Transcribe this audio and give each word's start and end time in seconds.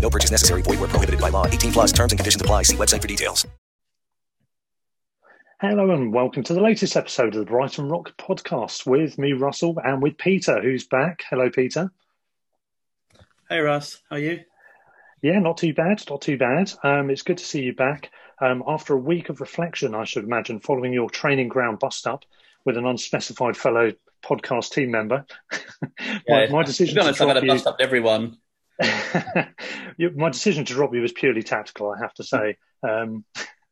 No 0.00 0.10
purchase 0.10 0.30
necessary. 0.30 0.62
Void 0.62 0.80
were 0.80 0.88
prohibited 0.88 1.20
by 1.20 1.30
law. 1.30 1.46
18 1.46 1.72
plus 1.72 1.92
terms 1.92 2.12
and 2.12 2.18
conditions 2.18 2.40
apply. 2.40 2.62
See 2.62 2.76
website 2.76 3.02
for 3.02 3.08
details. 3.08 3.46
Hello 5.58 5.90
and 5.90 6.12
welcome 6.12 6.42
to 6.42 6.52
the 6.52 6.60
latest 6.60 6.96
episode 6.96 7.34
of 7.34 7.40
the 7.40 7.50
Brighton 7.50 7.88
Rock 7.88 8.14
podcast 8.18 8.84
with 8.84 9.16
me, 9.16 9.32
Russell, 9.32 9.74
and 9.82 10.02
with 10.02 10.18
Peter, 10.18 10.60
who's 10.60 10.86
back. 10.86 11.22
Hello, 11.30 11.48
Peter. 11.48 11.90
Hey 13.48 13.60
Russ, 13.60 14.02
how 14.10 14.16
are 14.16 14.18
you? 14.18 14.40
Yeah, 15.22 15.38
not 15.38 15.56
too 15.56 15.72
bad, 15.72 16.02
not 16.10 16.20
too 16.20 16.36
bad. 16.36 16.72
Um, 16.82 17.08
it's 17.08 17.22
good 17.22 17.38
to 17.38 17.44
see 17.44 17.62
you 17.62 17.74
back. 17.74 18.10
Um, 18.38 18.62
after 18.66 18.92
a 18.92 18.98
week 18.98 19.30
of 19.30 19.40
reflection, 19.40 19.94
I 19.94 20.04
should 20.04 20.24
imagine, 20.24 20.60
following 20.60 20.92
your 20.92 21.08
training 21.08 21.48
ground 21.48 21.78
bust 21.78 22.06
up 22.06 22.26
with 22.66 22.76
an 22.76 22.84
unspecified 22.84 23.56
fellow 23.56 23.92
podcast 24.22 24.72
team 24.72 24.90
member. 24.90 25.24
my, 25.80 26.20
Yeah, 26.28 26.46
my 26.50 26.64
decision 26.64 26.96
To 26.96 27.00
to, 27.00 27.00
be 27.00 27.06
honest, 27.06 27.20
I've 27.22 27.26
drop 27.28 27.36
had 27.36 27.44
a 27.44 27.46
you, 27.46 27.52
bust 27.52 27.66
up 27.66 27.76
everyone. 27.80 28.36
My 29.98 30.30
decision 30.30 30.64
to 30.64 30.74
drop 30.74 30.94
you 30.94 31.00
was 31.00 31.12
purely 31.12 31.42
tactical, 31.42 31.90
I 31.90 31.98
have 32.00 32.14
to 32.14 32.24
say. 32.24 32.56
Um, 32.82 33.24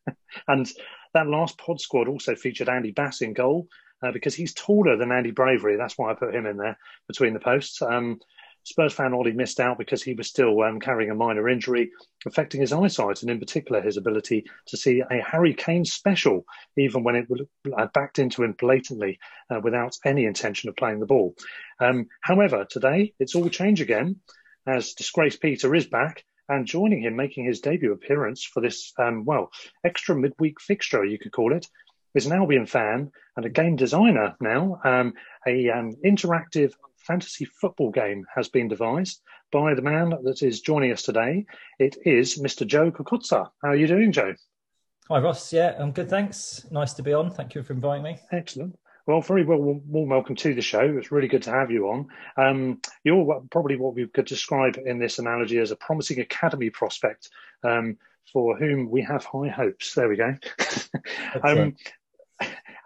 and 0.48 0.70
that 1.14 1.26
last 1.26 1.58
pod 1.58 1.80
squad 1.80 2.08
also 2.08 2.34
featured 2.34 2.68
Andy 2.68 2.90
Bass 2.90 3.20
in 3.20 3.32
goal 3.32 3.68
uh, 4.02 4.12
because 4.12 4.34
he's 4.34 4.54
taller 4.54 4.96
than 4.96 5.12
Andy 5.12 5.30
Bravery. 5.30 5.76
That's 5.76 5.96
why 5.96 6.10
I 6.10 6.14
put 6.14 6.34
him 6.34 6.46
in 6.46 6.56
there 6.56 6.78
between 7.08 7.34
the 7.34 7.40
posts. 7.40 7.80
Um, 7.82 8.18
Spurs 8.64 8.94
fan 8.94 9.12
Ollie 9.12 9.32
missed 9.32 9.60
out 9.60 9.76
because 9.76 10.02
he 10.02 10.14
was 10.14 10.26
still 10.26 10.62
um, 10.62 10.80
carrying 10.80 11.10
a 11.10 11.14
minor 11.14 11.50
injury, 11.50 11.90
affecting 12.26 12.62
his 12.62 12.72
eyesight 12.72 13.20
and, 13.20 13.30
in 13.30 13.38
particular, 13.38 13.82
his 13.82 13.98
ability 13.98 14.44
to 14.68 14.76
see 14.76 15.00
a 15.00 15.22
Harry 15.22 15.52
Kane 15.52 15.84
special, 15.84 16.46
even 16.78 17.04
when 17.04 17.14
it 17.14 17.28
uh, 17.76 17.86
backed 17.92 18.18
into 18.18 18.42
him 18.42 18.52
blatantly 18.58 19.18
uh, 19.50 19.60
without 19.62 19.98
any 20.06 20.24
intention 20.24 20.70
of 20.70 20.76
playing 20.76 21.00
the 21.00 21.06
ball. 21.06 21.34
Um, 21.78 22.06
however, 22.22 22.66
today 22.68 23.12
it's 23.18 23.34
all 23.34 23.48
change 23.50 23.82
again 23.82 24.16
as 24.66 24.94
Disgrace 24.94 25.36
Peter 25.36 25.74
is 25.74 25.86
back 25.86 26.24
and 26.48 26.66
joining 26.66 27.02
him, 27.02 27.16
making 27.16 27.44
his 27.44 27.60
debut 27.60 27.92
appearance 27.92 28.44
for 28.44 28.60
this, 28.60 28.92
um, 28.98 29.24
well, 29.24 29.50
extra 29.84 30.14
midweek 30.14 30.60
fixture, 30.60 31.04
you 31.04 31.18
could 31.18 31.32
call 31.32 31.54
it, 31.54 31.66
is 32.14 32.26
an 32.26 32.32
Albion 32.32 32.66
fan 32.66 33.10
and 33.36 33.46
a 33.46 33.50
game 33.50 33.76
designer 33.76 34.36
now. 34.40 34.80
Um, 34.84 35.14
a 35.46 35.70
um, 35.70 35.94
interactive 36.04 36.72
fantasy 36.98 37.44
football 37.44 37.90
game 37.90 38.24
has 38.34 38.48
been 38.48 38.68
devised 38.68 39.20
by 39.52 39.74
the 39.74 39.82
man 39.82 40.10
that 40.22 40.42
is 40.42 40.60
joining 40.60 40.92
us 40.92 41.02
today. 41.02 41.46
It 41.78 41.96
is 42.04 42.38
Mr. 42.38 42.66
Joe 42.66 42.90
Cocozza. 42.90 43.50
How 43.62 43.68
are 43.68 43.76
you 43.76 43.86
doing, 43.86 44.12
Joe? 44.12 44.34
Hi 45.08 45.18
Ross, 45.18 45.52
yeah, 45.52 45.76
I'm 45.78 45.92
good, 45.92 46.08
thanks. 46.08 46.64
Nice 46.70 46.94
to 46.94 47.02
be 47.02 47.12
on. 47.12 47.30
Thank 47.30 47.54
you 47.54 47.62
for 47.62 47.74
inviting 47.74 48.04
me. 48.04 48.18
Excellent. 48.32 48.78
Well, 49.06 49.20
very 49.20 49.44
well, 49.44 49.58
warm 49.58 50.08
welcome 50.08 50.34
to 50.36 50.54
the 50.54 50.62
show. 50.62 50.80
It's 50.80 51.12
really 51.12 51.28
good 51.28 51.42
to 51.42 51.50
have 51.50 51.70
you 51.70 51.88
on. 51.90 52.08
Um, 52.38 52.80
you're 53.02 53.42
probably 53.50 53.76
what 53.76 53.94
we 53.94 54.06
could 54.06 54.24
describe 54.24 54.78
in 54.82 54.98
this 54.98 55.18
analogy 55.18 55.58
as 55.58 55.70
a 55.70 55.76
promising 55.76 56.20
academy 56.20 56.70
prospect 56.70 57.28
um, 57.62 57.98
for 58.32 58.56
whom 58.56 58.90
we 58.90 59.02
have 59.02 59.26
high 59.26 59.48
hopes. 59.48 59.94
There 59.94 60.08
we 60.08 60.16
go. 60.16 60.34
um, 61.42 61.76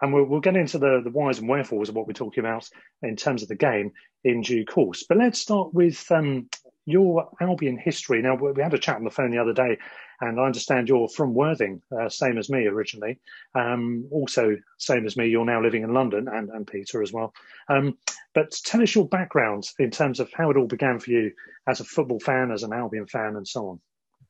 and 0.01 0.13
we'll, 0.13 0.25
we'll 0.25 0.41
get 0.41 0.57
into 0.57 0.77
the, 0.77 1.01
the 1.01 1.09
whys 1.09 1.39
and 1.39 1.47
wherefores 1.47 1.87
of 1.87 1.95
what 1.95 2.05
we're 2.05 2.13
talking 2.13 2.43
about 2.43 2.69
in 3.01 3.15
terms 3.15 3.41
of 3.41 3.47
the 3.47 3.55
game 3.55 3.93
in 4.25 4.41
due 4.41 4.65
course. 4.65 5.05
But 5.07 5.19
let's 5.19 5.39
start 5.39 5.73
with 5.73 6.11
um, 6.11 6.49
your 6.85 7.29
Albion 7.39 7.77
history. 7.77 8.21
Now, 8.21 8.35
we 8.35 8.61
had 8.61 8.73
a 8.73 8.79
chat 8.79 8.97
on 8.97 9.05
the 9.05 9.09
phone 9.09 9.31
the 9.31 9.37
other 9.37 9.53
day, 9.53 9.77
and 10.21 10.39
I 10.39 10.45
understand 10.45 10.89
you're 10.89 11.07
from 11.07 11.33
Worthing, 11.33 11.81
uh, 11.97 12.09
same 12.09 12.37
as 12.37 12.49
me 12.49 12.67
originally. 12.67 13.19
Um, 13.55 14.07
also, 14.11 14.57
same 14.77 15.05
as 15.05 15.17
me, 15.17 15.27
you're 15.27 15.45
now 15.45 15.61
living 15.61 15.83
in 15.83 15.93
London, 15.93 16.27
and, 16.27 16.49
and 16.49 16.67
Peter 16.67 17.01
as 17.01 17.13
well. 17.13 17.33
Um, 17.67 17.97
but 18.33 18.51
tell 18.63 18.81
us 18.81 18.95
your 18.95 19.07
background 19.07 19.69
in 19.79 19.91
terms 19.91 20.19
of 20.19 20.31
how 20.33 20.49
it 20.49 20.57
all 20.57 20.67
began 20.67 20.99
for 20.99 21.11
you 21.11 21.31
as 21.67 21.79
a 21.79 21.85
football 21.85 22.19
fan, 22.19 22.51
as 22.51 22.63
an 22.63 22.73
Albion 22.73 23.07
fan, 23.07 23.35
and 23.35 23.47
so 23.47 23.69
on. 23.69 23.79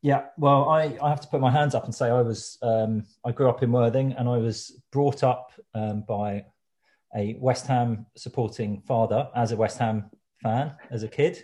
Yeah, 0.01 0.25
well, 0.37 0.69
I, 0.69 0.97
I 1.01 1.09
have 1.09 1.21
to 1.21 1.27
put 1.27 1.41
my 1.41 1.51
hands 1.51 1.75
up 1.75 1.83
and 1.83 1.93
say 1.93 2.09
I 2.09 2.21
was 2.21 2.57
um, 2.61 3.03
I 3.25 3.31
grew 3.31 3.49
up 3.49 3.63
in 3.63 3.71
Worthing 3.71 4.13
and 4.13 4.29
I 4.29 4.37
was 4.37 4.81
brought 4.91 5.23
up 5.23 5.51
um, 5.73 6.05
by 6.07 6.45
a 7.15 7.35
West 7.39 7.67
Ham 7.67 8.05
supporting 8.15 8.81
father 8.81 9.29
as 9.35 9.51
a 9.51 9.57
West 9.57 9.77
Ham 9.79 10.09
fan 10.41 10.73
as 10.89 11.03
a 11.03 11.07
kid. 11.09 11.43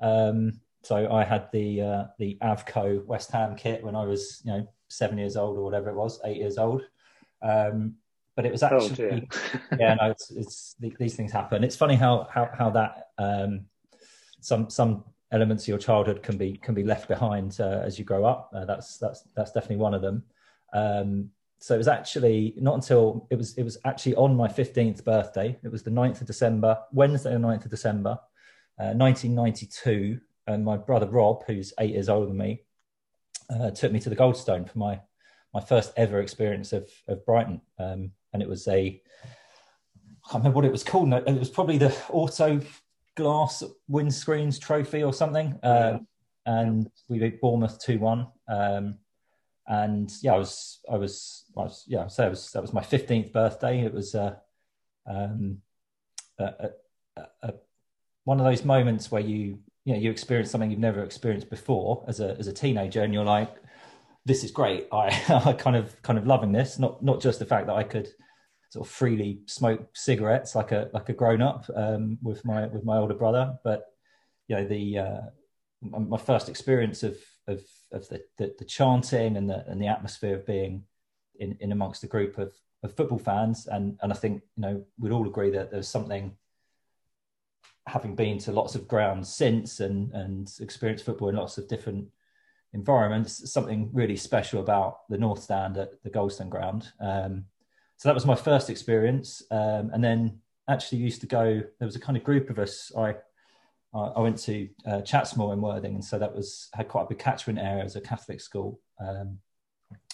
Um, 0.00 0.60
so 0.82 1.10
I 1.12 1.24
had 1.24 1.48
the 1.52 1.80
uh, 1.80 2.04
the 2.18 2.38
Avco 2.42 3.04
West 3.06 3.30
Ham 3.32 3.56
kit 3.56 3.82
when 3.82 3.96
I 3.96 4.04
was 4.04 4.42
you 4.44 4.52
know 4.52 4.68
seven 4.88 5.18
years 5.18 5.36
old 5.36 5.56
or 5.56 5.64
whatever 5.64 5.90
it 5.90 5.96
was, 5.96 6.20
eight 6.24 6.36
years 6.36 6.58
old. 6.58 6.82
Um, 7.42 7.94
but 8.34 8.46
it 8.46 8.52
was 8.52 8.62
Oh, 8.62 8.76
actually 8.76 8.94
dear. 8.94 9.22
yeah, 9.78 9.94
no, 9.94 10.10
it's, 10.10 10.30
it's 10.30 10.76
these 10.98 11.14
things 11.14 11.32
happen. 11.32 11.64
It's 11.64 11.76
funny 11.76 11.94
how 11.96 12.28
how 12.32 12.50
how 12.56 12.70
that 12.70 13.08
um, 13.18 13.66
some 14.40 14.70
some 14.70 15.04
elements 15.30 15.64
of 15.64 15.68
your 15.68 15.78
childhood 15.78 16.22
can 16.22 16.36
be 16.36 16.54
can 16.56 16.74
be 16.74 16.82
left 16.82 17.08
behind 17.08 17.58
uh, 17.60 17.80
as 17.84 17.98
you 17.98 18.04
grow 18.04 18.24
up. 18.24 18.50
Uh, 18.54 18.64
that's 18.64 18.98
that's 18.98 19.22
that's 19.36 19.52
definitely 19.52 19.76
one 19.76 19.94
of 19.94 20.02
them. 20.02 20.22
Um, 20.72 21.30
so 21.58 21.74
it 21.74 21.78
was 21.78 21.88
actually 21.88 22.54
not 22.56 22.74
until 22.74 23.26
it 23.30 23.36
was 23.36 23.56
it 23.56 23.62
was 23.62 23.78
actually 23.84 24.16
on 24.16 24.34
my 24.36 24.48
15th 24.48 25.04
birthday. 25.04 25.56
It 25.62 25.70
was 25.70 25.82
the 25.84 25.90
9th 25.90 26.20
of 26.20 26.26
December, 26.26 26.78
Wednesday 26.92 27.32
the 27.32 27.38
9th 27.38 27.66
of 27.66 27.70
December, 27.70 28.18
uh, 28.80 28.94
1992. 28.94 30.20
And 30.46 30.64
my 30.64 30.76
brother 30.76 31.06
Rob, 31.06 31.44
who's 31.46 31.72
eight 31.78 31.90
years 31.90 32.08
older 32.08 32.26
than 32.26 32.36
me, 32.36 32.64
uh, 33.50 33.70
took 33.70 33.92
me 33.92 34.00
to 34.00 34.10
the 34.10 34.16
Goldstone 34.16 34.68
for 34.68 34.78
my 34.78 35.00
my 35.54 35.60
first 35.60 35.92
ever 35.96 36.20
experience 36.20 36.72
of 36.72 36.88
of 37.08 37.24
Brighton. 37.26 37.60
Um, 37.78 38.12
and 38.32 38.42
it 38.42 38.48
was 38.48 38.66
a 38.68 39.00
I 40.24 40.30
can't 40.30 40.42
remember 40.44 40.56
what 40.56 40.64
it 40.64 40.72
was 40.72 40.84
called. 40.84 41.08
No, 41.08 41.18
It 41.18 41.38
was 41.38 41.50
probably 41.50 41.78
the 41.78 41.94
auto 42.10 42.60
glass 43.16 43.62
windscreens 43.90 44.60
trophy 44.60 45.02
or 45.02 45.12
something. 45.12 45.58
Um, 45.62 46.06
and 46.46 46.90
we 47.08 47.18
beat 47.18 47.40
Bournemouth 47.40 47.78
two 47.78 47.98
one. 47.98 48.26
Um, 48.48 48.98
and 49.66 50.10
yeah, 50.22 50.34
I 50.34 50.38
was 50.38 50.80
I 50.90 50.96
was 50.96 51.44
I 51.56 51.60
was 51.62 51.84
yeah. 51.86 52.06
So 52.08 52.26
it 52.26 52.30
was 52.30 52.50
that 52.52 52.62
was 52.62 52.72
my 52.72 52.82
fifteenth 52.82 53.32
birthday. 53.32 53.80
It 53.80 53.94
was 53.94 54.14
uh, 54.14 54.34
um, 55.06 55.58
a, 56.38 56.70
a, 57.16 57.26
a, 57.42 57.54
one 58.24 58.40
of 58.40 58.46
those 58.46 58.64
moments 58.64 59.10
where 59.10 59.22
you 59.22 59.60
you 59.84 59.92
know 59.92 59.98
you 59.98 60.10
experience 60.10 60.50
something 60.50 60.70
you've 60.70 60.80
never 60.80 61.02
experienced 61.02 61.50
before 61.50 62.04
as 62.08 62.20
a 62.20 62.36
as 62.38 62.46
a 62.46 62.52
teenager, 62.52 63.02
and 63.02 63.12
you're 63.12 63.24
like, 63.24 63.54
this 64.24 64.44
is 64.44 64.50
great. 64.50 64.86
I 64.92 65.06
I 65.44 65.52
kind 65.52 65.76
of 65.76 66.00
kind 66.02 66.18
of 66.18 66.26
loving 66.26 66.52
this. 66.52 66.78
Not 66.78 67.02
not 67.02 67.20
just 67.20 67.38
the 67.38 67.46
fact 67.46 67.66
that 67.66 67.76
I 67.76 67.82
could 67.82 68.08
sort 68.70 68.86
of 68.86 68.92
freely 68.92 69.40
smoke 69.46 69.88
cigarettes 69.94 70.54
like 70.54 70.72
a 70.72 70.88
like 70.92 71.08
a 71.08 71.12
grown 71.12 71.42
up 71.42 71.68
um, 71.74 72.18
with 72.22 72.44
my 72.44 72.66
with 72.66 72.84
my 72.84 72.98
older 72.98 73.14
brother, 73.14 73.54
but 73.64 73.86
you 74.48 74.56
know 74.56 74.66
the 74.66 74.98
uh, 74.98 75.20
my 75.82 76.18
first 76.18 76.48
experience 76.48 77.02
of 77.02 77.16
of 77.48 77.60
of 77.92 78.08
the, 78.08 78.22
the, 78.38 78.54
the 78.58 78.64
chanting 78.64 79.36
and 79.36 79.48
the 79.48 79.68
and 79.68 79.80
the 79.80 79.88
atmosphere 79.88 80.36
of 80.36 80.46
being 80.46 80.84
in, 81.38 81.56
in 81.60 81.72
amongst 81.72 82.04
a 82.04 82.06
group 82.06 82.38
of, 82.38 82.52
of 82.82 82.94
football 82.94 83.18
fans. 83.18 83.66
And 83.66 83.98
and 84.02 84.12
I 84.12 84.16
think 84.16 84.42
you 84.56 84.62
know 84.62 84.84
we'd 84.98 85.12
all 85.12 85.26
agree 85.26 85.50
that 85.50 85.70
there's 85.70 85.88
something 85.88 86.36
having 87.86 88.14
been 88.14 88.38
to 88.38 88.52
lots 88.52 88.74
of 88.74 88.86
grounds 88.88 89.34
since 89.34 89.80
and 89.80 90.12
and 90.12 90.52
experienced 90.60 91.04
football 91.04 91.28
in 91.28 91.36
lots 91.36 91.58
of 91.58 91.68
different 91.68 92.08
environments, 92.72 93.52
something 93.52 93.90
really 93.92 94.16
special 94.16 94.60
about 94.60 95.08
the 95.08 95.18
North 95.18 95.42
Stand 95.42 95.76
at 95.76 96.02
the 96.02 96.10
Goldstone 96.10 96.48
Ground. 96.48 96.90
Um, 97.00 97.44
so 97.98 98.08
that 98.08 98.14
was 98.14 98.26
my 98.26 98.34
first 98.34 98.70
experience, 98.70 99.42
um, 99.50 99.90
and 99.92 100.02
then 100.02 100.40
actually 100.68 100.98
used 100.98 101.20
to 101.20 101.26
go. 101.26 101.62
There 101.78 101.86
was 101.86 101.96
a 101.96 102.00
kind 102.00 102.16
of 102.16 102.24
group 102.24 102.50
of 102.50 102.58
us. 102.58 102.92
I 102.96 103.16
I 103.94 104.20
went 104.20 104.38
to 104.38 104.68
uh, 104.86 105.02
Chatsmore 105.02 105.52
in 105.52 105.60
Worthing, 105.60 105.94
and 105.94 106.04
so 106.04 106.18
that 106.18 106.34
was 106.34 106.68
had 106.72 106.88
quite 106.88 107.02
a 107.02 107.08
big 107.08 107.18
catchment 107.18 107.58
area 107.58 107.84
as 107.84 107.96
a 107.96 108.00
Catholic 108.00 108.40
school. 108.40 108.80
Um, 108.98 109.38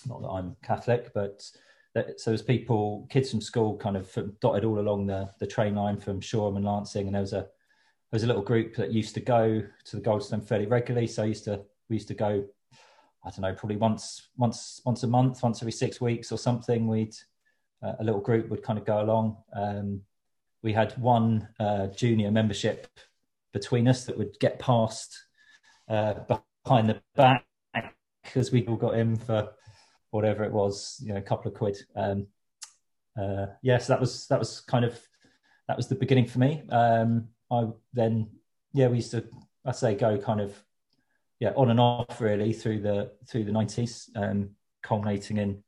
not 0.06 0.23
that 0.23 0.29
I'm 0.29 0.56
Catholic, 0.62 1.12
but 1.15 1.49
that, 1.94 2.20
so 2.20 2.31
there's 2.31 2.43
people, 2.43 3.06
kids 3.09 3.31
from 3.31 3.41
school, 3.41 3.76
kind 3.76 3.97
of 3.97 4.17
dotted 4.41 4.65
all 4.65 4.81
along 4.81 5.06
the 5.06 5.31
the 5.38 5.47
train 5.47 5.76
line 5.76 5.99
from 5.99 6.20
Shoreham 6.20 6.56
and 6.56 6.65
Lancing, 6.65 7.06
and 7.06 7.15
there 7.15 7.23
was 7.23 7.32
a 7.32 7.49
was 8.12 8.22
a 8.22 8.26
little 8.26 8.43
group 8.43 8.75
that 8.76 8.93
used 8.93 9.14
to 9.14 9.20
go 9.20 9.62
to 9.84 9.96
the 9.96 10.02
Goldstone 10.02 10.46
fairly 10.46 10.66
regularly. 10.66 11.06
So 11.06 11.22
I 11.22 11.26
used 11.26 11.44
to 11.44 11.62
we 11.88 11.96
used 11.96 12.08
to 12.08 12.14
go, 12.14 12.44
I 13.25 13.31
don't 13.31 13.40
know, 13.40 13.55
probably 13.55 13.76
once 13.76 14.28
once 14.37 14.81
once 14.84 15.02
a 15.02 15.06
month, 15.06 15.43
once 15.43 15.62
every 15.62 15.72
six 15.72 16.00
weeks 16.00 16.32
or 16.32 16.38
something. 16.38 16.87
We'd 16.87 17.14
uh, 17.82 17.94
a 18.00 18.05
little 18.05 18.20
group 18.20 18.49
would 18.49 18.62
kind 18.62 18.78
of 18.78 18.84
go 18.84 19.00
along. 19.02 19.37
Um, 19.55 20.02
we 20.62 20.72
had 20.72 20.93
one 20.99 21.49
uh, 21.60 21.88
junior 21.88 22.31
membership 22.31 22.88
between 23.52 23.88
us 23.88 24.05
that 24.05 24.19
would 24.19 24.38
get 24.40 24.58
past 24.58 25.25
uh, 25.88 26.14
behind 26.64 26.88
the 26.88 27.00
back 27.14 27.44
because 28.25 28.50
we 28.52 28.66
all 28.66 28.76
got 28.76 28.94
in 28.94 29.16
for 29.16 29.50
whatever 30.10 30.44
it 30.44 30.52
was, 30.52 31.00
you 31.05 31.12
know, 31.12 31.19
a 31.19 31.22
couple 31.22 31.50
of 31.50 31.56
quid. 31.56 31.78
Um, 31.94 32.26
uh, 33.19 33.46
yes, 33.62 33.62
yeah, 33.62 33.78
so 33.78 33.93
that 33.93 34.00
was 34.00 34.26
that 34.28 34.38
was 34.38 34.60
kind 34.60 34.84
of 34.84 34.99
that 35.66 35.76
was 35.76 35.88
the 35.88 35.94
beginning 35.94 36.26
for 36.26 36.38
me. 36.38 36.62
Um, 36.70 37.28
I 37.50 37.66
then 37.92 38.28
yeah, 38.72 38.88
we 38.88 38.96
used 38.96 39.12
to 39.12 39.24
I 39.64 39.72
say 39.72 39.94
go 39.94 40.18
kind 40.18 40.40
of 40.40 40.56
yeah 41.40 41.52
on 41.56 41.70
and 41.70 41.80
off 41.80 42.20
really 42.20 42.52
through 42.52 42.80
the 42.80 43.12
through 43.28 43.44
the 43.44 43.52
nineties, 43.52 44.10
um, 44.16 44.50
culminating 44.82 45.38
in 45.38 45.62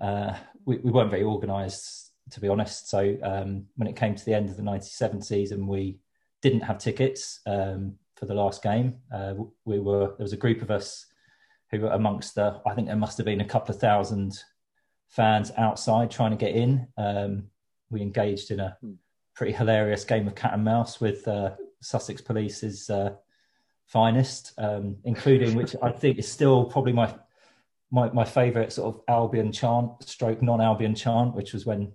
uh, 0.00 0.36
we, 0.64 0.76
we 0.78 0.90
weren't 0.90 1.10
very 1.10 1.24
organised 1.24 2.08
to 2.30 2.40
be 2.40 2.48
honest. 2.48 2.88
So 2.88 3.16
um, 3.22 3.66
when 3.76 3.88
it 3.88 3.96
came 3.96 4.14
to 4.14 4.24
the 4.24 4.34
end 4.34 4.50
of 4.50 4.56
the 4.56 4.62
'97 4.62 5.22
season, 5.22 5.66
we 5.66 5.98
didn't 6.42 6.60
have 6.60 6.78
tickets 6.78 7.40
um, 7.46 7.94
for 8.16 8.26
the 8.26 8.34
last 8.34 8.62
game. 8.62 8.96
Uh, 9.12 9.34
we 9.64 9.78
were 9.78 10.14
there 10.16 10.24
was 10.24 10.32
a 10.32 10.38
group 10.38 10.62
of 10.62 10.70
us 10.70 11.06
who 11.70 11.80
were 11.80 11.90
amongst 11.90 12.34
the. 12.34 12.60
I 12.66 12.74
think 12.74 12.86
there 12.86 12.96
must 12.96 13.16
have 13.18 13.26
been 13.26 13.40
a 13.40 13.46
couple 13.46 13.74
of 13.74 13.80
thousand 13.80 14.38
fans 15.08 15.52
outside 15.56 16.10
trying 16.10 16.30
to 16.30 16.36
get 16.36 16.54
in. 16.54 16.86
Um, 16.96 17.44
we 17.90 18.02
engaged 18.02 18.50
in 18.50 18.60
a 18.60 18.76
hmm. 18.80 18.94
Pretty 19.38 19.52
hilarious 19.52 20.02
game 20.02 20.26
of 20.26 20.34
cat 20.34 20.52
and 20.52 20.64
mouse 20.64 21.00
with 21.00 21.26
uh, 21.28 21.52
Sussex 21.80 22.20
Police's 22.20 22.90
uh, 22.90 23.14
finest, 23.86 24.52
um, 24.58 24.96
including 25.04 25.54
which 25.54 25.76
I 25.80 25.92
think 25.92 26.18
is 26.18 26.30
still 26.30 26.64
probably 26.64 26.92
my 26.92 27.14
my, 27.92 28.10
my 28.10 28.24
favourite 28.24 28.72
sort 28.72 28.94
of 28.94 29.00
Albion 29.08 29.50
chant, 29.50 30.02
stroke 30.02 30.42
non-Albion 30.42 30.94
chant, 30.94 31.34
which 31.34 31.54
was 31.54 31.64
when 31.64 31.92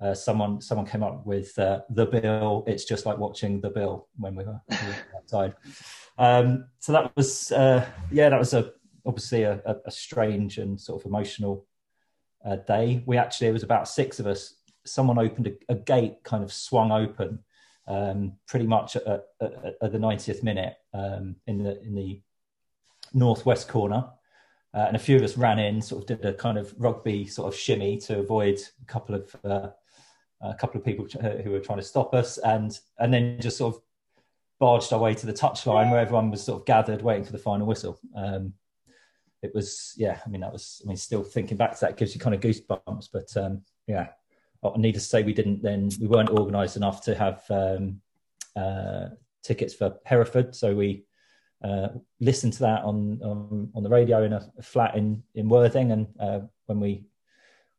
uh, 0.00 0.14
someone 0.14 0.62
someone 0.62 0.86
came 0.86 1.02
up 1.02 1.26
with 1.26 1.56
uh, 1.58 1.80
the 1.90 2.06
bill. 2.06 2.64
It's 2.66 2.86
just 2.86 3.04
like 3.04 3.18
watching 3.18 3.60
the 3.60 3.68
bill 3.68 4.08
when 4.16 4.34
we 4.34 4.44
were, 4.44 4.60
we 4.70 4.76
were 4.76 4.96
outside. 5.18 5.54
Um, 6.16 6.64
so 6.78 6.92
that 6.92 7.14
was 7.14 7.52
uh, 7.52 7.86
yeah, 8.10 8.30
that 8.30 8.38
was 8.38 8.54
a 8.54 8.72
obviously 9.04 9.42
a, 9.42 9.60
a, 9.66 9.76
a 9.84 9.90
strange 9.90 10.56
and 10.56 10.80
sort 10.80 11.02
of 11.02 11.06
emotional 11.06 11.66
uh, 12.42 12.56
day. 12.56 13.02
We 13.04 13.18
actually 13.18 13.48
it 13.48 13.52
was 13.52 13.64
about 13.64 13.86
six 13.86 14.18
of 14.18 14.26
us. 14.26 14.54
Someone 14.84 15.18
opened 15.18 15.46
a, 15.48 15.72
a 15.72 15.74
gate, 15.74 16.22
kind 16.24 16.42
of 16.42 16.52
swung 16.52 16.92
open, 16.92 17.40
um, 17.86 18.32
pretty 18.46 18.66
much 18.66 18.96
at, 18.96 19.06
at, 19.06 19.76
at 19.82 19.92
the 19.92 19.98
90th 19.98 20.42
minute 20.42 20.76
um, 20.94 21.36
in 21.46 21.62
the 21.62 21.80
in 21.82 21.94
the 21.94 22.20
northwest 23.12 23.68
corner. 23.68 24.06
Uh, 24.72 24.84
and 24.86 24.94
a 24.94 25.00
few 25.00 25.16
of 25.16 25.22
us 25.22 25.36
ran 25.36 25.58
in, 25.58 25.82
sort 25.82 26.02
of 26.02 26.06
did 26.06 26.24
a 26.24 26.32
kind 26.32 26.56
of 26.56 26.72
rugby 26.78 27.26
sort 27.26 27.52
of 27.52 27.58
shimmy 27.58 27.98
to 27.98 28.20
avoid 28.20 28.60
a 28.80 28.84
couple 28.84 29.16
of 29.16 29.36
uh, 29.44 29.68
a 30.42 30.54
couple 30.54 30.78
of 30.78 30.84
people 30.84 31.06
who 31.42 31.50
were 31.50 31.60
trying 31.60 31.78
to 31.78 31.84
stop 31.84 32.14
us, 32.14 32.38
and 32.38 32.78
and 32.98 33.12
then 33.12 33.40
just 33.40 33.58
sort 33.58 33.74
of 33.74 33.82
barged 34.60 34.92
our 34.92 35.00
way 35.00 35.14
to 35.14 35.26
the 35.26 35.32
touchline 35.32 35.90
where 35.90 36.00
everyone 36.00 36.30
was 36.30 36.44
sort 36.44 36.60
of 36.60 36.66
gathered 36.66 37.02
waiting 37.02 37.24
for 37.24 37.32
the 37.32 37.38
final 37.38 37.66
whistle. 37.66 37.98
Um, 38.14 38.52
it 39.42 39.54
was, 39.54 39.94
yeah, 39.96 40.20
I 40.24 40.28
mean, 40.28 40.42
that 40.42 40.52
was, 40.52 40.82
I 40.84 40.88
mean, 40.88 40.98
still 40.98 41.24
thinking 41.24 41.56
back 41.56 41.72
to 41.72 41.80
that 41.80 41.96
gives 41.96 42.14
you 42.14 42.20
kind 42.20 42.34
of 42.34 42.42
goosebumps, 42.42 43.08
but 43.10 43.34
um, 43.42 43.62
yeah, 43.86 44.08
I 44.62 44.76
need 44.76 44.94
to 44.94 45.00
say 45.00 45.22
we 45.22 45.32
didn't 45.32 45.62
then, 45.62 45.90
we 46.00 46.06
weren't 46.06 46.30
organised 46.30 46.76
enough 46.76 47.02
to 47.04 47.14
have 47.14 47.42
um, 47.50 48.00
uh, 48.56 49.08
tickets 49.42 49.74
for 49.74 49.96
Hereford, 50.04 50.54
so 50.54 50.74
we 50.74 51.04
uh, 51.64 51.88
listened 52.20 52.54
to 52.54 52.60
that 52.60 52.82
on, 52.84 53.20
on, 53.22 53.70
on 53.74 53.82
the 53.82 53.88
radio 53.88 54.22
in 54.24 54.32
a, 54.32 54.50
flat 54.62 54.96
in 54.96 55.22
in 55.34 55.48
Worthing, 55.48 55.92
and 55.92 56.06
uh, 56.18 56.40
when 56.66 56.80
we 56.80 57.04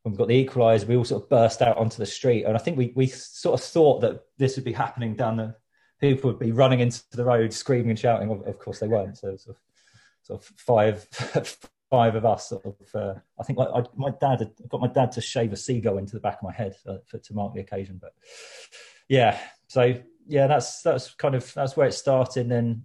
when 0.04 0.14
we 0.14 0.18
got 0.18 0.28
the 0.28 0.46
equaliser, 0.46 0.88
we 0.88 0.96
all 0.96 1.06
sort 1.06 1.24
of 1.24 1.30
burst 1.30 1.62
out 1.62 1.78
onto 1.78 1.98
the 1.98 2.06
street. 2.06 2.46
And 2.46 2.56
I 2.56 2.60
think 2.60 2.78
we, 2.78 2.92
we 2.96 3.08
sort 3.08 3.60
of 3.60 3.66
thought 3.66 4.02
that 4.02 4.22
this 4.38 4.56
would 4.56 4.66
be 4.66 4.72
happening 4.72 5.16
down 5.16 5.38
the, 5.38 5.56
people 6.00 6.30
would 6.30 6.40
be 6.40 6.52
running 6.52 6.80
into 6.80 7.04
the 7.12 7.24
road, 7.24 7.54
screaming 7.54 7.92
and 7.92 8.00
shouting. 8.00 8.32
Of, 8.32 8.48
of 8.48 8.58
course, 8.58 8.80
they 8.80 8.88
weren't. 8.88 9.18
So 9.18 9.36
sort 9.38 9.56
of, 9.56 9.62
sort 10.24 10.42
of 10.42 10.46
five, 10.58 11.08
five 11.92 12.16
of 12.16 12.26
us. 12.26 12.50
Sort 12.50 12.66
of, 12.66 12.76
uh, 12.96 13.14
I 13.40 13.44
think 13.44 13.60
I, 13.60 13.84
my 13.96 14.10
dad 14.20 14.40
had 14.40 14.52
got 14.70 14.82
my 14.82 14.88
dad 14.88 15.12
to 15.12 15.22
shave 15.22 15.54
a 15.54 15.58
seagull 15.58 16.00
into 16.00 16.14
the 16.14 16.20
back 16.20 16.38
of 16.38 16.44
my 16.44 16.54
head 16.54 16.76
uh, 16.88 16.98
for, 17.06 17.20
to 17.20 17.34
mark 17.36 17.54
the 17.54 17.60
occasion. 17.60 18.00
But 18.02 18.14
yeah, 19.08 19.38
so 19.68 19.94
yeah, 20.28 20.48
that's 20.48 20.82
that's 20.82 21.14
kind 21.14 21.36
of 21.36 21.54
that's 21.54 21.78
where 21.78 21.88
it 21.88 21.94
started. 21.94 22.42
And 22.42 22.52
then 22.52 22.84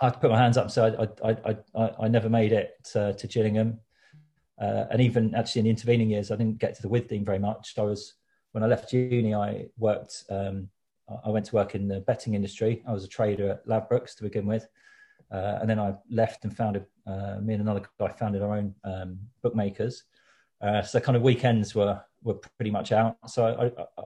I 0.00 0.06
had 0.06 0.14
to 0.14 0.18
put 0.18 0.30
my 0.30 0.38
hands 0.38 0.56
up. 0.56 0.72
So 0.72 0.80
I 0.84 1.28
I 1.28 1.36
I, 1.44 1.56
I, 1.76 1.90
I 2.04 2.08
never 2.08 2.28
made 2.28 2.52
it 2.52 2.72
to, 2.92 3.12
to 3.12 3.26
Gillingham. 3.28 3.78
Uh, 4.60 4.84
and 4.90 5.00
even 5.00 5.34
actually 5.34 5.60
in 5.60 5.64
the 5.64 5.70
intervening 5.70 6.10
years, 6.10 6.30
I 6.30 6.36
didn't 6.36 6.58
get 6.58 6.74
to 6.74 6.82
the 6.82 6.88
Withdean 6.88 7.24
very 7.24 7.38
much. 7.38 7.74
I 7.78 7.82
was 7.82 8.14
when 8.52 8.64
I 8.64 8.66
left 8.66 8.92
uni, 8.92 9.34
I 9.34 9.66
worked. 9.78 10.24
Um, 10.28 10.68
I 11.24 11.30
went 11.30 11.46
to 11.46 11.56
work 11.56 11.74
in 11.74 11.88
the 11.88 12.00
betting 12.00 12.34
industry. 12.34 12.82
I 12.86 12.92
was 12.92 13.04
a 13.04 13.08
trader 13.08 13.50
at 13.50 13.66
Ladbrokes 13.66 14.14
to 14.16 14.22
begin 14.22 14.46
with, 14.46 14.68
uh, 15.30 15.58
and 15.60 15.70
then 15.70 15.78
I 15.78 15.94
left 16.10 16.44
and 16.44 16.56
founded. 16.56 16.86
Uh, 17.06 17.38
me 17.40 17.54
and 17.54 17.62
another 17.62 17.82
guy 17.98 18.08
founded 18.08 18.42
our 18.42 18.56
own 18.56 18.74
um, 18.84 19.18
bookmakers. 19.42 20.04
Uh, 20.60 20.82
so 20.82 21.00
kind 21.00 21.16
of 21.16 21.22
weekends 21.22 21.74
were 21.74 22.00
were 22.22 22.34
pretty 22.58 22.70
much 22.70 22.92
out. 22.92 23.16
So 23.28 23.46
I, 23.46 23.66
I, 23.66 24.04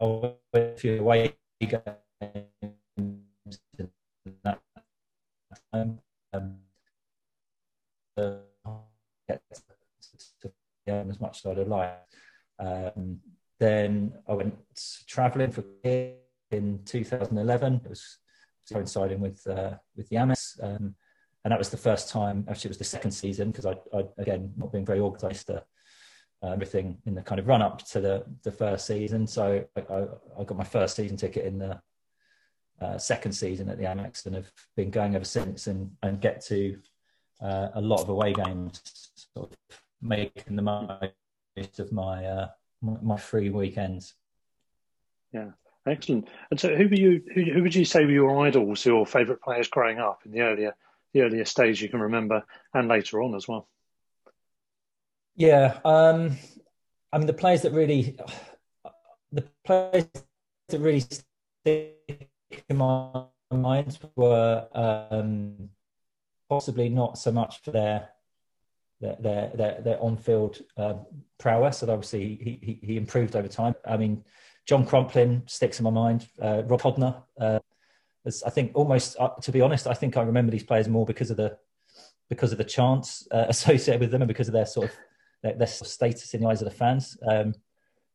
I 0.00 0.06
went 0.52 0.74
a 0.74 0.76
few 0.76 1.00
away 1.00 1.34
games 1.60 1.82
that 4.44 4.60
time. 5.72 5.98
Um, 6.32 6.56
um, 8.16 8.38
as 10.88 11.20
much 11.20 11.44
as 11.44 11.58
I'd 11.58 11.68
like. 11.68 11.98
Um, 12.58 13.20
then 13.60 14.12
I 14.28 14.34
went 14.34 14.54
travelling 15.06 15.50
for 15.50 15.64
in 16.50 16.80
2011. 16.84 17.80
It 17.84 17.88
was 17.88 18.18
coinciding 18.72 19.20
with 19.20 19.46
uh, 19.46 19.74
with 19.96 20.08
the 20.08 20.16
Amex, 20.16 20.62
um, 20.62 20.94
and 21.44 21.52
that 21.52 21.58
was 21.58 21.70
the 21.70 21.76
first 21.76 22.08
time. 22.08 22.44
Actually, 22.48 22.68
it 22.68 22.76
was 22.76 22.78
the 22.78 22.84
second 22.84 23.10
season 23.10 23.50
because 23.50 23.66
I, 23.66 23.76
I, 23.94 24.04
again 24.18 24.52
not 24.56 24.72
being 24.72 24.86
very 24.86 25.00
organised 25.00 25.46
to 25.48 25.64
uh, 26.42 26.48
everything 26.48 26.98
in 27.06 27.14
the 27.14 27.22
kind 27.22 27.38
of 27.38 27.46
run 27.46 27.62
up 27.62 27.84
to 27.88 28.00
the 28.00 28.24
the 28.42 28.52
first 28.52 28.86
season. 28.86 29.26
So 29.26 29.64
I, 29.76 29.80
I, 29.80 30.06
I 30.40 30.44
got 30.44 30.58
my 30.58 30.64
first 30.64 30.96
season 30.96 31.16
ticket 31.16 31.44
in 31.44 31.58
the 31.58 31.80
uh, 32.80 32.98
second 32.98 33.32
season 33.32 33.68
at 33.68 33.78
the 33.78 33.84
Amex, 33.84 34.26
and 34.26 34.34
have 34.34 34.50
been 34.76 34.90
going 34.90 35.14
ever 35.14 35.24
since, 35.24 35.66
and 35.66 35.90
and 36.02 36.20
get 36.20 36.44
to 36.46 36.78
uh, 37.40 37.68
a 37.74 37.80
lot 37.80 38.00
of 38.00 38.08
away 38.08 38.32
games, 38.32 38.80
sort 39.34 39.50
of 39.50 39.80
making 40.00 40.56
the 40.56 40.62
most 40.62 41.78
of 41.78 41.92
my 41.92 42.24
uh, 42.24 42.48
my, 42.82 42.96
my 43.02 43.16
free 43.16 43.50
weekends. 43.50 44.14
Yeah, 45.32 45.50
excellent. 45.86 46.28
And 46.50 46.58
so, 46.58 46.74
who 46.74 46.88
were 46.88 46.94
you? 46.94 47.22
Who, 47.34 47.42
who 47.44 47.62
would 47.62 47.74
you 47.74 47.84
say 47.84 48.04
were 48.04 48.10
your 48.10 48.46
idols, 48.46 48.84
your 48.84 49.06
favourite 49.06 49.42
players 49.42 49.68
growing 49.68 49.98
up 49.98 50.20
in 50.24 50.32
the 50.32 50.40
earlier 50.40 50.74
the 51.14 51.22
earlier 51.22 51.44
stage 51.44 51.82
you 51.82 51.88
can 51.88 52.00
remember, 52.00 52.44
and 52.74 52.88
later 52.88 53.22
on 53.22 53.34
as 53.34 53.48
well? 53.48 53.68
Yeah, 55.36 55.78
um, 55.84 56.36
I 57.12 57.18
mean 57.18 57.26
the 57.26 57.32
players 57.32 57.62
that 57.62 57.72
really, 57.72 58.18
the 59.32 59.44
players 59.64 60.08
that 60.68 60.80
really 60.80 61.00
stick 61.00 62.32
in 62.68 62.76
my 62.76 63.24
mind 63.50 63.98
were 64.16 64.66
um, 64.72 65.70
possibly 66.48 66.88
not 66.88 67.18
so 67.18 67.32
much 67.32 67.62
for 67.62 67.70
their 67.70 68.08
their 69.00 69.16
their 69.54 69.80
their, 69.80 70.02
on-field 70.02 70.60
uh, 70.76 70.94
prowess. 71.38 71.82
And 71.82 71.90
obviously, 71.90 72.36
he, 72.36 72.58
he, 72.62 72.86
he 72.86 72.96
improved 72.96 73.36
over 73.36 73.48
time. 73.48 73.74
I 73.86 73.96
mean, 73.96 74.24
John 74.68 74.84
Crumplin 74.84 75.48
sticks 75.48 75.80
in 75.80 75.84
my 75.84 75.90
mind. 75.90 76.28
Uh, 76.40 76.62
Rob 76.66 76.82
Hodner. 76.82 77.22
Uh, 77.40 77.58
I 78.44 78.50
think 78.50 78.72
almost, 78.74 79.16
uh, 79.18 79.30
to 79.40 79.50
be 79.50 79.62
honest, 79.62 79.86
I 79.86 79.94
think 79.94 80.18
I 80.18 80.22
remember 80.22 80.52
these 80.52 80.62
players 80.62 80.88
more 80.88 81.06
because 81.06 81.30
of 81.30 81.38
the 81.38 81.56
because 82.28 82.52
of 82.52 82.58
the 82.58 82.64
chants 82.64 83.26
uh, 83.30 83.46
associated 83.48 84.00
with 84.00 84.10
them 84.10 84.20
and 84.20 84.28
because 84.28 84.48
of 84.48 84.52
their 84.52 84.66
sort 84.66 84.90
of 84.90 84.96
their, 85.42 85.54
their 85.54 85.66
sort 85.66 85.88
of 85.88 85.92
status 85.92 86.34
in 86.34 86.42
the 86.42 86.48
eyes 86.48 86.60
of 86.60 86.66
the 86.66 86.74
fans. 86.74 87.16
Um, 87.26 87.54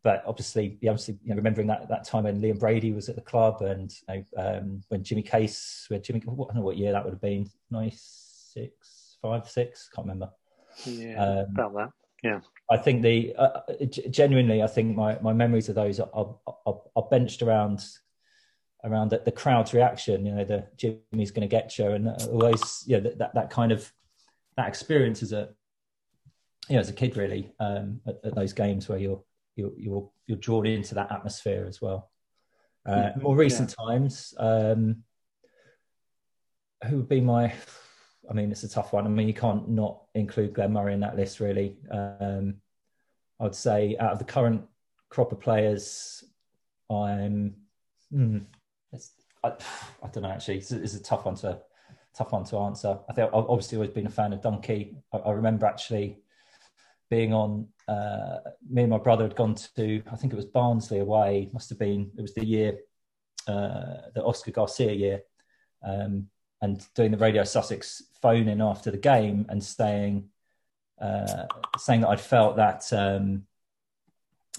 but 0.03 0.23
obviously, 0.27 0.77
yeah, 0.81 0.91
obviously, 0.91 1.17
you 1.23 1.29
know, 1.31 1.37
remembering 1.37 1.65
that 1.67 1.89
that 1.89 2.03
time 2.03 2.25
when 2.25 2.39
Liam 2.39 2.59
Brady 2.59 2.91
was 2.91 3.09
at 3.09 3.15
the 3.15 3.21
club 3.21 3.63
and 3.63 3.91
you 4.07 4.15
know, 4.15 4.23
um, 4.37 4.83
when 4.89 5.03
Jimmy 5.03 5.23
Case, 5.23 5.85
when 5.87 6.03
Jimmy, 6.03 6.21
what, 6.25 6.45
I 6.45 6.53
don't 6.53 6.57
know 6.57 6.65
what 6.65 6.77
year 6.77 6.91
that 6.91 7.03
would 7.03 7.13
have 7.13 7.21
been, 7.21 7.49
ninety 7.71 7.97
six, 7.97 9.17
five, 9.23 9.49
six, 9.49 9.89
can't 9.89 10.05
remember. 10.05 10.29
Yeah, 10.85 11.23
Um, 11.23 11.45
about 11.55 11.73
that. 11.73 11.89
Yeah. 12.23 12.39
I 12.71 12.77
think 12.77 13.01
the 13.01 13.35
uh, 13.37 13.59
genuinely, 14.09 14.63
I 14.63 14.67
think 14.67 14.95
my, 14.95 15.19
my 15.19 15.33
memories 15.33 15.69
of 15.69 15.75
those 15.75 15.99
are, 15.99 16.09
are, 16.13 16.81
are, 16.95 17.07
benched 17.11 17.41
around 17.41 17.83
around 18.85 19.09
the, 19.09 19.19
the 19.19 19.31
crowd's 19.31 19.73
reaction. 19.73 20.25
You 20.25 20.35
know, 20.35 20.45
the 20.45 20.65
Jimmy's 20.77 21.31
going 21.31 21.41
to 21.41 21.47
get 21.47 21.77
you, 21.77 21.91
and 21.91 22.07
always, 22.07 22.61
those, 22.61 22.83
you 22.87 22.97
know, 22.97 23.03
that, 23.03 23.17
that 23.17 23.35
that 23.35 23.49
kind 23.49 23.71
of 23.73 23.91
that 24.55 24.67
experience 24.69 25.21
as 25.21 25.33
a 25.33 25.49
you 26.69 26.75
know 26.75 26.79
as 26.79 26.89
a 26.89 26.93
kid 26.93 27.17
really 27.17 27.53
um, 27.59 27.99
at, 28.07 28.15
at 28.23 28.35
those 28.35 28.53
games 28.53 28.87
where 28.87 28.97
you're 28.97 29.21
you're 29.55 29.73
you're 29.77 30.09
you're 30.25 30.37
drawn 30.37 30.65
into 30.65 30.95
that 30.95 31.11
atmosphere 31.11 31.65
as 31.67 31.81
well. 31.81 32.09
Uh, 32.85 33.11
more 33.21 33.35
recent 33.35 33.73
times, 33.77 34.33
um, 34.39 35.03
who 36.87 36.97
would 36.97 37.09
be 37.09 37.21
my? 37.21 37.53
I 38.29 38.33
mean, 38.33 38.51
it's 38.51 38.63
a 38.63 38.69
tough 38.69 38.93
one. 38.93 39.05
I 39.05 39.09
mean, 39.09 39.27
you 39.27 39.33
can't 39.33 39.69
not 39.69 40.03
include 40.15 40.53
Glenn 40.53 40.73
Murray 40.73 40.93
in 40.93 40.99
that 41.01 41.15
list, 41.15 41.39
really. 41.39 41.77
Um, 41.91 42.55
I'd 43.39 43.55
say 43.55 43.97
out 43.99 44.13
of 44.13 44.19
the 44.19 44.25
current 44.25 44.63
crop 45.09 45.31
of 45.31 45.39
players, 45.39 46.23
I'm. 46.89 47.55
It's, 48.91 49.11
I, 49.43 49.49
I 49.49 50.07
don't 50.11 50.23
know. 50.23 50.29
Actually, 50.29 50.57
it's, 50.57 50.71
it's, 50.71 50.93
a 50.93 51.03
tough 51.03 51.25
one 51.25 51.35
to 51.35 51.59
tough 52.15 52.31
one 52.31 52.43
to 52.45 52.57
answer. 52.59 52.99
I 53.09 53.13
think 53.13 53.27
I've 53.27 53.45
obviously 53.49 53.77
always 53.77 53.91
been 53.91 54.07
a 54.07 54.11
fan 54.11 54.33
of 54.33 54.41
Donkey. 54.41 54.95
I, 55.11 55.17
I 55.17 55.31
remember 55.31 55.65
actually 55.65 56.19
being 57.09 57.33
on. 57.33 57.67
Uh, 57.87 58.37
me 58.69 58.83
and 58.83 58.91
my 58.91 58.97
brother 58.97 59.23
had 59.23 59.35
gone 59.35 59.55
to. 59.75 60.01
I 60.11 60.15
think 60.15 60.31
it 60.31 60.37
was 60.37 60.45
Barnsley 60.45 60.99
away. 60.99 61.49
Must 61.51 61.69
have 61.69 61.79
been. 61.79 62.11
It 62.17 62.21
was 62.21 62.33
the 62.33 62.45
year, 62.45 62.77
uh, 63.47 64.09
the 64.15 64.23
Oscar 64.23 64.51
Garcia 64.51 64.93
year. 64.93 65.21
Um, 65.85 66.27
and 66.63 66.87
doing 66.95 67.11
the 67.11 67.17
Radio 67.17 67.43
Sussex 67.43 68.01
phone 68.21 68.47
in 68.47 68.61
after 68.61 68.89
the 68.89 68.97
game 68.97 69.45
and 69.49 69.61
saying 69.61 70.29
uh, 71.01 71.45
saying 71.77 72.01
that 72.01 72.09
I'd 72.09 72.21
felt 72.21 72.55
that 72.55 72.85
um, 72.93 73.43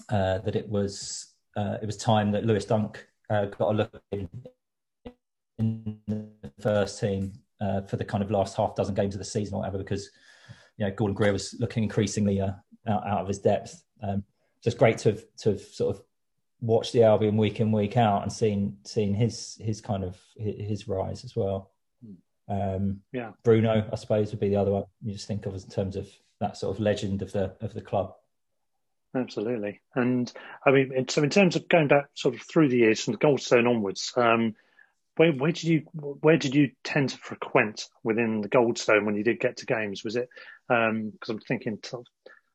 uh, 0.09 0.37
that 0.37 0.55
it 0.55 0.69
was 0.69 1.33
uh, 1.57 1.77
it 1.81 1.85
was 1.87 1.97
time 1.97 2.31
that 2.31 2.45
Lewis 2.45 2.65
Dunk 2.65 3.07
uh, 3.31 3.45
got 3.45 3.71
a 3.71 3.73
look 3.73 4.03
in, 4.11 4.29
in 5.57 5.97
the 6.07 6.51
first 6.61 6.99
team 6.99 7.33
uh, 7.59 7.81
for 7.81 7.97
the 7.97 8.05
kind 8.05 8.23
of 8.23 8.29
last 8.29 8.55
half 8.55 8.75
dozen 8.75 8.93
games 8.93 9.15
of 9.15 9.19
the 9.19 9.25
season 9.25 9.55
or 9.55 9.61
whatever 9.61 9.79
because 9.79 10.11
you 10.77 10.85
know 10.85 10.91
Gordon 10.91 11.15
Greer 11.15 11.33
was 11.33 11.55
looking 11.59 11.81
increasingly 11.81 12.39
uh, 12.39 12.51
out, 12.87 13.07
out 13.07 13.21
of 13.21 13.27
his 13.27 13.39
depth. 13.39 13.83
Um, 14.03 14.23
so 14.61 14.67
it's 14.67 14.77
great 14.77 14.99
to 14.99 15.13
have, 15.13 15.23
to 15.37 15.51
have 15.53 15.61
sort 15.61 15.95
of 15.95 16.03
watched 16.61 16.93
the 16.93 17.01
Albion 17.01 17.35
week 17.35 17.59
in 17.59 17.71
week 17.71 17.97
out 17.97 18.21
and 18.21 18.31
seen 18.31 18.77
seen 18.83 19.15
his 19.15 19.57
his 19.59 19.81
kind 19.81 20.03
of 20.03 20.19
his 20.37 20.87
rise 20.87 21.23
as 21.23 21.35
well. 21.35 21.71
Um, 22.47 23.01
yeah, 23.11 23.31
Bruno, 23.43 23.87
I 23.91 23.95
suppose, 23.95 24.31
would 24.31 24.39
be 24.39 24.49
the 24.49 24.55
other 24.57 24.71
one 24.71 24.85
you 25.01 25.13
just 25.13 25.27
think 25.27 25.45
of 25.45 25.53
in 25.53 25.61
terms 25.61 25.95
of 25.95 26.07
that 26.39 26.57
sort 26.57 26.75
of 26.75 26.81
legend 26.81 27.21
of 27.21 27.31
the 27.31 27.55
of 27.61 27.73
the 27.73 27.81
club. 27.81 28.13
Absolutely, 29.15 29.81
and 29.95 30.31
I 30.65 30.71
mean, 30.71 31.05
so 31.09 31.23
in 31.23 31.29
terms 31.29 31.55
of 31.55 31.67
going 31.69 31.87
back 31.87 32.09
sort 32.13 32.35
of 32.35 32.41
through 32.41 32.69
the 32.69 32.77
years 32.77 33.01
from 33.01 33.13
the 33.13 33.19
Goldstone 33.19 33.67
onwards, 33.67 34.11
um, 34.17 34.55
where, 35.15 35.31
where 35.31 35.51
did 35.51 35.63
you 35.63 35.79
where 35.93 36.37
did 36.37 36.53
you 36.53 36.71
tend 36.83 37.09
to 37.09 37.17
frequent 37.17 37.87
within 38.03 38.41
the 38.41 38.49
Goldstone 38.49 39.05
when 39.05 39.15
you 39.15 39.23
did 39.23 39.39
get 39.39 39.57
to 39.57 39.65
games? 39.65 40.03
Was 40.03 40.15
it 40.15 40.29
because 40.67 40.89
um, 40.89 41.13
I'm 41.29 41.39
thinking 41.39 41.79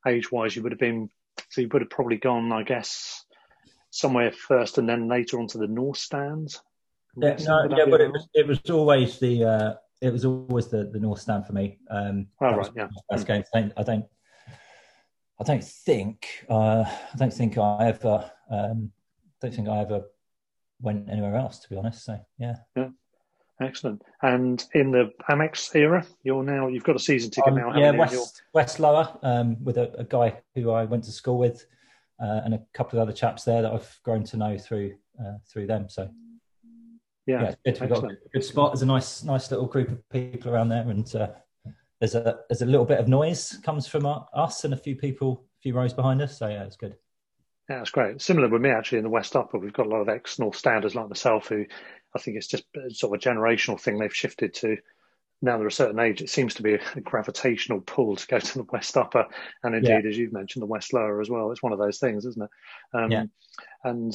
age 0.07 0.31
wise, 0.31 0.55
you 0.55 0.63
would 0.63 0.73
have 0.73 0.79
been 0.79 1.11
so 1.49 1.61
you 1.61 1.69
would 1.73 1.83
have 1.83 1.91
probably 1.91 2.19
gone, 2.19 2.53
I 2.53 2.63
guess, 2.63 3.25
somewhere 3.91 4.33
first 4.33 4.79
and 4.79 4.89
then 4.89 5.09
later 5.09 5.39
onto 5.39 5.59
the 5.59 5.67
North 5.67 5.99
stands. 5.99 6.63
Yeah, 7.17 7.37
no, 7.41 7.77
yeah, 7.77 7.85
but 7.87 8.01
it 8.01 8.13
was 8.13 8.29
it 8.35 8.47
was 8.47 8.61
always 8.71 9.19
the 9.19 9.45
uh, 9.45 9.75
it 10.01 10.13
was 10.13 10.25
always 10.25 10.69
the, 10.69 10.85
the 10.85 10.99
North 10.99 11.21
Stand 11.21 11.47
for 11.47 11.53
me. 11.53 11.79
Um, 11.91 12.27
oh 12.41 12.57
right, 12.57 12.71
yeah. 12.75 12.89
First 13.11 13.27
game. 13.27 13.45
I 13.55 13.61
don't, 13.61 13.73
I 13.77 13.83
don't, 13.83 14.05
I 15.41 15.45
don't 15.45 15.65
think, 15.65 16.47
uh, 16.49 16.85
I 16.85 17.17
don't 17.17 17.33
think 17.33 17.59
I 17.59 17.89
ever, 17.89 18.31
um, 18.51 18.93
don't 19.41 19.55
think 19.55 19.69
I 19.69 19.81
ever 19.81 20.03
went 20.81 21.11
anywhere 21.11 21.37
else 21.37 21.59
to 21.61 21.69
be 21.69 21.77
honest. 21.77 22.05
So 22.05 22.19
yeah, 22.39 22.57
yeah, 22.77 22.89
excellent. 23.61 24.03
And 24.23 24.65
in 24.75 24.91
the 24.91 25.13
Amex 25.29 25.75
era, 25.75 26.07
you're 26.23 26.43
now 26.43 26.69
you've 26.69 26.85
got 26.85 26.97
a 26.97 27.01
season 27.01 27.31
ticket 27.31 27.53
um, 27.53 27.59
now. 27.59 27.77
Yeah. 27.77 27.91
West 27.91 28.13
You're... 28.13 28.25
West 28.55 28.81
Lower 28.81 29.19
um, 29.23 29.63
with 29.63 29.77
a, 29.77 29.93
a, 29.99 30.05
guy 30.05 30.41
who 30.55 30.71
I 30.71 30.85
went 30.85 31.05
to 31.05 31.13
school 31.13 31.39
with, 31.39 31.67
uh, 32.23 32.41
and 32.45 32.55
a 32.55 32.63
couple 32.73 32.99
of 32.99 33.03
other 33.03 33.17
chaps 33.17 33.45
there 33.45 33.61
that 33.63 33.73
I've 33.73 33.99
grown 34.03 34.25
to 34.25 34.39
know 34.39 34.57
through 34.57 34.95
uh, 35.21 35.35
through 35.47 35.67
them. 35.67 35.91
So 35.91 36.09
yeah, 37.31 37.55
yeah 37.65 37.75
We've 37.81 37.89
got 37.89 38.05
a 38.05 38.17
good 38.33 38.45
spot. 38.45 38.73
There's 38.73 38.83
a 38.83 38.87
nice, 38.87 39.23
nice 39.23 39.51
little 39.51 39.67
group 39.67 39.91
of 39.91 40.09
people 40.11 40.53
around 40.53 40.69
there, 40.69 40.89
and 40.89 41.15
uh, 41.15 41.29
there's 42.01 42.15
a 42.15 42.41
there's 42.49 42.63
a 42.63 42.67
little 42.67 42.87
bit 42.87 42.99
of 42.99 43.09
noise 43.09 43.59
comes 43.63 43.87
from 43.87 44.07
us 44.07 44.65
and 44.65 44.75
a 44.75 44.77
few 44.77 44.97
people, 44.97 45.45
a 45.59 45.63
few 45.63 45.75
rows 45.75 45.93
behind 45.93 46.21
us. 46.23 46.39
So 46.39 46.49
yeah, 46.49 46.65
it's 46.65 46.77
good. 46.77 46.97
Yeah, 47.69 47.79
that's 47.79 47.91
great. 47.91 48.21
Similar 48.21 48.49
with 48.49 48.63
me 48.63 48.71
actually 48.71 48.99
in 48.99 49.05
the 49.05 49.11
West 49.11 49.37
Upper, 49.37 49.59
we've 49.59 49.73
got 49.73 49.87
a 49.87 49.91
lot 49.91 50.01
of 50.01 50.09
ex 50.09 50.39
North 50.39 50.57
Standers 50.57 50.95
like 50.95 51.09
myself 51.09 51.49
who 51.49 51.65
I 52.17 52.19
think 52.19 52.37
it's 52.37 52.49
just 52.49 52.65
sort 52.91 53.15
of 53.15 53.21
a 53.21 53.31
generational 53.31 53.81
thing 53.81 53.99
they've 53.99 54.15
shifted 54.15 54.55
to. 54.55 54.77
Now 55.43 55.57
they're 55.57 55.67
a 55.67 55.73
certain 55.73 55.99
age, 55.99 56.21
it 56.21 56.29
seems 56.29 56.55
to 56.55 56.63
be 56.63 56.75
a 56.75 57.01
gravitational 57.01 57.81
pull 57.81 58.17
to 58.17 58.27
go 58.27 58.39
to 58.39 58.59
the 58.59 58.67
West 58.71 58.97
Upper, 58.97 59.27
and 59.63 59.75
indeed, 59.75 60.05
yeah. 60.05 60.11
as 60.11 60.19
you've 60.19 60.33
mentioned, 60.33 60.63
the 60.63 60.67
West 60.67 60.93
Lower 60.93 61.21
as 61.21 61.31
well. 61.31 61.51
It's 61.51 61.63
one 61.63 61.73
of 61.73 61.79
those 61.79 61.99
things, 61.99 62.27
isn't 62.27 62.43
it? 62.43 62.51
Um, 62.99 63.11
yeah. 63.11 63.25
And 63.85 64.15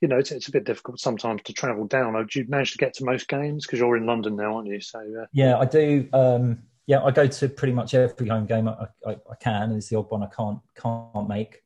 you 0.00 0.08
know, 0.08 0.18
it's, 0.18 0.30
it's 0.30 0.48
a 0.48 0.52
bit 0.52 0.64
difficult 0.64 1.00
sometimes 1.00 1.42
to 1.42 1.52
travel 1.52 1.86
down. 1.86 2.12
Do 2.26 2.38
you 2.38 2.46
manage 2.48 2.72
to 2.72 2.78
get 2.78 2.94
to 2.94 3.04
most 3.04 3.28
games 3.28 3.66
because 3.66 3.80
you're 3.80 3.96
in 3.96 4.06
London 4.06 4.36
now, 4.36 4.56
aren't 4.56 4.68
you? 4.68 4.80
So 4.80 4.98
uh... 4.98 5.26
yeah, 5.32 5.58
I 5.58 5.64
do. 5.64 6.08
Um, 6.12 6.62
yeah, 6.86 7.02
I 7.04 7.10
go 7.10 7.26
to 7.26 7.48
pretty 7.48 7.72
much 7.72 7.94
every 7.94 8.28
home 8.28 8.46
game 8.46 8.68
I, 8.68 8.86
I, 9.06 9.12
I 9.12 9.34
can. 9.40 9.72
It's 9.72 9.88
the 9.88 9.98
odd 9.98 10.10
one 10.10 10.22
I 10.22 10.26
can't 10.26 10.58
can't 10.76 11.28
make. 11.28 11.62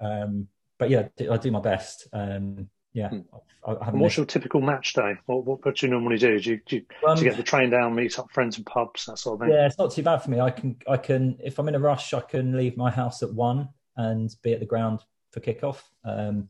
Um, 0.00 0.48
but 0.78 0.90
yeah, 0.90 1.08
I 1.30 1.36
do 1.36 1.50
my 1.50 1.60
best. 1.60 2.08
Um, 2.12 2.68
yeah. 2.92 3.08
Hmm. 3.08 3.20
I, 3.64 3.72
I 3.72 3.90
what's 3.90 4.16
your 4.16 4.26
typical 4.26 4.60
match 4.60 4.92
day? 4.92 5.14
What, 5.26 5.44
what, 5.44 5.64
what 5.64 5.76
do 5.76 5.86
you 5.86 5.92
normally 5.92 6.18
do? 6.18 6.38
Do 6.38 6.50
you, 6.50 6.60
do, 6.66 6.76
you, 6.76 6.84
um, 7.06 7.16
do 7.16 7.24
you, 7.24 7.30
get 7.30 7.36
the 7.36 7.42
train 7.42 7.70
down, 7.70 7.94
meet 7.94 8.18
up 8.18 8.30
friends 8.32 8.56
and 8.56 8.66
pubs, 8.66 9.06
that 9.06 9.18
sort 9.18 9.34
of 9.34 9.46
thing? 9.46 9.56
Yeah, 9.56 9.66
it's 9.66 9.78
not 9.78 9.92
too 9.92 10.02
bad 10.02 10.18
for 10.18 10.30
me. 10.30 10.40
I 10.40 10.50
can, 10.50 10.76
I 10.88 10.96
can, 10.96 11.38
if 11.42 11.58
I'm 11.58 11.68
in 11.68 11.74
a 11.74 11.78
rush, 11.78 12.12
I 12.12 12.20
can 12.20 12.56
leave 12.56 12.76
my 12.76 12.90
house 12.90 13.22
at 13.22 13.32
one 13.32 13.68
and 13.96 14.34
be 14.42 14.52
at 14.52 14.60
the 14.60 14.66
ground 14.66 15.00
for 15.30 15.40
kickoff. 15.40 15.82
Um, 16.04 16.48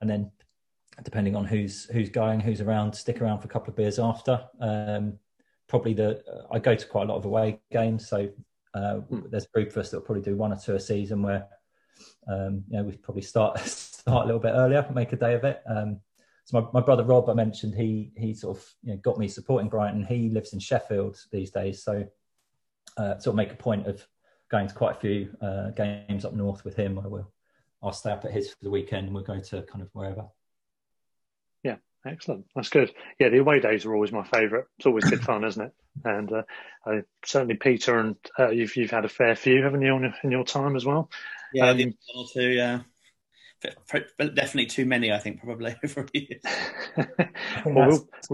and 0.00 0.10
then, 0.10 0.30
depending 1.02 1.36
on 1.36 1.44
who's 1.44 1.84
who's 1.86 2.08
going, 2.08 2.40
who's 2.40 2.60
around, 2.60 2.94
stick 2.94 3.20
around 3.20 3.40
for 3.40 3.46
a 3.46 3.50
couple 3.50 3.70
of 3.70 3.76
beers 3.76 3.98
after. 3.98 4.42
Um, 4.60 5.18
probably 5.68 5.94
the 5.94 6.22
uh, 6.26 6.46
I 6.54 6.58
go 6.58 6.74
to 6.74 6.86
quite 6.86 7.08
a 7.08 7.12
lot 7.12 7.18
of 7.18 7.24
away 7.24 7.60
games, 7.70 8.08
so 8.08 8.28
uh, 8.74 8.96
hmm. 8.96 9.20
there's 9.30 9.44
a 9.44 9.48
group 9.48 9.70
of 9.70 9.78
us 9.78 9.90
that'll 9.90 10.04
probably 10.04 10.22
do 10.22 10.36
one 10.36 10.52
or 10.52 10.56
two 10.56 10.74
a 10.74 10.80
season 10.80 11.22
where 11.22 11.46
um, 12.28 12.64
you 12.68 12.76
know, 12.76 12.84
we 12.84 12.96
probably 12.96 13.22
start 13.22 13.60
start 14.06 14.22
a 14.22 14.26
little 14.26 14.40
bit 14.40 14.52
earlier, 14.54 14.86
make 14.94 15.12
a 15.12 15.16
day 15.16 15.34
of 15.34 15.42
it. 15.42 15.60
Um, 15.66 16.00
so 16.44 16.60
my, 16.60 16.80
my 16.80 16.84
brother 16.84 17.02
Rob, 17.02 17.28
I 17.28 17.34
mentioned, 17.34 17.74
he 17.74 18.12
he 18.16 18.32
sort 18.34 18.56
of 18.56 18.64
you 18.84 18.92
know, 18.92 18.98
got 18.98 19.18
me 19.18 19.26
supporting 19.26 19.68
Brighton. 19.68 20.04
He 20.04 20.28
lives 20.28 20.52
in 20.52 20.60
Sheffield 20.60 21.18
these 21.32 21.50
days, 21.50 21.82
so 21.82 22.06
uh, 22.96 23.18
sort 23.18 23.26
of 23.26 23.34
make 23.34 23.50
a 23.50 23.56
point 23.56 23.88
of 23.88 24.06
going 24.48 24.68
to 24.68 24.74
quite 24.74 24.96
a 24.96 25.00
few 25.00 25.36
uh, 25.42 25.70
games 25.70 26.24
up 26.24 26.34
north 26.34 26.64
with 26.64 26.76
him. 26.76 27.00
I 27.00 27.08
will. 27.08 27.32
I'll 27.82 27.92
stay 27.92 28.12
up 28.12 28.24
at 28.24 28.30
his 28.30 28.50
for 28.50 28.62
the 28.62 28.70
weekend, 28.70 29.06
and 29.06 29.14
we'll 29.14 29.24
go 29.24 29.40
to 29.40 29.62
kind 29.62 29.82
of 29.82 29.88
wherever. 29.92 30.26
Yeah, 31.64 31.76
excellent. 32.06 32.46
That's 32.54 32.70
good. 32.70 32.94
Yeah, 33.18 33.30
the 33.30 33.38
away 33.38 33.58
days 33.58 33.84
are 33.84 33.92
always 33.92 34.12
my 34.12 34.24
favourite. 34.24 34.66
It's 34.78 34.86
always 34.86 35.04
good 35.04 35.24
fun, 35.24 35.44
isn't 35.44 35.64
it? 35.64 35.72
And 36.04 36.32
uh, 36.32 36.42
I, 36.86 37.02
certainly, 37.24 37.56
Peter, 37.56 37.98
and 37.98 38.14
uh, 38.38 38.50
you've 38.50 38.76
you've 38.76 38.92
had 38.92 39.04
a 39.04 39.08
fair 39.08 39.34
few, 39.34 39.64
haven't 39.64 39.82
you, 39.82 39.96
in, 39.96 40.14
in 40.22 40.30
your 40.30 40.44
time 40.44 40.76
as 40.76 40.84
well? 40.84 41.10
Yeah, 41.52 41.70
um, 41.70 41.78
one 41.78 41.94
or 42.14 42.26
two. 42.32 42.50
Yeah, 42.50 42.80
definitely 43.60 44.66
too 44.66 44.86
many. 44.86 45.12
I 45.12 45.18
think 45.18 45.42
probably 45.42 45.74
over 45.84 46.06
years. 46.12 46.42
well, 47.66 47.90
that's, 47.90 48.28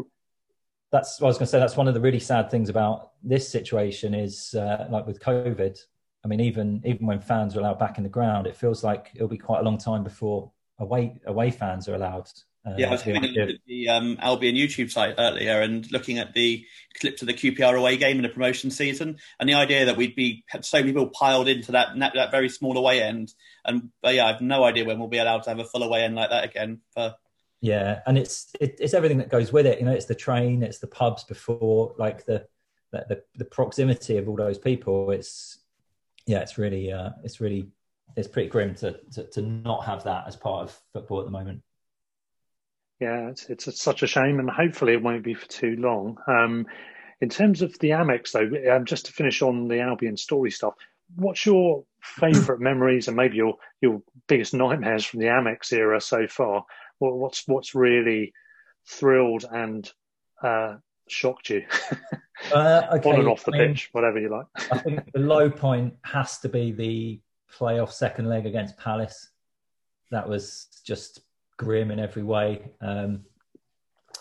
that's 0.91 1.21
what 1.21 1.27
I 1.27 1.31
was 1.31 1.39
going 1.39 1.47
to 1.47 1.51
say. 1.51 1.59
That's 1.59 1.77
one 1.77 1.89
of 1.89 1.95
the 1.95 2.01
really 2.01 2.21
sad 2.21 2.51
things 2.51 2.69
about 2.69 3.13
this 3.23 3.49
situation 3.49 4.15
is 4.15 4.55
uh, 4.55 4.87
like 4.91 5.07
with 5.07 5.21
COVID. 5.21 5.79
I 6.25 6.29
mean, 6.29 6.41
even 6.41 6.83
even 6.85 7.07
when 7.07 7.21
fans 7.21 7.57
are 7.57 7.61
allowed 7.61 7.79
back 7.79 7.99
in 7.99 8.05
the 8.05 8.11
ground, 8.11 8.47
it 8.47 8.57
feels 8.57 8.85
like 8.85 9.11
it'll 9.15 9.29
be 9.29 9.39
quite 9.39 9.61
a 9.61 9.65
long 9.65 9.79
time 9.79 10.05
before 10.05 10.53
away 10.79 11.21
away 11.27 11.51
fans 11.51 11.89
are 11.89 11.95
allowed 11.95 12.29
uh, 12.65 12.75
yeah, 12.79 12.89
I 12.89 12.91
was 12.93 13.03
having 13.03 13.25
a 13.25 13.27
look 13.27 13.51
at 13.51 13.57
the 13.67 13.89
um, 13.89 14.19
Albion 14.21 14.55
YouTube 14.55 14.91
site 14.91 15.17
earlier 15.19 15.61
and 15.61 15.91
looking 15.91 16.19
at 16.19 16.33
the 16.33 16.65
clips 17.01 17.21
of 17.21 17.27
the 17.27 17.35
QPR 17.35 17.77
away 17.77 17.97
game 17.97 18.17
in 18.17 18.23
the 18.23 18.29
promotion 18.29 18.71
season, 18.71 19.19
and 19.41 19.49
the 19.49 19.55
idea 19.55 19.87
that 19.87 19.97
we'd 19.97 20.15
be 20.15 20.45
had 20.49 20.65
so 20.65 20.79
many 20.79 20.93
people 20.93 21.09
piled 21.09 21.49
into 21.49 21.73
that 21.73 21.89
that, 21.99 22.15
that 22.15 22.31
very 22.31 22.49
small 22.49 22.77
away 22.77 23.03
end, 23.03 23.33
and 23.65 23.91
yeah, 24.05 24.27
I've 24.27 24.41
no 24.41 24.65
idea 24.65 24.85
when 24.85 24.99
we'll 24.99 25.09
be 25.09 25.19
allowed 25.19 25.43
to 25.45 25.51
have 25.51 25.59
a 25.59 25.65
full 25.65 25.83
away 25.83 26.05
end 26.05 26.15
like 26.15 26.31
that 26.31 26.45
again. 26.45 26.81
For 26.95 27.15
yeah, 27.61 28.01
and 28.07 28.17
it's 28.17 28.53
it, 28.61 28.77
it's 28.81 28.95
everything 28.95 29.19
that 29.19 29.29
goes 29.29 29.53
with 29.53 29.67
it. 29.67 29.81
You 29.81 29.87
know, 29.87 29.93
it's 29.93 30.07
the 30.07 30.15
train, 30.15 30.63
it's 30.63 30.79
the 30.79 30.87
pubs 30.87 31.25
before, 31.25 31.95
like 31.99 32.27
the 32.27 32.47
the, 32.93 33.07
the, 33.09 33.23
the 33.37 33.45
proximity 33.45 34.19
of 34.19 34.29
all 34.29 34.37
those 34.37 34.59
people, 34.59 35.11
it's 35.11 35.59
yeah, 36.27 36.41
it's 36.41 36.59
really 36.59 36.93
uh, 36.93 37.11
it's 37.25 37.41
really 37.41 37.69
it's 38.17 38.29
pretty 38.29 38.49
grim 38.49 38.75
to, 38.77 39.01
to, 39.13 39.25
to 39.25 39.43
not 39.43 39.87
have 39.87 40.05
that 40.05 40.25
as 40.27 40.37
part 40.37 40.65
of 40.65 40.79
football 40.93 41.21
at 41.21 41.25
the 41.25 41.33
moment. 41.33 41.63
Yeah, 43.03 43.31
it's, 43.31 43.51
it's 43.51 43.83
such 43.83 44.05
a 44.05 44.07
shame, 44.07 44.39
and 44.39 44.49
hopefully 44.49 44.93
it 44.93 45.03
won't 45.03 45.25
be 45.25 45.35
for 45.35 45.49
too 45.49 45.75
long. 45.77 46.19
Um, 46.29 46.67
in 47.21 47.31
terms 47.31 47.61
of 47.61 47.77
the 47.81 47.91
Amex, 47.91 48.31
though, 48.31 48.77
um, 48.77 48.85
just 48.85 49.07
to 49.07 49.13
finish 49.13 49.43
on 49.43 49.67
the 49.67 49.81
Albion 49.81 50.17
story 50.17 50.53
stuff, 50.53 50.75
what's 51.17 51.45
your 51.45 51.85
favourite 52.01 52.61
memories 52.71 53.09
and 53.09 53.17
maybe 53.17 53.39
your 53.39 53.57
your 53.81 54.03
biggest 54.29 54.55
nightmares 54.55 55.05
from 55.05 55.19
the 55.19 55.27
Amex 55.27 55.73
era 55.73 56.01
so 56.01 56.29
far? 56.29 56.65
What, 57.01 57.17
what's 57.17 57.43
what's 57.49 57.75
really 57.75 58.35
thrilled 58.87 59.47
and 59.51 59.91
uh, 60.41 60.77
shocked 61.09 61.51
you? 61.51 61.65
Uh, 62.55 62.83
okay. 62.93 63.11
On 63.11 63.19
and 63.19 63.29
off 63.29 63.45
the 63.45 63.53
I 63.53 63.59
mean, 63.59 63.69
pitch, 63.71 63.89
whatever 63.91 64.21
you 64.21 64.29
like. 64.29 64.47
I 64.71 64.79
think 64.79 65.11
the 65.13 65.19
low 65.19 65.51
point 65.51 65.95
has 66.05 66.39
to 66.39 66.49
be 66.49 66.71
the 66.71 67.21
playoff 67.53 67.91
second 67.91 68.29
leg 68.29 68.47
against 68.47 68.77
Palace. 68.77 69.29
That 70.13 70.29
was 70.29 70.69
just 70.85 71.21
grim 71.63 71.91
in 71.91 71.99
every 71.99 72.23
way. 72.23 72.73
Um, 72.81 73.25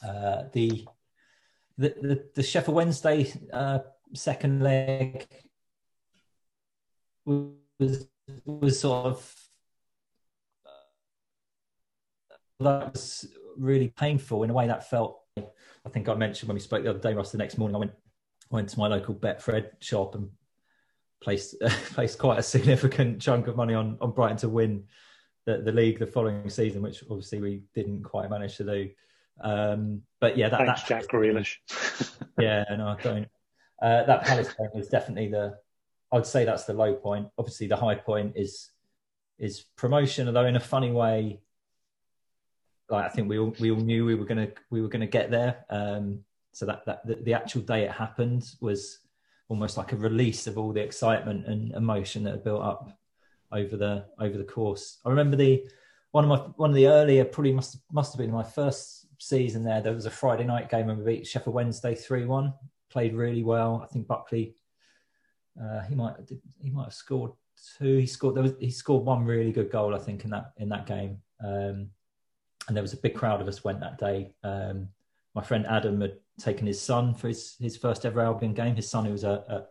uh, 0.07 0.43
the, 0.53 0.88
the, 1.77 1.95
the 2.01 2.25
the 2.36 2.43
Sheffield 2.43 2.75
Wednesday 2.75 3.31
uh, 3.51 3.79
second 4.13 4.62
leg 4.62 5.27
was 7.25 8.07
was 8.45 8.79
sort 8.79 9.07
of 9.07 9.36
that 12.60 12.93
was 12.93 13.27
really 13.57 13.88
painful 13.89 14.43
in 14.43 14.50
a 14.50 14.53
way 14.53 14.67
that 14.67 14.89
felt. 14.89 15.19
I 15.38 15.89
think 15.89 16.07
I 16.07 16.13
mentioned 16.13 16.48
when 16.48 16.55
we 16.55 16.62
spoke 16.62 16.83
the 16.83 16.91
other 16.91 17.00
day, 17.00 17.13
Ross. 17.13 17.31
The 17.31 17.39
next 17.39 17.57
morning, 17.57 17.75
I 17.75 17.79
went 17.79 17.93
went 18.51 18.69
to 18.69 18.79
my 18.79 18.88
local 18.88 19.15
Betfred 19.15 19.81
shop 19.81 20.13
and 20.15 20.29
placed 21.21 21.55
placed 21.93 22.19
quite 22.19 22.38
a 22.38 22.43
significant 22.43 23.21
chunk 23.21 23.48
of 23.48 23.55
money 23.55 23.74
on 23.74 23.98
on 24.00 24.12
Brighton 24.12 24.38
to 24.38 24.50
win 24.50 24.83
the, 25.45 25.57
the 25.57 25.71
league 25.71 26.00
the 26.00 26.07
following 26.07 26.50
season, 26.50 26.81
which 26.81 27.03
obviously 27.10 27.41
we 27.41 27.63
didn't 27.74 28.03
quite 28.03 28.29
manage 28.29 28.57
to 28.57 28.63
do. 28.63 28.89
Um, 29.41 30.01
but 30.19 30.38
yeah, 30.38 30.50
that, 30.50 30.65
Thanks, 30.65 30.83
that 30.83 30.88
Jack 30.88 31.07
Grealish. 31.07 31.57
yeah, 32.39 32.63
no, 32.69 32.88
I 32.88 33.01
don't. 33.01 33.27
Uh, 33.81 34.03
that 34.03 34.24
Palace 34.24 34.53
game 34.53 34.69
was 34.74 34.88
definitely 34.88 35.29
the. 35.29 35.57
I'd 36.12 36.27
say 36.27 36.45
that's 36.45 36.65
the 36.65 36.74
low 36.74 36.93
point. 36.93 37.27
Obviously, 37.38 37.67
the 37.67 37.77
high 37.77 37.95
point 37.95 38.33
is 38.36 38.69
is 39.39 39.65
promotion, 39.75 40.27
although 40.27 40.45
in 40.45 40.55
a 40.55 40.62
funny 40.62 40.91
way. 40.91 41.41
Like 42.89 43.05
I 43.05 43.10
think 43.10 43.29
we 43.29 43.39
all 43.39 43.55
we 43.60 43.71
all 43.71 43.79
knew 43.79 44.05
we 44.05 44.15
were 44.15 44.25
gonna 44.25 44.50
we 44.69 44.81
were 44.81 44.89
gonna 44.89 45.07
get 45.07 45.31
there. 45.31 45.65
Um, 45.69 46.19
so 46.51 46.65
that 46.65 46.86
that 46.86 47.07
the, 47.07 47.15
the 47.15 47.33
actual 47.33 47.62
day 47.62 47.83
it 47.83 47.91
happened 47.91 48.51
was 48.60 49.00
almost 49.48 49.77
like 49.77 49.93
a 49.93 49.98
release 49.98 50.45
of 50.45 50.57
all 50.57 50.74
the 50.74 50.81
excitement 50.81 51.48
and 51.48 51.74
emotion 51.74 52.24
that 52.24 52.31
had 52.31 52.43
built 52.43 52.62
up 52.62 52.91
over 53.51 53.77
the 53.77 54.05
over 54.20 54.38
the 54.38 54.43
course. 54.43 55.00
I 55.05 55.10
remember 55.10 55.38
the 55.38 55.67
one 56.12 56.24
of 56.24 56.29
my 56.29 56.38
one 56.58 56.70
of 56.70 56.75
the 56.75 56.88
earlier 56.88 57.25
probably 57.25 57.53
must 57.53 57.77
must 57.91 58.13
have 58.13 58.20
been 58.20 58.31
my 58.31 58.43
first 58.43 59.08
season 59.20 59.63
there. 59.63 59.81
There 59.81 59.93
was 59.93 60.05
a 60.05 60.12
Friday 60.12 60.46
night 60.46 60.70
game 60.70 60.89
and 60.89 61.00
we 61.00 61.15
beat 61.15 61.27
Sheffield 61.27 61.55
Wednesday 61.55 61.96
three 61.96 62.25
one. 62.25 62.53
Played 62.89 63.13
really 63.13 63.43
well. 63.43 63.81
I 63.84 63.88
think 63.91 64.08
Buckley 64.08 64.55
uh, 65.62 65.81
he 65.81 65.96
might 65.96 66.15
he 66.60 66.70
might 66.70 66.86
have 66.86 66.93
scored 66.93 67.31
two. 67.77 67.98
He 67.98 68.05
scored 68.05 68.36
there 68.36 68.43
was 68.43 68.53
he 68.60 68.72
scored 68.72 69.05
one 69.05 69.25
really 69.25 69.51
good 69.51 69.72
goal 69.72 69.96
I 69.96 70.00
think 70.00 70.24
in 70.24 70.31
that 70.31 70.53
in 70.58 70.70
that 70.70 70.86
game. 70.86 71.22
Um, 71.43 71.89
and 72.67 72.77
there 72.77 72.84
was 72.84 72.93
a 72.93 72.98
big 72.98 73.15
crowd 73.15 73.41
of 73.41 73.48
us 73.48 73.63
went 73.63 73.79
that 73.79 73.98
day. 73.98 74.34
Um, 74.43 74.89
my 75.34 75.43
friend 75.43 75.65
Adam 75.67 76.01
had 76.01 76.17
taken 76.39 76.67
his 76.67 76.81
son 76.81 77.13
for 77.13 77.27
his, 77.27 77.55
his 77.60 77.77
first 77.77 78.05
ever 78.05 78.22
Albion 78.22 78.53
game. 78.53 78.75
His 78.75 78.89
son, 78.89 79.05
who 79.05 79.12
was 79.12 79.24
a, 79.24 79.43
a 79.48 79.63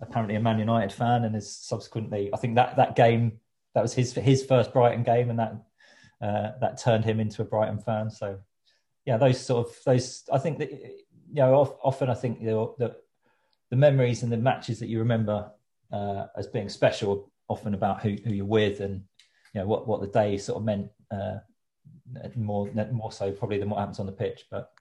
apparently 0.00 0.36
a 0.36 0.40
Man 0.40 0.58
United 0.58 0.92
fan, 0.92 1.24
and 1.24 1.34
is 1.36 1.54
subsequently, 1.54 2.30
I 2.32 2.36
think 2.36 2.56
that 2.56 2.76
that 2.76 2.96
game 2.96 3.40
that 3.74 3.82
was 3.82 3.94
his 3.94 4.12
his 4.14 4.44
first 4.44 4.72
Brighton 4.72 5.02
game, 5.02 5.30
and 5.30 5.38
that 5.38 5.52
uh, 6.20 6.52
that 6.60 6.80
turned 6.80 7.04
him 7.04 7.20
into 7.20 7.42
a 7.42 7.44
Brighton 7.44 7.78
fan. 7.78 8.10
So, 8.10 8.38
yeah, 9.04 9.16
those 9.16 9.40
sort 9.40 9.68
of 9.68 9.76
those. 9.84 10.24
I 10.32 10.38
think 10.38 10.58
that 10.58 10.72
you 10.72 11.34
know, 11.34 11.78
often 11.82 12.08
I 12.08 12.14
think 12.14 12.40
you 12.40 12.74
the 12.78 12.96
the 13.70 13.76
memories 13.76 14.22
and 14.22 14.32
the 14.32 14.36
matches 14.36 14.78
that 14.78 14.88
you 14.88 14.98
remember 15.00 15.50
uh, 15.92 16.26
as 16.36 16.46
being 16.46 16.68
special, 16.68 17.30
often 17.48 17.74
about 17.74 18.02
who, 18.02 18.16
who 18.24 18.32
you're 18.32 18.44
with 18.46 18.80
and 18.80 19.02
you 19.52 19.60
know 19.60 19.66
what 19.66 19.86
what 19.86 20.00
the 20.00 20.08
day 20.08 20.38
sort 20.38 20.58
of 20.58 20.64
meant. 20.64 20.90
Uh, 21.10 21.38
more 22.36 22.70
more 22.92 23.12
so 23.12 23.32
probably 23.32 23.58
than 23.58 23.68
what 23.68 23.78
happens 23.78 23.98
on 23.98 24.06
the 24.06 24.12
pitch, 24.12 24.44
but 24.50 24.72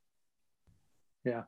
yeah. 1.24 1.44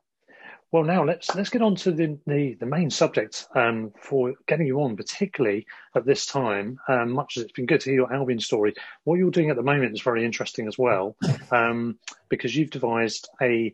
Well, 0.70 0.84
now 0.84 1.02
let's 1.02 1.34
let's 1.34 1.48
get 1.48 1.62
on 1.62 1.76
to 1.76 1.92
the 1.92 2.18
the, 2.26 2.54
the 2.60 2.66
main 2.66 2.90
subject 2.90 3.46
um, 3.54 3.92
for 4.02 4.34
getting 4.46 4.66
you 4.66 4.82
on, 4.82 4.96
particularly 4.96 5.66
at 5.94 6.04
this 6.04 6.26
time. 6.26 6.78
Um, 6.88 7.12
much 7.12 7.36
as 7.36 7.44
it's 7.44 7.52
been 7.52 7.66
good 7.66 7.80
to 7.82 7.90
hear 7.90 8.00
your 8.00 8.12
Albion 8.12 8.40
story, 8.40 8.74
what 9.04 9.16
you're 9.16 9.30
doing 9.30 9.48
at 9.48 9.56
the 9.56 9.62
moment 9.62 9.94
is 9.94 10.02
very 10.02 10.24
interesting 10.24 10.68
as 10.68 10.76
well, 10.76 11.16
um, 11.50 11.98
because 12.28 12.54
you've 12.54 12.70
devised 12.70 13.28
a 13.40 13.72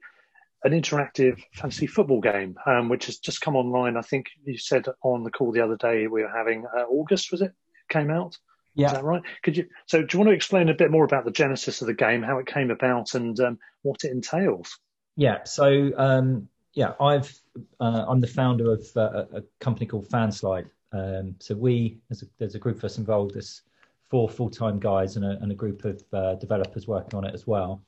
an 0.63 0.73
interactive 0.73 1.43
fantasy 1.53 1.87
football 1.87 2.21
game, 2.21 2.57
um, 2.65 2.89
which 2.89 3.07
has 3.07 3.19
just 3.19 3.41
come 3.41 3.57
online. 3.57 3.97
I 3.97 4.03
think 4.03 4.29
you 4.45 4.57
said 4.57 4.87
on 5.03 5.25
the 5.25 5.31
call 5.31 5.51
the 5.51 5.61
other 5.61 5.77
day 5.77 6.07
we 6.07 6.23
were 6.23 6.33
having 6.35 6.65
uh, 6.65 6.83
August, 6.83 7.33
was 7.33 7.43
it? 7.43 7.53
Came 7.89 8.11
out. 8.11 8.39
Yeah. 8.77 8.87
Is 8.87 8.93
that 8.93 9.05
right? 9.05 9.23
Could 9.43 9.57
you? 9.57 9.67
So, 9.87 10.03
do 10.03 10.09
you 10.13 10.19
want 10.21 10.31
to 10.31 10.37
explain 10.37 10.69
a 10.69 10.75
bit 10.75 10.93
more 10.93 11.05
about 11.05 11.25
the 11.25 11.33
genesis 11.33 11.81
of 11.81 11.89
the 11.89 11.95
game, 11.95 12.23
how 12.23 12.39
it 12.39 12.47
came 12.47 12.71
about, 12.71 13.15
and 13.15 13.39
um, 13.41 13.59
what 13.83 14.05
it 14.05 14.13
entails? 14.13 14.79
Yeah. 15.17 15.45
So 15.45 15.93
um, 15.97 16.49
yeah, 16.75 16.93
I've 17.01 17.33
uh, 17.81 18.05
I'm 18.09 18.21
the 18.21 18.27
founder 18.27 18.73
of 18.73 18.87
uh, 18.97 19.25
a 19.33 19.43
company 19.61 19.87
called 19.87 20.09
Fanslide. 20.09 20.69
Um, 20.93 21.37
so 21.39 21.55
we 21.55 21.99
there's 22.09 22.23
a, 22.23 22.27
there's 22.39 22.55
a 22.55 22.59
group 22.59 22.79
of 22.79 22.85
us 22.85 22.99
involved. 22.99 23.35
There's 23.35 23.63
four 24.11 24.29
full 24.29 24.51
time 24.51 24.79
guys 24.79 25.17
and 25.17 25.25
a, 25.25 25.39
and 25.41 25.51
a, 25.51 25.55
group 25.55 25.85
of 25.85 26.03
uh, 26.13 26.35
developers 26.35 26.87
working 26.87 27.17
on 27.17 27.25
it 27.25 27.35
as 27.35 27.47
well. 27.47 27.83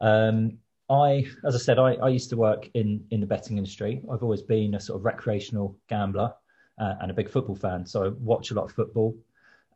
Um, 0.00 0.58
I, 0.88 1.26
as 1.44 1.54
I 1.54 1.58
said, 1.58 1.78
I, 1.78 1.94
I, 1.94 2.08
used 2.08 2.30
to 2.30 2.36
work 2.36 2.68
in 2.74 3.04
in 3.10 3.20
the 3.20 3.26
betting 3.26 3.56
industry. 3.56 4.02
I've 4.10 4.22
always 4.22 4.42
been 4.42 4.74
a 4.74 4.80
sort 4.80 4.98
of 4.98 5.04
recreational 5.04 5.76
gambler 5.88 6.32
uh, 6.78 6.94
and 7.00 7.10
a 7.10 7.14
big 7.14 7.28
football 7.28 7.56
fan. 7.56 7.86
So 7.86 8.04
I 8.04 8.08
watch 8.08 8.50
a 8.50 8.54
lot 8.54 8.64
of 8.64 8.72
football, 8.72 9.16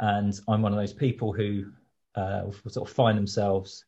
and 0.00 0.38
I'm 0.48 0.60
one 0.60 0.72
of 0.72 0.78
those 0.78 0.92
people 0.92 1.32
who 1.32 1.66
uh, 2.14 2.50
sort 2.68 2.88
of 2.88 2.94
find 2.94 3.16
themselves 3.16 3.84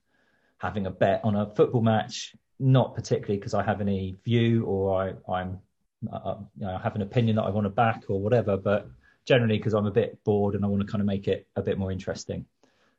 having 0.58 0.86
a 0.86 0.90
bet 0.90 1.20
on 1.24 1.36
a 1.36 1.46
football 1.54 1.82
match 1.82 2.34
not 2.58 2.94
particularly 2.94 3.38
because 3.38 3.54
I 3.54 3.62
have 3.62 3.80
any 3.80 4.16
view 4.24 4.64
or 4.64 5.02
I, 5.02 5.32
I'm 5.32 5.60
uh, 6.12 6.16
uh, 6.16 6.38
you 6.58 6.66
know, 6.66 6.76
I 6.76 6.82
have 6.82 6.94
an 6.94 7.02
opinion 7.02 7.36
that 7.36 7.42
I 7.42 7.50
want 7.50 7.64
to 7.64 7.70
back 7.70 8.04
or 8.08 8.20
whatever, 8.20 8.56
but 8.56 8.88
generally 9.24 9.56
because 9.56 9.74
I'm 9.74 9.86
a 9.86 9.90
bit 9.90 10.22
bored 10.24 10.54
and 10.54 10.64
I 10.64 10.68
want 10.68 10.82
to 10.82 10.90
kind 10.90 11.00
of 11.00 11.06
make 11.06 11.28
it 11.28 11.46
a 11.56 11.62
bit 11.62 11.78
more 11.78 11.90
interesting. 11.90 12.46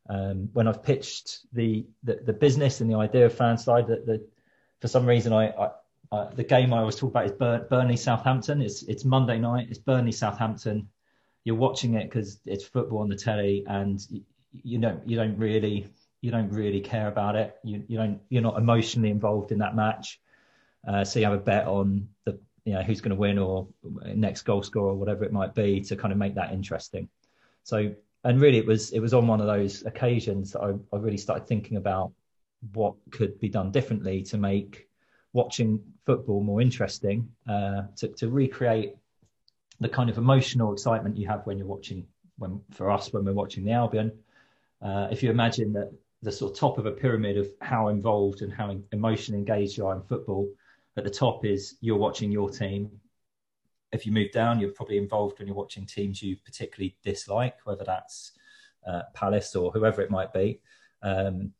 Um, 0.09 0.49
when 0.53 0.67
I've 0.67 0.83
pitched 0.83 1.39
the, 1.53 1.85
the, 2.03 2.19
the 2.25 2.33
business 2.33 2.81
and 2.81 2.89
the 2.89 2.97
idea 2.97 3.25
of 3.25 3.35
Fanslide, 3.35 3.87
that 3.87 4.05
the, 4.05 4.25
for 4.79 4.87
some 4.87 5.05
reason 5.05 5.33
I, 5.33 5.49
I 5.49 5.69
uh, 6.11 6.29
the 6.33 6.43
game 6.43 6.73
I 6.73 6.79
always 6.79 6.95
talk 6.95 7.09
about 7.09 7.25
is 7.25 7.33
Bur- 7.33 7.67
Burnley 7.69 7.97
Southampton. 7.97 8.61
It's 8.61 8.83
it's 8.83 9.03
Monday 9.03 9.37
night. 9.37 9.67
It's 9.69 9.79
Burnley 9.79 10.13
Southampton. 10.13 10.87
You're 11.43 11.57
watching 11.57 11.95
it 11.95 12.05
because 12.05 12.39
it's 12.45 12.63
football 12.63 12.99
on 12.99 13.09
the 13.09 13.17
telly, 13.17 13.65
and 13.67 13.99
you, 14.09 14.21
you 14.63 14.77
know 14.77 15.01
you 15.05 15.17
don't 15.17 15.37
really 15.37 15.87
you 16.21 16.31
don't 16.31 16.49
really 16.49 16.81
care 16.81 17.07
about 17.07 17.35
it. 17.35 17.55
You 17.63 17.83
you 17.87 17.97
don't 17.97 18.19
you're 18.29 18.41
not 18.41 18.57
emotionally 18.57 19.09
involved 19.09 19.51
in 19.51 19.59
that 19.59 19.75
match. 19.75 20.19
Uh, 20.87 21.03
so 21.03 21.19
you 21.19 21.25
have 21.25 21.33
a 21.33 21.37
bet 21.37 21.67
on 21.67 22.07
the 22.25 22.39
you 22.65 22.73
know 22.73 22.81
who's 22.81 23.01
going 23.01 23.11
to 23.11 23.15
win 23.15 23.37
or 23.37 23.67
next 24.15 24.41
goal 24.41 24.63
scorer 24.63 24.89
or 24.89 24.95
whatever 24.95 25.23
it 25.23 25.31
might 25.31 25.53
be 25.53 25.81
to 25.81 25.95
kind 25.95 26.11
of 26.11 26.17
make 26.17 26.35
that 26.35 26.51
interesting. 26.51 27.07
So 27.63 27.93
and 28.23 28.41
really 28.41 28.57
it 28.57 28.65
was 28.65 28.91
it 28.91 28.99
was 28.99 29.13
on 29.13 29.27
one 29.27 29.41
of 29.41 29.47
those 29.47 29.85
occasions 29.85 30.51
that 30.51 30.61
I, 30.61 30.73
I 30.95 30.99
really 30.99 31.17
started 31.17 31.47
thinking 31.47 31.77
about 31.77 32.11
what 32.73 32.95
could 33.11 33.39
be 33.39 33.49
done 33.49 33.71
differently 33.71 34.23
to 34.23 34.37
make 34.37 34.87
watching 35.33 35.79
football 36.05 36.41
more 36.41 36.61
interesting, 36.61 37.29
uh, 37.47 37.83
to 37.97 38.07
to 38.09 38.29
recreate 38.29 38.95
the 39.79 39.89
kind 39.89 40.09
of 40.09 40.17
emotional 40.17 40.73
excitement 40.73 41.15
you 41.17 41.27
have 41.27 41.45
when 41.45 41.57
you're 41.57 41.67
watching 41.67 42.07
when 42.37 42.61
for 42.71 42.89
us 42.89 43.13
when 43.13 43.23
we're 43.23 43.33
watching 43.33 43.63
the 43.63 43.71
Albion. 43.71 44.11
Uh, 44.81 45.07
if 45.11 45.23
you 45.23 45.29
imagine 45.29 45.73
that 45.73 45.91
the 46.21 46.31
sort 46.31 46.51
of 46.51 46.57
top 46.57 46.77
of 46.77 46.85
a 46.85 46.91
pyramid 46.91 47.37
of 47.37 47.47
how 47.61 47.89
involved 47.89 48.41
and 48.41 48.51
how 48.51 48.75
emotionally 48.91 49.39
engaged 49.39 49.77
you 49.77 49.85
are 49.85 49.95
in 49.95 50.01
football. 50.01 50.49
At 50.95 51.03
the 51.03 51.09
top 51.09 51.45
is 51.45 51.75
you're 51.79 51.97
watching 51.97 52.31
your 52.31 52.49
team. 52.49 52.89
If 53.91 54.05
you 54.05 54.11
move 54.11 54.31
down, 54.31 54.59
you're 54.59 54.71
probably 54.71 54.97
involved 54.97 55.37
when 55.37 55.47
you're 55.47 55.55
watching 55.55 55.85
teams 55.85 56.21
you 56.21 56.35
particularly 56.43 56.97
dislike, 57.03 57.55
whether 57.65 57.83
that's 57.83 58.31
uh, 58.85 59.03
Palace 59.13 59.55
or 59.55 59.71
whoever 59.71 60.01
it 60.01 60.09
might 60.09 60.33
be. 60.33 60.59
Um, 61.03 61.53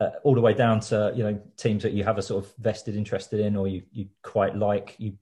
uh, 0.00 0.10
all 0.22 0.34
the 0.34 0.40
way 0.40 0.54
down 0.54 0.78
to 0.78 1.12
you 1.16 1.24
know 1.24 1.40
teams 1.56 1.82
that 1.82 1.92
you 1.92 2.04
have 2.04 2.18
a 2.18 2.22
sort 2.22 2.44
of 2.44 2.54
vested 2.58 2.94
interest 2.94 3.32
in, 3.32 3.56
or 3.56 3.66
you 3.66 3.82
you 3.90 4.06
quite 4.22 4.54
like. 4.54 4.94
You 4.98 5.14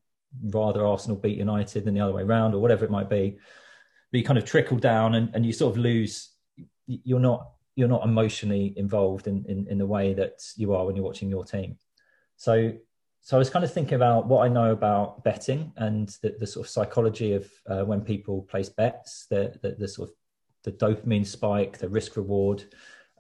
rather 0.42 0.85
Arsenal 0.85 1.16
beat 1.16 1.38
United 1.38 1.85
than 1.85 1.94
the 1.94 2.00
other 2.00 2.12
way 2.12 2.22
around, 2.22 2.55
or 2.55 2.61
whatever 2.61 2.85
it 2.85 2.90
might 2.90 3.09
be. 3.09 3.38
But 4.11 4.18
you 4.18 4.24
kind 4.24 4.38
of 4.38 4.44
trickle 4.44 4.76
down, 4.76 5.14
and, 5.14 5.31
and 5.35 5.46
you 5.46 5.52
sort 5.52 5.74
of 5.74 5.79
lose. 5.79 6.31
You're 6.87 7.20
not 7.20 7.48
you're 7.76 7.88
not 7.88 8.04
emotionally 8.04 8.74
involved 8.76 9.28
in, 9.28 9.44
in, 9.46 9.66
in 9.68 9.78
the 9.78 9.86
way 9.86 10.14
that 10.14 10.42
you 10.56 10.74
are 10.74 10.84
when 10.84 10.96
you're 10.96 11.04
watching 11.04 11.30
your 11.30 11.44
team. 11.44 11.76
So 12.36 12.72
so 13.26 13.36
I 13.36 13.40
was 13.40 13.50
kind 13.50 13.64
of 13.64 13.72
thinking 13.72 13.96
about 13.96 14.28
what 14.28 14.44
I 14.44 14.48
know 14.48 14.70
about 14.70 15.24
betting 15.24 15.72
and 15.76 16.08
the, 16.22 16.36
the 16.38 16.46
sort 16.46 16.64
of 16.64 16.70
psychology 16.70 17.32
of 17.32 17.50
uh, 17.68 17.84
when 17.84 18.00
people 18.00 18.42
place 18.42 18.68
bets, 18.68 19.26
the, 19.28 19.52
the, 19.62 19.72
the 19.72 19.88
sort 19.88 20.10
of 20.10 20.14
the 20.62 20.70
dopamine 20.70 21.26
spike, 21.26 21.78
the 21.78 21.88
risk 21.88 22.16
reward, 22.16 22.62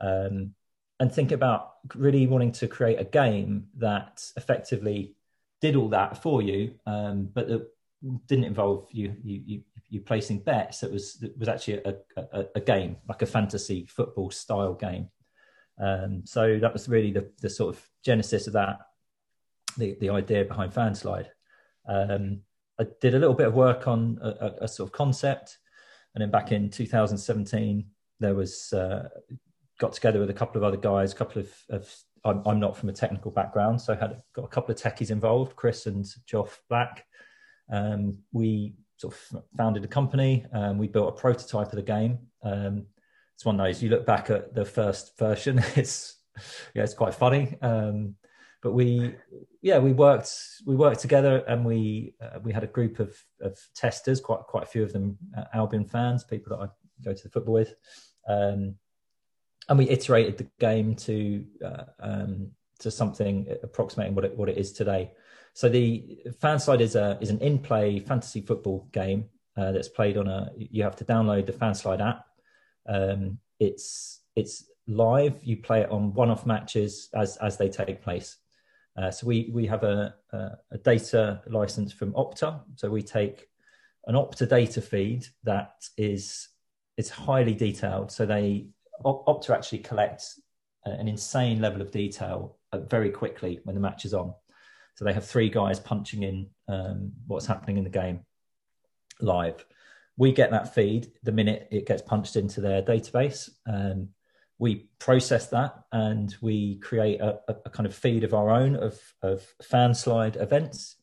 um, 0.00 0.54
and 1.00 1.12
think 1.12 1.32
about 1.32 1.72
really 1.96 2.28
wanting 2.28 2.52
to 2.52 2.68
create 2.68 3.00
a 3.00 3.04
game 3.04 3.66
that 3.78 4.24
effectively 4.36 5.16
did 5.60 5.74
all 5.74 5.88
that 5.88 6.22
for 6.22 6.40
you, 6.40 6.74
um, 6.86 7.28
but 7.34 7.48
that 7.48 7.68
didn't 8.28 8.44
involve 8.44 8.86
you 8.92 9.12
you 9.24 9.42
you, 9.44 9.62
you 9.88 10.00
placing 10.00 10.40
bets. 10.40 10.82
It 10.82 10.92
was 10.92 11.22
it 11.22 11.38
was 11.38 11.48
actually 11.48 11.80
a, 11.84 11.94
a, 12.16 12.44
a, 12.56 12.60
game, 12.60 12.96
like 13.08 13.22
a 13.22 13.26
fantasy 13.26 13.86
football 13.86 14.30
style 14.30 14.74
game. 14.74 15.08
Um, 15.78 16.22
so 16.24 16.58
that 16.58 16.72
was 16.72 16.88
really 16.88 17.12
the, 17.12 17.30
the 17.40 17.50
sort 17.50 17.76
of 17.76 17.88
genesis 18.04 18.46
of 18.46 18.54
that, 18.54 18.78
the, 19.76 19.96
the 20.00 20.10
idea 20.10 20.44
behind 20.44 20.72
Fanslide. 20.72 21.28
Um, 21.86 22.40
I 22.78 22.86
did 23.00 23.14
a 23.14 23.18
little 23.18 23.34
bit 23.34 23.46
of 23.46 23.54
work 23.54 23.86
on 23.86 24.18
a, 24.20 24.52
a, 24.62 24.68
sort 24.68 24.88
of 24.88 24.92
concept, 24.92 25.58
and 26.14 26.22
then 26.22 26.30
back 26.30 26.52
in 26.52 26.70
2017, 26.70 27.86
there 28.20 28.34
was 28.34 28.72
uh, 28.72 29.08
got 29.78 29.92
together 29.92 30.18
with 30.18 30.30
a 30.30 30.34
couple 30.34 30.58
of 30.58 30.64
other 30.64 30.76
guys, 30.76 31.12
a 31.12 31.16
couple 31.16 31.42
of, 31.42 31.50
of 31.70 31.94
I'm, 32.24 32.42
I'm, 32.46 32.60
not 32.60 32.76
from 32.76 32.88
a 32.88 32.92
technical 32.92 33.30
background, 33.30 33.80
so 33.80 33.92
I 33.92 33.96
had 33.96 34.22
got 34.34 34.44
a 34.44 34.48
couple 34.48 34.74
of 34.74 34.80
techies 34.80 35.10
involved, 35.10 35.56
Chris 35.56 35.86
and 35.86 36.06
Geoff 36.26 36.60
Black. 36.68 37.04
Um, 37.70 38.18
we 38.32 38.74
sort 38.96 39.14
of 39.14 39.42
founded 39.56 39.84
a 39.84 39.88
company. 39.88 40.46
Um, 40.52 40.78
we 40.78 40.88
built 40.88 41.08
a 41.08 41.12
prototype 41.12 41.68
of 41.68 41.76
the 41.76 41.82
game. 41.82 42.18
Um, 42.42 42.86
it's 43.34 43.44
one 43.44 43.60
of 43.60 43.66
those 43.66 43.82
you 43.82 43.90
look 43.90 44.06
back 44.06 44.30
at 44.30 44.54
the 44.54 44.64
first 44.64 45.18
version. 45.18 45.62
It's 45.76 46.16
yeah, 46.74 46.82
it's 46.82 46.94
quite 46.94 47.14
funny. 47.14 47.56
Um, 47.62 48.14
but 48.62 48.72
we 48.72 49.14
yeah 49.62 49.78
we 49.78 49.92
worked 49.92 50.30
we 50.66 50.74
worked 50.74 51.00
together 51.00 51.44
and 51.48 51.64
we 51.64 52.14
uh, 52.20 52.38
we 52.42 52.52
had 52.52 52.64
a 52.64 52.66
group 52.66 52.98
of 52.98 53.16
of 53.40 53.58
testers, 53.74 54.20
quite 54.20 54.40
quite 54.40 54.64
a 54.64 54.66
few 54.66 54.82
of 54.82 54.92
them 54.92 55.16
uh, 55.36 55.44
Albion 55.54 55.84
fans, 55.84 56.24
people 56.24 56.56
that 56.56 56.64
I 56.64 56.68
go 57.04 57.14
to 57.14 57.22
the 57.22 57.28
football 57.28 57.54
with. 57.54 57.74
Um, 58.28 58.76
and 59.68 59.78
we 59.78 59.88
iterated 59.88 60.38
the 60.38 60.48
game 60.58 60.94
to 60.94 61.44
uh, 61.64 61.84
um, 62.00 62.50
to 62.80 62.90
something 62.90 63.46
approximating 63.62 64.14
what 64.14 64.24
it 64.24 64.36
what 64.36 64.48
it 64.48 64.58
is 64.58 64.72
today. 64.72 65.12
So 65.56 65.70
the 65.70 66.18
Fanslide 66.42 66.82
is 66.82 66.96
a 66.96 67.16
is 67.22 67.30
an 67.30 67.38
in 67.38 67.58
play 67.58 67.98
fantasy 67.98 68.42
football 68.42 68.86
game 68.92 69.24
uh, 69.56 69.72
that's 69.72 69.88
played 69.88 70.18
on 70.18 70.28
a. 70.28 70.50
You 70.54 70.82
have 70.82 70.96
to 70.96 71.04
download 71.06 71.46
the 71.46 71.54
Fanslide 71.54 72.06
app. 72.06 72.26
Um, 72.86 73.38
it's 73.58 74.20
it's 74.34 74.66
live. 74.86 75.42
You 75.42 75.56
play 75.56 75.80
it 75.80 75.90
on 75.90 76.12
one 76.12 76.28
off 76.28 76.44
matches 76.44 77.08
as 77.14 77.38
as 77.38 77.56
they 77.56 77.70
take 77.70 78.02
place. 78.02 78.36
Uh, 78.98 79.10
so 79.10 79.26
we 79.26 79.48
we 79.50 79.66
have 79.66 79.82
a, 79.82 80.14
a, 80.32 80.50
a 80.72 80.78
data 80.84 81.40
license 81.46 81.90
from 81.90 82.12
Opta. 82.12 82.60
So 82.74 82.90
we 82.90 83.00
take 83.00 83.48
an 84.08 84.14
Opta 84.14 84.46
data 84.46 84.82
feed 84.82 85.24
that 85.44 85.72
is 85.96 86.50
it's 86.98 87.08
highly 87.08 87.54
detailed. 87.54 88.12
So 88.12 88.26
they 88.26 88.66
Opta 89.06 89.54
actually 89.54 89.78
collects 89.78 90.38
an 90.84 91.08
insane 91.08 91.62
level 91.62 91.80
of 91.80 91.90
detail 91.90 92.58
uh, 92.74 92.80
very 92.80 93.08
quickly 93.08 93.60
when 93.64 93.74
the 93.74 93.80
match 93.80 94.04
is 94.04 94.12
on. 94.12 94.34
So 94.96 95.04
they 95.04 95.12
have 95.12 95.26
three 95.26 95.48
guys 95.48 95.78
punching 95.78 96.22
in 96.22 96.48
um, 96.68 97.12
what's 97.26 97.46
happening 97.46 97.78
in 97.78 97.84
the 97.84 97.90
game 97.90 98.20
live. 99.20 99.64
We 100.16 100.32
get 100.32 100.50
that 100.50 100.74
feed 100.74 101.12
the 101.22 101.32
minute 101.32 101.68
it 101.70 101.86
gets 101.86 102.02
punched 102.02 102.36
into 102.36 102.60
their 102.60 102.82
database. 102.82 103.50
and 103.64 104.08
we 104.58 104.88
process 104.98 105.48
that 105.48 105.84
and 105.92 106.34
we 106.40 106.76
create 106.78 107.20
a, 107.20 107.38
a, 107.46 107.68
kind 107.68 107.86
of 107.86 107.94
feed 107.94 108.24
of 108.24 108.32
our 108.32 108.48
own 108.48 108.74
of, 108.74 108.98
of 109.20 109.44
Fanslide 109.62 110.40
events. 110.40 110.96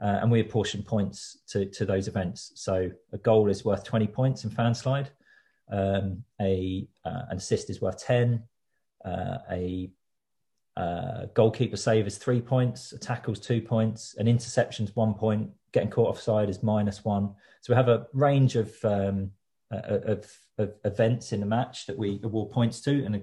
Uh, 0.00 0.20
and 0.22 0.30
we 0.30 0.40
apportion 0.40 0.82
points 0.82 1.38
to, 1.48 1.66
to 1.66 1.84
those 1.84 2.06
events. 2.08 2.52
So 2.54 2.90
a 3.12 3.18
goal 3.18 3.50
is 3.50 3.64
worth 3.64 3.82
20 3.82 4.06
points 4.06 4.44
in 4.44 4.50
Fanslide. 4.50 5.08
Um, 5.70 6.24
a 6.40 6.88
uh, 7.04 7.22
an 7.30 7.36
assist 7.36 7.70
is 7.70 7.80
worth 7.80 8.02
ten. 8.04 8.44
Uh, 9.04 9.38
a 9.50 9.90
uh, 10.76 11.26
goalkeeper 11.34 11.76
save 11.76 12.06
is 12.06 12.18
three 12.18 12.40
points. 12.40 12.92
A 12.92 12.98
tackle's 12.98 13.40
two 13.40 13.60
points. 13.60 14.14
An 14.18 14.28
interception's 14.28 14.94
one 14.94 15.14
point. 15.14 15.50
Getting 15.72 15.90
caught 15.90 16.08
offside 16.08 16.48
is 16.48 16.62
minus 16.62 17.04
one. 17.04 17.34
So 17.60 17.72
we 17.72 17.76
have 17.76 17.88
a 17.88 18.06
range 18.12 18.56
of 18.56 18.72
um, 18.84 19.30
uh, 19.72 19.98
of, 20.04 20.38
of, 20.58 20.72
events 20.84 21.32
in 21.32 21.40
the 21.40 21.46
match 21.46 21.86
that 21.86 21.96
we 21.96 22.20
award 22.24 22.50
points 22.50 22.80
to. 22.80 23.04
And 23.04 23.22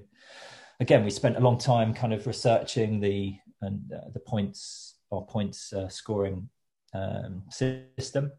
again, 0.79 1.03
we 1.03 1.09
spent 1.09 1.35
a 1.35 1.41
long 1.41 1.57
time 1.57 1.93
kind 1.93 2.13
of 2.13 2.25
researching 2.25 2.99
the 2.99 3.37
and 3.61 3.91
uh, 3.91 4.09
the 4.13 4.19
points 4.19 4.95
our 5.11 5.21
points 5.21 5.73
uh, 5.73 5.89
scoring 5.89 6.49
um, 6.93 7.43
system. 7.49 8.31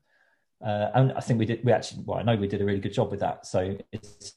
Uh, 0.65 0.91
and 0.95 1.13
I 1.13 1.21
think 1.21 1.39
we 1.39 1.47
did. 1.47 1.65
We 1.65 1.73
actually, 1.73 2.03
well, 2.05 2.19
I 2.19 2.23
know 2.23 2.37
we 2.37 2.49
did 2.49 2.61
a 2.61 2.65
really 2.65 2.81
good 2.81 2.93
job 2.93 3.11
with 3.11 3.21
that. 3.21 3.47
So 3.47 3.77
it's 3.93 4.35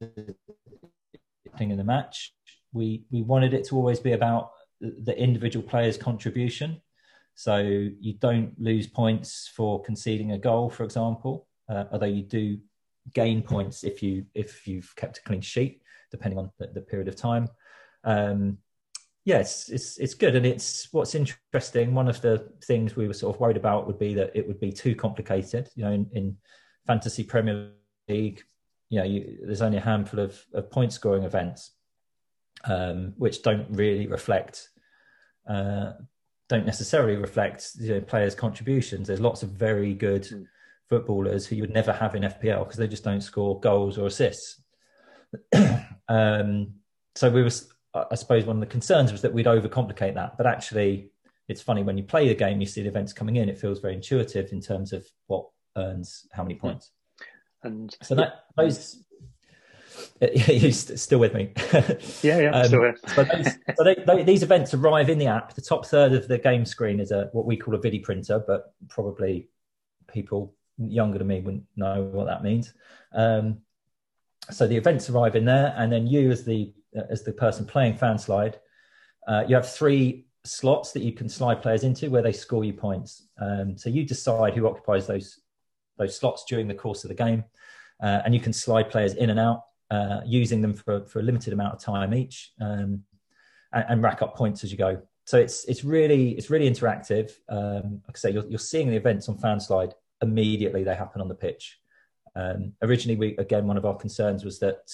thing 0.00 1.70
in 1.70 1.76
the 1.76 1.84
match. 1.84 2.34
We 2.72 3.04
we 3.10 3.22
wanted 3.22 3.54
it 3.54 3.64
to 3.68 3.76
always 3.76 4.00
be 4.00 4.12
about 4.12 4.50
the 4.80 5.16
individual 5.18 5.66
player's 5.66 5.96
contribution. 5.96 6.80
So 7.34 7.58
you 7.58 8.14
don't 8.14 8.52
lose 8.58 8.86
points 8.86 9.50
for 9.54 9.80
conceding 9.82 10.32
a 10.32 10.38
goal, 10.38 10.70
for 10.70 10.82
example, 10.82 11.46
uh, 11.68 11.84
although 11.92 12.06
you 12.06 12.22
do 12.22 12.58
gain 13.14 13.42
points 13.42 13.84
if 13.84 14.02
you 14.02 14.26
if 14.34 14.66
you've 14.66 14.94
kept 14.96 15.18
a 15.18 15.22
clean 15.22 15.40
sheet, 15.40 15.82
depending 16.10 16.38
on 16.38 16.50
the, 16.58 16.66
the 16.68 16.80
period 16.80 17.08
of 17.08 17.16
time. 17.16 17.48
Um, 18.04 18.58
yes, 19.24 19.68
it's 19.68 19.98
it's 19.98 20.14
good, 20.14 20.34
and 20.36 20.46
it's 20.46 20.88
what's 20.92 21.14
interesting. 21.14 21.94
One 21.94 22.08
of 22.08 22.20
the 22.20 22.50
things 22.64 22.96
we 22.96 23.06
were 23.06 23.14
sort 23.14 23.34
of 23.34 23.40
worried 23.40 23.56
about 23.56 23.86
would 23.86 23.98
be 23.98 24.14
that 24.14 24.32
it 24.34 24.46
would 24.46 24.60
be 24.60 24.72
too 24.72 24.94
complicated. 24.94 25.68
You 25.74 25.84
know, 25.84 25.92
in, 25.92 26.06
in 26.12 26.36
fantasy 26.86 27.24
Premier 27.24 27.70
League, 28.08 28.42
you 28.88 28.98
know, 28.98 29.04
you, 29.04 29.38
there's 29.44 29.62
only 29.62 29.78
a 29.78 29.82
handful 29.82 30.20
of, 30.20 30.42
of 30.54 30.70
point 30.70 30.92
scoring 30.92 31.24
events, 31.24 31.72
um, 32.64 33.14
which 33.16 33.42
don't 33.42 33.66
really 33.70 34.06
reflect, 34.06 34.68
uh, 35.48 35.92
don't 36.48 36.66
necessarily 36.66 37.16
reflect 37.16 37.70
you 37.80 37.94
know, 37.94 38.00
players' 38.00 38.34
contributions. 38.34 39.08
There's 39.08 39.20
lots 39.20 39.42
of 39.42 39.50
very 39.50 39.94
good 39.94 40.22
mm. 40.22 40.46
footballers 40.88 41.46
who 41.46 41.56
you 41.56 41.62
would 41.62 41.74
never 41.74 41.92
have 41.92 42.14
in 42.14 42.22
FPL 42.22 42.64
because 42.64 42.76
they 42.76 42.88
just 42.88 43.04
don't 43.04 43.20
score 43.20 43.60
goals 43.60 43.98
or 43.98 44.06
assists. 44.06 44.62
um, 46.08 46.74
so 47.14 47.30
we 47.30 47.42
were 47.42 47.50
I 47.94 48.14
suppose 48.14 48.44
one 48.44 48.56
of 48.56 48.60
the 48.60 48.66
concerns 48.66 49.12
was 49.12 49.22
that 49.22 49.32
we'd 49.32 49.46
overcomplicate 49.46 50.14
that. 50.14 50.36
But 50.36 50.46
actually, 50.46 51.10
it's 51.48 51.62
funny 51.62 51.82
when 51.82 51.96
you 51.96 52.04
play 52.04 52.28
the 52.28 52.34
game, 52.34 52.60
you 52.60 52.66
see 52.66 52.82
the 52.82 52.88
events 52.88 53.12
coming 53.12 53.36
in. 53.36 53.48
It 53.48 53.58
feels 53.58 53.80
very 53.80 53.94
intuitive 53.94 54.52
in 54.52 54.60
terms 54.60 54.92
of 54.92 55.06
what 55.26 55.46
earns 55.76 56.26
how 56.32 56.42
many 56.42 56.54
points. 56.54 56.90
And 57.62 57.94
so 58.02 58.14
that 58.14 58.44
those. 58.56 59.02
You're 60.20 60.72
still 60.72 61.18
with 61.18 61.34
me? 61.34 61.52
Yeah, 62.22 62.40
yeah, 62.40 62.50
um, 62.50 62.66
still 62.66 62.82
here. 62.82 62.96
so, 63.14 63.24
those, 63.24 63.46
so 63.76 63.84
they, 63.84 63.94
they, 64.06 64.22
these 64.24 64.42
events 64.42 64.74
arrive 64.74 65.08
in 65.08 65.18
the 65.18 65.26
app. 65.26 65.54
The 65.54 65.60
top 65.60 65.86
third 65.86 66.12
of 66.12 66.26
the 66.26 66.38
game 66.38 66.64
screen 66.64 67.00
is 67.00 67.10
a 67.10 67.28
what 67.32 67.46
we 67.46 67.56
call 67.56 67.74
a 67.74 67.78
video 67.78 68.02
printer, 68.02 68.42
but 68.44 68.72
probably 68.88 69.48
people 70.08 70.54
younger 70.78 71.18
than 71.18 71.26
me 71.26 71.40
wouldn't 71.40 71.64
know 71.76 72.02
what 72.12 72.26
that 72.26 72.42
means. 72.42 72.72
Um, 73.12 73.58
so 74.50 74.66
the 74.66 74.76
events 74.76 75.10
arrive 75.10 75.36
in 75.36 75.44
there, 75.44 75.74
and 75.76 75.92
then 75.92 76.06
you, 76.06 76.30
as 76.30 76.44
the 76.44 76.72
as 77.10 77.22
the 77.22 77.32
person 77.32 77.66
playing 77.66 77.94
Fanslide, 77.94 78.54
uh, 79.26 79.44
you 79.46 79.54
have 79.54 79.70
three 79.70 80.26
slots 80.44 80.92
that 80.92 81.02
you 81.02 81.12
can 81.12 81.28
slide 81.28 81.60
players 81.60 81.84
into 81.84 82.10
where 82.10 82.22
they 82.22 82.32
score 82.32 82.64
you 82.64 82.72
points. 82.72 83.28
Um, 83.40 83.76
so 83.76 83.90
you 83.90 84.04
decide 84.04 84.54
who 84.54 84.66
occupies 84.66 85.06
those 85.06 85.40
those 85.98 86.16
slots 86.16 86.44
during 86.48 86.66
the 86.66 86.74
course 86.74 87.04
of 87.04 87.08
the 87.08 87.14
game, 87.14 87.44
uh, 88.02 88.22
and 88.24 88.34
you 88.34 88.40
can 88.40 88.52
slide 88.52 88.90
players 88.90 89.14
in 89.14 89.30
and 89.30 89.38
out 89.38 89.62
uh, 89.90 90.20
using 90.26 90.60
them 90.60 90.74
for, 90.74 91.04
for 91.06 91.20
a 91.20 91.22
limited 91.22 91.52
amount 91.52 91.74
of 91.74 91.80
time 91.80 92.14
each, 92.14 92.52
um, 92.60 93.02
and, 93.72 93.84
and, 93.88 94.02
rack 94.02 94.22
up 94.22 94.36
points 94.36 94.64
as 94.64 94.70
you 94.70 94.78
go. 94.78 95.00
So 95.24 95.38
it's 95.38 95.64
it's 95.64 95.84
really 95.84 96.32
it's 96.32 96.50
really 96.50 96.68
interactive. 96.68 97.32
Um, 97.48 98.02
like 98.06 98.16
I 98.16 98.18
say, 98.18 98.30
you're, 98.30 98.46
you're 98.48 98.58
seeing 98.58 98.88
the 98.88 98.96
events 98.96 99.28
on 99.28 99.38
Fanslide 99.38 99.92
immediately; 100.22 100.84
they 100.84 100.94
happen 100.94 101.20
on 101.20 101.28
the 101.28 101.34
pitch. 101.34 101.78
Um, 102.36 102.72
originally, 102.82 103.16
we 103.16 103.36
again 103.36 103.66
one 103.66 103.76
of 103.76 103.84
our 103.84 103.96
concerns 103.96 104.44
was 104.44 104.58
that 104.60 104.90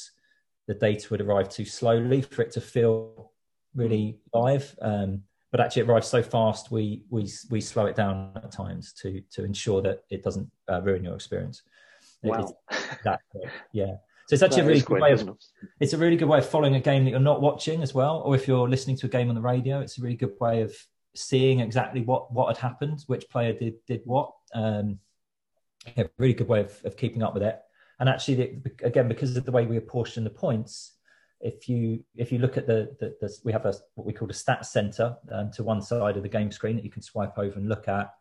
the 0.66 0.74
data 0.74 1.08
would 1.10 1.20
arrive 1.20 1.48
too 1.48 1.64
slowly 1.64 2.22
for 2.22 2.42
it 2.42 2.50
to 2.52 2.60
feel 2.60 3.32
really 3.74 4.18
live. 4.32 4.76
Um, 4.80 5.22
but 5.50 5.60
actually, 5.60 5.82
it 5.82 5.88
arrives 5.88 6.08
so 6.08 6.22
fast, 6.22 6.70
we 6.72 7.04
we 7.10 7.30
we 7.50 7.60
slow 7.60 7.86
it 7.86 7.94
down 7.94 8.32
at 8.34 8.50
times 8.50 8.92
to 9.02 9.20
to 9.32 9.44
ensure 9.44 9.82
that 9.82 10.00
it 10.10 10.22
doesn't 10.24 10.50
uh, 10.68 10.82
ruin 10.82 11.04
your 11.04 11.14
experience. 11.14 11.62
Wow, 12.24 12.56
that 13.04 13.20
yeah. 13.72 13.96
So 14.26 14.34
it's 14.34 14.42
actually 14.42 14.62
that 14.62 14.66
a 14.66 14.68
really 14.68 14.80
good 14.80 15.00
way 15.00 15.12
of 15.12 15.28
it's 15.80 15.92
a 15.92 15.98
really 15.98 16.16
good 16.16 16.28
way 16.28 16.38
of 16.38 16.48
following 16.48 16.76
a 16.76 16.80
game 16.80 17.04
that 17.04 17.10
you're 17.10 17.20
not 17.20 17.42
watching 17.42 17.82
as 17.82 17.92
well, 17.92 18.22
or 18.24 18.34
if 18.34 18.48
you're 18.48 18.68
listening 18.68 18.96
to 18.98 19.06
a 19.06 19.08
game 19.08 19.28
on 19.28 19.34
the 19.34 19.40
radio, 19.40 19.80
it's 19.80 19.98
a 19.98 20.02
really 20.02 20.16
good 20.16 20.32
way 20.40 20.62
of 20.62 20.74
seeing 21.14 21.60
exactly 21.60 22.00
what 22.00 22.32
what 22.32 22.48
had 22.48 22.56
happened, 22.56 23.04
which 23.06 23.28
player 23.28 23.52
did 23.52 23.74
did 23.86 24.00
what. 24.04 24.32
Um, 24.54 24.98
yeah, 25.96 26.04
really 26.18 26.34
good 26.34 26.48
way 26.48 26.60
of, 26.60 26.80
of 26.84 26.96
keeping 26.96 27.22
up 27.22 27.34
with 27.34 27.42
it. 27.42 27.58
And 28.00 28.08
actually, 28.08 28.34
the, 28.34 28.72
again, 28.82 29.08
because 29.08 29.36
of 29.36 29.44
the 29.44 29.52
way 29.52 29.66
we 29.66 29.76
apportion 29.76 30.24
the 30.24 30.30
points, 30.30 30.92
if 31.40 31.68
you 31.68 32.02
if 32.16 32.32
you 32.32 32.38
look 32.38 32.56
at 32.56 32.66
the, 32.66 32.96
the, 32.98 33.14
the 33.20 33.36
we 33.44 33.52
have 33.52 33.66
a 33.66 33.74
what 33.94 34.06
we 34.06 34.12
call 34.12 34.28
a 34.30 34.32
stats 34.32 34.66
center 34.66 35.16
um, 35.30 35.50
to 35.52 35.62
one 35.62 35.82
side 35.82 36.16
of 36.16 36.22
the 36.22 36.28
game 36.28 36.50
screen 36.50 36.76
that 36.76 36.84
you 36.84 36.90
can 36.90 37.02
swipe 37.02 37.38
over 37.38 37.58
and 37.58 37.68
look 37.68 37.88
at, 37.88 38.12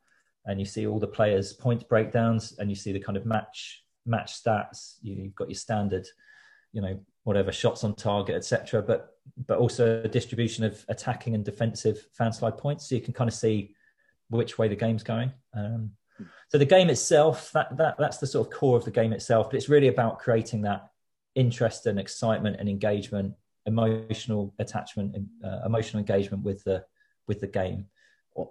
and 0.46 0.60
you 0.60 0.66
see 0.66 0.86
all 0.86 1.00
the 1.00 1.08
players' 1.08 1.54
point 1.54 1.88
breakdowns, 1.88 2.54
and 2.60 2.70
you 2.70 2.76
see 2.76 2.92
the 2.92 3.00
kind 3.00 3.18
of 3.18 3.26
match 3.26 3.83
match 4.06 4.42
stats. 4.44 4.96
You, 5.02 5.24
have 5.24 5.36
got 5.36 5.50
your 5.50 5.56
standard, 5.56 6.08
you 6.72 6.82
know, 6.82 7.00
whatever 7.24 7.52
shots 7.52 7.84
on 7.84 7.96
target, 7.96 8.36
etc. 8.36 8.82
But 8.82 9.16
but 9.48 9.58
also 9.58 10.02
a 10.04 10.08
distribution 10.08 10.64
of 10.64 10.84
attacking 10.90 11.36
and 11.36 11.46
defensive 11.46 12.06
Fanslide 12.20 12.58
points, 12.58 12.88
so 12.88 12.96
you 12.96 13.02
can 13.02 13.14
kind 13.14 13.30
of 13.30 13.34
see 13.34 13.76
which 14.30 14.58
way 14.58 14.68
the 14.68 14.76
game's 14.76 15.04
going. 15.04 15.32
Um, 15.56 15.92
so 16.50 16.58
the 16.58 16.66
game 16.66 16.90
itself, 16.90 17.52
that 17.54 17.76
that 17.78 17.98
that's 17.98 18.18
the 18.18 18.28
sort 18.28 18.48
of 18.48 18.54
core 18.54 18.78
of 18.78 18.86
the 18.86 18.92
game 18.92 19.14
itself. 19.14 19.50
But 19.50 19.58
it's 19.58 19.70
really 19.70 19.88
about 19.88 20.20
creating 20.20 20.62
that 20.64 20.90
interest 21.36 21.88
and 21.88 22.00
excitement 22.00 22.58
and 22.60 22.70
engagement, 22.70 23.34
emotional 23.66 24.54
attachment, 24.60 25.16
uh, 25.44 25.62
emotional 25.66 26.00
engagement 26.00 26.44
with 26.44 26.64
the 26.64 26.86
with 27.28 27.40
the 27.40 27.48
game. 27.48 27.88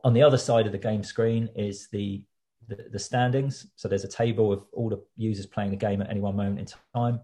On 0.05 0.13
the 0.13 0.23
other 0.23 0.39
side 0.39 0.67
of 0.67 0.73
the 0.73 0.79
game 0.79 1.03
screen 1.03 1.49
is 1.57 1.89
the, 1.91 2.23
the, 2.69 2.87
the 2.93 2.99
standings. 2.99 3.67
So 3.77 3.89
there's 3.89 4.05
a 4.05 4.09
table 4.09 4.53
of 4.53 4.65
all 4.73 4.89
the 4.89 5.03
users 5.17 5.47
playing 5.47 5.71
the 5.71 5.77
game 5.77 6.03
at 6.03 6.11
any 6.11 6.21
one 6.21 6.37
moment 6.37 6.59
in 6.59 6.67
time, 6.95 7.21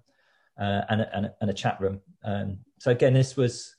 uh, 0.61 0.83
and, 0.89 1.01
a, 1.01 1.17
and, 1.17 1.27
a, 1.27 1.35
and, 1.41 1.51
a, 1.51 1.55
chat 1.55 1.81
room. 1.81 2.01
Um, 2.25 2.59
so 2.79 2.91
again, 2.91 3.15
this 3.15 3.37
was 3.37 3.77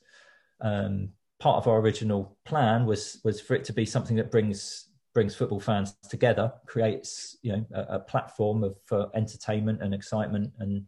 um, 0.60 1.10
part 1.38 1.56
of 1.56 1.66
our 1.66 1.78
original 1.78 2.36
plan 2.44 2.86
was 2.86 3.20
was 3.24 3.40
for 3.40 3.54
it 3.54 3.64
to 3.64 3.72
be 3.72 3.84
something 3.84 4.16
that 4.16 4.30
brings 4.30 4.86
brings 5.12 5.34
football 5.34 5.60
fans 5.60 5.96
together, 6.08 6.52
creates 6.66 7.36
you 7.42 7.52
know 7.52 7.66
a, 7.74 7.96
a 7.96 8.00
platform 8.00 8.62
of 8.62 8.76
for 8.84 9.10
entertainment 9.14 9.82
and 9.82 9.94
excitement 9.94 10.52
and 10.58 10.84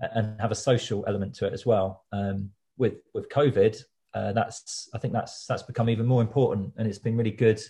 and 0.00 0.40
have 0.40 0.50
a 0.50 0.56
social 0.56 1.04
element 1.06 1.34
to 1.34 1.46
it 1.46 1.52
as 1.52 1.66
well. 1.66 2.04
Um, 2.12 2.50
with 2.78 2.94
with 3.14 3.28
COVID, 3.28 3.80
uh, 4.14 4.32
that's 4.32 4.88
I 4.94 4.98
think 4.98 5.12
that's 5.12 5.46
that's 5.46 5.62
become 5.62 5.90
even 5.90 6.06
more 6.06 6.22
important, 6.22 6.72
and 6.76 6.88
it's 6.88 6.98
been 6.98 7.16
really 7.16 7.30
good. 7.30 7.60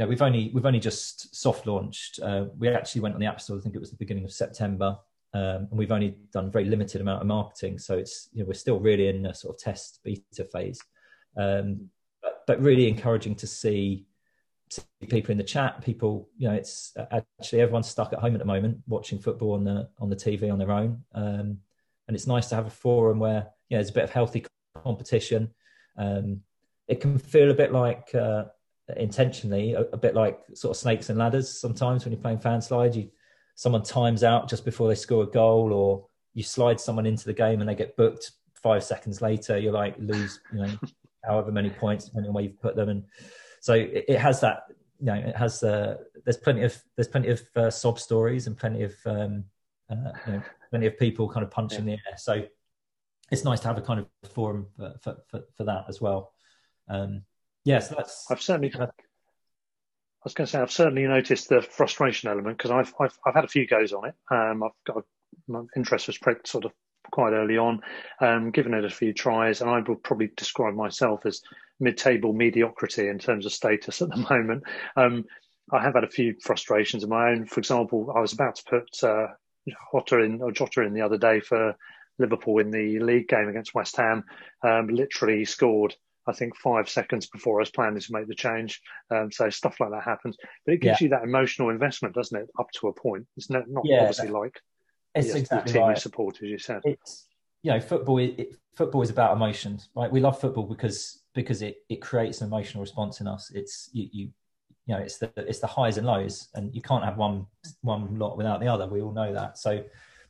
Know, 0.00 0.06
we've 0.06 0.22
only 0.22 0.50
we've 0.54 0.64
only 0.64 0.80
just 0.80 1.36
soft 1.36 1.66
launched. 1.66 2.20
Uh, 2.20 2.46
we 2.58 2.68
actually 2.68 3.02
went 3.02 3.14
on 3.14 3.20
the 3.20 3.26
App 3.26 3.38
Store. 3.38 3.58
I 3.58 3.60
think 3.60 3.74
it 3.74 3.80
was 3.80 3.90
the 3.90 3.98
beginning 3.98 4.24
of 4.24 4.32
September, 4.32 4.96
um, 5.34 5.68
and 5.70 5.72
we've 5.72 5.92
only 5.92 6.16
done 6.32 6.46
a 6.46 6.50
very 6.50 6.64
limited 6.64 7.02
amount 7.02 7.20
of 7.20 7.26
marketing. 7.26 7.78
So 7.78 7.98
it's 7.98 8.30
you 8.32 8.40
know 8.40 8.48
we're 8.48 8.54
still 8.54 8.80
really 8.80 9.08
in 9.08 9.26
a 9.26 9.34
sort 9.34 9.54
of 9.54 9.60
test 9.60 10.00
beta 10.02 10.44
phase, 10.50 10.80
um, 11.36 11.90
but, 12.22 12.44
but 12.46 12.62
really 12.62 12.88
encouraging 12.88 13.34
to 13.36 13.46
see 13.46 14.06
people 15.10 15.32
in 15.32 15.38
the 15.38 15.42
chat 15.42 15.82
people 15.82 16.28
you 16.38 16.46
know 16.46 16.54
it's 16.54 16.96
actually 17.10 17.60
everyone's 17.60 17.88
stuck 17.88 18.12
at 18.12 18.20
home 18.20 18.34
at 18.34 18.38
the 18.38 18.44
moment 18.44 18.78
watching 18.86 19.18
football 19.18 19.54
on 19.54 19.64
the 19.64 19.88
on 19.98 20.08
the 20.08 20.14
tv 20.14 20.52
on 20.52 20.60
their 20.60 20.70
own 20.70 21.02
um, 21.16 21.58
and 22.06 22.14
it's 22.14 22.28
nice 22.28 22.48
to 22.48 22.54
have 22.54 22.68
a 22.68 22.70
forum 22.70 23.18
where 23.18 23.48
you 23.68 23.76
know 23.76 23.78
there's 23.78 23.90
a 23.90 23.94
bit 23.94 24.04
of 24.04 24.10
healthy 24.10 24.46
competition 24.84 25.50
um, 25.98 26.40
it 26.86 27.00
can 27.00 27.18
feel 27.18 27.50
a 27.50 27.54
bit 27.54 27.72
like 27.72 28.14
uh, 28.14 28.44
intentionally 28.96 29.74
a, 29.74 29.82
a, 29.92 29.96
bit 29.96 30.14
like 30.14 30.38
sort 30.54 30.76
of 30.76 30.80
snakes 30.80 31.08
and 31.10 31.18
ladders 31.18 31.60
sometimes 31.60 32.04
when 32.04 32.12
you're 32.12 32.20
playing 32.20 32.38
Fanslide 32.38 32.94
you 32.94 33.10
someone 33.54 33.82
times 33.82 34.24
out 34.24 34.48
just 34.48 34.64
before 34.64 34.88
they 34.88 34.94
score 34.94 35.24
a 35.24 35.26
goal 35.26 35.72
or 35.72 36.06
you 36.34 36.42
slide 36.42 36.80
someone 36.80 37.06
into 37.06 37.24
the 37.24 37.32
game 37.32 37.60
and 37.60 37.68
they 37.68 37.74
get 37.74 37.96
booked 37.96 38.32
five 38.54 38.82
seconds 38.84 39.20
later 39.20 39.58
you're 39.58 39.72
like 39.72 39.94
lose 39.98 40.40
you 40.52 40.60
know 40.60 40.74
however 41.24 41.52
many 41.52 41.70
points 41.70 42.06
depending 42.06 42.28
on 42.28 42.34
where 42.34 42.44
you've 42.44 42.60
put 42.60 42.76
them 42.76 42.88
and 42.88 43.04
so 43.60 43.74
it, 43.74 44.06
it 44.08 44.18
has 44.18 44.40
that. 44.40 44.64
You 44.98 45.06
know, 45.06 45.14
it 45.14 45.36
has. 45.36 45.62
Uh, 45.62 45.98
there's 46.24 46.36
plenty 46.36 46.62
of 46.64 46.82
there's 46.96 47.08
plenty 47.08 47.28
of 47.28 47.42
uh, 47.56 47.70
sob 47.70 47.98
stories 47.98 48.46
and 48.46 48.56
plenty 48.56 48.82
of 48.82 48.94
um, 49.06 49.44
uh, 49.90 50.12
you 50.26 50.32
know, 50.32 50.42
plenty 50.70 50.86
of 50.86 50.98
people 50.98 51.28
kind 51.28 51.44
of 51.44 51.50
punching 51.50 51.86
yeah. 51.86 51.96
the 51.96 52.10
air. 52.10 52.16
So 52.16 52.44
it's 53.30 53.44
nice 53.44 53.60
to 53.60 53.68
have 53.68 53.78
a 53.78 53.82
kind 53.82 54.00
of 54.00 54.30
forum 54.30 54.66
for 54.76 54.94
for, 55.00 55.16
for, 55.28 55.42
for 55.56 55.64
that 55.64 55.84
as 55.88 56.00
well. 56.00 56.32
Um, 56.88 57.22
yes, 57.70 57.88
that's. 57.88 58.26
I've 58.30 58.42
certainly. 58.42 58.72
I 58.74 58.86
was 60.24 60.34
going 60.34 60.46
to 60.46 60.50
say 60.50 60.58
I've 60.58 60.70
certainly 60.70 61.04
noticed 61.04 61.48
the 61.48 61.62
frustration 61.62 62.28
element 62.28 62.58
because 62.58 62.70
I've, 62.70 62.92
I've 63.00 63.18
I've 63.26 63.34
had 63.34 63.44
a 63.44 63.48
few 63.48 63.66
goes 63.66 63.92
on 63.92 64.06
it. 64.06 64.14
Um, 64.30 64.62
I've 64.62 64.72
got 64.86 65.04
my 65.48 65.62
interest 65.76 66.06
was 66.06 66.18
pricked 66.18 66.48
sort 66.48 66.64
of 66.64 66.72
quite 67.10 67.32
early 67.32 67.56
on, 67.56 67.80
um, 68.20 68.50
given 68.50 68.74
it 68.74 68.84
a 68.84 68.90
few 68.90 69.12
tries, 69.12 69.60
and 69.60 69.70
I 69.70 69.80
would 69.80 70.02
probably 70.02 70.30
describe 70.36 70.74
myself 70.74 71.26
as 71.26 71.42
mid-table 71.80 72.32
mediocrity 72.32 73.08
in 73.08 73.18
terms 73.18 73.46
of 73.46 73.52
status 73.52 74.02
at 74.02 74.10
the 74.10 74.16
moment. 74.30 74.64
Um, 74.96 75.24
I 75.72 75.82
have 75.82 75.94
had 75.94 76.04
a 76.04 76.10
few 76.10 76.34
frustrations 76.42 77.04
of 77.04 77.10
my 77.10 77.30
own. 77.30 77.46
For 77.46 77.60
example, 77.60 78.12
I 78.14 78.20
was 78.20 78.32
about 78.32 78.56
to 78.56 78.64
put 78.64 79.04
uh, 79.04 79.28
Jota 79.92 80.18
in 80.18 80.42
or 80.42 80.52
Jota 80.52 80.82
in 80.82 80.94
the 80.94 81.02
other 81.02 81.18
day 81.18 81.40
for 81.40 81.76
Liverpool 82.18 82.58
in 82.58 82.70
the 82.70 82.98
league 83.00 83.28
game 83.28 83.48
against 83.48 83.74
West 83.74 83.96
Ham. 83.96 84.24
Um, 84.62 84.88
literally 84.88 85.44
scored, 85.44 85.94
I 86.30 86.32
think, 86.32 86.56
five 86.56 86.88
seconds 86.88 87.26
before 87.26 87.60
I 87.60 87.62
was 87.62 87.70
planning 87.70 88.00
to 88.00 88.12
make 88.12 88.28
the 88.28 88.34
change. 88.34 88.80
Um, 89.10 89.30
so 89.30 89.50
stuff 89.50 89.80
like 89.80 89.90
that 89.90 90.04
happens, 90.04 90.36
but 90.64 90.74
it 90.74 90.80
gives 90.80 91.00
yeah. 91.00 91.04
you 91.04 91.10
that 91.10 91.24
emotional 91.24 91.70
investment, 91.70 92.14
doesn't 92.14 92.40
it? 92.40 92.48
Up 92.58 92.70
to 92.76 92.88
a 92.88 92.92
point. 92.92 93.26
It's 93.36 93.50
not, 93.50 93.68
not 93.68 93.84
yeah, 93.84 94.00
obviously 94.00 94.28
like 94.28 94.58
it's 95.14 95.34
exactly 95.34 95.72
team 95.72 95.82
right. 95.82 95.96
you 95.96 96.00
support, 96.00 96.36
as 96.42 96.48
you 96.48 96.58
said. 96.58 96.82
It's 96.84 97.26
you 97.62 97.72
know, 97.72 97.80
football. 97.80 98.18
It, 98.18 98.56
football 98.74 99.02
is 99.02 99.10
about 99.10 99.36
emotions, 99.36 99.90
right? 99.94 100.10
We 100.10 100.20
love 100.20 100.40
football 100.40 100.64
because 100.64 101.22
because 101.34 101.62
it, 101.62 101.78
it 101.88 102.00
creates 102.00 102.40
an 102.40 102.48
emotional 102.48 102.80
response 102.80 103.20
in 103.20 103.26
us. 103.26 103.50
It's 103.54 103.90
you, 103.92 104.08
you 104.12 104.28
you 104.86 104.94
know 104.94 105.00
it's 105.00 105.18
the 105.18 105.30
it's 105.36 105.58
the 105.58 105.66
highs 105.66 105.98
and 105.98 106.06
lows, 106.06 106.48
and 106.54 106.74
you 106.74 106.80
can't 106.82 107.04
have 107.04 107.16
one 107.16 107.46
one 107.82 108.18
lot 108.18 108.36
without 108.36 108.60
the 108.60 108.68
other. 108.68 108.86
We 108.86 109.02
all 109.02 109.12
know 109.12 109.32
that. 109.32 109.58
So 109.58 109.82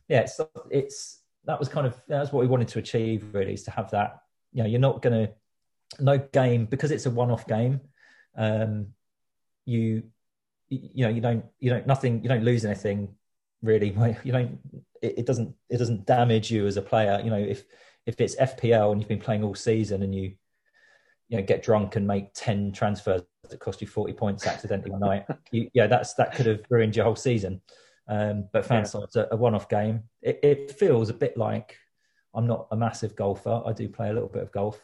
yeah, 0.07 0.21
it's 0.21 0.39
it's 0.69 1.21
that 1.45 1.59
was 1.59 1.69
kind 1.69 1.87
of 1.87 1.95
that's 2.07 2.31
what 2.31 2.41
we 2.41 2.47
wanted 2.47 2.67
to 2.69 2.79
achieve 2.79 3.25
really 3.33 3.53
is 3.53 3.63
to 3.63 3.71
have 3.71 3.91
that. 3.91 4.21
You 4.53 4.63
know, 4.63 4.69
you're 4.69 4.79
not 4.79 5.01
going 5.01 5.27
to 5.27 5.33
no 5.99 6.17
game 6.17 6.65
because 6.65 6.91
it's 6.91 7.05
a 7.05 7.11
one-off 7.11 7.47
game. 7.47 7.81
Um, 8.35 8.87
you 9.65 10.03
you 10.69 11.05
know 11.05 11.09
you 11.09 11.21
don't 11.21 11.45
you 11.59 11.69
don't 11.69 11.85
nothing 11.85 12.23
you 12.23 12.29
don't 12.29 12.43
lose 12.43 12.65
anything 12.65 13.15
really. 13.61 13.89
You 14.23 14.31
don't 14.31 14.59
it, 15.01 15.19
it 15.19 15.25
doesn't 15.25 15.55
it 15.69 15.77
doesn't 15.77 16.05
damage 16.05 16.51
you 16.51 16.65
as 16.67 16.77
a 16.77 16.81
player. 16.81 17.21
You 17.23 17.29
know 17.29 17.39
if 17.39 17.63
if 18.05 18.19
it's 18.19 18.35
FPL 18.35 18.91
and 18.91 19.01
you've 19.01 19.09
been 19.09 19.19
playing 19.19 19.43
all 19.43 19.55
season 19.55 20.03
and 20.03 20.13
you 20.15 20.33
you 21.31 21.37
know 21.37 21.43
get 21.43 21.63
drunk 21.63 21.95
and 21.95 22.05
make 22.05 22.33
10 22.33 22.73
transfers 22.73 23.23
that 23.49 23.59
cost 23.59 23.81
you 23.81 23.87
40 23.87 24.13
points 24.13 24.45
accidentally 24.45 24.91
one 24.91 24.99
night 24.99 25.25
you, 25.51 25.69
yeah 25.73 25.87
that's 25.87 26.13
that 26.15 26.33
could 26.35 26.45
have 26.45 26.61
ruined 26.69 26.95
your 26.95 27.05
whole 27.05 27.15
season 27.15 27.61
um, 28.07 28.49
but 28.51 28.67
Fanslide's 28.67 29.15
yeah. 29.15 29.23
a, 29.31 29.35
a 29.35 29.37
one-off 29.37 29.69
game 29.69 30.03
it, 30.21 30.39
it, 30.43 30.71
feels 30.71 31.09
a 31.09 31.13
bit 31.13 31.37
like 31.37 31.77
i'm 32.35 32.45
not 32.45 32.67
a 32.71 32.75
massive 32.75 33.15
golfer 33.15 33.61
i 33.65 33.71
do 33.71 33.87
play 33.87 34.09
a 34.09 34.13
little 34.13 34.29
bit 34.29 34.43
of 34.43 34.51
golf 34.51 34.79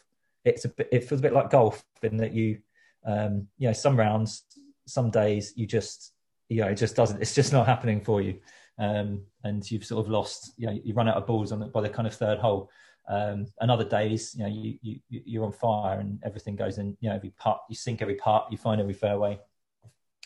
it's 0.48 0.66
a 0.66 0.70
bit 0.70 0.88
it 0.92 1.04
feels 1.04 1.20
a 1.20 1.22
bit 1.22 1.34
like 1.34 1.50
golf 1.50 1.84
in 2.04 2.18
that 2.18 2.34
you 2.34 2.60
um, 3.06 3.48
you 3.58 3.68
know 3.68 3.74
some 3.74 3.98
rounds 3.98 4.44
some 4.86 5.10
days 5.10 5.54
you 5.56 5.66
just 5.66 6.14
you 6.50 6.62
know 6.62 6.68
it 6.68 6.76
just 6.76 6.96
doesn't 6.96 7.22
it's 7.22 7.36
just 7.36 7.54
not 7.54 7.66
happening 7.66 8.02
for 8.02 8.22
you 8.22 8.40
um, 8.80 9.22
and 9.44 9.70
you've 9.70 9.86
sort 9.86 10.06
of 10.06 10.12
lost 10.12 10.54
you 10.58 10.68
know 10.68 10.80
you 10.84 10.94
run 10.94 11.08
out 11.08 11.18
of 11.18 11.28
balls 11.28 11.52
on 11.52 11.70
by 11.72 11.82
the 11.82 11.90
kind 11.90 12.08
of 12.08 12.14
third 12.14 12.40
hole 12.40 12.70
um, 13.10 13.48
and 13.62 13.72
other 13.72 13.86
days, 13.86 14.36
you 14.38 14.44
know, 14.44 14.50
you, 14.50 14.78
you 14.82 15.00
you're 15.10 15.46
on 15.46 15.54
fire 15.54 16.00
and 16.00 16.20
everything 16.26 16.56
goes 16.56 16.78
in. 16.78 16.98
You 17.00 17.10
know, 17.10 17.16
every 17.16 17.30
part 17.32 17.62
you 17.70 17.76
sink 17.76 18.02
every 18.02 18.16
part, 18.16 18.52
you 18.52 18.58
find 18.58 18.82
every 18.82 18.94
fairway. 18.94 19.40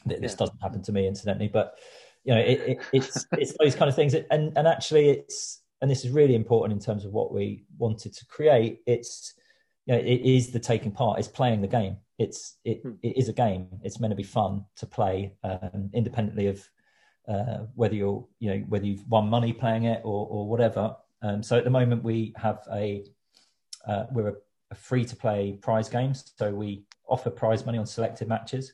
This 0.06 0.32
yeah. 0.32 0.38
doesn't 0.38 0.62
happen 0.62 0.82
to 0.84 0.92
me, 0.92 1.08
incidentally, 1.08 1.48
but 1.48 1.78
you 2.24 2.34
know, 2.34 2.42
it, 2.42 2.60
it, 2.62 2.78
it's 2.92 3.26
it's 3.34 3.56
those 3.60 3.76
kind 3.76 3.88
of 3.88 3.96
things. 3.96 4.16
And 4.16 4.58
and 4.58 4.68
actually, 4.68 5.10
it's 5.10 5.62
and 5.82 5.92
this 5.92 6.04
is 6.04 6.12
really 6.12 6.34
important 6.34 6.74
in 6.74 6.84
terms 6.84 7.06
of 7.06 7.12
what 7.12 7.32
we 7.32 7.66
wanted 7.78 8.14
to 8.14 8.26
create. 8.26 8.80
It's 8.88 9.36
you 9.86 9.96
know, 9.96 10.00
it 10.00 10.22
is 10.22 10.52
the 10.52 10.60
taking 10.60 10.92
part. 10.92 11.20
It's 11.20 11.28
playing 11.28 11.62
the 11.62 11.68
game. 11.68 11.98
It's 12.18 12.58
it, 12.64 12.82
hmm. 12.82 12.94
it 13.02 13.18
is 13.18 13.30
a 13.30 13.34
game. 13.34 13.68
It's 13.84 14.00
meant 14.00 14.12
to 14.12 14.16
be 14.16 14.24
fun 14.24 14.66
to 14.78 14.86
play, 14.86 15.34
um, 15.44 15.90
independently 15.94 16.48
of 16.48 16.68
uh, 17.28 17.66
whether 17.76 17.96
you're 17.96 18.26
you 18.40 18.50
know 18.50 18.66
whether 18.68 18.86
you've 18.86 19.08
won 19.08 19.28
money 19.28 19.54
playing 19.54 19.86
it 19.86 20.02
or 20.04 20.28
or 20.28 20.48
whatever. 20.48 20.96
Um, 21.22 21.44
so 21.44 21.58
at 21.58 21.64
the 21.64 21.70
moment 21.70 22.04
we 22.04 22.34
have 22.36 22.60
a 22.72 23.06
uh, 23.88 24.06
we're 24.12 24.30
a, 24.30 24.34
a 24.72 24.76
free 24.76 25.06
to 25.06 25.16
play 25.16 25.58
prize 25.62 25.90
game. 25.90 26.14
So 26.14 26.52
we 26.52 26.84
offer 27.08 27.30
prize 27.30 27.66
money 27.66 27.78
on 27.78 27.86
selected 27.86 28.28
matches. 28.28 28.74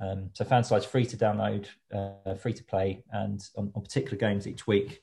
Um, 0.00 0.30
so 0.32 0.44
Fanslide's 0.44 0.84
free 0.84 1.06
to 1.06 1.16
download, 1.16 1.66
uh, 1.92 2.34
free 2.34 2.52
to 2.52 2.64
play, 2.64 3.02
and 3.12 3.40
on, 3.56 3.72
on, 3.74 3.82
particular 3.82 4.16
games 4.16 4.46
each 4.46 4.66
week, 4.66 5.02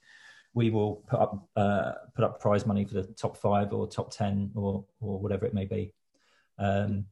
we 0.55 0.71
will 0.71 1.03
put 1.07 1.19
up 1.19 1.47
uh, 1.55 1.91
put 2.15 2.25
up 2.25 2.39
prize 2.39 2.65
money 2.65 2.85
for 2.85 2.95
the 2.95 3.03
top 3.03 3.37
five 3.37 3.71
or 3.73 3.87
top 3.87 4.11
ten 4.11 4.49
or 4.55 4.85
or 4.99 5.19
whatever 5.19 5.45
it 5.45 5.53
may 5.53 5.65
be. 5.65 5.93
Um, 6.57 7.05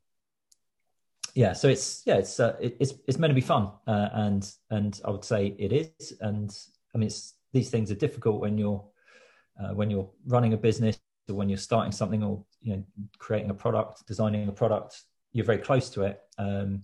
yeah, 1.35 1.53
so 1.53 1.67
it's 1.67 2.01
yeah, 2.05 2.15
it's 2.15 2.39
uh, 2.39 2.55
it, 2.59 2.77
it's 2.79 2.93
it's 3.07 3.19
meant 3.19 3.31
to 3.31 3.35
be 3.35 3.41
fun, 3.41 3.71
uh, 3.85 4.09
and 4.13 4.51
and 4.71 4.99
I 5.05 5.11
would 5.11 5.25
say 5.25 5.55
it 5.59 5.71
is. 5.71 6.13
And 6.21 6.55
I 6.95 6.97
mean, 6.97 7.07
it's 7.07 7.35
these 7.51 7.69
things 7.69 7.91
are 7.91 7.95
difficult 7.95 8.41
when 8.41 8.57
you're 8.57 8.83
uh, 9.61 9.73
when 9.73 9.89
you're 9.89 10.09
running 10.25 10.53
a 10.53 10.57
business 10.57 10.99
or 11.29 11.35
when 11.35 11.49
you're 11.49 11.57
starting 11.57 11.91
something 11.91 12.23
or 12.23 12.43
you 12.61 12.75
know 12.75 12.83
creating 13.17 13.49
a 13.49 13.53
product 13.53 14.05
designing 14.07 14.47
a 14.47 14.51
product 14.51 15.03
you're 15.31 15.45
very 15.45 15.57
close 15.57 15.89
to 15.89 16.03
it 16.03 16.21
um, 16.37 16.81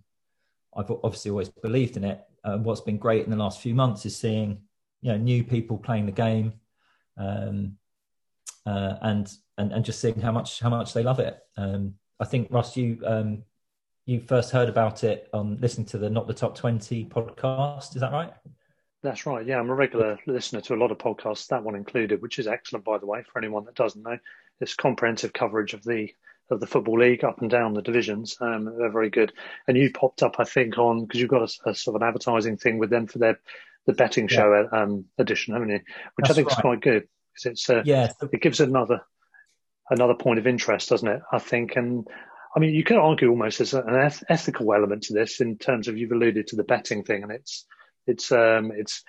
i've 0.78 0.90
obviously 1.04 1.32
always 1.32 1.50
believed 1.50 1.98
in 1.98 2.04
it 2.04 2.22
uh, 2.44 2.58
what's 2.58 2.82
been 2.82 2.98
great 2.98 3.26
in 3.26 3.32
the 3.32 3.36
last 3.36 3.60
few 3.60 3.76
months 3.76 4.06
is 4.06 4.16
seeing 4.16 4.62
you 5.02 5.12
know 5.12 5.18
new 5.18 5.44
people 5.44 5.78
playing 5.78 6.06
the 6.06 6.12
game 6.12 6.54
um, 7.18 7.78
uh, 8.66 8.96
and 9.02 9.32
and 9.58 9.72
and 9.72 9.86
just 9.86 10.00
seeing 10.00 10.20
how 10.20 10.32
much 10.32 10.60
how 10.60 10.70
much 10.70 10.94
they 10.94 11.04
love 11.04 11.20
it. 11.20 11.38
Um, 11.58 11.96
I 12.20 12.26
think 12.26 12.50
Russ, 12.52 12.76
you 12.76 13.02
um, 13.06 13.44
you 14.06 14.20
first 14.20 14.52
heard 14.52 14.70
about 14.70 15.04
it 15.04 15.30
on 15.34 15.58
listening 15.62 15.88
to 15.88 15.98
the 15.98 16.10
Not 16.10 16.28
the 16.28 16.34
Top 16.34 16.56
Twenty 16.56 17.06
podcast. 17.06 17.96
Is 17.96 18.02
that 18.02 18.12
right? 18.12 18.34
That's 19.02 19.26
right. 19.26 19.46
Yeah, 19.46 19.60
I'm 19.60 19.70
a 19.70 19.76
regular 19.76 20.20
listener 20.28 20.60
to 20.62 20.76
a 20.76 20.76
lot 20.76 20.92
of 20.92 20.98
podcasts, 20.98 21.48
that 21.48 21.64
one 21.64 21.76
included, 21.76 22.22
which 22.22 22.38
is 22.38 22.48
excellent, 22.48 22.84
by 22.84 22.98
the 22.98 23.06
way, 23.06 23.24
for 23.24 23.40
anyone 23.40 23.64
that 23.66 23.76
doesn't 23.76 24.04
know. 24.04 24.18
It's 24.60 24.76
comprehensive 24.76 25.32
coverage 25.32 25.74
of 25.74 25.84
the 25.84 26.14
of 26.52 26.60
the 26.60 26.68
football 26.68 27.00
league 27.00 27.24
up 27.24 27.42
and 27.42 27.50
down 27.50 27.74
the 27.74 27.82
divisions. 27.82 28.36
Um, 28.42 28.66
they're 28.78 28.92
very 28.92 29.10
good. 29.10 29.32
And 29.68 29.78
you 29.78 29.92
popped 29.92 30.24
up, 30.24 30.36
I 30.40 30.44
think, 30.44 30.78
on 30.78 31.06
because 31.06 31.22
you've 31.22 31.30
got 31.30 31.44
a, 31.44 31.70
a, 31.70 31.76
sort 31.76 31.96
of 31.96 32.02
an 32.02 32.08
advertising 32.08 32.58
thing 32.58 32.80
with 32.80 32.90
them 32.90 33.08
for 33.08 33.20
their 33.20 33.40
the 33.90 33.96
betting 33.96 34.30
yeah. 34.30 34.36
show 34.36 34.70
um, 34.72 35.06
edition, 35.18 35.56
haven't 35.56 35.70
you? 35.70 35.80
Which 36.16 36.28
That's 36.28 36.32
I 36.32 36.34
think 36.36 36.50
right. 36.50 36.58
is 36.58 36.62
quite 36.62 36.82
good 36.82 37.08
because 37.34 37.52
it's 37.52 37.70
uh, 37.70 37.82
yeah, 37.84 38.12
it 38.32 38.42
gives 38.42 38.60
another 38.60 39.02
another 39.90 40.14
point 40.14 40.38
of 40.38 40.46
interest, 40.46 40.90
doesn't 40.90 41.08
it? 41.08 41.22
I 41.32 41.40
think, 41.40 41.76
and 41.76 42.08
I 42.56 42.60
mean, 42.60 42.76
you 42.76 42.84
could 42.84 42.98
argue 42.98 43.30
almost 43.30 43.62
as 43.62 43.74
an 43.74 43.96
eth- 43.96 44.24
ethical 44.30 44.72
element 44.76 45.04
to 45.04 45.14
this 45.14 45.42
in 45.42 45.58
terms 45.58 45.88
of 45.88 45.98
you've 45.98 46.12
alluded 46.12 46.46
to 46.48 46.56
the 46.56 46.64
betting 46.64 47.04
thing, 47.04 47.24
and 47.24 47.32
it's 47.32 47.66
it's 48.06 48.32
um, 48.32 48.72
it's 48.76 49.04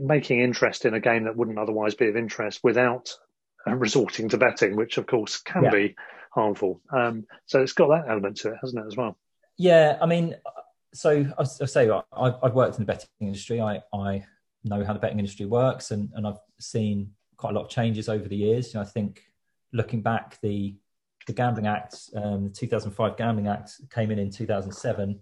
making 0.00 0.40
interest 0.40 0.86
in 0.86 0.94
a 0.94 1.00
game 1.00 1.24
that 1.24 1.36
wouldn't 1.36 1.58
otherwise 1.58 1.94
be 1.94 2.08
of 2.08 2.16
interest 2.16 2.60
without 2.64 3.10
uh, 3.66 3.74
resorting 3.74 4.30
to 4.30 4.38
betting, 4.38 4.74
which 4.74 4.96
of 4.96 5.06
course 5.06 5.36
can 5.36 5.64
yeah. 5.64 5.70
be 5.70 5.96
harmful. 6.32 6.80
Um, 6.90 7.26
so 7.44 7.60
it's 7.60 7.74
got 7.74 7.88
that 7.88 8.10
element 8.10 8.38
to 8.38 8.52
it, 8.52 8.58
hasn't 8.62 8.82
it, 8.82 8.86
as 8.86 8.96
well? 8.96 9.18
Yeah, 9.58 9.98
I 10.00 10.06
mean, 10.06 10.36
so 10.94 11.26
I, 11.38 11.42
I 11.42 11.44
say 11.44 11.90
I've, 11.90 12.34
I've, 12.42 12.54
worked 12.54 12.78
in 12.78 12.82
the 12.82 12.92
betting 12.92 13.08
industry. 13.20 13.60
I, 13.60 13.82
I 13.92 14.24
know 14.64 14.84
how 14.84 14.92
the 14.92 14.98
betting 14.98 15.18
industry 15.18 15.46
works, 15.46 15.90
and, 15.90 16.10
and 16.14 16.26
I've 16.26 16.38
seen 16.58 17.12
quite 17.36 17.50
a 17.50 17.54
lot 17.54 17.64
of 17.64 17.70
changes 17.70 18.08
over 18.08 18.28
the 18.28 18.36
years. 18.36 18.72
You 18.72 18.80
know, 18.80 18.86
I 18.86 18.88
think 18.88 19.22
looking 19.72 20.02
back, 20.02 20.40
the 20.40 20.76
the 21.26 21.32
Gambling 21.34 21.66
Act, 21.66 22.10
um, 22.16 22.44
the 22.44 22.50
2005 22.50 23.16
Gambling 23.18 23.48
Act 23.48 23.72
came 23.90 24.10
in 24.10 24.18
in 24.18 24.30
2007 24.30 25.20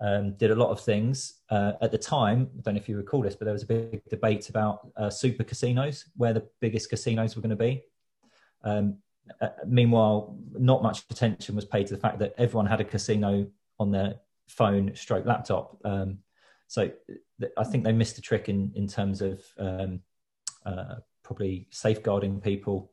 um, 0.00 0.34
did 0.34 0.50
a 0.50 0.54
lot 0.54 0.70
of 0.70 0.80
things. 0.80 1.40
Uh, 1.50 1.72
at 1.80 1.92
the 1.92 1.98
time, 1.98 2.48
I 2.58 2.62
don't 2.62 2.74
know 2.74 2.80
if 2.80 2.88
you 2.88 2.96
recall 2.96 3.22
this, 3.22 3.36
but 3.36 3.44
there 3.44 3.52
was 3.52 3.62
a 3.62 3.66
big 3.66 4.02
debate 4.08 4.48
about 4.48 4.88
uh, 4.96 5.10
super 5.10 5.44
casinos, 5.44 6.06
where 6.16 6.32
the 6.32 6.46
biggest 6.60 6.88
casinos 6.88 7.36
were 7.36 7.42
going 7.42 7.50
to 7.50 7.56
be. 7.56 7.84
Um, 8.64 8.96
uh, 9.40 9.48
meanwhile, 9.66 10.36
not 10.52 10.82
much 10.82 11.02
attention 11.10 11.54
was 11.54 11.64
paid 11.64 11.86
to 11.88 11.94
the 11.94 12.00
fact 12.00 12.18
that 12.20 12.34
everyone 12.38 12.66
had 12.66 12.80
a 12.80 12.84
casino 12.84 13.46
on 13.78 13.90
their 13.90 14.14
phone 14.50 14.94
stroke 14.94 15.26
laptop. 15.26 15.78
Um, 15.84 16.18
so 16.66 16.90
th- 17.40 17.52
I 17.56 17.64
think 17.64 17.84
they 17.84 17.92
missed 17.92 18.16
the 18.16 18.22
trick 18.22 18.48
in, 18.48 18.72
in 18.74 18.86
terms 18.86 19.22
of 19.22 19.42
um, 19.58 20.00
uh, 20.64 20.96
probably 21.22 21.66
safeguarding 21.70 22.40
people 22.40 22.92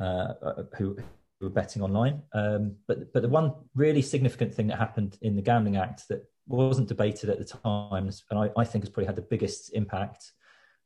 uh, 0.00 0.34
uh, 0.42 0.62
who, 0.76 0.96
were 1.40 1.48
betting 1.48 1.82
online. 1.82 2.20
Um, 2.32 2.74
but 2.88 3.12
but 3.12 3.22
the 3.22 3.28
one 3.28 3.54
really 3.76 4.02
significant 4.02 4.52
thing 4.52 4.66
that 4.68 4.78
happened 4.78 5.18
in 5.22 5.36
the 5.36 5.42
Gambling 5.42 5.76
Act 5.76 6.08
that 6.08 6.24
wasn't 6.48 6.88
debated 6.88 7.30
at 7.30 7.38
the 7.38 7.44
time, 7.44 8.10
and 8.30 8.38
I, 8.38 8.50
I 8.56 8.64
think 8.64 8.82
has 8.82 8.90
probably 8.90 9.06
had 9.06 9.14
the 9.14 9.22
biggest 9.22 9.72
impact, 9.72 10.32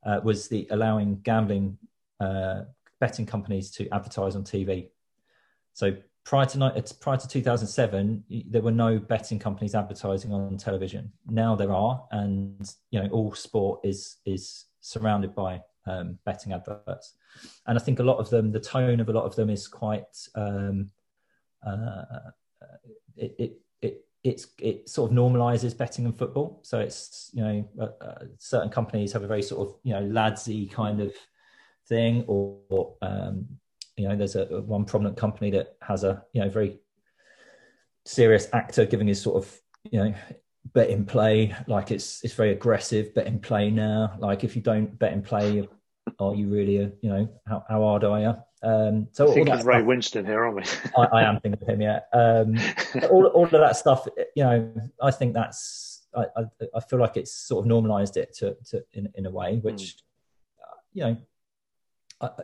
uh, 0.05 0.19
was 0.23 0.49
the 0.49 0.67
allowing 0.69 1.21
gambling 1.21 1.79
uh, 2.19 2.65
betting 2.99 3.25
companies 3.25 3.71
to 3.71 3.89
advertise 3.89 4.35
on 4.35 4.43
TV. 4.43 4.89
So 5.73 5.95
prior 6.25 6.45
to 6.45 6.83
prior 6.99 7.17
to 7.17 7.27
2007, 7.27 8.23
there 8.49 8.61
were 8.61 8.71
no 8.71 8.99
betting 8.99 9.39
companies 9.39 9.75
advertising 9.75 10.31
on 10.33 10.57
television. 10.57 11.11
Now 11.27 11.55
there 11.55 11.73
are, 11.73 12.05
and 12.11 12.73
you 12.91 13.01
know 13.01 13.09
all 13.09 13.33
sport 13.33 13.81
is 13.83 14.17
is 14.25 14.65
surrounded 14.79 15.33
by 15.33 15.61
um, 15.85 16.17
betting 16.25 16.53
adverts. 16.53 17.15
And 17.65 17.77
I 17.77 17.81
think 17.81 17.99
a 17.99 18.03
lot 18.03 18.17
of 18.17 18.29
them, 18.29 18.51
the 18.51 18.59
tone 18.59 18.99
of 18.99 19.09
a 19.09 19.13
lot 19.13 19.25
of 19.25 19.35
them 19.35 19.49
is 19.49 19.67
quite, 19.67 20.27
um, 20.35 20.89
uh, 21.65 22.03
it, 23.15 23.35
it, 23.39 23.61
it, 23.81 24.05
it's, 24.23 24.47
it 24.59 24.89
sort 24.89 25.11
of 25.11 25.17
normalizes 25.17 25.77
betting 25.77 26.05
and 26.05 26.17
football. 26.17 26.59
So 26.63 26.79
it's, 26.79 27.31
you 27.33 27.43
know, 27.43 27.69
uh, 27.79 28.03
uh, 28.03 28.25
certain 28.37 28.69
companies 28.69 29.13
have 29.13 29.23
a 29.23 29.27
very 29.27 29.41
sort 29.41 29.67
of, 29.67 29.75
you 29.83 29.93
know, 29.93 30.01
ladsy 30.01 30.67
kind 30.67 31.01
of 31.01 31.13
thing 31.87 32.23
or, 32.27 32.57
or 32.69 32.95
um, 33.01 33.47
you 33.97 34.07
know, 34.07 34.15
there's 34.15 34.35
a, 34.35 34.45
one 34.61 34.85
prominent 34.85 35.17
company 35.17 35.51
that 35.51 35.75
has 35.81 36.03
a, 36.03 36.23
you 36.33 36.41
know, 36.41 36.49
very 36.49 36.79
serious 38.05 38.47
actor 38.53 38.85
giving 38.85 39.07
his 39.07 39.21
sort 39.21 39.43
of, 39.43 39.61
you 39.91 40.03
know, 40.03 40.13
bet 40.73 40.89
in 40.89 41.05
play. 41.05 41.55
Like 41.67 41.91
it's 41.91 42.23
it's 42.23 42.33
very 42.33 42.51
aggressive 42.51 43.13
bet 43.13 43.27
in 43.27 43.39
play 43.39 43.69
now. 43.69 44.15
Like 44.19 44.43
if 44.43 44.55
you 44.55 44.61
don't 44.61 44.97
bet 44.97 45.13
in 45.13 45.21
play, 45.21 45.67
are 46.19 46.35
you 46.35 46.47
really 46.47 46.77
a, 46.77 46.91
you 47.01 47.09
know 47.09 47.29
how, 47.47 47.63
how 47.69 47.81
hard 47.81 48.03
are 48.03 48.19
you? 48.19 48.35
Um, 48.63 49.07
so 49.11 49.29
I 49.29 49.33
think 49.33 49.49
of 49.49 49.65
Ray 49.65 49.79
stuff, 49.79 49.87
Winstone 49.87 50.25
here, 50.25 50.45
aren't 50.45 50.55
we? 50.55 50.63
I, 50.97 51.19
I, 51.19 51.23
am 51.23 51.39
thinking 51.41 51.61
of 51.61 51.67
him. 51.67 51.81
Yeah. 51.81 51.99
Um, 52.13 52.57
all 53.11 53.25
all 53.27 53.43
of 53.43 53.51
that 53.51 53.75
stuff. 53.75 54.07
You 54.35 54.43
know, 54.43 54.73
I 55.01 55.11
think 55.11 55.33
that's. 55.33 56.07
I, 56.15 56.25
I, 56.37 56.43
I 56.75 56.79
feel 56.79 56.99
like 56.99 57.17
it's 57.17 57.33
sort 57.33 57.65
of 57.65 57.67
normalised 57.67 58.17
it 58.17 58.33
to, 58.37 58.55
to 58.69 58.83
in 58.93 59.11
in 59.15 59.25
a 59.25 59.31
way, 59.31 59.57
which 59.57 59.81
mm. 59.81 60.01
uh, 60.61 60.75
you 60.93 61.03
know, 61.03 61.17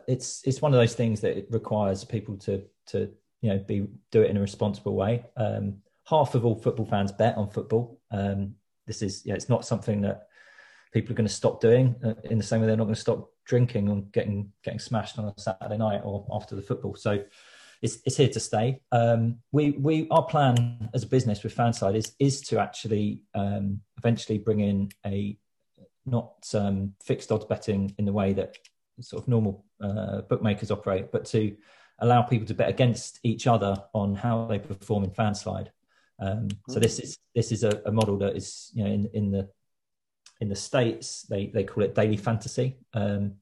it's 0.06 0.42
it's 0.46 0.60
one 0.60 0.72
of 0.72 0.80
those 0.80 0.94
things 0.94 1.20
that 1.20 1.36
it 1.36 1.48
requires 1.50 2.04
people 2.04 2.36
to 2.38 2.62
to 2.88 3.10
you 3.40 3.50
know 3.50 3.58
be 3.58 3.86
do 4.10 4.22
it 4.22 4.30
in 4.30 4.36
a 4.36 4.40
responsible 4.40 4.94
way. 4.94 5.24
Um, 5.36 5.78
half 6.08 6.34
of 6.34 6.44
all 6.44 6.56
football 6.56 6.86
fans 6.86 7.12
bet 7.12 7.36
on 7.36 7.50
football. 7.50 8.00
Um, 8.10 8.54
this 8.86 9.02
is 9.02 9.22
yeah, 9.24 9.34
it's 9.34 9.48
not 9.48 9.64
something 9.64 10.02
that 10.02 10.28
people 10.92 11.12
are 11.12 11.16
going 11.16 11.28
to 11.28 11.32
stop 11.32 11.60
doing 11.60 11.94
uh, 12.04 12.14
in 12.24 12.38
the 12.38 12.44
same 12.44 12.60
way 12.60 12.66
they're 12.66 12.76
not 12.76 12.84
going 12.84 12.94
to 12.94 13.00
stop 13.00 13.30
drinking 13.46 13.88
and 13.88 14.10
getting 14.12 14.52
getting 14.64 14.78
smashed 14.78 15.18
on 15.18 15.26
a 15.26 15.40
Saturday 15.40 15.76
night 15.76 16.02
or 16.04 16.26
after 16.32 16.54
the 16.54 16.62
football. 16.62 16.94
So 16.94 17.22
it's 17.82 17.98
it's 18.04 18.16
here 18.16 18.28
to 18.28 18.40
stay. 18.40 18.80
Um, 18.92 19.38
we 19.52 19.70
we 19.72 20.08
our 20.10 20.24
plan 20.24 20.90
as 20.92 21.04
a 21.04 21.06
business 21.06 21.42
with 21.42 21.56
Fanslide 21.56 21.96
is 21.96 22.14
is 22.18 22.40
to 22.42 22.58
actually 22.58 23.22
um, 23.34 23.80
eventually 23.98 24.38
bring 24.38 24.60
in 24.60 24.90
a 25.06 25.36
not 26.06 26.34
um, 26.54 26.94
fixed 27.02 27.30
odds 27.30 27.44
betting 27.44 27.94
in 27.98 28.04
the 28.04 28.12
way 28.12 28.32
that 28.32 28.56
sort 29.00 29.22
of 29.22 29.28
normal 29.28 29.64
uh, 29.80 30.22
bookmakers 30.22 30.70
operate, 30.70 31.12
but 31.12 31.24
to 31.26 31.56
allow 32.00 32.22
people 32.22 32.46
to 32.46 32.54
bet 32.54 32.68
against 32.68 33.20
each 33.22 33.46
other 33.46 33.76
on 33.94 34.14
how 34.14 34.46
they 34.46 34.58
perform 34.58 35.04
in 35.04 35.10
Fanslide. 35.10 35.68
Um, 36.18 36.48
so 36.68 36.78
this 36.80 36.98
is 36.98 37.18
this 37.34 37.50
is 37.50 37.64
a, 37.64 37.80
a, 37.86 37.92
model 37.92 38.18
that 38.18 38.36
is 38.36 38.70
you 38.74 38.84
know 38.84 38.90
in, 38.90 39.08
in 39.14 39.30
the 39.30 39.48
in 40.40 40.50
the 40.50 40.56
states 40.56 41.22
they, 41.22 41.46
they 41.46 41.64
call 41.64 41.82
it 41.82 41.94
daily 41.94 42.18
fantasy, 42.18 42.76
um, 42.92 43.32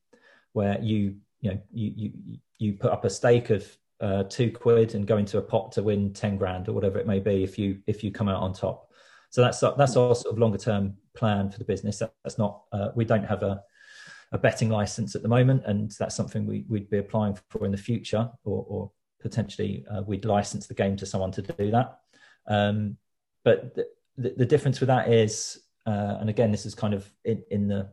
where 0.52 0.78
you 0.80 1.16
you 1.40 1.50
know 1.50 1.60
you 1.72 1.92
you 1.96 2.38
you 2.58 2.72
put 2.74 2.92
up 2.92 3.04
a 3.04 3.10
stake 3.10 3.50
of 3.50 3.66
uh, 4.00 4.22
two 4.24 4.52
quid 4.52 4.94
and 4.94 5.08
go 5.08 5.16
into 5.16 5.38
a 5.38 5.42
pot 5.42 5.72
to 5.72 5.82
win 5.82 6.12
ten 6.12 6.36
grand 6.36 6.68
or 6.68 6.72
whatever 6.72 7.00
it 7.00 7.06
may 7.06 7.18
be 7.18 7.42
if 7.42 7.58
you 7.58 7.80
if 7.88 8.04
you 8.04 8.12
come 8.12 8.28
out 8.28 8.42
on 8.42 8.52
top. 8.52 8.92
So 9.30 9.42
that's 9.42 9.58
that's 9.60 9.96
our 9.96 10.14
sort 10.14 10.32
of 10.32 10.38
longer 10.38 10.58
term 10.58 10.94
plan 11.14 11.50
for 11.50 11.58
the 11.58 11.64
business. 11.64 11.98
That's 11.98 12.38
not 12.38 12.62
uh, 12.72 12.90
we 12.94 13.04
don't 13.04 13.24
have 13.24 13.42
a 13.42 13.62
a 14.32 14.38
betting 14.38 14.68
license 14.68 15.14
at 15.14 15.22
the 15.22 15.28
moment, 15.28 15.62
and 15.66 15.90
that's 15.98 16.14
something 16.14 16.46
we, 16.46 16.64
would 16.68 16.90
be 16.90 16.98
applying 16.98 17.38
for 17.48 17.64
in 17.64 17.72
the 17.72 17.78
future, 17.78 18.30
or, 18.44 18.64
or 18.68 18.90
potentially 19.20 19.84
uh, 19.90 20.02
we'd 20.06 20.24
license 20.24 20.66
the 20.66 20.74
game 20.74 20.96
to 20.96 21.06
someone 21.06 21.32
to 21.32 21.42
do 21.42 21.70
that. 21.70 21.98
Um, 22.46 22.96
but 23.44 23.74
the, 23.74 23.86
the, 24.16 24.34
the, 24.38 24.46
difference 24.46 24.80
with 24.80 24.88
that 24.88 25.12
is, 25.12 25.60
uh, 25.86 26.18
and 26.20 26.28
again, 26.28 26.50
this 26.50 26.66
is 26.66 26.74
kind 26.74 26.94
of 26.94 27.10
in, 27.24 27.42
in 27.50 27.68
the 27.68 27.90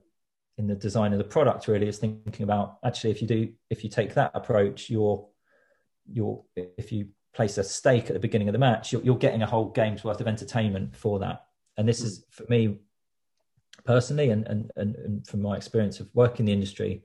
in 0.57 0.67
the 0.67 0.75
design 0.75 1.11
of 1.11 1.17
the 1.17 1.23
product. 1.23 1.67
Really, 1.67 1.87
is 1.87 1.97
thinking 1.97 2.43
about 2.43 2.77
actually 2.85 3.11
if 3.11 3.21
you 3.21 3.27
do 3.27 3.49
if 3.69 3.83
you 3.83 3.89
take 3.89 4.13
that 4.15 4.31
approach, 4.33 4.89
you're 4.89 5.27
you're 6.11 6.43
if 6.55 6.91
you 6.91 7.07
place 7.33 7.57
a 7.57 7.63
stake 7.63 8.05
at 8.05 8.13
the 8.13 8.19
beginning 8.19 8.47
of 8.47 8.53
the 8.53 8.59
match, 8.59 8.93
you're, 8.93 9.01
you're 9.03 9.17
getting 9.17 9.41
a 9.41 9.45
whole 9.45 9.69
game's 9.69 10.03
worth 10.03 10.21
of 10.21 10.27
entertainment 10.27 10.95
for 10.95 11.19
that. 11.19 11.45
And 11.77 11.87
this 11.87 11.99
is 12.01 12.23
for 12.31 12.45
me 12.47 12.77
personally, 13.85 14.29
and 14.29 14.47
and 14.47 14.71
and, 14.75 14.95
and 14.95 15.27
from 15.27 15.41
my 15.41 15.55
experience 15.55 15.99
of 15.99 16.09
working 16.13 16.43
in 16.43 16.45
the 16.47 16.53
industry, 16.53 17.03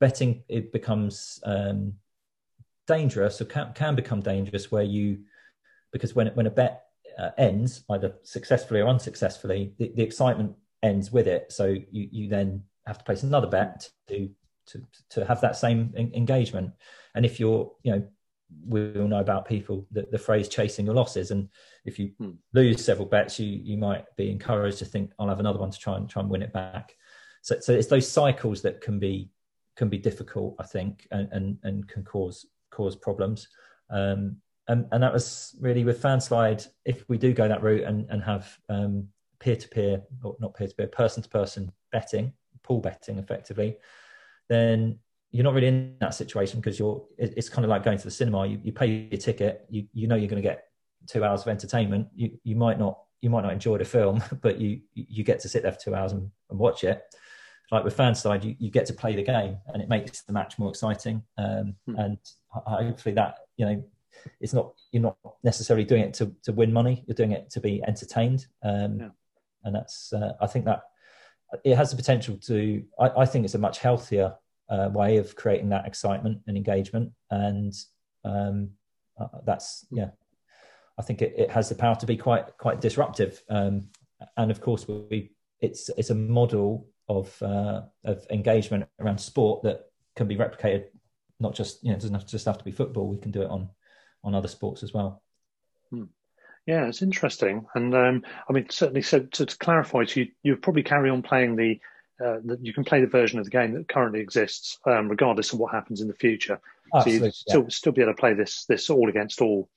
betting 0.00 0.42
it 0.48 0.72
becomes 0.72 1.40
um, 1.44 1.94
dangerous 2.86 3.40
or 3.40 3.44
can, 3.46 3.72
can 3.74 3.94
become 3.94 4.20
dangerous 4.20 4.70
where 4.70 4.82
you 4.82 5.18
because 5.92 6.14
when 6.14 6.28
when 6.28 6.46
a 6.46 6.50
bet 6.50 6.86
uh, 7.18 7.30
ends 7.38 7.84
either 7.90 8.14
successfully 8.22 8.80
or 8.80 8.88
unsuccessfully, 8.88 9.74
the, 9.78 9.92
the, 9.94 10.02
excitement 10.02 10.54
ends 10.82 11.12
with 11.12 11.26
it. 11.26 11.52
So 11.52 11.66
you 11.66 12.08
you 12.10 12.28
then 12.28 12.62
have 12.86 12.98
to 12.98 13.04
place 13.04 13.22
another 13.22 13.46
bet 13.46 13.90
to 14.08 14.30
to 14.66 14.82
to 15.10 15.24
have 15.24 15.40
that 15.42 15.56
same 15.56 15.92
engagement. 15.96 16.72
And 17.14 17.24
if 17.24 17.38
you're 17.38 17.72
you 17.82 17.92
know 17.92 18.02
we 18.66 18.98
all 18.98 19.08
know 19.08 19.20
about 19.20 19.46
people 19.46 19.86
that 19.90 20.10
the 20.10 20.18
phrase 20.18 20.48
chasing 20.48 20.86
your 20.86 20.94
losses 20.94 21.30
and 21.30 21.48
if 21.84 21.98
you 21.98 22.12
hmm. 22.18 22.30
lose 22.52 22.84
several 22.84 23.06
bets 23.06 23.38
you 23.38 23.46
you 23.46 23.76
might 23.76 24.04
be 24.16 24.30
encouraged 24.30 24.78
to 24.78 24.84
think 24.84 25.10
i'll 25.18 25.28
have 25.28 25.40
another 25.40 25.58
one 25.58 25.70
to 25.70 25.78
try 25.78 25.96
and 25.96 26.08
try 26.08 26.20
and 26.20 26.30
win 26.30 26.42
it 26.42 26.52
back 26.52 26.94
so 27.42 27.58
so 27.60 27.72
it's 27.72 27.88
those 27.88 28.08
cycles 28.08 28.62
that 28.62 28.80
can 28.80 28.98
be 28.98 29.30
can 29.76 29.88
be 29.88 29.98
difficult 29.98 30.54
i 30.58 30.62
think 30.64 31.06
and 31.10 31.28
and, 31.32 31.58
and 31.64 31.88
can 31.88 32.04
cause 32.04 32.46
cause 32.70 32.96
problems 32.96 33.48
um, 33.90 34.36
and, 34.68 34.86
and 34.92 35.02
that 35.02 35.12
was 35.12 35.56
really 35.60 35.84
with 35.84 36.00
Fanslide. 36.00 36.66
If 36.84 37.08
we 37.08 37.18
do 37.18 37.32
go 37.32 37.48
that 37.48 37.62
route 37.62 37.84
and, 37.84 38.06
and 38.10 38.22
have 38.22 38.56
um, 38.68 39.08
peer-to-peer, 39.40 40.02
or 40.22 40.36
not 40.40 40.54
peer-to-peer, 40.54 40.86
person-to-person 40.86 41.72
betting, 41.90 42.32
pool 42.62 42.80
betting, 42.80 43.18
effectively, 43.18 43.76
then 44.48 44.98
you're 45.32 45.44
not 45.44 45.54
really 45.54 45.66
in 45.66 45.96
that 46.00 46.14
situation 46.14 46.60
because 46.60 46.78
you're 46.78 47.02
it's 47.16 47.48
kind 47.48 47.64
of 47.64 47.70
like 47.70 47.82
going 47.82 47.96
to 47.98 48.04
the 48.04 48.10
cinema. 48.10 48.46
You, 48.46 48.60
you 48.62 48.72
pay 48.72 49.08
your 49.10 49.18
ticket. 49.18 49.66
You 49.70 49.86
you 49.92 50.06
know 50.06 50.14
you're 50.14 50.28
going 50.28 50.42
to 50.42 50.48
get 50.48 50.66
two 51.06 51.24
hours 51.24 51.40
of 51.42 51.48
entertainment. 51.48 52.08
You 52.14 52.38
you 52.44 52.54
might 52.54 52.78
not 52.78 52.98
you 53.22 53.30
might 53.30 53.42
not 53.42 53.52
enjoy 53.52 53.78
the 53.78 53.84
film 53.84 54.22
but 54.42 54.60
you 54.60 54.80
you 54.94 55.24
get 55.24 55.40
to 55.40 55.48
sit 55.48 55.62
there 55.62 55.72
for 55.72 55.80
two 55.80 55.94
hours 55.94 56.12
and, 56.12 56.30
and 56.50 56.58
watch 56.58 56.84
it. 56.84 57.02
Like 57.70 57.82
with 57.82 57.96
Fanslide 57.96 58.44
you, 58.44 58.54
you 58.58 58.70
get 58.70 58.84
to 58.86 58.92
play 58.92 59.16
the 59.16 59.22
game 59.22 59.56
and 59.68 59.82
it 59.82 59.88
makes 59.88 60.20
the 60.22 60.34
match 60.34 60.58
more 60.58 60.68
exciting. 60.68 61.22
Um, 61.38 61.76
hmm. 61.86 61.96
and 61.96 62.18
hopefully 62.50 63.14
that 63.14 63.36
you 63.56 63.64
know 63.64 63.84
it's 64.38 64.52
not 64.52 64.74
you're 64.92 65.02
not 65.02 65.16
necessarily 65.42 65.84
doing 65.84 66.02
it 66.02 66.12
to, 66.14 66.34
to 66.42 66.52
win 66.52 66.70
money. 66.74 67.04
You're 67.06 67.14
doing 67.14 67.32
it 67.32 67.48
to 67.52 67.60
be 67.60 67.82
entertained. 67.88 68.46
Um, 68.62 69.00
yeah. 69.00 69.08
and 69.64 69.74
that's 69.74 70.12
uh, 70.12 70.32
i 70.42 70.46
think 70.46 70.64
that 70.66 70.82
it 71.64 71.76
has 71.76 71.90
the 71.90 71.96
potential 71.96 72.36
to 72.36 72.84
i, 73.00 73.08
I 73.18 73.24
think 73.24 73.44
it's 73.44 73.54
a 73.54 73.58
much 73.58 73.78
healthier 73.78 74.34
uh, 74.72 74.88
way 74.88 75.18
of 75.18 75.36
creating 75.36 75.68
that 75.68 75.86
excitement 75.86 76.40
and 76.46 76.56
engagement. 76.56 77.12
And 77.30 77.74
um, 78.24 78.70
uh, 79.20 79.26
that's 79.44 79.86
yeah, 79.90 80.08
I 80.98 81.02
think 81.02 81.20
it, 81.20 81.34
it, 81.36 81.50
has 81.50 81.68
the 81.68 81.74
power 81.74 81.94
to 81.96 82.06
be 82.06 82.16
quite 82.16 82.56
quite 82.56 82.80
disruptive. 82.80 83.42
Um, 83.50 83.88
and 84.36 84.50
of 84.50 84.60
course, 84.60 84.88
we 84.88 85.32
it's 85.60 85.90
it's 85.98 86.10
a 86.10 86.14
model 86.14 86.88
of 87.08 87.40
uh, 87.42 87.82
of 88.04 88.26
engagement 88.30 88.86
around 88.98 89.18
sport 89.18 89.62
that 89.64 89.90
can 90.16 90.26
be 90.26 90.36
replicated. 90.36 90.86
Not 91.38 91.54
just 91.54 91.84
you 91.84 91.90
know, 91.90 91.96
it 91.96 92.00
doesn't 92.00 92.14
have 92.14 92.24
to 92.24 92.30
just 92.30 92.46
have 92.46 92.58
to 92.58 92.64
be 92.64 92.72
football. 92.72 93.08
We 93.08 93.18
can 93.18 93.30
do 93.30 93.42
it 93.42 93.50
on 93.50 93.68
on 94.24 94.34
other 94.34 94.48
sports 94.48 94.82
as 94.82 94.94
well. 94.94 95.22
Hmm. 95.90 96.04
Yeah, 96.66 96.86
it's 96.86 97.02
interesting, 97.02 97.66
and 97.74 97.94
um, 97.94 98.24
I 98.48 98.52
mean, 98.52 98.70
certainly. 98.70 99.02
So, 99.02 99.20
to, 99.20 99.46
to 99.46 99.58
clarify, 99.58 100.04
so 100.04 100.20
you 100.20 100.28
you 100.44 100.56
probably 100.56 100.84
carry 100.84 101.10
on 101.10 101.20
playing 101.20 101.56
the 101.56 101.80
uh, 102.22 102.56
you 102.60 102.72
can 102.72 102.84
play 102.84 103.00
the 103.00 103.06
version 103.06 103.38
of 103.38 103.44
the 103.44 103.50
game 103.50 103.72
that 103.72 103.88
currently 103.88 104.20
exists, 104.20 104.78
um, 104.86 105.08
regardless 105.08 105.52
of 105.52 105.58
what 105.58 105.72
happens 105.72 106.00
in 106.00 106.08
the 106.08 106.14
future. 106.14 106.60
Absolutely, 106.94 107.18
so 107.18 107.24
you 107.26 107.32
still 107.32 107.62
yeah. 107.62 107.68
still 107.68 107.92
be 107.92 108.02
able 108.02 108.12
to 108.12 108.20
play 108.20 108.34
this 108.34 108.64
this 108.66 108.90
all 108.90 109.08
against 109.08 109.40
all 109.40 109.68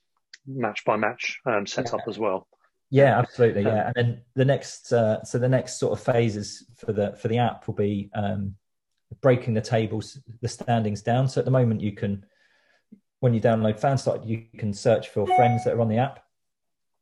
match 0.46 0.86
by 0.86 0.96
match 0.96 1.40
um, 1.46 1.66
setup 1.66 2.02
yeah. 2.06 2.10
as 2.10 2.20
well. 2.20 2.48
Yeah, 2.92 3.18
absolutely. 3.18 3.64
Yeah, 3.64 3.88
um, 3.88 3.88
and 3.88 3.96
then 3.96 4.22
the 4.36 4.46
next 4.46 4.92
uh, 4.92 5.24
so 5.24 5.38
the 5.38 5.50
next 5.50 5.80
sort 5.80 5.98
of 5.98 6.06
phases 6.06 6.66
for 6.78 6.94
the 6.94 7.14
for 7.14 7.28
the 7.28 7.40
app 7.40 7.68
will 7.68 7.74
be 7.74 8.10
um, 8.14 8.56
breaking 9.22 9.54
the 9.54 9.62
tables, 9.62 10.20
the 10.42 10.48
standings 10.48 11.02
down. 11.02 11.28
So 11.28 11.40
at 11.40 11.46
the 11.46 11.52
moment, 11.52 11.82
you 11.82 11.94
can 11.94 12.26
when 13.20 13.34
you 13.34 13.42
download 13.42 13.80
Fanstart, 13.80 14.28
you 14.28 14.46
can 14.58 14.74
search 14.74 15.10
for 15.10 15.26
friends 15.26 15.64
that 15.64 15.74
are 15.74 15.82
on 15.82 15.90
the 15.90 15.98
app. 15.98 16.25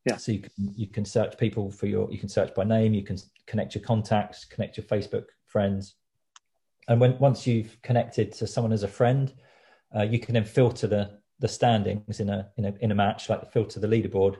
Yeah. 0.06 0.18
So 0.18 0.34
you 0.34 0.39
can 0.39 0.51
you 0.58 0.88
can 0.88 1.06
search 1.06 1.38
people 1.38 1.72
for 1.72 1.88
your 1.88 2.12
you 2.12 2.20
can 2.20 2.30
search 2.30 2.54
by 2.54 2.64
name, 2.64 2.93
you 2.93 3.04
can 3.04 3.18
connect 3.47 3.74
your 3.74 3.84
contacts, 3.84 4.43
connect 4.45 4.78
your 4.78 4.86
Facebook 4.86 5.26
friends, 5.47 5.95
and 6.88 6.99
when 6.99 7.18
once 7.20 7.47
you've 7.47 7.82
connected 7.82 8.34
to 8.34 8.47
someone 8.47 8.74
as 8.74 8.84
a 8.84 8.88
friend, 8.88 9.34
uh, 9.95 10.04
you 10.04 10.20
can 10.20 10.34
then 10.34 10.43
filter 10.43 10.88
the 10.88 11.20
the 11.39 11.47
standings 11.47 12.20
in 12.20 12.30
a 12.30 12.49
in 12.58 12.66
a 12.66 12.74
in 12.82 12.91
a 12.91 12.95
match, 12.95 13.30
like 13.30 13.51
filter 13.51 13.80
the 13.80 13.88
leaderboard, 13.88 14.36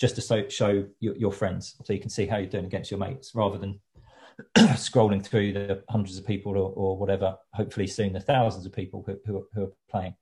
just 0.00 0.14
to 0.14 0.22
so, 0.22 0.48
show 0.48 0.86
your, 1.00 1.16
your 1.16 1.32
friends, 1.32 1.76
so 1.84 1.92
you 1.92 2.00
can 2.00 2.10
see 2.10 2.26
how 2.26 2.38
you're 2.38 2.48
doing 2.48 2.64
against 2.64 2.90
your 2.90 3.00
mates, 3.00 3.34
rather 3.34 3.58
than 3.58 3.78
scrolling 4.56 5.22
through 5.24 5.52
the 5.52 5.84
hundreds 5.90 6.16
of 6.18 6.26
people 6.26 6.52
or, 6.52 6.72
or, 6.74 6.96
whatever. 6.96 7.36
Hopefully 7.52 7.86
soon 7.86 8.14
the 8.14 8.20
thousands 8.20 8.64
of 8.64 8.72
people 8.72 9.04
who 9.06 9.18
who, 9.26 9.46
who 9.52 9.64
are 9.64 9.72
playing. 9.90 10.14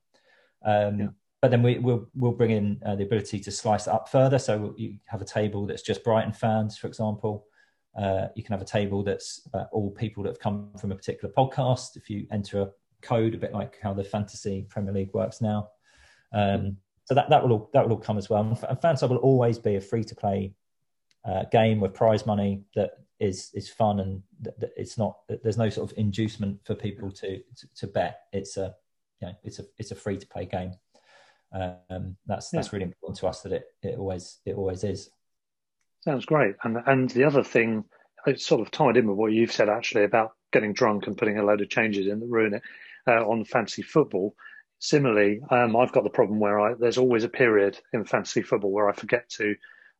Um, 0.65 0.99
yeah 0.99 1.07
but 1.43 1.51
then 1.51 1.61
we, 1.61 1.77
will 1.77 2.07
we'll 2.15 2.31
bring 2.31 2.51
in 2.51 2.79
uh, 2.85 2.95
the 2.95 3.03
ability 3.03 3.37
to 3.37 3.51
slice 3.51 3.85
it 3.85 3.91
up 3.91 4.07
further. 4.07 4.39
So 4.39 4.73
you 4.77 4.95
have 5.07 5.21
a 5.21 5.25
table 5.25 5.65
that's 5.65 5.81
just 5.81 6.01
Brighton 6.01 6.31
fans, 6.31 6.77
for 6.77 6.87
example. 6.87 7.47
Uh, 7.99 8.27
you 8.33 8.43
can 8.43 8.53
have 8.53 8.61
a 8.61 8.65
table 8.65 9.03
that's 9.03 9.45
uh, 9.53 9.65
all 9.73 9.91
people 9.91 10.23
that 10.23 10.29
have 10.29 10.39
come 10.39 10.69
from 10.79 10.93
a 10.93 10.95
particular 10.95 11.33
podcast. 11.37 11.97
If 11.97 12.09
you 12.09 12.27
enter 12.31 12.61
a 12.61 12.69
code, 13.01 13.33
a 13.33 13.37
bit 13.37 13.51
like 13.51 13.77
how 13.83 13.93
the 13.93 14.05
fantasy 14.05 14.65
Premier 14.69 14.93
League 14.93 15.13
works 15.13 15.41
now. 15.41 15.67
Um, 16.31 16.77
so 17.03 17.13
that, 17.13 17.29
that 17.29 17.43
will 17.43 17.51
all, 17.51 17.69
that 17.73 17.83
will 17.83 17.97
all 17.97 18.01
come 18.01 18.17
as 18.17 18.29
well. 18.29 18.43
And 18.69 18.79
Fanslide 18.79 19.09
will 19.09 19.17
always 19.17 19.59
be 19.59 19.75
a 19.75 19.81
free 19.81 20.05
to 20.05 20.15
play 20.15 20.53
uh, 21.25 21.43
game 21.51 21.81
with 21.81 21.93
prize 21.93 22.25
money 22.25 22.63
that 22.75 22.91
is 23.19 23.51
is 23.53 23.69
fun 23.69 23.99
and 23.99 24.23
it's 24.77 24.97
not 24.97 25.17
there's 25.43 25.57
no 25.57 25.69
sort 25.69 25.91
of 25.91 25.97
inducement 25.97 26.59
for 26.63 26.73
people 26.73 27.11
to, 27.11 27.39
to, 27.57 27.67
to 27.75 27.87
bet. 27.87 28.21
It's 28.31 28.55
a 28.55 28.73
you 29.19 29.27
know, 29.27 29.33
it's 29.43 29.59
a 29.59 29.65
it's 29.77 29.91
a 29.91 29.95
free 29.95 30.17
to 30.17 30.27
play 30.27 30.45
game. 30.45 30.71
Um, 31.53 32.17
that's 32.25 32.51
yeah. 32.51 32.59
that's 32.59 32.73
really 32.73 32.85
important 32.85 33.17
to 33.19 33.27
us 33.27 33.41
that 33.41 33.53
it, 33.53 33.65
it 33.81 33.97
always 33.97 34.39
it 34.45 34.55
always 34.55 34.83
is. 34.83 35.09
Sounds 36.01 36.25
great. 36.25 36.55
And 36.63 36.77
and 36.85 37.09
the 37.11 37.23
other 37.23 37.43
thing, 37.43 37.85
it's 38.25 38.45
sort 38.45 38.61
of 38.61 38.71
tied 38.71 38.97
in 38.97 39.07
with 39.07 39.17
what 39.17 39.31
you've 39.31 39.51
said 39.51 39.69
actually 39.69 40.03
about 40.03 40.31
getting 40.51 40.73
drunk 40.73 41.07
and 41.07 41.17
putting 41.17 41.37
a 41.37 41.43
load 41.43 41.61
of 41.61 41.69
changes 41.69 42.07
in 42.07 42.19
that 42.19 42.27
ruin 42.27 42.55
it 42.55 42.63
uh, 43.07 43.25
on 43.27 43.45
fantasy 43.45 43.81
football. 43.81 44.35
Similarly, 44.79 45.41
um, 45.49 45.75
I've 45.75 45.93
got 45.93 46.03
the 46.03 46.09
problem 46.09 46.39
where 46.39 46.59
I 46.59 46.73
there's 46.73 46.97
always 46.97 47.23
a 47.23 47.29
period 47.29 47.79
in 47.93 48.03
fantasy 48.03 48.41
football 48.41 48.71
where 48.71 48.89
I 48.89 48.93
forget 48.93 49.29
to 49.37 49.55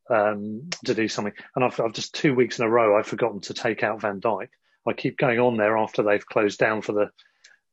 um, 0.09 0.69
to 0.85 0.93
do 0.93 1.07
something, 1.07 1.33
and 1.55 1.63
I've, 1.63 1.79
I've 1.79 1.93
just 1.93 2.13
two 2.13 2.35
weeks 2.35 2.59
in 2.59 2.65
a 2.65 2.69
row 2.69 2.97
I've 2.97 3.07
forgotten 3.07 3.39
to 3.41 3.53
take 3.53 3.83
out 3.83 4.01
Van 4.01 4.19
Dijk. 4.19 4.49
I 4.85 4.93
keep 4.93 5.17
going 5.17 5.39
on 5.39 5.55
there 5.55 5.77
after 5.77 6.03
they've 6.03 6.25
closed 6.25 6.59
down 6.59 6.81
for 6.81 6.91
the 6.91 7.11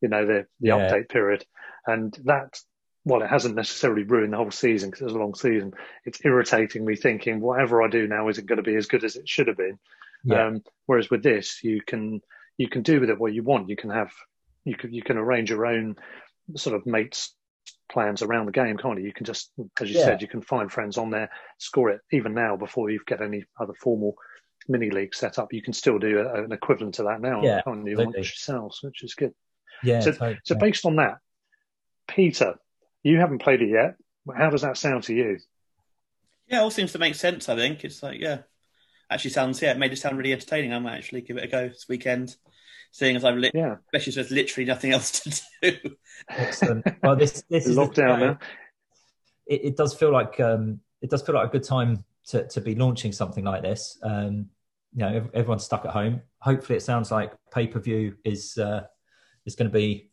you 0.01 0.09
know 0.09 0.27
the 0.27 0.47
the 0.61 0.69
yeah. 0.69 0.77
update 0.77 1.09
period, 1.09 1.45
and 1.87 2.17
that 2.25 2.61
well, 3.05 3.23
it 3.23 3.31
hasn't 3.31 3.55
necessarily 3.55 4.03
ruined 4.03 4.33
the 4.33 4.37
whole 4.37 4.51
season 4.51 4.91
because 4.91 5.07
it's 5.07 5.15
a 5.15 5.19
long 5.19 5.35
season. 5.35 5.73
It's 6.05 6.25
irritating 6.25 6.85
me 6.85 6.97
thinking 6.97 7.41
whatever 7.41 7.83
I 7.83 7.89
do 7.89 8.07
now 8.07 8.29
isn't 8.29 8.47
going 8.47 8.59
to 8.59 8.63
be 8.63 8.77
as 8.77 8.87
good 8.87 9.05
as 9.05 9.17
it 9.17 9.29
should 9.29 9.49
have 9.49 9.57
been. 9.57 9.79
Yeah. 10.25 10.47
Um, 10.47 10.63
whereas 10.87 11.09
with 11.09 11.23
this, 11.23 11.65
you 11.65 11.81
can 11.81 12.21
you 12.59 12.69
can 12.69 12.83
do 12.83 13.01
with 13.01 13.09
it 13.09 13.19
what 13.19 13.33
you 13.33 13.43
want. 13.43 13.71
You 13.71 13.77
can 13.77 13.91
have 13.91 14.13
you 14.65 14.77
can 14.77 14.93
you 14.93 15.03
can 15.03 15.17
arrange 15.17 15.51
your 15.51 15.65
own 15.65 15.97
sort 16.57 16.77
of 16.77 16.85
mates 16.87 17.35
plans 17.91 18.23
around 18.23 18.47
the 18.47 18.53
game, 18.53 18.77
can't 18.77 18.99
you? 18.99 19.07
You 19.07 19.13
can 19.13 19.27
just, 19.27 19.51
as 19.81 19.91
you 19.91 19.99
yeah. 19.99 20.05
said, 20.05 20.23
you 20.23 20.29
can 20.29 20.43
find 20.43 20.71
friends 20.71 20.99
on 20.99 21.11
there, 21.11 21.31
score 21.59 21.91
it 21.91 22.01
even 22.13 22.35
now 22.35 22.57
before 22.57 22.91
you 22.91 23.01
get 23.07 23.21
any 23.21 23.45
other 23.59 23.75
formal 23.75 24.15
mini 24.69 24.91
league 24.91 25.15
set 25.15 25.39
up. 25.39 25.53
You 25.53 25.63
can 25.63 25.73
still 25.73 25.99
do 25.99 26.21
a, 26.21 26.45
an 26.45 26.53
equivalent 26.53 26.95
to 26.95 27.05
that 27.05 27.21
now, 27.21 27.43
yeah, 27.43 27.63
can't 27.63 27.87
you? 27.87 27.97
Which 27.97 28.39
sells, 28.39 28.81
which 28.83 29.03
is 29.03 29.15
good. 29.15 29.33
Yeah. 29.83 30.01
So, 30.01 30.13
totally. 30.13 30.39
so 30.45 30.55
based 30.55 30.87
on 30.87 30.97
that, 30.97 31.19
Peter, 32.07 32.57
you 33.03 33.19
haven't 33.19 33.41
played 33.41 33.63
it 33.63 33.71
yet. 33.71 33.97
How 34.35 34.51
does 34.51 34.63
that 34.63 34.77
sound 34.77 35.05
to 35.05 35.15
you? 35.15 35.39
Yeah, 36.49 36.61
it 36.61 36.63
all 36.63 36.71
seems 36.71 36.93
to 36.93 36.99
make 36.99 37.15
sense. 37.15 37.49
I 37.49 37.57
think 37.57 37.85
it's 37.85 38.03
like 38.03 38.21
yeah, 38.21 38.39
actually 39.11 39.31
sounds 39.31 39.61
yeah, 39.63 39.73
it 39.73 39.79
made 39.79 39.93
it 39.93 39.97
sound 39.97 40.19
really 40.19 40.33
entertaining. 40.33 40.73
I 40.73 40.79
might 40.79 40.97
actually 40.97 41.23
give 41.23 41.37
it 41.37 41.45
a 41.45 41.49
go 41.49 41.69
this 41.69 41.87
weekend, 41.89 42.37
seeing 42.91 43.17
as 43.17 43.25
I've 43.25 43.37
li- 43.37 43.51
yeah, 43.55 43.77
especially 43.87 44.15
there's 44.15 44.31
literally 44.31 44.67
nothing 44.67 44.93
else 44.93 45.21
to 45.21 45.43
do. 45.63 45.91
Excellent. 46.29 46.87
Well, 47.03 47.17
this 47.17 47.43
this 47.49 47.67
is 47.67 47.77
lockdown 47.77 48.21
now. 48.21 48.39
It, 49.47 49.65
it, 49.65 49.77
does 49.77 49.95
feel 49.95 50.13
like 50.13 50.39
um, 50.39 50.81
it 51.01 51.11
does 51.11 51.23
feel 51.23 51.35
like 51.35 51.49
a 51.49 51.51
good 51.51 51.65
time 51.65 52.05
to 52.27 52.47
to 52.49 52.61
be 52.61 52.75
launching 52.75 53.13
something 53.13 53.45
like 53.45 53.63
this. 53.63 53.99
Um, 54.03 54.47
you 54.93 55.01
know, 55.01 55.29
everyone's 55.35 55.65
stuck 55.65 55.85
at 55.85 55.93
home. 55.93 56.21
Hopefully, 56.41 56.77
it 56.77 56.83
sounds 56.83 57.11
like 57.11 57.33
pay 57.53 57.67
per 57.67 57.81
view 57.81 58.17
is 58.25 58.59
uh, 58.59 58.83
is 59.47 59.55
going 59.55 59.71
to 59.71 59.75
be 59.75 60.11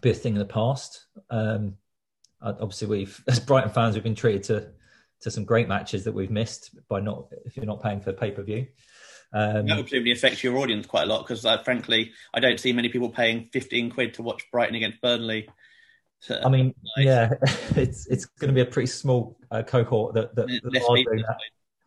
be 0.00 0.10
a 0.10 0.14
thing 0.14 0.34
in 0.34 0.38
the 0.38 0.44
past. 0.44 1.06
Um, 1.30 1.74
obviously 2.42 2.88
we've 2.88 3.22
as 3.28 3.40
Brighton 3.40 3.70
fans 3.70 3.94
we've 3.94 4.04
been 4.04 4.14
treated 4.14 4.44
to 4.44 4.68
to 5.22 5.30
some 5.30 5.44
great 5.44 5.68
matches 5.68 6.04
that 6.04 6.12
we've 6.12 6.30
missed 6.30 6.70
by 6.88 7.00
not 7.00 7.26
if 7.44 7.56
you're 7.56 7.66
not 7.66 7.82
paying 7.82 8.00
for 8.00 8.12
pay 8.12 8.30
per 8.30 8.42
view. 8.42 8.66
Um, 9.32 9.66
that 9.66 9.76
would 9.76 9.84
presumably 9.84 10.12
affect 10.12 10.42
your 10.42 10.56
audience 10.58 10.86
quite 10.86 11.04
a 11.04 11.06
lot 11.06 11.22
because, 11.22 11.44
uh, 11.44 11.58
frankly, 11.58 12.12
I 12.34 12.40
don't 12.40 12.58
see 12.58 12.72
many 12.72 12.88
people 12.88 13.10
paying 13.10 13.48
fifteen 13.52 13.90
quid 13.90 14.14
to 14.14 14.22
watch 14.22 14.50
Brighton 14.50 14.74
against 14.74 15.00
Burnley. 15.00 15.48
I 16.28 16.48
mean, 16.48 16.74
like, 16.96 17.06
yeah, 17.06 17.34
it's 17.76 18.06
it's 18.06 18.24
going 18.24 18.48
to 18.48 18.54
be 18.54 18.60
a 18.60 18.66
pretty 18.66 18.88
small 18.88 19.38
uh, 19.50 19.62
cohort 19.62 20.14
that, 20.14 20.34
that, 20.34 20.46
that 20.48 20.72
people, 20.72 20.94
that. 20.94 21.38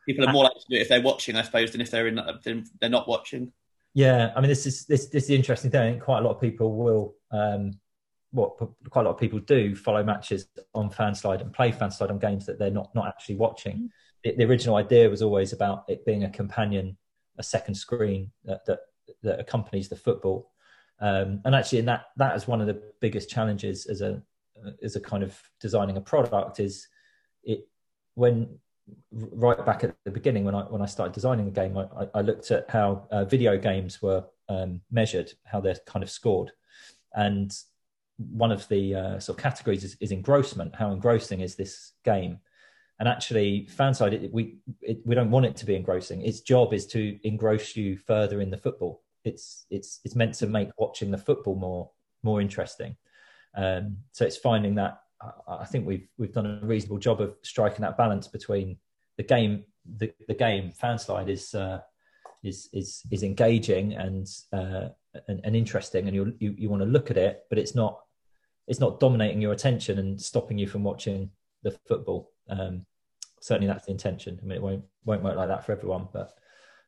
people, 0.07 0.27
are 0.27 0.31
more 0.31 0.45
likely 0.45 0.61
to 0.61 0.67
do 0.69 0.75
it 0.77 0.81
if 0.81 0.89
they're 0.89 1.01
watching, 1.01 1.35
I 1.35 1.41
suppose, 1.41 1.71
than 1.71 1.81
if 1.81 1.91
they're 1.91 2.07
in 2.07 2.19
they're 2.79 2.89
not 2.89 3.07
watching. 3.07 3.51
Yeah, 3.93 4.31
I 4.35 4.41
mean, 4.41 4.49
this 4.49 4.65
is 4.65 4.85
this 4.85 5.07
this 5.07 5.23
is 5.23 5.27
the 5.27 5.35
interesting 5.35 5.69
thing. 5.69 5.81
I 5.81 5.91
think 5.91 6.03
quite 6.03 6.19
a 6.19 6.21
lot 6.21 6.35
of 6.35 6.41
people 6.41 6.75
will 6.75 7.15
um, 7.31 7.79
what 8.33 8.57
quite 8.89 9.03
a 9.03 9.05
lot 9.05 9.13
of 9.13 9.19
people 9.19 9.39
do 9.39 9.75
follow 9.75 10.03
matches 10.03 10.47
on 10.73 10.89
Fanslide 10.89 11.41
and 11.41 11.53
play 11.53 11.71
Fanslide 11.71 12.09
on 12.09 12.19
games 12.19 12.45
that 12.47 12.59
they're 12.59 12.71
not 12.71 12.93
not 12.95 13.07
actually 13.07 13.35
watching. 13.35 13.75
Mm-hmm. 13.75 13.85
The, 14.23 14.35
the, 14.37 14.45
original 14.45 14.75
idea 14.75 15.09
was 15.09 15.21
always 15.21 15.53
about 15.53 15.83
it 15.87 16.05
being 16.05 16.23
a 16.23 16.29
companion, 16.29 16.97
a 17.37 17.43
second 17.43 17.75
screen 17.75 18.31
that 18.45 18.65
that, 18.65 18.79
that 19.21 19.39
accompanies 19.39 19.87
the 19.87 19.95
football. 19.95 20.51
Um, 20.99 21.41
and 21.45 21.53
actually, 21.53 21.79
in 21.79 21.85
that 21.85 22.05
that 22.17 22.35
is 22.35 22.47
one 22.47 22.59
of 22.59 22.67
the 22.67 22.81
biggest 22.99 23.29
challenges 23.29 23.85
as 23.85 24.01
a 24.01 24.21
as 24.81 24.95
a 24.95 25.01
kind 25.01 25.23
of 25.23 25.39
designing 25.59 25.97
a 25.97 26.01
product 26.01 26.59
is 26.59 26.87
it 27.43 27.67
when 28.15 28.59
right 29.11 29.63
back 29.65 29.83
at 29.83 29.95
the 30.05 30.11
beginning 30.11 30.43
when 30.43 30.55
I 30.55 30.63
when 30.63 30.81
I 30.81 30.85
started 30.87 31.13
designing 31.13 31.45
the 31.45 31.51
game, 31.51 31.77
I, 31.77 32.07
I 32.15 32.21
looked 32.21 32.49
at 32.51 32.69
how 32.69 33.07
uh, 33.11 33.25
video 33.25 33.57
games 33.57 34.01
were 34.01 34.25
um, 34.49 34.81
measured, 34.91 35.31
how 35.45 35.61
they're 35.61 35.77
kind 35.85 36.01
of 36.01 36.09
scored, 36.09 36.51
and 37.13 37.55
one 38.17 38.51
of 38.51 38.67
the 38.67 38.95
uh, 38.95 39.19
sort 39.19 39.37
of 39.37 39.43
categories 39.43 39.83
is, 39.83 39.97
is, 39.99 40.11
engrossment. 40.11 40.75
How 40.75 40.91
engrossing 40.91 41.41
is 41.41 41.55
this 41.55 41.93
game? 42.03 42.39
And 42.99 43.09
actually, 43.09 43.67
Fanslide, 43.75 44.13
it, 44.13 44.33
we 44.33 44.57
it, 44.81 45.01
we 45.05 45.15
don't 45.15 45.31
want 45.31 45.45
it 45.45 45.55
to 45.57 45.65
be 45.65 45.75
engrossing. 45.75 46.21
Its 46.21 46.41
job 46.41 46.73
is 46.73 46.85
to 46.87 47.19
engross 47.23 47.75
you 47.75 47.97
further 47.97 48.39
in 48.39 48.51
the 48.51 48.57
football. 48.57 49.01
It's 49.23 49.65
it's 49.69 49.99
it's 50.03 50.15
meant 50.15 50.35
to 50.35 50.47
make 50.47 50.69
watching 50.77 51.11
the 51.11 51.17
football 51.17 51.55
more 51.55 51.89
more 52.21 52.39
interesting. 52.39 52.95
Um, 53.55 53.97
so 54.11 54.25
it's 54.25 54.37
finding 54.37 54.75
that 54.75 54.99
I 55.47 55.65
think 55.65 55.85
we've 55.85 56.07
we've 56.17 56.33
done 56.33 56.59
a 56.61 56.65
reasonable 56.65 56.97
job 56.97 57.21
of 57.21 57.35
striking 57.41 57.81
that 57.81 57.97
balance 57.97 58.27
between 58.27 58.77
the 59.17 59.23
game 59.23 59.65
the, 59.85 60.13
the 60.27 60.33
game 60.33 60.71
Fanslide 60.71 61.29
is 61.29 61.53
uh, 61.53 61.81
is 62.43 62.69
is 62.73 63.03
is 63.11 63.23
engaging 63.23 63.93
and, 63.93 64.27
uh, 64.51 64.89
and 65.27 65.41
and, 65.43 65.55
interesting 65.55 66.07
and 66.07 66.15
you 66.15 66.33
you, 66.39 66.55
you 66.57 66.69
want 66.69 66.81
to 66.81 66.87
look 66.87 67.09
at 67.09 67.17
it 67.17 67.43
but 67.49 67.57
it's 67.57 67.75
not 67.75 67.99
it's 68.67 68.79
not 68.79 68.99
dominating 68.99 69.41
your 69.41 69.53
attention 69.53 69.99
and 69.99 70.21
stopping 70.21 70.57
you 70.57 70.67
from 70.67 70.83
watching 70.83 71.29
the 71.63 71.71
football 71.87 72.31
um, 72.49 72.85
certainly 73.41 73.67
that's 73.67 73.85
the 73.85 73.91
intention 73.91 74.39
I 74.41 74.45
mean 74.45 74.57
it 74.57 74.61
won't 74.61 74.83
won't 75.05 75.23
work 75.23 75.35
like 75.35 75.47
that 75.47 75.65
for 75.65 75.71
everyone 75.71 76.07
but 76.11 76.33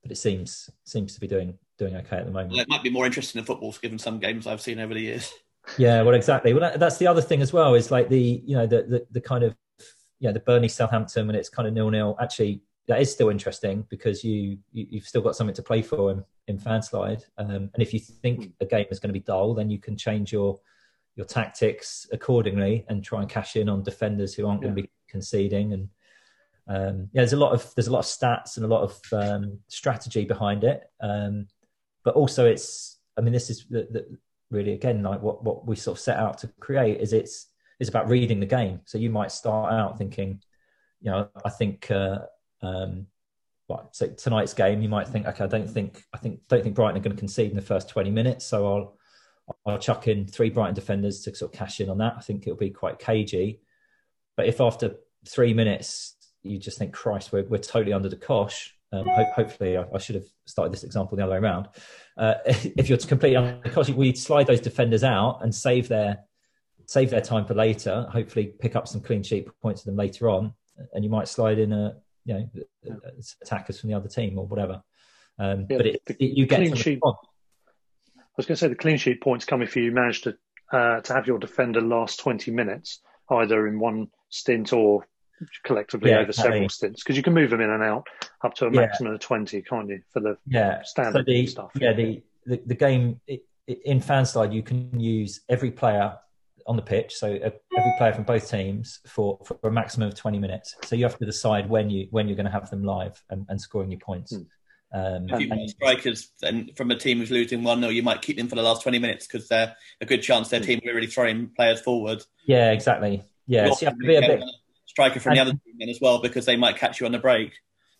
but 0.01 0.12
it 0.12 0.18
seems 0.18 0.70
seems 0.86 1.14
to 1.14 1.20
be 1.20 1.28
doing 1.28 1.58
doing 1.78 1.95
okay 1.95 2.18
at 2.18 2.26
the 2.26 2.32
moment 2.32 2.51
well, 2.51 2.62
it 2.62 2.70
might 2.70 2.84
be 2.84 2.89
more 2.89 3.06
interesting 3.06 3.39
in 3.39 3.45
football 3.45 3.76
given 3.82 3.97
some 3.97 4.20
games 4.20 4.47
I've 4.47 4.62
seen 4.62 4.80
over 4.80 4.93
the 4.93 5.01
years 5.01 5.32
yeah, 5.78 6.01
well, 6.01 6.14
exactly. 6.14 6.53
Well, 6.53 6.62
that, 6.62 6.80
that's 6.80 6.97
the 6.97 7.08
other 7.08 7.22
thing 7.22 7.41
as 7.41 7.51
well. 7.51 7.74
Is 7.76 7.91
like 7.91 8.10
the 8.10 8.41
you 8.45 8.56
know 8.56 8.68
the 8.68 8.84
the, 8.84 9.08
the 9.12 9.22
kind 9.22 9.43
of 9.43 9.56
you 10.20 10.28
know 10.28 10.34
the 10.34 10.39
Burnley 10.39 10.68
Southampton 10.68 11.28
when 11.28 11.36
it's 11.36 11.49
kind 11.49 11.68
of 11.68 11.74
nil 11.74 11.89
nil. 11.89 12.16
Actually, 12.20 12.62
that 12.88 13.01
is 13.01 13.11
still 13.11 13.29
interesting 13.29 13.86
because 13.89 14.23
you, 14.23 14.57
you 14.71 14.99
have 14.99 15.07
still 15.07 15.21
got 15.21 15.36
something 15.36 15.55
to 15.55 15.63
play 15.63 15.81
for 15.81 16.11
in, 16.11 16.23
in 16.47 16.59
Fanslide. 16.59 17.23
Um, 17.38 17.69
and 17.73 17.79
if 17.79 17.93
you 17.93 17.99
think 17.99 18.51
a 18.61 18.65
game 18.65 18.86
is 18.91 18.99
going 18.99 19.09
to 19.09 19.19
be 19.19 19.25
dull, 19.25 19.53
then 19.53 19.69
you 19.69 19.79
can 19.79 19.97
change 19.97 20.31
your 20.31 20.59
your 21.15 21.25
tactics 21.25 22.05
accordingly 22.11 22.83
and 22.89 23.01
try 23.01 23.21
and 23.21 23.29
cash 23.29 23.55
in 23.55 23.69
on 23.69 23.81
defenders 23.81 24.33
who 24.33 24.45
aren't 24.45 24.61
yeah. 24.61 24.67
going 24.67 24.75
to 24.75 24.81
be 24.83 24.89
conceding. 25.07 25.71
And 25.71 25.89
um, 26.67 27.09
yeah, 27.13 27.21
there's 27.21 27.33
a 27.33 27.38
lot 27.38 27.53
of 27.53 27.73
there's 27.75 27.88
a 27.88 27.93
lot 27.93 27.99
of 27.99 28.05
stats 28.05 28.57
and 28.57 28.65
a 28.65 28.69
lot 28.69 28.83
of 28.83 29.01
um, 29.13 29.59
strategy 29.67 30.25
behind 30.25 30.63
it. 30.63 30.83
Um, 31.01 31.47
but 32.03 32.15
also, 32.15 32.45
it's 32.45 32.99
I 33.17 33.21
mean, 33.21 33.33
this 33.33 33.49
is 33.49 33.65
the, 33.69 33.88
the, 33.89 34.17
really 34.51 34.73
again 34.73 35.01
like 35.03 35.21
what 35.21 35.43
what 35.43 35.65
we 35.65 35.75
sort 35.75 35.97
of 35.97 36.01
set 36.01 36.17
out 36.17 36.38
to 36.38 36.47
create 36.59 37.01
is 37.01 37.13
it's 37.13 37.47
it's 37.79 37.89
about 37.89 38.09
reading 38.09 38.39
the 38.39 38.45
game 38.45 38.79
so 38.86 38.97
you 38.97 39.09
might 39.09 39.31
start 39.31 39.73
out 39.73 39.97
thinking 39.97 40.39
you 41.01 41.11
know 41.11 41.27
i 41.43 41.49
think 41.49 41.89
uh 41.91 42.19
um 42.66 43.07
so 43.91 44.07
tonight's 44.07 44.53
game 44.53 44.82
you 44.82 44.89
might 44.89 45.07
think 45.07 45.26
okay 45.26 45.43
i 45.43 45.47
don't 45.47 45.70
think 45.70 46.03
i 46.13 46.18
think 46.18 46.39
don't 46.47 46.63
think 46.63 46.76
brighton 46.76 46.97
are 46.97 47.03
going 47.03 47.16
to 47.16 47.20
concede 47.20 47.49
in 47.49 47.55
the 47.55 47.61
first 47.61 47.89
20 47.89 48.11
minutes 48.11 48.45
so 48.45 48.68
i'll 48.68 48.97
i'll 49.66 49.80
chuck 49.80 50.07
in 50.07 50.28
three 50.28 50.49
brighton 50.49 50.76
defenders 50.76 51.22
to 51.22 51.34
sort 51.36 51.53
of 51.53 51.57
cash 51.57 51.80
in 51.80 51.89
on 51.89 51.97
that 51.97 52.13
i 52.18 52.22
think 52.22 52.43
it'll 52.43 52.57
be 52.57 52.70
quite 52.70 52.99
cagey 52.99 53.59
but 54.38 54.45
if 54.45 54.61
after 54.61 54.95
three 55.28 55.53
minutes 55.53 56.16
you 56.43 56.59
just 56.59 56.78
think 56.78 56.93
christ 56.93 57.32
we're, 57.32 57.43
we're 57.45 57.57
totally 57.57 57.93
under 57.93 58.09
the 58.09 58.16
cosh 58.16 58.76
um, 58.95 59.07
ho- 59.07 59.32
hopefully, 59.36 59.78
I, 59.78 59.86
I, 59.93 59.97
should 59.97 60.16
have 60.16 60.26
started 60.45 60.72
this 60.72 60.84
example 60.84 61.18
the 61.18 61.24
other 61.24 61.34
way 61.34 61.39
around. 61.39 61.68
Uh, 62.18 62.36
if 62.45 62.88
you're 62.89 62.97
completely 62.97 63.36
unconscious, 63.36 63.95
we 63.95 64.13
slide 64.16 64.47
those 64.47 64.61
defenders 64.61 65.03
out 65.03 65.39
and 65.41 65.53
save 65.53 65.88
their 65.88 66.20
save 66.86 67.09
their 67.09 67.22
time 67.22 67.45
for 67.45 67.55
later. 67.55 68.07
Hopefully, 68.11 68.53
pick 68.59 68.76
up 68.76 68.88
some 68.88 69.01
clean 69.01 69.24
sheet 69.24 69.47
points 69.61 69.82
to 69.82 69.88
them 69.88 69.97
later 69.97 70.30
on, 70.30 70.53
and 70.93 71.03
you 71.03 71.09
might 71.09 71.28
slide 71.28 71.59
in 71.59 71.74
a 71.74 71.95
you 72.26 72.34
know 72.34 72.49
attackers 73.41 73.80
from 73.80 73.89
the 73.89 73.95
other 73.95 74.09
team 74.09 74.38
or 74.38 74.45
whatever. 74.45 74.82
Um, 75.38 75.67
yeah, 75.69 75.78
but 75.78 75.86
it, 75.86 76.01
the, 76.05 76.23
it, 76.23 76.38
you 76.38 76.45
get 76.45 76.57
clean 76.57 76.76
sheet. 76.76 76.99
I 77.05 77.11
was 78.38 78.45
going 78.45 78.55
to 78.55 78.59
say 78.59 78.67
the 78.67 78.76
clean 78.76 78.97
sheet 78.97 79.21
points 79.21 79.45
come 79.45 79.61
if 79.61 79.76
you 79.76 79.91
manage 79.91 80.21
to 80.23 80.38
uh, 80.71 81.01
to 81.01 81.13
have 81.13 81.28
your 81.28 81.39
defender 81.39 81.82
last 81.82 82.19
twenty 82.19 82.51
minutes, 82.51 82.99
either 83.30 83.67
in 83.67 83.80
one 83.80 84.09
stint 84.30 84.73
or 84.73 85.07
collectively 85.63 86.11
yeah, 86.11 86.19
over 86.19 86.32
several 86.32 86.69
stints 86.69 87.03
because 87.03 87.17
you 87.17 87.23
can 87.23 87.34
move 87.34 87.49
them 87.49 87.59
in 87.59 87.69
and 87.69 87.84
out 87.84 88.07
up 88.43 88.53
to 88.53 88.65
a 88.65 88.71
maximum 88.71 89.11
yeah. 89.11 89.15
of 89.15 89.19
20 89.19 89.61
can't 89.63 89.89
you 89.89 90.01
for 90.11 90.21
the 90.21 90.38
yeah 90.47 90.82
standard 90.84 91.26
so 91.26 91.32
the, 91.32 91.45
stuff 91.45 91.71
yeah 91.76 91.91
the 91.91 92.23
the, 92.45 92.61
the 92.65 92.73
game 92.73 93.19
it, 93.28 93.43
in 93.67 93.99
Fanslide 93.99 94.53
you 94.53 94.63
can 94.63 94.97
use 94.97 95.41
every 95.49 95.71
player 95.71 96.17
on 96.68 96.76
the 96.76 96.82
pitch 96.82 97.13
so 97.16 97.28
uh, 97.36 97.49
every 97.78 97.93
player 97.97 98.13
from 98.13 98.24
both 98.24 98.49
teams 98.49 98.99
for, 99.07 99.39
for 99.45 99.57
a 99.63 99.72
maximum 99.72 100.07
of 100.07 100.16
20 100.16 100.39
minutes 100.39 100.76
so 100.84 100.95
you 100.95 101.03
have 101.03 101.18
to 101.18 101.26
decide 101.26 101.70
when 101.70 101.89
you 101.89 102.07
when 102.11 102.28
you're 102.28 102.36
going 102.36 102.45
to 102.45 102.51
have 102.51 102.70
them 102.70 102.84
live 102.84 103.24
and, 103.30 103.45
and 103.49 103.59
scoring 103.59 103.91
your 103.91 103.99
points 103.99 104.36
hmm. 104.36 104.43
Um, 104.93 105.28
if 105.28 105.41
you 105.41 105.51
and, 105.51 105.70
strikers 105.70 106.32
then 106.41 106.70
from 106.78 106.89
a 106.89 106.95
team 106.95 107.18
who's 107.18 107.32
losing 107.32 107.63
one 107.63 107.82
0 107.82 107.91
you 107.91 108.03
might 108.03 108.22
keep 108.22 108.38
them 108.38 108.47
for 108.47 108.55
the 108.55 108.61
last 108.61 108.84
twenty 108.84 108.97
minutes 108.97 109.28
because 109.28 109.49
they're 109.49 109.76
a 109.99 110.05
good 110.05 110.22
chance 110.22 110.47
their 110.47 110.61
hmm. 110.61 110.68
team 110.68 110.82
are 110.88 110.93
really 110.93 111.07
throwing 111.07 111.49
players 111.49 111.82
forward. 111.82 112.24
Yeah, 112.45 112.72
exactly. 112.72 113.22
Yeah, 113.45 113.72
so 113.72 113.82
you 113.82 113.88
have 113.88 113.99
to 113.99 114.07
be 114.07 114.16
a 114.16 114.22
bit 114.22 114.43
striker 114.86 115.20
from 115.20 115.32
and, 115.32 115.38
the 115.38 115.41
other 115.41 115.51
team 115.51 115.76
in 115.80 115.89
as 115.89 115.99
well 116.01 116.22
because 116.22 116.45
they 116.45 116.55
might 116.55 116.78
catch 116.78 116.99
you 116.99 117.05
on 117.05 117.11
the 117.11 117.20
break. 117.20 117.53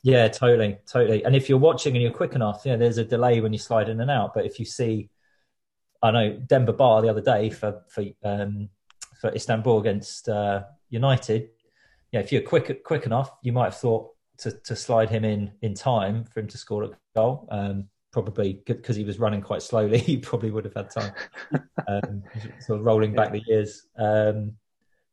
Yeah, 0.03 0.28
totally, 0.28 0.78
totally. 0.88 1.26
And 1.26 1.36
if 1.36 1.49
you're 1.49 1.57
watching 1.57 1.95
and 1.95 2.01
you're 2.01 2.11
quick 2.11 2.34
enough, 2.34 2.61
yeah, 2.63 2.76
there's 2.76 2.97
a 2.97 3.03
delay 3.03 3.41
when 3.41 3.51
you 3.51 3.59
slide 3.59 3.89
in 3.89 3.99
and 3.99 4.11
out. 4.11 4.34
But 4.34 4.45
if 4.45 4.59
you 4.59 4.66
see, 4.66 5.09
I 6.06 6.12
know 6.12 6.38
Demba 6.38 6.74
Ba 6.74 7.01
the 7.01 7.10
other 7.10 7.22
day 7.22 7.49
for 7.49 7.82
for 7.89 8.03
um, 8.24 8.70
for 9.20 9.34
Istanbul 9.34 9.80
against 9.80 10.30
uh, 10.30 10.64
United. 10.89 11.49
Yeah, 12.12 12.20
if 12.20 12.32
you're 12.32 12.41
quick 12.41 12.84
quick 12.84 13.06
enough, 13.06 13.32
you 13.41 13.51
might 13.51 13.66
have 13.66 13.78
thought 13.78 14.12
to 14.39 14.51
to 14.51 14.76
slide 14.76 15.10
him 15.10 15.26
in 15.26 15.51
in 15.62 15.74
time 15.74 16.24
for 16.26 16.39
him 16.39 16.47
to 16.47 16.58
score 16.58 16.84
a 16.84 16.89
goal. 17.16 17.47
Um, 17.49 17.88
probably 18.12 18.62
because 18.66 18.95
he 18.95 19.03
was 19.03 19.20
running 19.20 19.41
quite 19.41 19.62
slowly, 19.62 19.97
he 20.12 20.18
probably 20.18 20.51
would 20.51 20.64
have 20.64 20.76
had 20.76 20.89
time. 20.89 21.14
um, 21.88 22.24
sort 22.62 22.80
of 22.80 22.86
rolling 22.86 23.14
back 23.14 23.32
the 23.32 23.41
years. 23.45 23.88
Um, 23.97 24.53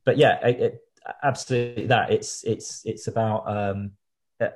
but 0.05 0.16
yeah, 0.16 0.47
it, 0.47 0.61
it, 0.61 0.80
absolutely 1.22 1.86
that. 1.86 2.11
It's 2.11 2.45
it's 2.45 2.82
it's 2.84 3.09
about 3.09 3.49
um, 3.49 3.93
uh, 4.40 4.48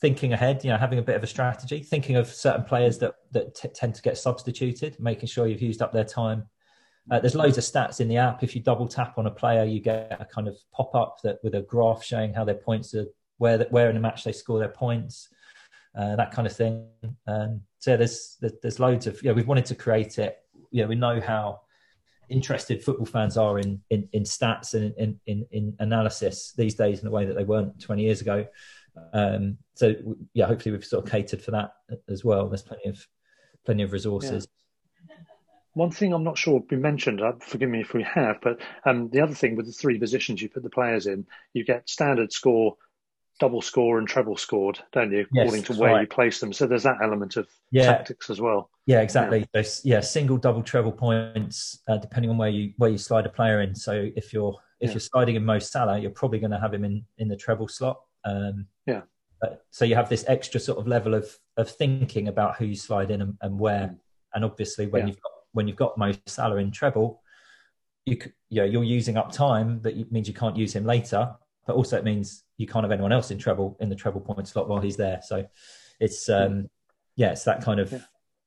thinking 0.00 0.32
ahead. 0.32 0.64
You 0.64 0.70
know, 0.70 0.76
having 0.76 0.98
a 0.98 1.02
bit 1.02 1.16
of 1.16 1.22
a 1.22 1.26
strategy, 1.26 1.82
thinking 1.82 2.16
of 2.16 2.28
certain 2.28 2.64
players 2.64 2.98
that 2.98 3.14
that 3.32 3.54
t- 3.54 3.68
tend 3.68 3.94
to 3.94 4.02
get 4.02 4.18
substituted, 4.18 4.98
making 5.00 5.28
sure 5.28 5.46
you've 5.46 5.62
used 5.62 5.82
up 5.82 5.92
their 5.92 6.04
time. 6.04 6.48
Uh, 7.10 7.18
there's 7.18 7.34
loads 7.34 7.58
of 7.58 7.64
stats 7.64 8.00
in 8.00 8.06
the 8.06 8.16
app. 8.16 8.42
If 8.44 8.54
you 8.54 8.62
double 8.62 8.86
tap 8.86 9.18
on 9.18 9.26
a 9.26 9.30
player, 9.30 9.64
you 9.64 9.80
get 9.80 10.16
a 10.20 10.24
kind 10.24 10.46
of 10.46 10.56
pop 10.72 10.94
up 10.94 11.18
that 11.24 11.38
with 11.42 11.54
a 11.54 11.62
graph 11.62 12.04
showing 12.04 12.32
how 12.32 12.44
their 12.44 12.54
points 12.54 12.94
are, 12.94 13.06
where 13.38 13.58
where 13.70 13.90
in 13.90 13.96
a 13.96 14.00
match 14.00 14.24
they 14.24 14.32
score 14.32 14.58
their 14.58 14.68
points, 14.68 15.28
uh, 15.98 16.16
that 16.16 16.30
kind 16.30 16.46
of 16.46 16.54
thing. 16.54 16.86
Um, 17.26 17.62
so 17.78 17.96
there's 17.96 18.38
there's 18.62 18.78
loads 18.78 19.06
of 19.06 19.22
yeah. 19.22 19.32
We've 19.32 19.48
wanted 19.48 19.66
to 19.66 19.74
create 19.74 20.18
it. 20.18 20.38
Yeah, 20.70 20.86
we 20.86 20.94
know 20.94 21.20
how 21.20 21.62
interested 22.28 22.82
football 22.82 23.06
fans 23.06 23.36
are 23.36 23.58
in 23.58 23.80
in, 23.90 24.08
in 24.12 24.22
stats 24.22 24.74
and 24.74 24.94
in, 24.96 25.20
in, 25.26 25.46
in 25.50 25.76
analysis 25.80 26.52
these 26.56 26.74
days 26.74 27.00
in 27.00 27.08
a 27.08 27.10
way 27.10 27.26
that 27.26 27.34
they 27.34 27.44
weren't 27.44 27.80
20 27.80 28.02
years 28.02 28.20
ago. 28.20 28.46
Um, 29.12 29.58
so 29.74 29.94
yeah, 30.34 30.46
hopefully 30.46 30.72
we've 30.72 30.84
sort 30.84 31.04
of 31.04 31.10
catered 31.10 31.42
for 31.42 31.50
that 31.52 31.72
as 32.08 32.24
well. 32.24 32.48
There's 32.48 32.62
plenty 32.62 32.88
of 32.88 33.06
plenty 33.64 33.82
of 33.82 33.92
resources. 33.92 34.46
Yeah. 35.08 35.16
One 35.74 35.90
thing 35.90 36.12
I'm 36.12 36.24
not 36.24 36.36
sure 36.36 36.62
we 36.70 36.76
mentioned, 36.76 37.22
uh, 37.22 37.32
forgive 37.40 37.70
me 37.70 37.80
if 37.80 37.94
we 37.94 38.02
have, 38.02 38.40
but 38.42 38.60
um, 38.84 39.08
the 39.08 39.22
other 39.22 39.34
thing 39.34 39.56
with 39.56 39.66
the 39.66 39.72
three 39.72 39.98
positions 39.98 40.42
you 40.42 40.50
put 40.50 40.62
the 40.62 40.70
players 40.70 41.06
in, 41.06 41.26
you 41.54 41.64
get 41.64 41.88
standard 41.88 42.30
score, 42.30 42.76
double 43.40 43.62
score 43.62 43.98
and 43.98 44.06
treble 44.06 44.36
scored, 44.36 44.78
don't 44.92 45.10
you? 45.10 45.26
Yes, 45.32 45.46
according 45.46 45.64
to 45.64 45.72
where 45.80 45.92
right. 45.92 46.00
you 46.02 46.06
place 46.06 46.40
them. 46.40 46.52
So 46.52 46.66
there's 46.66 46.82
that 46.82 46.98
element 47.02 47.36
of 47.36 47.48
yeah. 47.70 47.86
tactics 47.86 48.28
as 48.28 48.40
well. 48.40 48.68
Yeah, 48.84 49.00
exactly. 49.00 49.46
Yeah, 49.54 49.62
yeah 49.84 50.00
single, 50.00 50.36
double, 50.36 50.62
treble 50.62 50.92
points, 50.92 51.78
uh, 51.88 51.96
depending 51.96 52.30
on 52.30 52.36
where 52.36 52.50
you 52.50 52.74
where 52.76 52.90
you 52.90 52.98
slide 52.98 53.24
a 53.24 53.30
player 53.30 53.62
in. 53.62 53.74
So 53.74 54.10
if 54.14 54.32
you're 54.32 54.58
if 54.80 54.88
yeah. 54.88 54.94
you're 54.94 55.00
sliding 55.00 55.36
in 55.36 55.44
Mo 55.44 55.58
Salah, 55.58 55.98
you're 55.98 56.10
probably 56.10 56.38
going 56.38 56.50
to 56.50 56.58
have 56.58 56.74
him 56.74 56.84
in 56.84 57.04
in 57.16 57.28
the 57.28 57.36
treble 57.36 57.68
slot. 57.68 57.98
Um, 58.24 58.66
yeah. 58.86 59.02
But, 59.40 59.64
so 59.70 59.84
you 59.84 59.94
have 59.96 60.08
this 60.08 60.24
extra 60.28 60.60
sort 60.60 60.78
of 60.78 60.86
level 60.86 61.14
of 61.14 61.28
of 61.56 61.70
thinking 61.70 62.28
about 62.28 62.56
who 62.56 62.66
you 62.66 62.76
slide 62.76 63.10
in 63.10 63.22
and, 63.22 63.36
and 63.40 63.58
where. 63.58 63.96
And 64.34 64.44
obviously, 64.44 64.86
when 64.86 65.08
you've 65.08 65.20
got 65.20 65.32
when 65.52 65.68
you've 65.68 65.76
got 65.76 65.98
Mo 65.98 66.12
Salah 66.26 66.56
in 66.56 66.70
treble, 66.70 67.20
you 68.06 68.18
yeah 68.48 68.64
you're 68.64 68.84
using 68.84 69.16
up 69.16 69.32
time 69.32 69.80
that 69.82 70.10
means 70.12 70.28
you 70.28 70.34
can't 70.34 70.56
use 70.56 70.74
him 70.74 70.84
later 70.84 71.34
but 71.66 71.76
also 71.76 71.96
it 71.96 72.04
means 72.04 72.44
you 72.56 72.66
can't 72.66 72.84
have 72.84 72.92
anyone 72.92 73.12
else 73.12 73.30
in 73.30 73.38
treble 73.38 73.76
in 73.80 73.88
the 73.88 73.94
treble 73.94 74.20
point 74.20 74.48
slot 74.48 74.68
while 74.68 74.80
he's 74.80 74.96
there. 74.96 75.20
So 75.22 75.46
it's 76.00 76.28
um, 76.28 76.68
yeah, 77.16 77.32
it's 77.32 77.44
that 77.44 77.62
kind 77.62 77.80
of. 77.80 77.92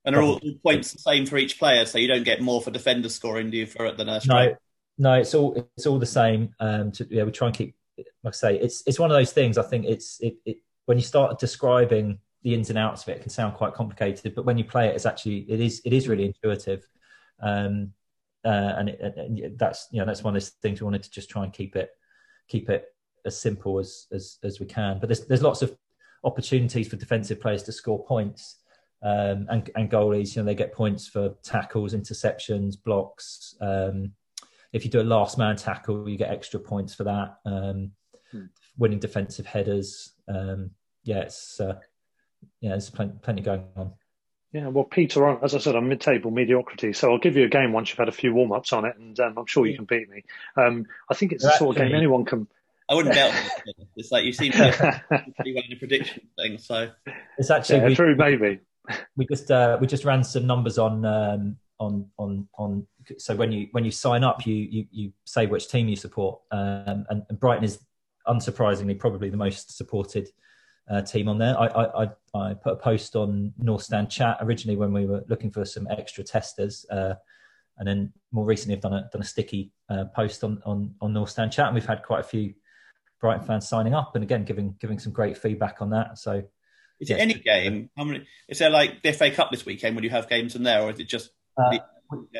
And 0.03 0.15
are 0.15 0.21
all 0.21 0.39
points 0.63 0.91
the 0.91 0.99
same 0.99 1.25
for 1.25 1.37
each 1.37 1.57
player, 1.57 1.85
so 1.85 1.97
you 1.97 2.07
don't 2.07 2.23
get 2.23 2.41
more 2.41 2.61
for 2.61 2.69
defender 2.69 3.09
scoring, 3.09 3.49
do 3.49 3.57
you, 3.57 3.65
for 3.65 3.91
than 3.91 4.07
a 4.07 4.21
No, 4.25 4.55
no, 4.97 5.13
it's 5.13 5.33
all 5.33 5.67
it's 5.75 5.87
all 5.87 5.97
the 5.97 6.05
same. 6.05 6.53
Um, 6.59 6.91
to, 6.93 7.07
yeah, 7.09 7.23
we 7.23 7.31
try 7.31 7.47
and 7.47 7.57
keep. 7.57 7.75
Like 7.97 8.07
I 8.25 8.31
say, 8.31 8.59
it's 8.59 8.83
it's 8.85 8.99
one 8.99 9.11
of 9.11 9.17
those 9.17 9.33
things. 9.33 9.57
I 9.57 9.63
think 9.63 9.85
it's 9.85 10.19
it, 10.19 10.35
it 10.45 10.57
when 10.85 10.97
you 10.97 11.03
start 11.03 11.39
describing 11.39 12.19
the 12.43 12.53
ins 12.53 12.69
and 12.69 12.77
outs 12.77 13.03
of 13.03 13.09
it, 13.09 13.17
it 13.17 13.21
can 13.21 13.29
sound 13.29 13.55
quite 13.55 13.73
complicated, 13.73 14.35
but 14.35 14.45
when 14.45 14.57
you 14.57 14.63
play 14.63 14.87
it, 14.87 14.95
it's 14.95 15.05
actually 15.05 15.39
it 15.49 15.59
is 15.59 15.81
it 15.85 15.93
is 15.93 16.07
really 16.07 16.25
intuitive. 16.25 16.87
Um, 17.39 17.91
uh, 18.43 18.73
and, 18.77 18.89
it, 18.89 19.01
and 19.01 19.57
that's 19.57 19.87
you 19.91 19.99
know 19.99 20.05
that's 20.05 20.23
one 20.23 20.35
of 20.35 20.41
those 20.41 20.49
things 20.61 20.79
we 20.79 20.85
wanted 20.85 21.03
to 21.03 21.09
just 21.09 21.29
try 21.29 21.43
and 21.43 21.51
keep 21.51 21.75
it 21.75 21.89
keep 22.47 22.69
it 22.69 22.85
as 23.25 23.39
simple 23.39 23.79
as 23.79 24.07
as, 24.11 24.37
as 24.43 24.59
we 24.59 24.65
can. 24.65 24.99
But 24.99 25.09
there's 25.09 25.25
there's 25.25 25.41
lots 25.41 25.61
of 25.61 25.75
opportunities 26.23 26.87
for 26.87 26.97
defensive 26.97 27.39
players 27.39 27.63
to 27.63 27.71
score 27.71 28.03
points. 28.05 28.57
Um, 29.03 29.45
and, 29.49 29.69
and 29.75 29.91
goalies, 29.91 30.35
you 30.35 30.41
know, 30.41 30.47
they 30.47 30.55
get 30.55 30.73
points 30.73 31.07
for 31.07 31.35
tackles, 31.43 31.93
interceptions, 31.93 32.75
blocks. 32.81 33.53
Um, 33.61 34.13
if 34.75 34.83
you 34.83 34.91
do 34.91 34.99
a 34.99 35.03
last 35.03 35.37
man 35.37 35.55
tackle, 35.55 36.09
you 36.09 36.17
get 36.17 36.29
extra 36.29 36.59
points 36.59 36.93
for 36.93 37.05
that. 37.05 37.37
Um, 37.45 37.91
hmm. 38.29 38.47
Winning 38.77 38.99
defensive 38.99 39.45
headers. 39.45 40.11
Um, 40.27 40.71
yeah, 41.05 41.19
it's 41.21 41.61
uh, 41.61 41.79
yeah, 42.59 42.71
there's 42.71 42.89
plenty, 42.89 43.13
plenty 43.21 43.41
going 43.41 43.63
on. 43.77 43.93
Yeah, 44.51 44.67
well, 44.67 44.83
Peter, 44.83 45.43
as 45.43 45.55
I 45.55 45.59
said, 45.59 45.75
I'm 45.75 45.87
mid-table 45.87 46.29
mediocrity, 46.31 46.91
so 46.91 47.11
I'll 47.11 47.19
give 47.19 47.37
you 47.37 47.45
a 47.45 47.49
game 47.49 47.71
once 47.71 47.89
you've 47.89 47.97
had 47.97 48.09
a 48.09 48.13
few 48.13 48.33
warm-ups 48.33 48.73
on 48.73 48.85
it, 48.85 48.97
and 48.97 49.17
um, 49.19 49.37
I'm 49.37 49.45
sure 49.45 49.65
you 49.65 49.75
can 49.75 49.85
beat 49.85 50.09
me. 50.09 50.23
Um, 50.57 50.85
I 51.09 51.13
think 51.13 51.31
it's 51.31 51.43
the 51.43 51.51
sort 51.51 51.77
of 51.77 51.81
game 51.81 51.95
anyone 51.95 52.25
can. 52.25 52.47
I 52.89 52.95
wouldn't 52.95 53.15
bet 53.15 53.33
it. 53.65 53.75
It's 53.95 54.11
like 54.11 54.25
you 54.25 54.33
seem 54.33 54.51
to 54.51 55.03
be 55.09 55.33
pretty 55.35 55.53
well 55.53 55.63
in 55.63 55.69
the 55.69 55.75
prediction 55.77 56.27
thing, 56.37 56.57
so 56.57 56.89
it's 57.37 57.49
actually 57.49 57.79
yeah, 57.79 57.87
we, 57.87 57.95
true, 57.95 58.15
maybe. 58.15 58.59
We 59.15 59.25
just 59.25 59.49
uh, 59.51 59.77
we 59.79 59.87
just 59.87 60.03
ran 60.03 60.23
some 60.23 60.47
numbers 60.47 60.77
on 60.77 61.05
um, 61.05 61.57
on 61.79 62.07
on 62.17 62.47
on. 62.57 62.87
So 63.17 63.35
when 63.35 63.51
you 63.51 63.67
when 63.71 63.85
you 63.85 63.91
sign 63.91 64.23
up, 64.23 64.45
you 64.45 64.55
you, 64.55 64.85
you 64.91 65.13
say 65.25 65.45
which 65.45 65.67
team 65.69 65.87
you 65.87 65.95
support, 65.95 66.39
um, 66.51 67.05
and, 67.09 67.23
and 67.29 67.39
Brighton 67.39 67.63
is 67.63 67.79
unsurprisingly 68.27 68.97
probably 68.97 69.29
the 69.29 69.37
most 69.37 69.75
supported 69.75 70.29
uh, 70.89 71.01
team 71.01 71.27
on 71.27 71.37
there. 71.37 71.59
I, 71.59 71.67
I, 71.67 72.09
I, 72.35 72.53
put 72.53 72.73
a 72.73 72.75
post 72.75 73.15
on 73.15 73.53
North 73.57 73.83
Stand 73.83 74.09
chat 74.09 74.37
originally 74.41 74.77
when 74.77 74.93
we 74.93 75.05
were 75.05 75.23
looking 75.27 75.51
for 75.51 75.65
some 75.65 75.87
extra 75.89 76.23
testers, 76.23 76.85
uh, 76.91 77.15
and 77.77 77.87
then 77.87 78.13
more 78.31 78.45
recently 78.45 78.75
I've 78.75 78.81
done 78.81 78.93
a 78.93 79.09
done 79.11 79.21
a 79.21 79.25
sticky 79.25 79.71
uh, 79.89 80.05
post 80.15 80.43
on, 80.43 80.61
on 80.65 80.95
on 81.01 81.13
North 81.13 81.29
Stand 81.29 81.51
chat, 81.51 81.67
and 81.67 81.75
we've 81.75 81.85
had 81.85 82.03
quite 82.03 82.21
a 82.21 82.27
few 82.27 82.53
Brighton 83.19 83.45
fans 83.45 83.67
signing 83.67 83.93
up, 83.93 84.15
and 84.15 84.23
again 84.23 84.45
giving 84.45 84.75
giving 84.79 84.99
some 84.99 85.11
great 85.11 85.37
feedback 85.37 85.77
on 85.81 85.89
that. 85.91 86.17
So, 86.19 86.43
is 86.99 87.09
it 87.09 87.19
any 87.19 87.33
game? 87.33 87.89
How 87.97 88.03
many? 88.03 88.27
Is 88.47 88.59
there 88.59 88.69
like 88.69 89.01
the 89.01 89.11
FA 89.11 89.31
Cup 89.31 89.51
this 89.51 89.65
weekend? 89.65 89.95
Would 89.95 90.03
you 90.03 90.11
have 90.11 90.29
games 90.29 90.55
in 90.55 90.63
there, 90.63 90.81
or 90.83 90.91
is 90.91 90.99
it 90.99 91.07
just 91.07 91.31
uh. 91.57 91.77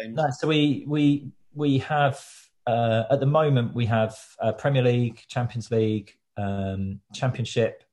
No, 0.10 0.28
so 0.38 0.48
we 0.48 0.86
we 0.88 1.32
we 1.54 1.80
have. 1.80 2.24
Uh, 2.68 3.04
at 3.12 3.20
the 3.20 3.28
moment, 3.28 3.76
we 3.76 3.86
have 3.86 4.18
uh, 4.42 4.52
Premier 4.52 4.82
League, 4.82 5.24
Champions 5.28 5.70
League, 5.70 6.18
um, 6.36 7.00
Championship, 7.14 7.84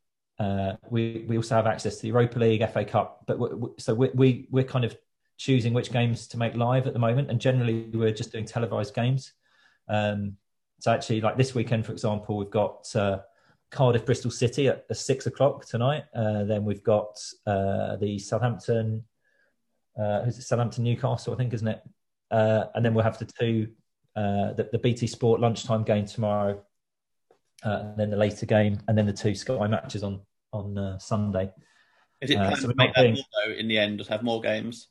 uh, 0.43 0.77
we 0.91 1.25
we 1.29 1.37
also 1.37 1.55
have 1.55 1.66
access 1.66 1.97
to 1.97 2.03
the 2.03 2.09
Europa 2.09 2.39
League, 2.39 2.66
FA 2.70 2.85
Cup, 2.85 3.25
but 3.27 3.39
we, 3.39 3.49
we, 3.55 3.68
so 3.79 3.95
we, 3.95 4.09
we 4.14 4.49
we're 4.51 4.64
kind 4.64 4.85
of 4.85 4.97
choosing 5.37 5.73
which 5.73 5.93
games 5.93 6.27
to 6.29 6.37
make 6.37 6.55
live 6.55 6.87
at 6.87 6.95
the 6.95 6.99
moment, 6.99 7.31
and 7.31 7.41
generally 7.41 7.91
we're 7.93 8.12
just 8.12 8.33
doing 8.33 8.45
televised 8.45 8.95
games. 8.95 9.33
Um, 9.89 10.37
so 10.81 10.91
actually, 10.91 11.20
like 11.20 11.37
this 11.37 11.55
weekend, 11.55 11.87
for 11.87 11.93
example, 11.93 12.37
we've 12.37 12.51
got 12.51 12.91
uh, 12.97 13.18
Cardiff 13.70 14.05
Bristol 14.05 14.31
City 14.31 14.68
at, 14.68 14.85
at 14.91 14.97
six 14.97 15.27
o'clock 15.27 15.64
tonight. 15.66 16.05
Uh, 16.14 16.45
then 16.45 16.64
we've 16.64 16.83
got 16.83 17.20
uh, 17.47 17.97
the 17.97 18.18
Southampton, 18.18 19.05
uh, 19.99 20.22
who's 20.22 20.38
it? 20.38 20.43
Southampton 20.43 20.84
Newcastle, 20.84 21.34
I 21.34 21.36
think, 21.36 21.53
isn't 21.53 21.68
it? 21.68 21.82
Uh, 22.30 22.64
and 22.74 22.84
then 22.84 22.95
we'll 22.95 23.05
have 23.05 23.18
the 23.18 23.26
two, 23.26 23.68
uh, 24.16 24.55
the, 24.55 24.68
the 24.72 24.78
BT 24.78 25.07
Sport 25.07 25.40
lunchtime 25.40 25.84
game 25.84 26.07
tomorrow, 26.07 26.62
uh, 27.64 27.68
and 27.68 27.99
then 27.99 28.11
the 28.11 28.16
later 28.16 28.47
game, 28.47 28.80
and 28.88 28.97
then 28.97 29.07
the 29.07 29.12
two 29.12 29.34
Sky 29.34 29.66
matches 29.66 30.03
on 30.03 30.20
on 30.53 30.76
uh, 30.78 30.99
Sunday. 30.99 31.51
Is 32.20 32.30
it 32.30 32.36
uh, 32.36 32.47
planned 32.47 32.62
so 32.62 32.68
to 32.68 32.74
make 32.76 32.95
that 32.95 33.03
doing... 33.03 33.14
more, 33.14 33.24
though, 33.47 33.53
in 33.53 33.68
the 33.68 33.78
end, 33.78 33.99
just 33.99 34.11
have 34.11 34.22
more 34.22 34.40
games? 34.40 34.88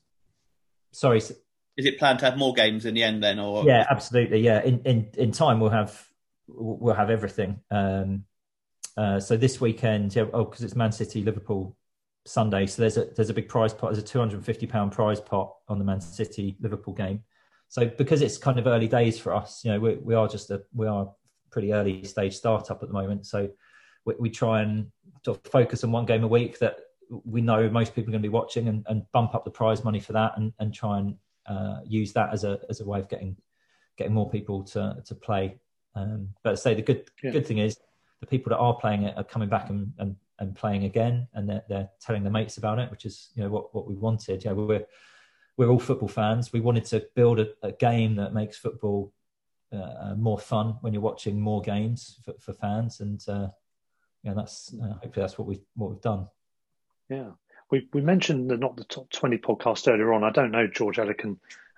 Sorry, 0.92 1.18
is 1.18 1.86
it 1.86 1.98
planned 1.98 2.18
to 2.20 2.26
have 2.26 2.36
more 2.36 2.52
games 2.52 2.84
in 2.84 2.94
the 2.94 3.02
end 3.02 3.22
then, 3.22 3.38
or 3.38 3.64
yeah, 3.64 3.86
absolutely, 3.90 4.40
yeah. 4.40 4.62
In 4.62 4.80
in 4.84 5.10
in 5.16 5.32
time, 5.32 5.58
we'll 5.58 5.70
have 5.70 6.06
we'll 6.46 6.94
have 6.94 7.10
everything. 7.10 7.60
Um, 7.70 8.24
uh, 8.96 9.18
so 9.18 9.36
this 9.36 9.60
weekend, 9.60 10.14
yeah, 10.14 10.26
oh, 10.32 10.44
because 10.44 10.62
it's 10.62 10.76
Man 10.76 10.92
City 10.92 11.22
Liverpool 11.22 11.76
Sunday, 12.24 12.66
so 12.66 12.82
there's 12.82 12.96
a 12.96 13.06
there's 13.16 13.30
a 13.30 13.34
big 13.34 13.48
prize 13.48 13.74
pot. 13.74 13.88
There's 13.88 14.02
a 14.02 14.06
two 14.06 14.18
hundred 14.18 14.36
and 14.36 14.44
fifty 14.46 14.66
pound 14.66 14.92
prize 14.92 15.20
pot 15.20 15.54
on 15.68 15.78
the 15.78 15.84
Man 15.84 16.00
City 16.00 16.56
Liverpool 16.60 16.94
game. 16.94 17.22
So 17.68 17.86
because 17.86 18.22
it's 18.22 18.38
kind 18.38 18.58
of 18.58 18.66
early 18.66 18.86
days 18.86 19.18
for 19.18 19.34
us, 19.34 19.64
you 19.64 19.72
know, 19.72 19.80
we, 19.80 19.94
we 19.96 20.14
are 20.14 20.28
just 20.28 20.50
a 20.50 20.62
we 20.74 20.86
are 20.86 21.10
pretty 21.50 21.72
early 21.72 22.04
stage 22.04 22.36
startup 22.36 22.82
at 22.82 22.88
the 22.88 22.94
moment. 22.94 23.26
So 23.26 23.48
we, 24.04 24.14
we 24.18 24.30
try 24.30 24.62
and 24.62 24.86
sort 25.24 25.44
of 25.44 25.50
focus 25.50 25.82
on 25.84 25.90
one 25.90 26.06
game 26.06 26.22
a 26.22 26.28
week 26.28 26.58
that 26.58 26.76
we 27.24 27.40
know 27.40 27.68
most 27.68 27.94
people 27.94 28.10
are 28.10 28.12
going 28.12 28.22
to 28.22 28.28
be 28.28 28.32
watching 28.32 28.68
and, 28.68 28.84
and 28.88 29.04
bump 29.12 29.34
up 29.34 29.44
the 29.44 29.50
prize 29.50 29.84
money 29.84 30.00
for 30.00 30.12
that 30.12 30.32
and, 30.36 30.52
and 30.58 30.72
try 30.72 30.98
and 30.98 31.16
uh, 31.46 31.80
use 31.84 32.12
that 32.12 32.32
as 32.32 32.44
a 32.44 32.60
as 32.70 32.80
a 32.80 32.84
way 32.84 33.00
of 33.00 33.08
getting 33.08 33.36
getting 33.96 34.14
more 34.14 34.30
people 34.30 34.62
to 34.64 35.02
to 35.04 35.14
play. 35.14 35.58
Um, 35.94 36.28
but 36.42 36.52
I 36.52 36.54
say 36.54 36.74
the 36.74 36.82
good 36.82 37.10
yeah. 37.22 37.32
good 37.32 37.46
thing 37.46 37.58
is 37.58 37.78
the 38.20 38.26
people 38.26 38.50
that 38.50 38.58
are 38.58 38.74
playing 38.74 39.02
it 39.02 39.16
are 39.16 39.24
coming 39.24 39.48
back 39.48 39.68
and, 39.68 39.92
and, 39.98 40.16
and 40.42 40.56
playing 40.56 40.84
again, 40.84 41.28
and 41.34 41.48
they're, 41.48 41.62
they're 41.68 41.88
telling 42.00 42.24
their 42.24 42.32
mates 42.32 42.56
about 42.56 42.80
it, 42.80 42.90
which 42.90 43.06
is 43.06 43.30
you 43.34 43.42
know 43.42 43.48
what 43.48 43.72
what 43.74 43.86
we 43.86 43.94
wanted. 43.94 44.44
Yeah, 44.44 44.52
we're 44.52 44.84
we're 45.56 45.68
all 45.68 45.78
football 45.78 46.08
fans. 46.08 46.52
We 46.52 46.60
wanted 46.60 46.84
to 46.86 47.06
build 47.14 47.38
a, 47.38 47.48
a 47.62 47.72
game 47.72 48.16
that 48.16 48.34
makes 48.34 48.58
football 48.58 49.12
uh, 49.72 49.76
uh, 49.76 50.14
more 50.18 50.38
fun 50.38 50.76
when 50.80 50.92
you're 50.92 51.00
watching 51.00 51.40
more 51.40 51.62
games 51.62 52.18
for, 52.24 52.34
for 52.40 52.52
fans, 52.52 53.00
and 53.00 53.24
uh, 53.28 53.48
yeah, 54.24 54.34
that's 54.34 54.74
uh, 54.82 54.94
hopefully 54.94 55.12
that's 55.14 55.38
what 55.38 55.46
we 55.46 55.60
what 55.76 55.90
we've 55.90 56.00
done. 56.00 56.26
Yeah, 57.08 57.30
we 57.70 57.88
we 57.92 58.00
mentioned 58.00 58.50
the 58.50 58.56
not 58.56 58.76
the 58.76 58.84
top 58.84 59.10
twenty 59.10 59.38
podcast 59.38 59.86
earlier 59.86 60.12
on. 60.12 60.24
I 60.24 60.30
don't 60.30 60.50
know 60.50 60.66
George 60.66 60.96
Elek 60.96 61.24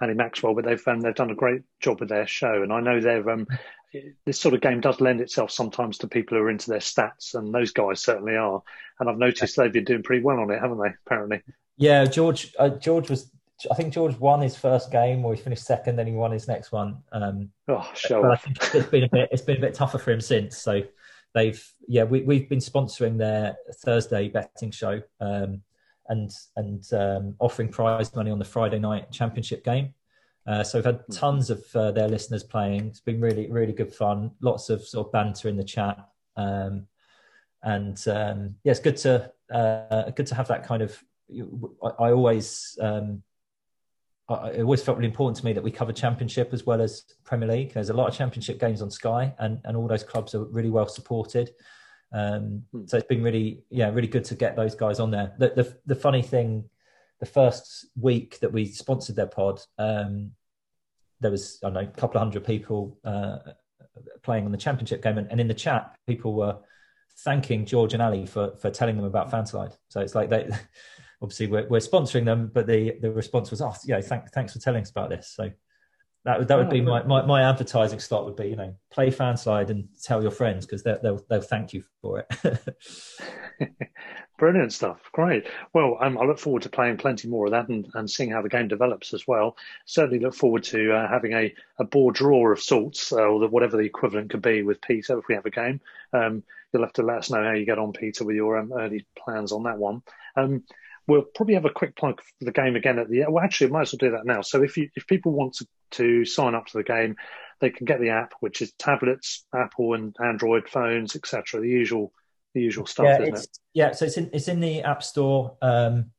Andy 0.00 0.14
Maxwell, 0.14 0.54
but 0.54 0.64
they've 0.64 0.88
um, 0.88 1.00
they've 1.00 1.14
done 1.14 1.30
a 1.30 1.34
great 1.34 1.62
job 1.80 2.00
with 2.00 2.08
their 2.08 2.26
show, 2.26 2.62
and 2.62 2.72
I 2.72 2.80
know 2.80 3.00
they've 3.00 3.26
um, 3.26 3.46
this 4.26 4.40
sort 4.40 4.54
of 4.54 4.60
game 4.60 4.80
does 4.80 5.00
lend 5.00 5.20
itself 5.20 5.50
sometimes 5.50 5.98
to 5.98 6.08
people 6.08 6.36
who 6.36 6.44
are 6.44 6.50
into 6.50 6.70
their 6.70 6.80
stats, 6.80 7.34
and 7.34 7.54
those 7.54 7.72
guys 7.72 8.02
certainly 8.02 8.36
are. 8.36 8.62
And 9.00 9.08
I've 9.08 9.18
noticed 9.18 9.56
they've 9.56 9.72
been 9.72 9.84
doing 9.84 10.02
pretty 10.02 10.22
well 10.22 10.40
on 10.40 10.50
it, 10.50 10.60
haven't 10.60 10.80
they? 10.80 10.90
Apparently. 11.06 11.42
Yeah, 11.76 12.04
George. 12.04 12.54
Uh, 12.58 12.70
George 12.70 13.10
was 13.10 13.30
I 13.70 13.74
think 13.74 13.92
George 13.92 14.18
won 14.18 14.40
his 14.40 14.56
first 14.56 14.90
game, 14.90 15.24
or 15.24 15.34
he 15.34 15.40
finished 15.40 15.64
second, 15.64 15.96
then 15.96 16.06
he 16.06 16.12
won 16.12 16.32
his 16.32 16.48
next 16.48 16.72
one. 16.72 16.98
Um, 17.12 17.50
oh, 17.68 17.88
sure. 17.94 18.30
I 18.30 18.36
think 18.36 18.58
it's 18.74 18.88
been 18.88 19.04
a 19.04 19.08
bit 19.08 19.28
it's 19.32 19.42
been 19.42 19.58
a 19.58 19.60
bit 19.60 19.74
tougher 19.74 19.98
for 19.98 20.12
him 20.12 20.20
since. 20.20 20.58
So 20.58 20.82
they've 21.34 21.62
yeah 21.86 22.04
we 22.04 22.22
we've 22.22 22.48
been 22.48 22.58
sponsoring 22.58 23.18
their 23.18 23.56
Thursday 23.84 24.28
betting 24.28 24.70
show 24.70 25.02
um, 25.20 25.62
and 26.08 26.30
and 26.56 26.92
um, 26.92 27.34
offering 27.38 27.68
prize 27.68 28.14
money 28.14 28.30
on 28.30 28.38
the 28.38 28.44
Friday 28.44 28.78
night 28.78 29.10
championship 29.10 29.64
game. 29.64 29.94
Uh, 30.46 30.62
so 30.62 30.78
we've 30.78 30.84
had 30.84 31.00
hmm. 31.06 31.12
tons 31.12 31.50
of 31.50 31.64
uh, 31.74 31.90
their 31.90 32.08
listeners 32.08 32.42
playing. 32.42 32.86
It's 32.86 33.00
been 33.00 33.20
really 33.20 33.50
really 33.50 33.72
good 33.72 33.92
fun. 33.92 34.32
Lots 34.40 34.70
of 34.70 34.86
sort 34.86 35.06
of 35.06 35.12
banter 35.12 35.48
in 35.48 35.56
the 35.56 35.64
chat. 35.64 35.98
Um, 36.36 36.86
and 37.62 37.96
um, 38.08 38.56
yeah, 38.62 38.72
it's 38.72 38.80
good 38.80 38.96
to 38.98 39.32
uh, 39.52 40.10
good 40.10 40.26
to 40.26 40.34
have 40.34 40.48
that 40.48 40.66
kind 40.66 40.82
of. 40.82 41.02
I, 41.82 42.04
I 42.04 42.12
always 42.12 42.78
um, 42.80 43.22
it 44.28 44.62
always 44.62 44.82
felt 44.82 44.96
really 44.96 45.08
important 45.08 45.36
to 45.38 45.44
me 45.44 45.52
that 45.52 45.62
we 45.62 45.70
cover 45.70 45.92
Championship 45.92 46.54
as 46.54 46.64
well 46.64 46.80
as 46.80 47.04
Premier 47.24 47.48
League. 47.48 47.74
There's 47.74 47.90
a 47.90 47.94
lot 47.94 48.08
of 48.08 48.14
Championship 48.14 48.58
games 48.58 48.80
on 48.80 48.90
Sky, 48.90 49.34
and, 49.38 49.60
and 49.64 49.76
all 49.76 49.86
those 49.86 50.02
clubs 50.02 50.34
are 50.34 50.44
really 50.44 50.70
well 50.70 50.88
supported. 50.88 51.50
Um, 52.14 52.62
hmm. 52.70 52.86
So 52.86 52.96
it's 52.96 53.06
been 53.06 53.22
really, 53.22 53.64
yeah, 53.68 53.90
really 53.90 54.08
good 54.08 54.24
to 54.26 54.34
get 54.34 54.56
those 54.56 54.74
guys 54.74 55.00
on 55.00 55.10
there. 55.10 55.34
The, 55.38 55.48
the, 55.50 55.76
the 55.84 55.94
funny 55.94 56.22
thing, 56.22 56.64
the 57.20 57.26
first 57.26 57.86
week 58.00 58.38
that 58.40 58.52
we 58.52 58.66
sponsored 58.66 59.16
their 59.16 59.26
pod, 59.26 59.60
um, 59.78 60.30
there 61.20 61.30
was 61.30 61.58
I 61.62 61.66
don't 61.66 61.74
know 61.74 61.80
a 61.80 61.86
couple 61.86 62.18
of 62.18 62.22
hundred 62.22 62.44
people 62.44 62.98
uh, 63.04 63.38
playing 64.22 64.44
on 64.44 64.52
the 64.52 64.58
Championship 64.58 65.02
game, 65.02 65.18
and, 65.18 65.30
and, 65.30 65.40
in 65.40 65.48
the 65.48 65.54
chat, 65.54 65.96
people 66.06 66.34
were 66.34 66.56
thanking 67.18 67.64
George 67.64 67.94
and 67.94 68.02
Ali 68.02 68.26
for 68.26 68.56
for 68.56 68.70
telling 68.70 68.96
them 68.96 69.04
about 69.04 69.30
Fanslide. 69.30 69.76
So 69.88 70.00
it's 70.00 70.14
like 70.14 70.28
they 70.30 70.48
obviously 71.22 71.46
we're, 71.46 71.66
we're 71.68 71.78
sponsoring 71.78 72.24
them, 72.24 72.50
but 72.52 72.66
the 72.66 72.96
the 73.00 73.10
response 73.10 73.50
was, 73.50 73.60
oh, 73.62 73.74
yeah, 73.84 74.00
thank, 74.00 74.30
thanks 74.32 74.52
for 74.52 74.58
telling 74.58 74.82
us 74.82 74.90
about 74.90 75.10
this. 75.10 75.32
So 75.34 75.50
that 76.24 76.38
would 76.38 76.48
that 76.48 76.56
would 76.56 76.70
be 76.70 76.80
my, 76.80 77.02
my, 77.02 77.24
my 77.24 77.42
advertising 77.42 78.00
slot 78.00 78.24
would 78.24 78.36
be, 78.36 78.48
you 78.48 78.56
know, 78.56 78.74
play 78.90 79.10
Fanslide 79.10 79.68
and 79.68 79.86
tell 80.02 80.22
your 80.22 80.30
friends 80.30 80.64
because 80.64 80.82
they'll, 80.82 81.00
they'll 81.02 81.24
they'll 81.28 81.42
thank 81.42 81.74
you 81.74 81.84
for 82.00 82.24
it. 82.30 82.76
Brilliant 84.38 84.72
stuff. 84.72 85.00
Great. 85.12 85.46
Well, 85.74 85.98
um, 86.00 86.18
I 86.18 86.24
look 86.24 86.38
forward 86.38 86.62
to 86.62 86.70
playing 86.70 86.96
plenty 86.96 87.28
more 87.28 87.46
of 87.46 87.52
that 87.52 87.68
and, 87.68 87.88
and 87.94 88.10
seeing 88.10 88.30
how 88.30 88.42
the 88.42 88.48
game 88.48 88.68
develops 88.68 89.12
as 89.12 89.28
well. 89.28 89.56
Certainly 89.84 90.20
look 90.20 90.34
forward 90.34 90.64
to 90.64 90.92
uh, 90.92 91.08
having 91.08 91.34
a, 91.34 91.54
a 91.78 91.84
board 91.84 92.14
draw 92.16 92.50
of 92.50 92.60
sorts, 92.60 93.12
uh, 93.12 93.16
or 93.20 93.40
the, 93.40 93.46
whatever 93.46 93.76
the 93.76 93.84
equivalent 93.84 94.30
could 94.30 94.42
be 94.42 94.62
with 94.62 94.80
Peter 94.80 95.18
if 95.18 95.28
we 95.28 95.34
have 95.34 95.46
a 95.46 95.50
game. 95.50 95.80
Um, 96.12 96.42
you'll 96.72 96.82
have 96.82 96.94
to 96.94 97.02
let 97.02 97.18
us 97.18 97.30
know 97.30 97.44
how 97.44 97.52
you 97.52 97.66
get 97.66 97.78
on, 97.78 97.92
Peter, 97.92 98.24
with 98.24 98.34
your 98.34 98.58
um, 98.58 98.72
early 98.72 99.06
plans 99.16 99.52
on 99.52 99.62
that 99.64 99.78
one. 99.78 100.02
Um, 100.36 100.64
We'll 101.06 101.22
probably 101.22 101.54
have 101.54 101.66
a 101.66 101.70
quick 101.70 101.96
plug 101.96 102.20
for 102.20 102.44
the 102.44 102.52
game 102.52 102.76
again 102.76 102.98
at 102.98 103.08
the. 103.08 103.22
end. 103.22 103.32
Well, 103.32 103.44
actually, 103.44 103.68
I 103.68 103.70
might 103.70 103.82
as 103.82 103.92
well 103.92 104.10
do 104.10 104.16
that 104.16 104.24
now. 104.24 104.40
So 104.40 104.62
if 104.62 104.76
you 104.76 104.88
if 104.96 105.06
people 105.06 105.32
want 105.32 105.54
to, 105.54 105.66
to 105.92 106.24
sign 106.24 106.54
up 106.54 106.66
to 106.66 106.78
the 106.78 106.84
game, 106.84 107.16
they 107.60 107.70
can 107.70 107.84
get 107.84 108.00
the 108.00 108.10
app, 108.10 108.32
which 108.40 108.62
is 108.62 108.72
tablets, 108.72 109.44
Apple 109.54 109.94
and 109.94 110.16
Android 110.22 110.68
phones, 110.68 111.14
etc. 111.14 111.60
The 111.60 111.68
usual 111.68 112.12
the 112.54 112.62
usual 112.62 112.86
stuff, 112.86 113.06
yeah, 113.06 113.22
isn't 113.22 113.36
it? 113.36 113.58
Yeah, 113.74 113.92
so 113.92 114.06
it's 114.06 114.16
in 114.16 114.30
it's 114.32 114.48
in 114.48 114.60
the 114.60 114.82
App 114.82 115.02
Store. 115.02 115.56
Um, 115.60 116.10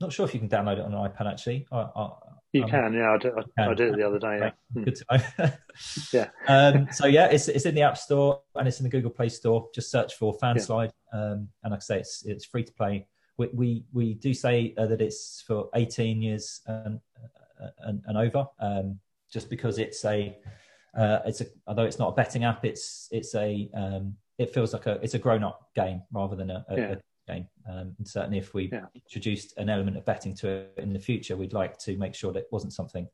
not 0.00 0.12
sure 0.12 0.26
if 0.26 0.34
you 0.34 0.40
can 0.40 0.48
download 0.48 0.78
it 0.78 0.84
on 0.84 0.92
an 0.92 1.10
iPad 1.10 1.30
actually. 1.30 1.66
I, 1.70 1.88
I, 1.94 2.10
you 2.52 2.64
um, 2.64 2.70
can, 2.70 2.94
yeah. 2.94 3.12
I 3.12 3.18
did, 3.18 3.32
I, 3.58 3.70
I 3.70 3.74
did 3.74 3.92
it 3.92 3.96
the 3.96 4.06
other 4.06 4.18
day. 4.18 4.38
Yeah. 4.40 4.50
Hmm. 4.72 4.84
Good 4.84 4.96
to 4.96 5.04
know. 5.10 5.50
yeah. 6.12 6.28
Um, 6.48 6.88
so 6.92 7.06
yeah, 7.06 7.26
it's 7.26 7.48
it's 7.48 7.66
in 7.66 7.74
the 7.74 7.82
App 7.82 7.98
Store 7.98 8.40
and 8.54 8.68
it's 8.68 8.78
in 8.80 8.84
the 8.84 8.90
Google 8.90 9.10
Play 9.10 9.28
Store. 9.28 9.68
Just 9.74 9.90
search 9.90 10.14
for 10.14 10.36
Fanslide, 10.38 10.92
yeah. 11.12 11.20
um, 11.20 11.48
and 11.62 11.70
like 11.70 11.78
I 11.78 11.80
say, 11.80 11.98
it's 12.00 12.24
it's 12.24 12.44
free 12.44 12.64
to 12.64 12.72
play 12.72 13.06
we 13.36 13.48
we, 13.52 13.84
we 13.92 14.14
do 14.14 14.32
say 14.34 14.74
uh, 14.78 14.86
that 14.86 15.00
it's 15.00 15.42
for 15.46 15.68
18 15.74 16.22
years 16.22 16.60
and 16.66 17.00
uh, 17.62 17.68
and, 17.80 18.02
and 18.06 18.18
over, 18.18 18.46
um, 18.60 18.98
just 19.32 19.48
because 19.50 19.78
it's 19.78 20.04
a 20.04 20.36
uh, 20.96 21.20
it's 21.26 21.40
a 21.40 21.46
although 21.66 21.84
it's 21.84 21.98
not 21.98 22.08
a 22.08 22.12
betting 22.12 22.44
app, 22.44 22.64
it's 22.64 23.08
it's 23.10 23.34
a 23.34 23.68
um, 23.74 24.16
it 24.38 24.52
feels 24.52 24.72
like 24.72 24.86
a 24.86 25.00
it's 25.02 25.14
a 25.14 25.18
grown 25.18 25.42
up 25.42 25.70
game 25.74 26.02
rather 26.12 26.36
than 26.36 26.50
a, 26.50 26.64
a, 26.68 26.76
yeah. 26.76 26.94
game. 27.26 27.48
Um, 27.68 27.94
and 27.98 28.06
certainly, 28.06 28.38
if 28.38 28.54
we 28.54 28.70
Yeah. 28.72 28.86
introduced 28.94 29.56
an 29.56 29.68
element 29.68 29.96
of 29.96 30.04
betting 30.04 30.34
to 30.36 30.48
it 30.48 30.74
in 30.78 30.92
the 30.92 30.98
future, 30.98 31.36
we'd 31.36 31.52
like 31.52 31.78
to 31.80 31.96
make 31.96 32.14
sure 32.14 32.32
that 32.32 32.40
it 32.40 32.48
wasn't 32.52 32.72
something 32.72 33.08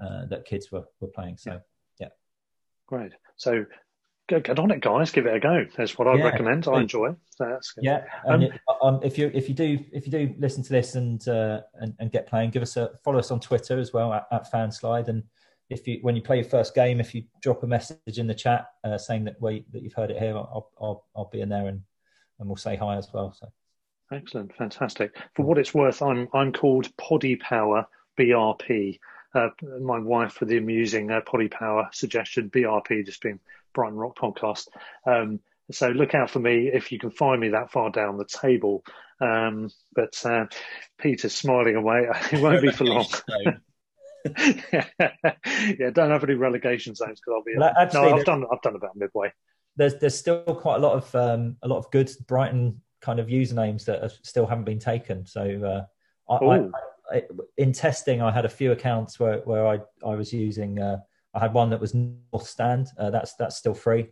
uh, 0.00 0.26
that 0.26 0.44
kids 0.44 0.70
were, 0.70 0.84
were 1.00 1.08
playing. 1.08 1.36
So, 1.38 1.60
yeah. 1.98 2.08
Great. 2.86 3.12
So 3.36 3.64
get, 4.28 4.58
on 4.58 4.70
it, 4.70 4.80
guys. 4.80 5.10
Give 5.10 5.26
it 5.26 5.34
a 5.34 5.40
go. 5.40 5.64
That's 5.76 5.96
what 5.96 6.08
I 6.08 6.16
Yeah. 6.16 6.24
recommend. 6.24 6.68
I 6.68 6.80
enjoy 6.80 7.10
it. 7.10 7.16
So 7.30 7.46
that's 7.46 7.72
good. 7.72 7.84
Yeah, 7.84 8.04
and 8.24 8.44
um, 8.44 8.55
if 9.02 9.18
you 9.18 9.30
if 9.34 9.48
you 9.48 9.54
do 9.54 9.78
if 9.92 10.06
you 10.06 10.12
do 10.12 10.34
listen 10.38 10.62
to 10.62 10.70
this 10.70 10.94
and 10.94 11.26
uh, 11.28 11.60
and, 11.74 11.94
and 11.98 12.10
get 12.10 12.26
playing, 12.26 12.50
give 12.50 12.62
us 12.62 12.76
a 12.76 12.90
follow 13.04 13.18
us 13.18 13.30
on 13.30 13.40
Twitter 13.40 13.78
as 13.78 13.92
well 13.92 14.12
at, 14.12 14.26
at 14.32 14.50
Fanslide. 14.50 15.08
And 15.08 15.22
if 15.70 15.86
you 15.86 15.98
when 16.02 16.16
you 16.16 16.22
play 16.22 16.36
your 16.36 16.44
first 16.44 16.74
game, 16.74 17.00
if 17.00 17.14
you 17.14 17.24
drop 17.42 17.62
a 17.62 17.66
message 17.66 18.18
in 18.18 18.26
the 18.26 18.34
chat 18.34 18.68
uh, 18.84 18.98
saying 18.98 19.24
that 19.24 19.40
we 19.40 19.64
that 19.72 19.82
you've 19.82 19.94
heard 19.94 20.10
it 20.10 20.18
here, 20.18 20.36
I'll 20.36 20.70
I'll, 20.80 21.04
I'll 21.16 21.30
be 21.30 21.40
in 21.40 21.48
there 21.48 21.68
and, 21.68 21.82
and 22.38 22.48
we'll 22.48 22.56
say 22.56 22.76
hi 22.76 22.96
as 22.96 23.08
well. 23.12 23.32
So 23.32 23.48
Excellent, 24.12 24.54
fantastic. 24.54 25.16
For 25.34 25.44
what 25.44 25.58
it's 25.58 25.74
worth, 25.74 26.00
I'm 26.02 26.28
I'm 26.32 26.52
called 26.52 26.94
Poddy 26.96 27.36
Power 27.36 27.86
BRP. 28.18 28.98
Uh, 29.34 29.48
my 29.80 29.98
wife 29.98 30.32
for 30.32 30.44
the 30.44 30.56
amusing 30.56 31.10
uh, 31.10 31.20
Poddy 31.20 31.48
Power 31.48 31.88
suggestion, 31.92 32.48
BRP 32.50 33.04
just 33.04 33.20
being 33.20 33.40
Brighton 33.74 33.98
Rock 33.98 34.16
Podcast. 34.16 34.68
Um, 35.06 35.40
so 35.70 35.88
look 35.88 36.14
out 36.14 36.30
for 36.30 36.38
me 36.38 36.70
if 36.72 36.92
you 36.92 36.98
can 36.98 37.10
find 37.10 37.40
me 37.40 37.50
that 37.50 37.72
far 37.72 37.90
down 37.90 38.18
the 38.18 38.24
table. 38.24 38.84
Um, 39.20 39.70
but 39.94 40.14
uh, 40.24 40.46
Peter's 40.98 41.34
smiling 41.34 41.76
away. 41.76 42.08
It 42.32 42.40
won't 42.40 42.62
be 42.62 42.70
for 42.70 42.84
long. 42.84 43.06
yeah, 44.38 45.90
don't 45.92 46.10
have 46.10 46.24
any 46.24 46.34
relegation 46.34 46.94
zones 46.94 47.20
because 47.20 47.32
I'll 47.34 47.44
be. 47.44 47.54
Well, 47.56 47.72
actually, 47.78 48.10
no, 48.10 48.16
I've 48.16 48.24
done. 48.24 48.44
I've 48.52 48.62
done 48.62 48.74
about 48.74 48.96
midway. 48.96 49.32
there's 49.76 49.94
there's 49.96 50.18
still 50.18 50.42
quite 50.42 50.76
a 50.76 50.80
lot 50.80 50.94
of 50.94 51.14
um, 51.14 51.56
a 51.62 51.68
lot 51.68 51.78
of 51.78 51.90
good 51.92 52.10
Brighton 52.26 52.80
kind 53.00 53.20
of 53.20 53.28
usernames 53.28 53.84
that 53.84 54.02
have, 54.02 54.14
still 54.22 54.46
haven't 54.46 54.64
been 54.64 54.80
taken. 54.80 55.26
So 55.26 55.86
uh, 56.28 56.32
I, 56.32 56.44
I, 56.44 56.68
I, 57.12 57.22
in 57.56 57.72
testing, 57.72 58.20
I 58.20 58.32
had 58.32 58.44
a 58.44 58.48
few 58.48 58.72
accounts 58.72 59.20
where, 59.20 59.38
where 59.40 59.66
I, 59.66 59.78
I 60.04 60.14
was 60.16 60.32
using. 60.32 60.80
Uh, 60.80 60.98
I 61.34 61.40
had 61.40 61.52
one 61.52 61.70
that 61.70 61.80
was 61.80 61.94
North 61.94 62.48
Stand. 62.48 62.88
Uh, 62.98 63.10
that's 63.10 63.34
that's 63.34 63.56
still 63.56 63.74
free. 63.74 64.08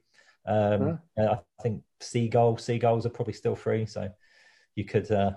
Um, 0.47 0.99
uh, 1.19 1.37
I 1.59 1.63
think 1.63 1.83
Seagull 2.01 2.59
Seagulls 2.59 3.07
are 3.07 3.11
probably 3.11 3.35
still 3.35 3.57
free. 3.57 3.87
So 3.87 4.09
you 4.75 4.85
could 4.85 5.11
uh, 5.11 5.33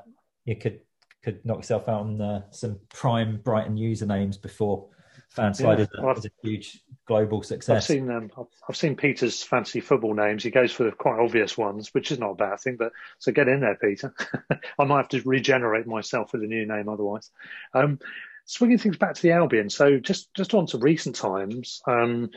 you 0.45 0.55
could 0.55 0.81
could 1.23 1.43
knock 1.45 1.57
yourself 1.57 1.89
out 1.89 2.01
on 2.01 2.21
uh, 2.21 2.41
some 2.51 2.79
prime 2.89 3.37
Brighton 3.43 3.75
usernames 3.77 4.41
before 4.41 4.87
Fanslide 5.35 5.77
Yeah, 5.79 5.83
is, 5.83 5.89
a, 5.97 6.09
is 6.11 6.25
a 6.25 6.29
huge 6.41 6.81
global 7.05 7.43
success. 7.43 7.83
I've 7.83 7.83
seen 7.83 8.11
um, 8.11 8.29
I've- 8.37 8.47
I've 8.69 8.75
seen 8.77 8.95
Peter's 8.95 9.43
fancy 9.43 9.79
football 9.81 10.13
names. 10.13 10.43
He 10.43 10.51
goes 10.51 10.71
for 10.71 10.83
the 10.83 10.91
quite 10.91 11.19
obvious 11.19 11.57
ones, 11.57 11.93
which 11.93 12.11
is 12.11 12.19
not 12.19 12.31
a 12.31 12.35
bad 12.35 12.59
thing. 12.59 12.75
But 12.77 12.91
so 13.19 13.31
get 13.31 13.47
in 13.47 13.61
there, 13.61 13.75
Peter. 13.75 14.13
I 14.79 14.83
might 14.85 14.97
have 14.97 15.09
to 15.09 15.21
regenerate 15.23 15.87
myself 15.87 16.33
with 16.33 16.43
a 16.43 16.47
new 16.47 16.65
name 16.65 16.89
otherwise. 16.89 17.31
Um, 17.73 17.99
swinging 18.45 18.77
things 18.77 18.97
back 18.97 19.13
to 19.15 19.21
the 19.21 19.31
Albion. 19.31 19.69
So 19.69 19.99
just 19.99 20.33
just 20.33 20.53
on 20.53 20.65
to 20.67 20.77
recent 20.77 21.15
times. 21.15 21.81
Um, 21.87 22.29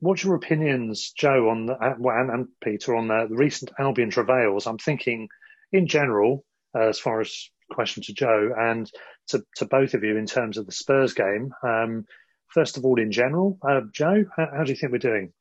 what's 0.00 0.24
your 0.24 0.34
opinions, 0.34 1.12
Joe, 1.16 1.48
on 1.50 1.66
the, 1.66 1.74
uh, 1.74 1.94
and, 1.94 2.30
and 2.30 2.48
Peter 2.62 2.96
on 2.96 3.08
the, 3.08 3.28
recent 3.30 3.70
Albion 3.78 4.10
travails? 4.10 4.66
I'm 4.66 4.78
thinking 4.78 5.28
in 5.72 5.86
general, 5.86 6.44
uh, 6.74 6.88
as 6.88 6.98
far 6.98 7.20
as 7.20 7.50
question 7.70 8.02
to 8.02 8.12
Joe 8.12 8.52
and 8.58 8.90
to, 9.28 9.44
to 9.56 9.64
both 9.64 9.94
of 9.94 10.02
you 10.02 10.16
in 10.16 10.26
terms 10.26 10.58
of 10.58 10.66
the 10.66 10.72
Spurs 10.72 11.14
game. 11.14 11.52
Um, 11.62 12.04
first 12.48 12.76
of 12.76 12.84
all, 12.84 13.00
in 13.00 13.12
general, 13.12 13.58
uh, 13.62 13.82
Joe, 13.92 14.24
how, 14.36 14.48
how 14.56 14.64
do 14.64 14.70
you 14.70 14.76
think 14.76 14.92
we're 14.92 14.98
doing? 14.98 15.32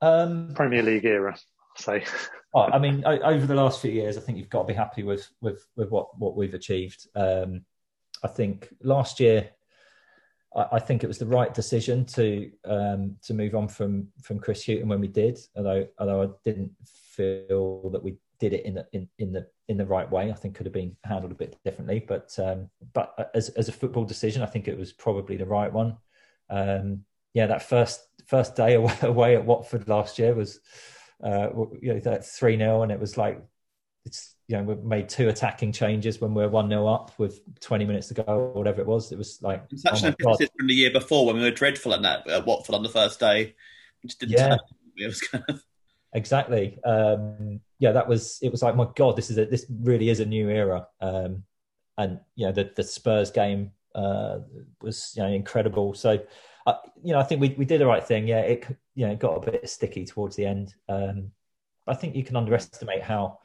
Um, 0.00 0.52
Premier 0.54 0.82
League 0.82 1.04
era, 1.04 1.36
say. 1.76 2.04
Oh, 2.56 2.70
I 2.72 2.78
mean, 2.78 3.04
over 3.04 3.46
the 3.46 3.54
last 3.56 3.82
few 3.82 3.90
years, 3.90 4.16
I 4.16 4.20
think 4.20 4.38
you've 4.38 4.48
got 4.48 4.60
to 4.60 4.68
be 4.68 4.74
happy 4.74 5.02
with 5.02 5.28
with 5.40 5.66
with 5.74 5.90
what 5.90 6.16
what 6.16 6.36
we've 6.36 6.54
achieved. 6.54 7.08
Um, 7.16 7.64
I 8.22 8.28
think 8.28 8.72
last 8.80 9.18
year, 9.18 9.50
I, 10.56 10.78
think 10.78 11.02
it 11.02 11.08
was 11.08 11.18
the 11.18 11.26
right 11.26 11.52
decision 11.52 12.04
to 12.06 12.50
um, 12.64 13.16
to 13.22 13.34
move 13.34 13.54
on 13.54 13.68
from 13.68 14.08
from 14.22 14.38
Chris 14.38 14.64
Hughton 14.64 14.88
when 14.88 15.00
we 15.00 15.08
did. 15.08 15.38
Although 15.56 15.88
although 15.98 16.22
I 16.22 16.28
didn't 16.44 16.70
feel 16.86 17.90
that 17.90 18.02
we 18.02 18.16
did 18.38 18.52
it 18.52 18.64
in 18.64 18.74
the 18.74 18.86
in, 18.92 19.08
in 19.18 19.32
the 19.32 19.46
in 19.68 19.76
the 19.76 19.86
right 19.86 20.10
way. 20.10 20.30
I 20.30 20.34
think 20.34 20.54
could 20.54 20.66
have 20.66 20.72
been 20.72 20.96
handled 21.04 21.32
a 21.32 21.36
bit 21.36 21.56
differently. 21.64 22.04
But 22.06 22.36
um, 22.38 22.68
but 22.92 23.30
as 23.34 23.48
as 23.50 23.68
a 23.68 23.72
football 23.72 24.04
decision, 24.04 24.42
I 24.42 24.46
think 24.46 24.68
it 24.68 24.78
was 24.78 24.92
probably 24.92 25.36
the 25.36 25.46
right 25.46 25.72
one. 25.72 25.96
Um, 26.50 27.04
yeah, 27.32 27.46
that 27.46 27.62
first 27.62 28.00
first 28.26 28.54
day 28.54 28.74
away, 28.74 28.94
away 29.02 29.36
at 29.36 29.44
Watford 29.44 29.88
last 29.88 30.18
year 30.18 30.34
was 30.34 30.60
uh, 31.22 31.48
you 31.80 31.94
know 31.94 32.00
that 32.00 32.26
three 32.26 32.56
0 32.56 32.82
and 32.82 32.92
it 32.92 33.00
was 33.00 33.16
like 33.16 33.40
it's 34.04 34.33
you 34.48 34.56
know 34.56 34.62
we 34.62 34.74
made 34.76 35.08
two 35.08 35.28
attacking 35.28 35.72
changes 35.72 36.20
when 36.20 36.34
we 36.34 36.42
were 36.42 36.48
one 36.48 36.68
0 36.68 36.86
up 36.86 37.12
with 37.18 37.40
twenty 37.60 37.84
minutes 37.84 38.08
to 38.08 38.14
go 38.14 38.24
or 38.24 38.52
whatever 38.52 38.80
it 38.80 38.86
was. 38.86 39.10
It 39.12 39.18
was 39.18 39.40
like 39.42 39.64
such 39.74 40.04
oh 40.04 40.08
an 40.08 40.14
emphasis 40.20 40.50
from 40.56 40.66
the 40.66 40.74
year 40.74 40.90
before 40.90 41.26
when 41.26 41.36
we 41.36 41.42
were 41.42 41.50
dreadful 41.50 41.94
at 41.94 42.02
that 42.02 42.28
at 42.28 42.46
Watford 42.46 42.74
on 42.74 42.82
the 42.82 42.88
first 42.88 43.20
day. 43.20 43.54
We 44.02 44.08
just 44.08 44.20
didn't 44.20 44.36
Yeah. 44.38 44.48
turn. 44.48 44.58
It 44.96 45.06
was 45.06 45.20
kind 45.20 45.44
of 45.48 45.62
exactly 46.14 46.78
um 46.84 47.60
yeah 47.80 47.90
that 47.90 48.08
was 48.08 48.38
it 48.40 48.52
was 48.52 48.62
like 48.62 48.76
my 48.76 48.86
god 48.94 49.16
this 49.16 49.30
is 49.30 49.36
a 49.38 49.46
this 49.46 49.66
really 49.80 50.08
is 50.08 50.20
a 50.20 50.24
new 50.24 50.48
era 50.48 50.86
um 51.00 51.42
and 51.98 52.20
you 52.36 52.46
know 52.46 52.52
the 52.52 52.70
the 52.76 52.84
spurs 52.84 53.32
game 53.32 53.72
uh 53.96 54.38
was 54.80 55.12
you 55.16 55.22
know 55.24 55.28
incredible 55.28 55.92
so 55.92 56.20
uh, 56.66 56.74
you 57.02 57.12
know 57.12 57.18
i 57.18 57.22
think 57.24 57.40
we 57.40 57.48
we 57.58 57.64
did 57.64 57.80
the 57.80 57.86
right 57.86 58.06
thing 58.06 58.28
yeah 58.28 58.40
it 58.40 58.64
you 58.94 59.04
know 59.04 59.12
it 59.12 59.18
got 59.18 59.34
a 59.36 59.50
bit 59.50 59.68
sticky 59.68 60.04
towards 60.04 60.36
the 60.36 60.46
end 60.46 60.74
um 60.88 61.32
i 61.88 61.94
think 61.94 62.14
you 62.14 62.22
can 62.22 62.36
underestimate 62.36 63.02
how 63.02 63.40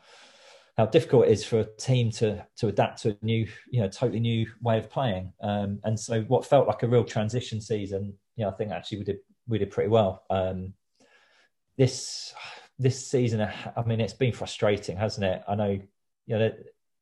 how 0.79 0.85
difficult 0.85 1.27
it 1.27 1.31
is 1.31 1.43
for 1.43 1.59
a 1.59 1.65
team 1.77 2.09
to 2.09 2.45
to 2.55 2.67
adapt 2.67 3.01
to 3.01 3.09
a 3.09 3.25
new 3.25 3.47
you 3.69 3.81
know 3.81 3.87
totally 3.87 4.19
new 4.19 4.45
way 4.61 4.77
of 4.77 4.89
playing 4.89 5.31
um 5.41 5.79
and 5.83 5.99
so 5.99 6.21
what 6.23 6.45
felt 6.45 6.67
like 6.67 6.83
a 6.83 6.87
real 6.87 7.03
transition 7.03 7.59
season 7.59 8.13
you 8.35 8.43
know 8.43 8.49
i 8.49 8.53
think 8.53 8.71
actually 8.71 8.97
we 8.97 9.03
did 9.03 9.17
we 9.47 9.57
did 9.57 9.71
pretty 9.71 9.89
well 9.89 10.23
um 10.29 10.73
this 11.77 12.33
this 12.79 13.05
season, 13.05 13.41
I 13.41 13.83
mean, 13.83 13.99
it's 13.99 14.13
been 14.13 14.31
frustrating, 14.31 14.95
hasn't 14.97 15.25
it? 15.25 15.43
I 15.47 15.55
know, 15.55 15.79
you 16.25 16.37
know, 16.37 16.51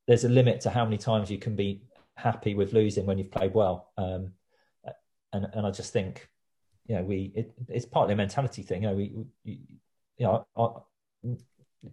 there's 0.06 0.24
a 0.24 0.28
limit 0.28 0.60
to 0.62 0.70
how 0.70 0.84
many 0.84 0.98
times 0.98 1.30
you 1.30 1.38
can 1.38 1.54
be 1.54 1.82
happy 2.16 2.54
with 2.54 2.72
losing 2.72 3.06
when 3.06 3.16
you've 3.16 3.30
played 3.30 3.54
well, 3.54 3.92
um, 3.96 4.32
and 5.32 5.46
and 5.52 5.66
I 5.66 5.70
just 5.70 5.92
think, 5.92 6.28
you 6.86 6.96
know, 6.96 7.02
we 7.02 7.32
it, 7.34 7.52
it's 7.68 7.86
partly 7.86 8.14
a 8.14 8.16
mentality 8.16 8.62
thing. 8.62 8.82
You 8.82 8.88
know, 8.88 8.94
we, 8.96 9.12
we 9.44 9.60
you 10.16 10.26
know, 10.26 10.46
I, 10.56 11.30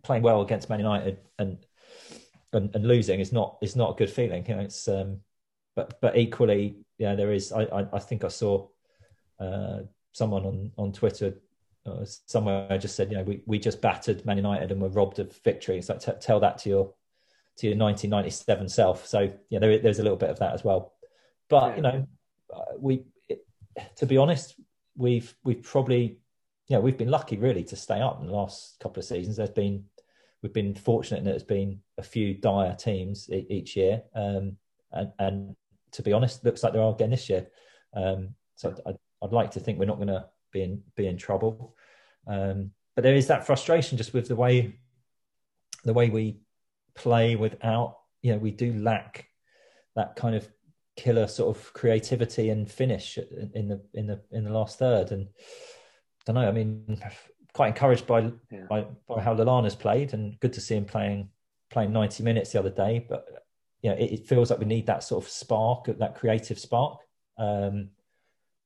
playing 0.02 0.24
well 0.24 0.42
against 0.42 0.70
Man 0.70 0.80
United 0.80 1.20
and, 1.38 1.58
and 2.54 2.74
and 2.76 2.88
losing 2.88 3.20
is 3.20 3.32
not 3.32 3.58
is 3.62 3.76
not 3.76 3.92
a 3.92 3.96
good 3.96 4.10
feeling. 4.10 4.46
You 4.48 4.56
know, 4.56 4.62
it's 4.62 4.88
um, 4.88 5.22
but 5.76 6.00
but 6.02 6.18
equally, 6.18 6.78
yeah, 6.98 7.16
there 7.16 7.32
is. 7.32 7.52
I 7.52 7.64
I, 7.64 7.88
I 7.94 8.00
think 8.00 8.24
I 8.24 8.30
saw 8.30 8.68
uh, 9.40 9.80
someone 10.14 10.46
on 10.46 10.72
on 10.78 10.92
Twitter 10.94 11.36
uh, 11.86 12.04
somewhere 12.26 12.68
I 12.70 12.78
just 12.78 12.96
said, 12.96 13.12
you 13.12 13.18
know, 13.18 13.24
we, 13.24 13.42
we 13.46 13.60
just 13.60 13.82
battered 13.82 14.26
Man 14.26 14.38
United 14.38 14.72
and 14.72 14.82
were 14.82 14.90
robbed 14.90 15.20
of 15.20 15.36
victory. 15.44 15.78
It's 15.78 15.90
like 15.90 16.00
t- 16.00 16.12
tell 16.20 16.40
that 16.40 16.58
to 16.60 16.70
your 16.70 16.94
to 17.58 17.68
your 17.68 17.78
1997 17.78 18.70
self. 18.70 19.06
So 19.06 19.32
yeah, 19.50 19.60
there, 19.60 19.78
there's 19.78 20.00
a 20.00 20.04
little 20.04 20.18
bit 20.18 20.30
of 20.30 20.40
that 20.40 20.54
as 20.54 20.64
well. 20.64 20.94
But 21.48 21.70
Yeah. 21.70 21.76
you 21.76 21.82
know, 21.82 22.08
uh, 22.54 22.64
we 22.80 23.04
it, 23.30 23.46
to 23.98 24.06
be 24.06 24.18
honest, 24.18 24.56
we've 24.98 25.36
we've 25.44 25.62
probably 25.62 26.18
yeah 26.68 26.80
we've 26.80 26.98
been 26.98 27.12
lucky 27.12 27.38
really 27.38 27.64
to 27.66 27.76
stay 27.76 28.02
up 28.02 28.20
in 28.20 28.28
the 28.28 28.34
last 28.34 28.80
couple 28.80 29.00
of 29.00 29.06
seasons. 29.06 29.38
There's 29.38 29.50
been 29.52 29.86
we've 30.42 30.54
been 30.54 30.76
fortunate 30.76 31.20
in 31.20 31.24
that 31.26 31.32
there's 31.32 31.44
been 31.44 31.80
a 31.98 32.04
few 32.04 32.34
dire 32.36 32.76
teams 32.76 33.30
e- 33.32 33.48
each 33.50 33.76
year, 33.76 34.04
um, 34.16 34.58
and 34.92 35.12
and 35.20 35.56
to 35.92 36.04
be 36.04 36.14
honest, 36.14 36.44
looks 36.44 36.64
like 36.64 36.74
there 36.74 36.82
are 36.82 36.94
again 36.94 37.10
this 37.12 37.30
year. 37.30 37.48
Um, 37.96 38.36
so 38.56 38.76
I'd, 38.86 38.98
I'd 39.24 39.32
like 39.32 39.52
to 39.52 39.60
think 39.60 39.80
we're 39.80 39.86
not 39.86 39.98
going 39.98 40.08
to 40.08 40.26
be 40.52 40.64
in 40.64 40.84
be 40.96 41.08
in 41.08 41.18
trouble. 41.18 41.76
Um, 42.28 42.72
but 42.96 43.04
there 43.04 43.16
is 43.16 43.28
that 43.28 43.46
frustration 43.46 43.98
just 43.98 44.14
with 44.14 44.28
the 44.28 44.36
way 44.36 44.76
the 45.84 45.94
way 45.94 46.10
we 46.10 46.40
play 46.96 47.36
without 47.36 47.98
you 48.22 48.32
know 48.32 48.38
we 48.38 48.52
do 48.52 48.74
lack 48.74 49.28
that 49.96 50.16
kind 50.16 50.36
of 50.36 50.50
killer 50.96 51.28
sort 51.28 51.56
of 51.56 51.74
creativity 51.74 52.50
and 52.50 52.72
finish 52.72 53.18
in 53.54 53.68
the 53.68 53.82
in 53.94 54.08
the 54.08 54.22
in 54.32 54.46
the 54.46 54.50
last 54.50 54.80
third 54.80 55.12
and 55.12 55.28
I 55.28 56.24
don't 56.26 56.36
know 56.36 56.48
I 56.48 56.52
mean 56.52 57.00
quite 57.56 57.70
encouraged 57.70 58.06
by 58.06 58.20
Yeah. 58.52 58.66
by, 58.70 58.86
by 59.08 59.22
how 59.22 59.34
Lallana's 59.34 59.76
played 59.76 60.14
and 60.14 60.38
good 60.42 60.54
to 60.54 60.62
see 60.62 60.76
him 60.76 60.86
playing 60.86 61.30
playing 61.72 61.92
90 61.94 62.22
minutes 62.24 62.52
the 62.52 62.60
other 62.60 62.70
day 62.70 63.06
but 63.08 63.26
you 63.82 63.90
know 63.90 63.96
it, 63.96 64.12
it 64.12 64.28
feels 64.28 64.50
like 64.50 64.60
we 64.60 64.66
need 64.66 64.86
that 64.88 65.04
sort 65.04 65.24
of 65.24 65.30
spark 65.30 65.86
that 65.88 66.16
creative 66.16 66.60
spark 66.60 67.00
um 67.38 67.90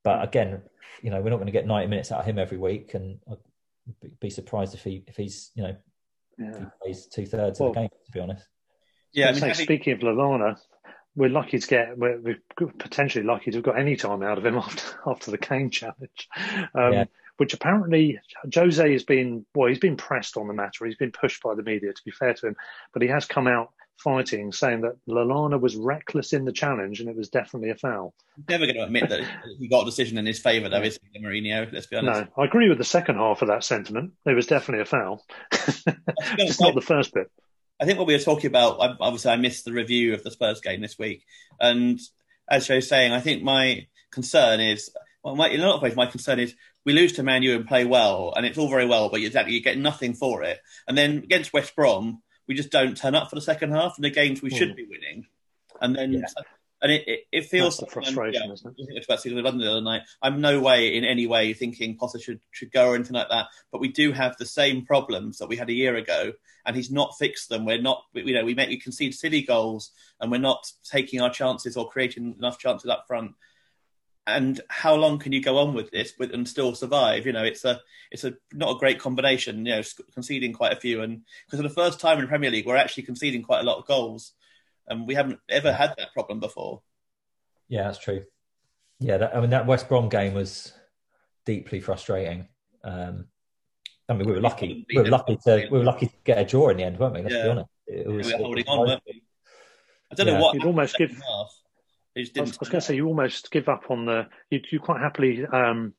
but 0.04 0.24
again 0.24 0.62
you 1.04 1.10
know 1.12 1.22
we're 1.22 1.30
not 1.30 1.38
going 1.38 1.46
to 1.46 1.52
get 1.60 1.68
90 1.68 1.88
minutes 1.88 2.12
out 2.12 2.20
of 2.22 2.26
him 2.26 2.40
every 2.40 2.58
week 2.58 2.96
and 2.96 3.20
I'd 3.32 3.38
be- 4.02 4.12
be 4.20 4.30
surprised 4.30 4.74
if 4.74 4.84
he 4.84 5.04
if 5.08 5.16
he's 5.16 5.52
you 5.56 5.64
know 5.64 5.76
if 6.40 6.58
he 6.58 6.66
plays 6.82 7.06
two 7.06 7.26
thirds 7.28 7.60
Well, 7.60 7.70
of 7.70 7.76
the 7.76 7.82
game 7.82 7.90
to 8.06 8.12
be 8.12 8.20
honest 8.20 8.48
yeah. 9.14 9.30
I 9.30 9.34
So 9.34 9.42
mean, 9.42 9.50
having- 9.50 9.66
speaking 9.66 9.94
of 9.94 10.00
Lallana, 10.00 10.58
we're 11.16 11.30
lucky 11.30 11.58
to 11.60 11.68
get 11.68 11.98
we're, 11.98 12.20
we're 12.22 12.40
potentially 12.78 13.24
lucky 13.26 13.50
to 13.52 13.58
have 13.58 13.64
got 13.64 13.80
any 13.80 13.96
time 13.96 14.22
out 14.24 14.38
of 14.40 14.46
him 14.46 14.56
after 14.66 14.84
after 15.08 15.32
the 15.32 15.38
Kane 15.38 15.70
challenge, 15.70 16.28
um, 16.76 16.94
Yeah. 16.94 17.06
Which 17.40 17.54
apparently 17.54 18.20
Jose 18.54 18.92
has 18.92 19.04
been 19.04 19.46
well, 19.56 19.70
he's 19.70 19.80
been 19.80 19.98
pressed 19.98 20.38
on 20.38 20.48
the 20.48 20.54
matter. 20.54 20.86
He's 20.86 20.98
been 20.98 21.12
pushed 21.12 21.42
by 21.42 21.56
the 21.56 21.64
media. 21.64 21.94
To 21.94 22.02
be 22.04 22.12
fair 22.12 22.34
to 22.34 22.48
him, 22.48 22.56
but 22.94 23.02
he 23.02 23.08
has 23.08 23.26
come 23.26 23.48
out 23.48 23.72
fighting, 24.00 24.52
saying 24.52 24.82
that 24.82 24.98
Lallana 25.08 25.60
was 25.60 25.76
reckless 25.76 26.34
in 26.34 26.46
the 26.46 26.52
challenge 26.52 27.00
and 27.00 27.10
it 27.10 27.16
was 27.16 27.30
definitely 27.30 27.70
a 27.70 27.76
foul. 27.76 28.14
Never 28.48 28.66
going 28.66 28.76
to 28.76 28.84
admit 28.84 29.10
that 29.10 29.22
he 29.60 29.68
got 29.68 29.82
a 29.82 29.86
decision 29.86 30.18
in 30.18 30.26
his 30.26 30.40
favour, 30.40 30.70
though, 30.70 30.82
is 30.82 31.00
he, 31.14 31.20
Mourinho? 31.20 31.72
Let's 31.72 31.88
be 31.88 31.98
honest. 31.98 32.22
No, 32.22 32.44
I 32.44 32.46
agree 32.46 32.70
with 32.70 32.78
the 32.78 32.86
second 32.86 33.16
half 33.16 33.42
of 33.42 33.50
that 33.50 33.64
sentiment. 33.64 34.14
It 34.26 34.34
was 34.34 34.48
definitely 34.48 34.84
a 34.84 34.86
foul. 34.86 35.26
Just 35.52 35.86
not 36.62 36.76
the 36.76 36.82
first 36.82 37.14
bit. 37.14 37.30
I 37.80 37.86
think 37.86 37.98
what 37.98 38.08
we 38.08 38.14
were 38.14 38.20
talking 38.20 38.48
about, 38.48 38.78
obviously, 39.00 39.32
I 39.32 39.38
missed 39.38 39.66
the 39.66 39.74
review 39.74 40.14
of 40.14 40.24
the 40.24 40.32
Spurs 40.32 40.62
game 40.62 40.82
this 40.82 40.98
week. 40.98 41.26
And 41.60 42.00
as 42.50 42.68
Joe's 42.68 42.88
saying, 42.88 43.12
I 43.12 43.22
think 43.22 43.44
my 43.44 43.88
concern 44.12 44.60
is, 44.60 44.90
well, 45.24 45.36
my, 45.36 45.50
in 45.50 45.62
a 45.62 45.68
lot 45.68 45.78
of 45.78 45.82
ways, 45.82 45.96
my 45.96 46.06
concern 46.06 46.40
is 46.40 46.56
we 46.86 46.94
lose 46.94 47.14
to 47.14 47.24
Man 47.24 47.44
U 47.44 47.56
and 47.56 47.68
play 47.68 47.86
well, 47.86 48.34
and 48.36 48.46
it's 48.46 48.58
all 48.58 48.70
very 48.70 48.86
well, 48.86 49.10
but 49.10 49.22
exactly 49.22 49.54
you 49.54 49.62
get 49.62 49.78
nothing 49.78 50.14
for 50.14 50.44
it. 50.44 50.60
And 50.88 50.98
then 50.98 51.18
against 51.18 51.54
West 51.54 51.76
Brom, 51.76 52.22
we 52.48 52.56
just 52.56 52.72
don't 52.72 52.98
turn 52.98 53.16
up 53.16 53.30
for 53.30 53.36
the 53.36 53.42
second 53.42 53.72
half 53.72 53.98
in 53.98 54.02
the 54.02 54.10
games 54.10 54.42
we 54.42 54.50
should 54.50 54.70
hmm. 54.70 54.76
be 54.76 54.88
winning. 54.90 55.28
And 55.82 55.96
then, 55.96 56.14
yeah. 56.14 56.26
and 56.82 56.92
it, 56.92 57.08
it, 57.08 57.20
it 57.32 57.46
feels 57.46 57.78
That's 57.78 57.94
the 57.94 58.02
frustration, 58.02 58.44
yeah, 58.48 58.54
isn't 58.54 58.76
it? 58.78 59.06
About 59.06 59.26
London 59.26 59.66
the 59.66 59.72
other 59.72 59.82
night. 59.82 60.02
I'm 60.22 60.42
no 60.42 60.60
way 60.60 60.96
in 60.96 61.06
any 61.06 61.28
way 61.28 61.54
thinking 61.54 61.96
Potter 61.96 62.20
should 62.20 62.40
should 62.52 62.72
go 62.72 62.90
or 62.90 62.96
anything 62.96 63.14
like 63.14 63.30
that. 63.30 63.48
But 63.72 63.82
we 63.82 63.90
do 63.90 64.12
have 64.12 64.36
the 64.38 64.46
same 64.46 64.86
problems 64.86 65.38
that 65.38 65.48
we 65.48 65.58
had 65.58 65.70
a 65.70 65.74
year 65.74 65.96
ago, 65.96 66.34
and 66.66 66.76
he's 66.76 66.92
not 66.92 67.16
fixed 67.18 67.50
them. 67.50 67.66
We're 67.66 67.82
not, 67.82 68.04
you 68.14 68.34
know, 68.34 68.44
we 68.44 68.56
make 68.56 68.70
we 68.70 68.78
concede 68.78 69.14
silly 69.14 69.42
goals, 69.42 69.92
and 70.20 70.32
we're 70.32 70.40
not 70.40 70.72
taking 70.84 71.22
our 71.22 71.30
chances 71.30 71.78
or 71.78 71.90
creating 71.90 72.36
enough 72.40 72.58
chances 72.58 72.90
up 72.90 73.06
front 73.08 73.36
and 74.36 74.62
how 74.70 74.96
long 74.96 75.20
can 75.20 75.32
you 75.32 75.42
go 75.42 75.58
on 75.58 75.74
with 75.74 75.92
this 75.92 76.14
with, 76.18 76.34
and 76.34 76.48
still 76.48 76.76
survive? 76.76 77.26
You 77.26 77.34
know, 77.34 77.44
it's 77.44 77.66
a 77.66 77.82
it's 78.12 78.24
a 78.24 78.34
not 78.54 78.76
a 78.76 78.80
great 78.80 79.00
combination. 79.00 79.66
You 79.66 79.76
know, 79.76 79.82
conceding 80.14 80.54
quite 80.54 80.74
a 80.74 80.80
few, 80.80 81.02
and 81.02 81.22
because 81.46 81.60
for 81.60 81.68
the 81.68 81.74
first 81.74 82.00
time 82.00 82.20
in 82.20 82.28
Premier 82.28 82.52
League, 82.52 82.66
we're 82.66 82.76
actually 82.76 83.04
conceding 83.04 83.44
quite 83.44 83.62
a 83.62 83.66
lot 83.66 83.78
of 83.78 83.88
goals, 83.88 84.34
and 84.88 85.08
we 85.08 85.16
haven't 85.16 85.40
ever 85.50 85.72
had 85.72 85.94
that 85.98 86.14
problem 86.14 86.40
before. 86.40 86.82
Yeah, 87.68 87.84
that's 87.84 88.00
true. 88.00 88.24
Yeah, 89.00 89.18
that, 89.18 89.36
I 89.36 89.42
mean 89.42 89.52
that 89.52 89.68
West 89.68 89.88
Brom 89.88 90.10
game 90.10 90.34
was 90.34 90.74
deeply 91.46 91.80
frustrating. 91.80 92.48
Um, 92.84 93.28
I 94.08 94.14
mean, 94.14 94.28
we 94.28 94.34
were 94.34 94.42
lucky. 94.42 94.86
We 94.90 95.02
were 95.02 95.08
lucky 95.08 95.38
to 95.46 95.68
we 95.72 95.78
were 95.78 95.84
lucky 95.84 96.08
to 96.08 96.14
get 96.24 96.40
a 96.40 96.46
draw 96.46 96.70
in 96.70 96.78
the 96.78 96.84
end, 96.84 96.98
weren't 97.00 97.14
we? 97.14 97.22
Let's 97.22 97.36
yeah. 97.36 97.44
be 97.44 97.50
honest. 97.50 97.70
It 97.88 98.08
was, 98.08 98.28
we 98.28 98.34
were 98.34 98.40
holding 98.40 98.68
on, 98.68 98.88
weren't 98.88 99.04
we? 99.06 99.24
I 100.12 100.16
don't 100.16 100.28
yeah. 100.28 100.34
know 100.34 100.42
what. 100.42 100.56
You'd 100.56 100.66
almost 100.66 100.98
give. 100.98 101.12
Half. 101.12 101.56
I 102.38 102.42
was, 102.42 102.60
was 102.60 102.70
going 102.70 102.82
to 102.82 102.86
say 102.86 102.96
you 102.96 103.08
almost 103.08 103.52
give 103.52 103.70
up 103.70 103.90
on 103.90 104.06
the 104.06 104.28
you, 104.50 104.62
you 104.72 104.80
quite 104.80 105.02
happily 105.02 105.46
um, 105.46 105.94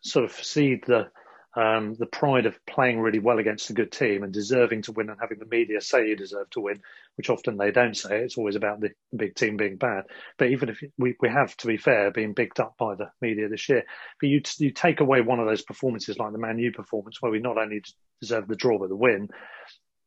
sort 0.00 0.24
of 0.24 0.32
cede 0.32 0.84
the 0.86 1.08
um, 1.56 1.94
the 1.94 2.06
pride 2.06 2.46
of 2.46 2.58
playing 2.66 2.98
really 2.98 3.20
well 3.20 3.38
against 3.38 3.70
a 3.70 3.74
good 3.74 3.92
team 3.92 4.24
and 4.24 4.32
deserving 4.32 4.82
to 4.82 4.92
win 4.92 5.08
and 5.08 5.18
having 5.20 5.38
the 5.38 5.46
media 5.46 5.80
say 5.80 6.08
you 6.08 6.16
deserve 6.16 6.50
to 6.50 6.60
win, 6.60 6.80
which 7.16 7.30
often 7.30 7.56
they 7.56 7.70
don't 7.70 7.96
say. 7.96 8.22
It's 8.22 8.36
always 8.36 8.56
about 8.56 8.80
the, 8.80 8.90
the 9.12 9.18
big 9.18 9.36
team 9.36 9.56
being 9.56 9.76
bad. 9.76 10.04
But 10.36 10.48
even 10.48 10.68
if 10.68 10.82
we, 10.98 11.14
we 11.20 11.28
have, 11.28 11.56
to 11.58 11.68
be 11.68 11.76
fair, 11.76 12.10
been 12.10 12.32
bigged 12.32 12.58
up 12.58 12.74
by 12.76 12.96
the 12.96 13.10
media 13.20 13.48
this 13.48 13.68
year, 13.68 13.84
but 14.20 14.28
you 14.28 14.42
you 14.58 14.72
take 14.72 15.00
away 15.00 15.20
one 15.20 15.38
of 15.38 15.46
those 15.46 15.62
performances 15.62 16.18
like 16.18 16.32
the 16.32 16.38
Man 16.38 16.58
U 16.58 16.72
performance 16.72 17.22
where 17.22 17.32
we 17.32 17.38
not 17.38 17.58
only 17.58 17.82
deserve 18.20 18.48
the 18.48 18.56
draw 18.56 18.78
but 18.78 18.88
the 18.88 18.96
win. 18.96 19.28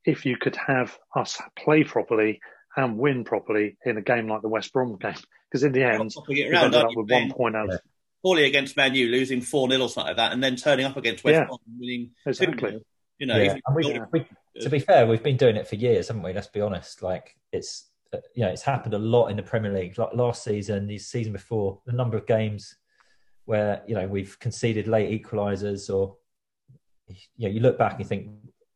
If 0.04 0.26
you 0.26 0.38
could 0.38 0.56
have 0.56 0.98
us 1.16 1.42
play 1.58 1.84
properly 1.84 2.40
and 2.78 2.98
win 2.98 3.24
properly 3.24 3.76
in 3.84 3.98
a 3.98 4.02
game 4.02 4.28
like 4.28 4.44
the 4.44 4.48
West 4.48 4.72
Brom 4.72 4.96
game. 4.98 5.16
Because 5.50 5.64
in 5.64 5.72
the 5.72 5.84
end, 5.84 6.14
we 6.28 6.44
ended 6.44 6.76
up 6.76 6.90
with 6.96 7.10
one 7.10 7.32
point 7.32 7.56
out. 7.56 7.70
Yeah. 7.70 7.78
Poorly 8.24 8.46
against 8.46 8.78
Man 8.78 8.96
U, 8.96 9.08
losing 9.08 9.42
4 9.42 9.70
0 9.70 9.82
or 9.82 9.90
something 9.90 10.10
like 10.10 10.18
that, 10.18 10.32
and 10.32 10.44
then 10.44 10.56
turning 10.56 10.86
up 10.86 10.98
against 10.98 11.24
West 11.24 11.34
yeah, 11.34 11.46
Brom 11.46 11.60
winning. 11.80 12.12
Exactly. 12.26 12.80
You 13.20 13.26
know, 13.26 13.38
yeah. 13.38 13.58
we, 13.74 14.00
we, 14.12 14.26
to 14.62 14.70
be 14.70 14.80
fair, 14.80 15.08
we've 15.08 15.24
been 15.24 15.38
doing 15.38 15.56
it 15.56 15.68
for 15.68 15.76
years, 15.76 16.08
haven't 16.08 16.24
we? 16.24 16.34
Let's 16.34 16.48
be 16.48 16.62
honest. 16.62 17.02
Like, 17.02 17.36
it's. 17.52 17.90
Uh, 18.14 18.20
you 18.36 18.44
know, 18.44 18.50
it's 18.50 18.62
happened 18.62 18.94
a 18.94 19.00
lot 19.00 19.28
in 19.28 19.36
the 19.36 19.44
Premier 19.44 19.74
League. 19.74 19.98
Like 19.98 20.14
last 20.14 20.42
season, 20.42 20.88
the 20.88 20.98
season 20.98 21.34
before, 21.34 21.82
the 21.86 21.92
number 21.92 22.16
of 22.16 22.26
games 22.26 22.74
where 23.44 23.82
you 23.86 23.96
know 23.96 24.08
we've 24.08 24.40
conceded 24.40 24.88
late 24.88 25.22
equalisers, 25.22 25.94
or 25.94 26.16
you 27.08 27.50
know, 27.50 27.54
you 27.54 27.60
look 27.60 27.78
back 27.78 27.94
and 27.94 28.00
you 28.00 28.06
think 28.06 28.30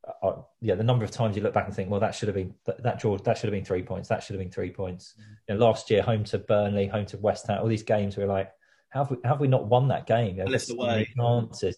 uh, 0.08 0.28
uh, 0.28 0.42
yeah, 0.62 0.76
the 0.76 0.84
number 0.84 1.06
of 1.06 1.12
times 1.12 1.36
you 1.36 1.44
look 1.44 1.54
back 1.54 1.68
and 1.68 1.76
think, 1.76 1.90
well, 1.90 2.00
that 2.00 2.16
should 2.16 2.28
have 2.28 2.36
been 2.36 2.54
that, 2.66 2.82
that 2.84 3.00
draw, 3.00 3.18
that 3.18 3.38
should 3.38 3.48
have 3.48 3.54
been 3.54 3.66
three 3.66 3.84
points, 3.84 4.10
that 4.10 4.24
should 4.24 4.34
have 4.34 4.42
been 4.42 4.52
three 4.52 4.72
points. 4.72 5.14
Mm-hmm. 5.14 5.32
You 5.48 5.56
know, 5.56 5.66
last 5.66 5.90
year, 5.90 6.02
home 6.02 6.24
to 6.26 6.40
Burnley, 6.40 6.88
home 6.88 7.06
to 7.08 7.18
West 7.18 7.48
Ham, 7.48 7.60
all 7.62 7.68
these 7.68 7.84
games, 7.84 8.18
we 8.18 8.24
are 8.24 8.28
like, 8.28 8.52
how 8.90 9.04
have 9.04 9.12
we, 9.12 9.18
how 9.24 9.32
have 9.32 9.40
we 9.40 9.48
not 9.48 9.68
won 9.68 9.88
that 9.88 10.06
game? 10.06 10.38
You 10.38 10.44
know, 10.44 10.46
Palace 10.46 10.70
away, 10.70 11.08
chances. 11.16 11.78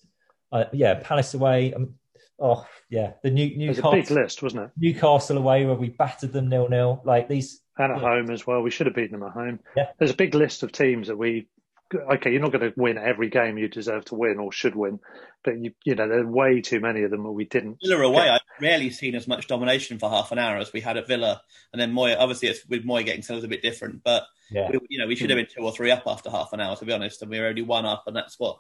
Uh, 0.51 0.65
yeah, 0.74 0.95
Palace 0.95 1.34
away. 1.34 1.74
Um, 1.74 1.95
oh, 2.39 2.65
yeah, 2.89 3.13
the 3.24 3.30
new 3.30 3.55
Newcastle 3.55 3.91
big 3.91 4.09
list, 4.09 4.41
wasn't 4.41 4.63
it? 4.63 4.71
Newcastle 4.78 5.38
away 5.38 5.65
where 5.65 5.76
we 5.76 5.89
battered 5.89 6.34
them 6.34 6.49
nil 6.49 6.69
nil. 6.69 7.01
Like 7.05 7.28
these, 7.28 7.61
and 7.78 7.91
at 7.91 8.01
yeah. 8.01 8.07
home 8.07 8.32
as 8.32 8.47
well. 8.47 8.61
We 8.61 8.71
should 8.71 8.88
have 8.88 8.95
beaten 8.95 9.19
them 9.19 9.28
at 9.28 9.34
home. 9.34 9.59
Yeah, 9.76 9.88
there's 9.97 10.11
a 10.11 10.15
big 10.15 10.34
list 10.34 10.63
of 10.63 10.71
teams 10.71 11.07
that 11.07 11.17
we 11.17 11.47
okay, 11.95 12.31
you're 12.31 12.41
not 12.41 12.51
going 12.51 12.71
to 12.71 12.79
win 12.79 12.97
every 12.97 13.29
game 13.29 13.57
you 13.57 13.67
deserve 13.67 14.05
to 14.05 14.15
win 14.15 14.39
or 14.39 14.51
should 14.51 14.75
win, 14.75 14.99
but 15.43 15.57
you 15.57 15.73
you 15.83 15.95
know 15.95 16.07
there 16.07 16.19
are 16.19 16.27
way 16.27 16.61
too 16.61 16.79
many 16.79 17.03
of 17.03 17.11
them 17.11 17.23
that 17.23 17.31
we 17.31 17.45
didn't. 17.45 17.79
Villa 17.83 18.03
away, 18.03 18.29
I've 18.29 18.41
rarely 18.61 18.89
seen 18.89 19.15
as 19.15 19.27
much 19.27 19.47
domination 19.47 19.99
for 19.99 20.09
half 20.09 20.31
an 20.31 20.39
hour 20.39 20.57
as 20.57 20.73
we 20.73 20.81
had 20.81 20.97
at 20.97 21.07
Villa, 21.07 21.41
and 21.71 21.81
then 21.81 21.91
Moy. 21.91 22.15
Obviously, 22.15 22.49
it's 22.49 22.65
with 22.67 22.85
Moy 22.85 23.03
getting 23.03 23.21
so 23.21 23.33
it 23.33 23.37
was 23.37 23.43
a 23.43 23.49
bit 23.49 23.61
different, 23.61 24.03
but 24.03 24.23
yeah. 24.51 24.69
we, 24.69 24.79
you 24.89 24.99
know 24.99 25.07
we 25.07 25.15
should 25.15 25.29
have 25.29 25.37
been 25.37 25.47
two 25.47 25.63
or 25.63 25.71
three 25.71 25.91
up 25.91 26.03
after 26.05 26.29
half 26.29 26.53
an 26.53 26.59
hour 26.59 26.75
to 26.75 26.85
be 26.85 26.93
honest, 26.93 27.21
and 27.21 27.31
we 27.31 27.39
were 27.39 27.47
only 27.47 27.61
one 27.61 27.85
up, 27.85 28.03
and 28.07 28.15
that's 28.15 28.39
what 28.39 28.59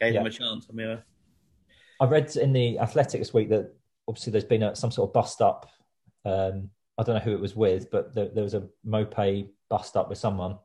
gave 0.00 0.14
yeah. 0.14 0.20
them 0.20 0.26
a 0.26 0.30
chance. 0.30 0.66
I 0.70 0.72
mean, 0.72 0.88
uh... 0.88 1.00
I 2.00 2.06
read 2.06 2.34
in 2.36 2.52
the 2.52 2.78
Athletic 2.78 3.20
this 3.20 3.34
week 3.34 3.50
that 3.50 3.72
obviously 4.08 4.32
there's 4.32 4.44
been 4.44 4.62
a, 4.62 4.74
some 4.74 4.90
sort 4.90 5.10
of 5.10 5.14
bust 5.14 5.40
up. 5.40 5.68
Um, 6.24 6.70
I 6.98 7.02
don't 7.02 7.14
know 7.14 7.22
who 7.22 7.32
it 7.32 7.40
was 7.40 7.56
with, 7.56 7.90
but 7.90 8.14
there, 8.14 8.28
there 8.28 8.44
was 8.44 8.54
a 8.54 8.68
Maupay 8.86 9.48
bust 9.68 9.96
up 9.96 10.08
with 10.08 10.18
someone. 10.18 10.58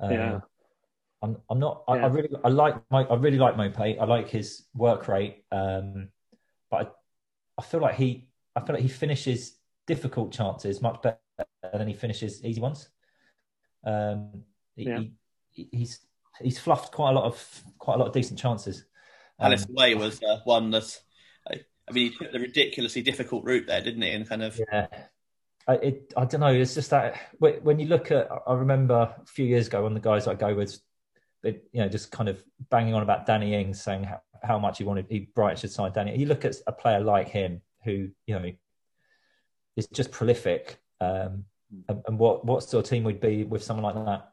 Um, 0.00 0.12
yeah. 0.12 0.40
I'm, 1.24 1.38
I'm 1.48 1.58
not. 1.58 1.84
Yeah. 1.88 1.94
I, 1.94 1.98
I, 2.00 2.06
really, 2.08 2.28
I 2.44 2.48
like 2.48 2.76
my, 2.90 3.04
I 3.04 3.14
really 3.14 3.38
like 3.38 3.56
Maupay. 3.56 3.98
I 3.98 4.04
like 4.04 4.28
his 4.28 4.64
work 4.74 5.08
rate, 5.08 5.44
um, 5.50 6.08
but 6.70 6.76
I, 7.56 7.60
I 7.60 7.62
feel 7.62 7.80
like 7.80 7.94
he, 7.94 8.28
I 8.54 8.60
feel 8.60 8.74
like 8.74 8.82
he 8.82 8.88
finishes 8.88 9.56
difficult 9.86 10.32
chances 10.32 10.82
much 10.82 11.00
better 11.02 11.18
than 11.72 11.88
he 11.88 11.94
finishes 11.94 12.44
easy 12.44 12.60
ones. 12.60 12.88
Um, 13.84 14.44
he, 14.76 14.84
yeah. 14.84 15.00
he, 15.50 15.68
he's 15.72 16.00
he's 16.42 16.58
fluffed 16.58 16.92
quite 16.92 17.10
a 17.10 17.14
lot 17.14 17.24
of 17.24 17.62
quite 17.78 17.94
a 17.94 17.98
lot 17.98 18.08
of 18.08 18.12
decent 18.12 18.38
chances. 18.38 18.84
Alice 19.40 19.64
um, 19.64 19.74
Way 19.74 19.94
was 19.94 20.22
uh, 20.22 20.40
one 20.44 20.70
that 20.72 21.00
I, 21.50 21.60
I, 21.88 21.92
mean 21.92 22.12
he 22.12 22.18
took 22.18 22.32
the 22.32 22.38
ridiculously 22.38 23.00
difficult 23.00 23.44
route 23.44 23.66
there, 23.66 23.80
didn't 23.80 24.02
he? 24.02 24.10
And 24.10 24.28
kind 24.28 24.42
of 24.42 24.60
yeah. 24.70 24.88
I, 25.66 25.74
it, 25.76 26.12
I 26.16 26.26
don't 26.26 26.40
know. 26.40 26.52
It's 26.52 26.74
just 26.74 26.90
that 26.90 27.18
when 27.38 27.78
you 27.78 27.86
look 27.86 28.10
at, 28.10 28.28
I 28.46 28.52
remember 28.52 28.94
a 28.94 29.26
few 29.26 29.46
years 29.46 29.68
ago, 29.68 29.82
one 29.82 29.96
of 29.96 30.02
the 30.02 30.06
guys 30.06 30.26
I 30.26 30.34
go 30.34 30.54
with 30.54 30.78
you 31.44 31.80
know, 31.80 31.88
just 31.88 32.10
kind 32.10 32.28
of 32.28 32.42
banging 32.70 32.94
on 32.94 33.02
about 33.02 33.26
Danny 33.26 33.54
Ings, 33.54 33.82
saying 33.82 34.04
how, 34.04 34.20
how 34.42 34.58
much 34.58 34.78
he 34.78 34.84
wanted, 34.84 35.06
he 35.08 35.30
Brighton 35.34 35.56
should 35.56 35.70
sign 35.70 35.92
Danny. 35.92 36.16
You 36.16 36.26
look 36.26 36.44
at 36.44 36.56
a 36.66 36.72
player 36.72 37.00
like 37.00 37.28
him, 37.28 37.60
who 37.84 38.08
you 38.26 38.38
know 38.38 38.50
is 39.76 39.86
just 39.88 40.10
prolific, 40.10 40.78
um, 41.00 41.44
and, 41.88 42.02
and, 42.06 42.18
what 42.18 42.44
what 42.44 42.62
sort 42.62 42.84
of 42.84 42.90
team 42.90 43.04
would 43.04 43.20
be 43.20 43.44
with 43.44 43.62
someone 43.62 43.94
like 43.94 44.04
that, 44.06 44.32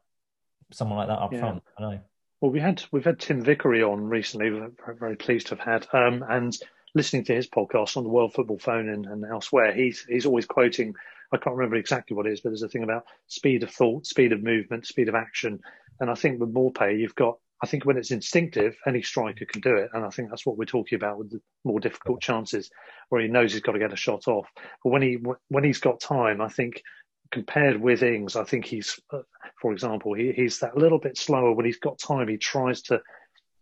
someone 0.72 0.97
like 0.97 1.07
that 1.07 1.20
up 1.20 1.34
yeah. 1.34 1.39
front? 1.39 1.64
I 1.78 1.82
know. 1.82 1.99
Well, 2.39 2.51
we 2.51 2.59
had 2.59 2.84
we've 2.91 3.05
had 3.05 3.20
Tim 3.20 3.43
Vickery 3.43 3.84
on 3.84 4.07
recently. 4.07 4.51
We're 4.51 4.72
very 4.93 5.16
pleased 5.16 5.47
to 5.47 5.55
have 5.55 5.66
had, 5.66 5.88
um, 5.93 6.24
and 6.28 6.57
listening 6.93 7.24
to 7.26 7.36
his 7.36 7.47
podcast 7.47 7.97
on 7.97 8.03
the 8.03 8.09
World 8.09 8.34
Football 8.34 8.59
Phone 8.59 8.89
and, 8.89 9.05
and 9.05 9.26
elsewhere, 9.26 9.74
he's 9.74 10.05
he's 10.05 10.26
always 10.26 10.45
quoting. 10.45 10.95
I 11.32 11.38
can't 11.38 11.55
remember 11.55 11.77
exactly 11.77 12.15
what 12.15 12.27
it 12.27 12.34
is, 12.34 12.41
but 12.41 12.49
there's 12.49 12.63
a 12.63 12.69
thing 12.69 12.84
about 12.84 13.05
speed 13.27 13.63
of 13.63 13.71
thought, 13.71 14.05
speed 14.05 14.34
of 14.34 14.43
movement, 14.43 14.86
speed 14.86 15.09
of 15.09 15.15
action, 15.15 15.59
and 16.01 16.09
I 16.09 16.15
think 16.15 16.39
with 16.39 16.53
Maupay, 16.53 16.99
you've 16.99 17.15
got, 17.15 17.38
I 17.61 17.67
think 17.67 17.86
when 17.86 17.95
it's 17.95 18.09
instinctive, 18.09 18.75
any 18.88 19.03
striker 19.03 19.45
can 19.45 19.61
do 19.61 19.75
it. 19.75 19.91
And 19.93 20.03
I 20.03 20.09
think 20.09 20.29
that's 20.29 20.47
what 20.47 20.57
we're 20.57 20.65
talking 20.65 20.95
about 20.95 21.19
with 21.19 21.29
the 21.29 21.39
more 21.63 21.79
difficult 21.79 22.21
chances 22.21 22.71
where 23.09 23.21
he 23.21 23.27
knows 23.27 23.53
he's 23.53 23.61
got 23.61 23.73
to 23.73 23.79
get 23.79 23.93
a 23.93 23.97
shot 23.97 24.27
off. 24.27 24.47
But 24.84 24.89
when 24.89 25.03
he, 25.03 25.19
when 25.49 25.63
he's 25.63 25.79
got 25.79 25.99
time, 25.99 26.41
I 26.41 26.49
think 26.49 26.82
compared 27.32 27.79
with 27.79 28.01
Ings, 28.01 28.36
I 28.36 28.45
think 28.45 28.65
he's, 28.65 28.99
for 29.61 29.71
example, 29.71 30.15
he, 30.15 30.32
he's 30.32 30.57
that 30.59 30.75
little 30.75 30.99
bit 30.99 31.17
slower 31.17 31.53
when 31.53 31.67
he's 31.67 31.77
got 31.77 31.99
time. 31.99 32.27
He 32.27 32.38
tries 32.38 32.82
to 32.84 32.99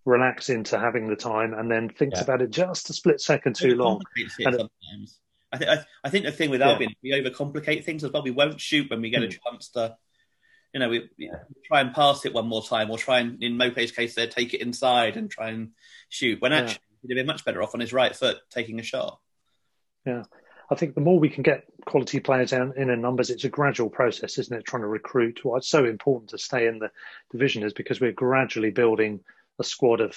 relax 0.05 0.49
into 0.49 0.80
having 0.80 1.07
the 1.07 1.17
time 1.17 1.53
and 1.53 1.70
then 1.70 1.89
thinks 1.89 2.20
yeah. 2.20 2.24
about 2.24 2.41
it 2.41 2.51
just 2.51 2.89
a 2.89 2.93
split 2.93 3.20
second 3.20 3.57
too 3.57 3.76
long. 3.76 4.01
And 4.39 4.55
sometimes. 4.55 5.20
I, 5.52 5.58
th- 5.58 5.70
I, 5.70 5.86
I, 6.04 6.10
think 6.10 6.26
the 6.26 6.32
thing 6.32 6.52
with 6.52 6.62
Albion, 6.62 6.93
we 7.02 7.12
overcomplicate 7.12 7.84
things 7.84 8.04
as 8.04 8.12
well. 8.12 8.24
We 8.24 8.32
won't 8.32 8.62
shoot 8.62 8.89
when 8.89 9.02
we 9.02 9.10
get 9.10 9.22
mm. 9.22 9.26
a 9.26 9.28
hmm. 9.28 9.52
chance 9.52 9.70
to 9.70 9.95
you 10.74 10.80
know, 10.80 10.89
we, 10.89 11.10
yeah. 11.18 11.39
try 11.66 11.82
and 11.82 11.93
pass 11.93 12.26
it 12.26 12.34
one 12.34 12.47
more 12.47 12.64
time, 12.64 12.91
or 12.91 12.97
try 12.97 13.20
and, 13.20 13.41
in 13.41 13.58
Maupay's 13.58 13.91
case, 13.91 14.16
there 14.16 14.28
take 14.28 14.54
it 14.54 14.62
inside 14.62 15.18
and 15.18 15.30
try 15.30 15.50
and 15.50 15.72
shoot. 16.10 16.41
When 16.41 16.54
actually, 16.54 16.80
yeah. 16.91 16.97
he'd 17.02 17.12
have 17.12 17.22
been 17.22 17.34
much 17.34 17.45
better 17.45 17.64
off 17.64 17.74
on 17.74 17.80
his 17.80 17.93
right 17.93 18.16
foot 18.16 18.38
taking 18.52 18.80
a 18.80 18.84
shot. 18.84 19.20
Yeah, 20.06 20.24
I 20.70 20.76
think 20.76 20.93
the 20.93 21.02
more 21.02 21.20
we 21.20 21.30
can 21.30 21.43
get 21.43 21.66
quality 21.86 22.20
players 22.20 22.54
in 22.54 22.74
in 22.78 23.02
numbers, 23.02 23.32
it's 23.32 23.43
a 23.43 23.50
gradual 23.50 23.89
process, 23.89 24.38
isn't 24.38 24.56
it? 24.56 24.66
Trying 24.66 24.84
to 24.84 24.88
recruit. 24.88 25.39
Why 25.43 25.58
it's 25.58 25.70
so 25.70 25.86
important 25.86 26.32
to 26.32 26.38
stay 26.38 26.68
in 26.68 26.80
the 26.80 26.91
division 27.32 27.64
is 27.64 27.74
because 27.74 28.00
we're 28.00 28.12
gradually 28.12 28.72
building 28.72 29.22
a 29.60 29.64
squad 29.64 30.02
of 30.02 30.16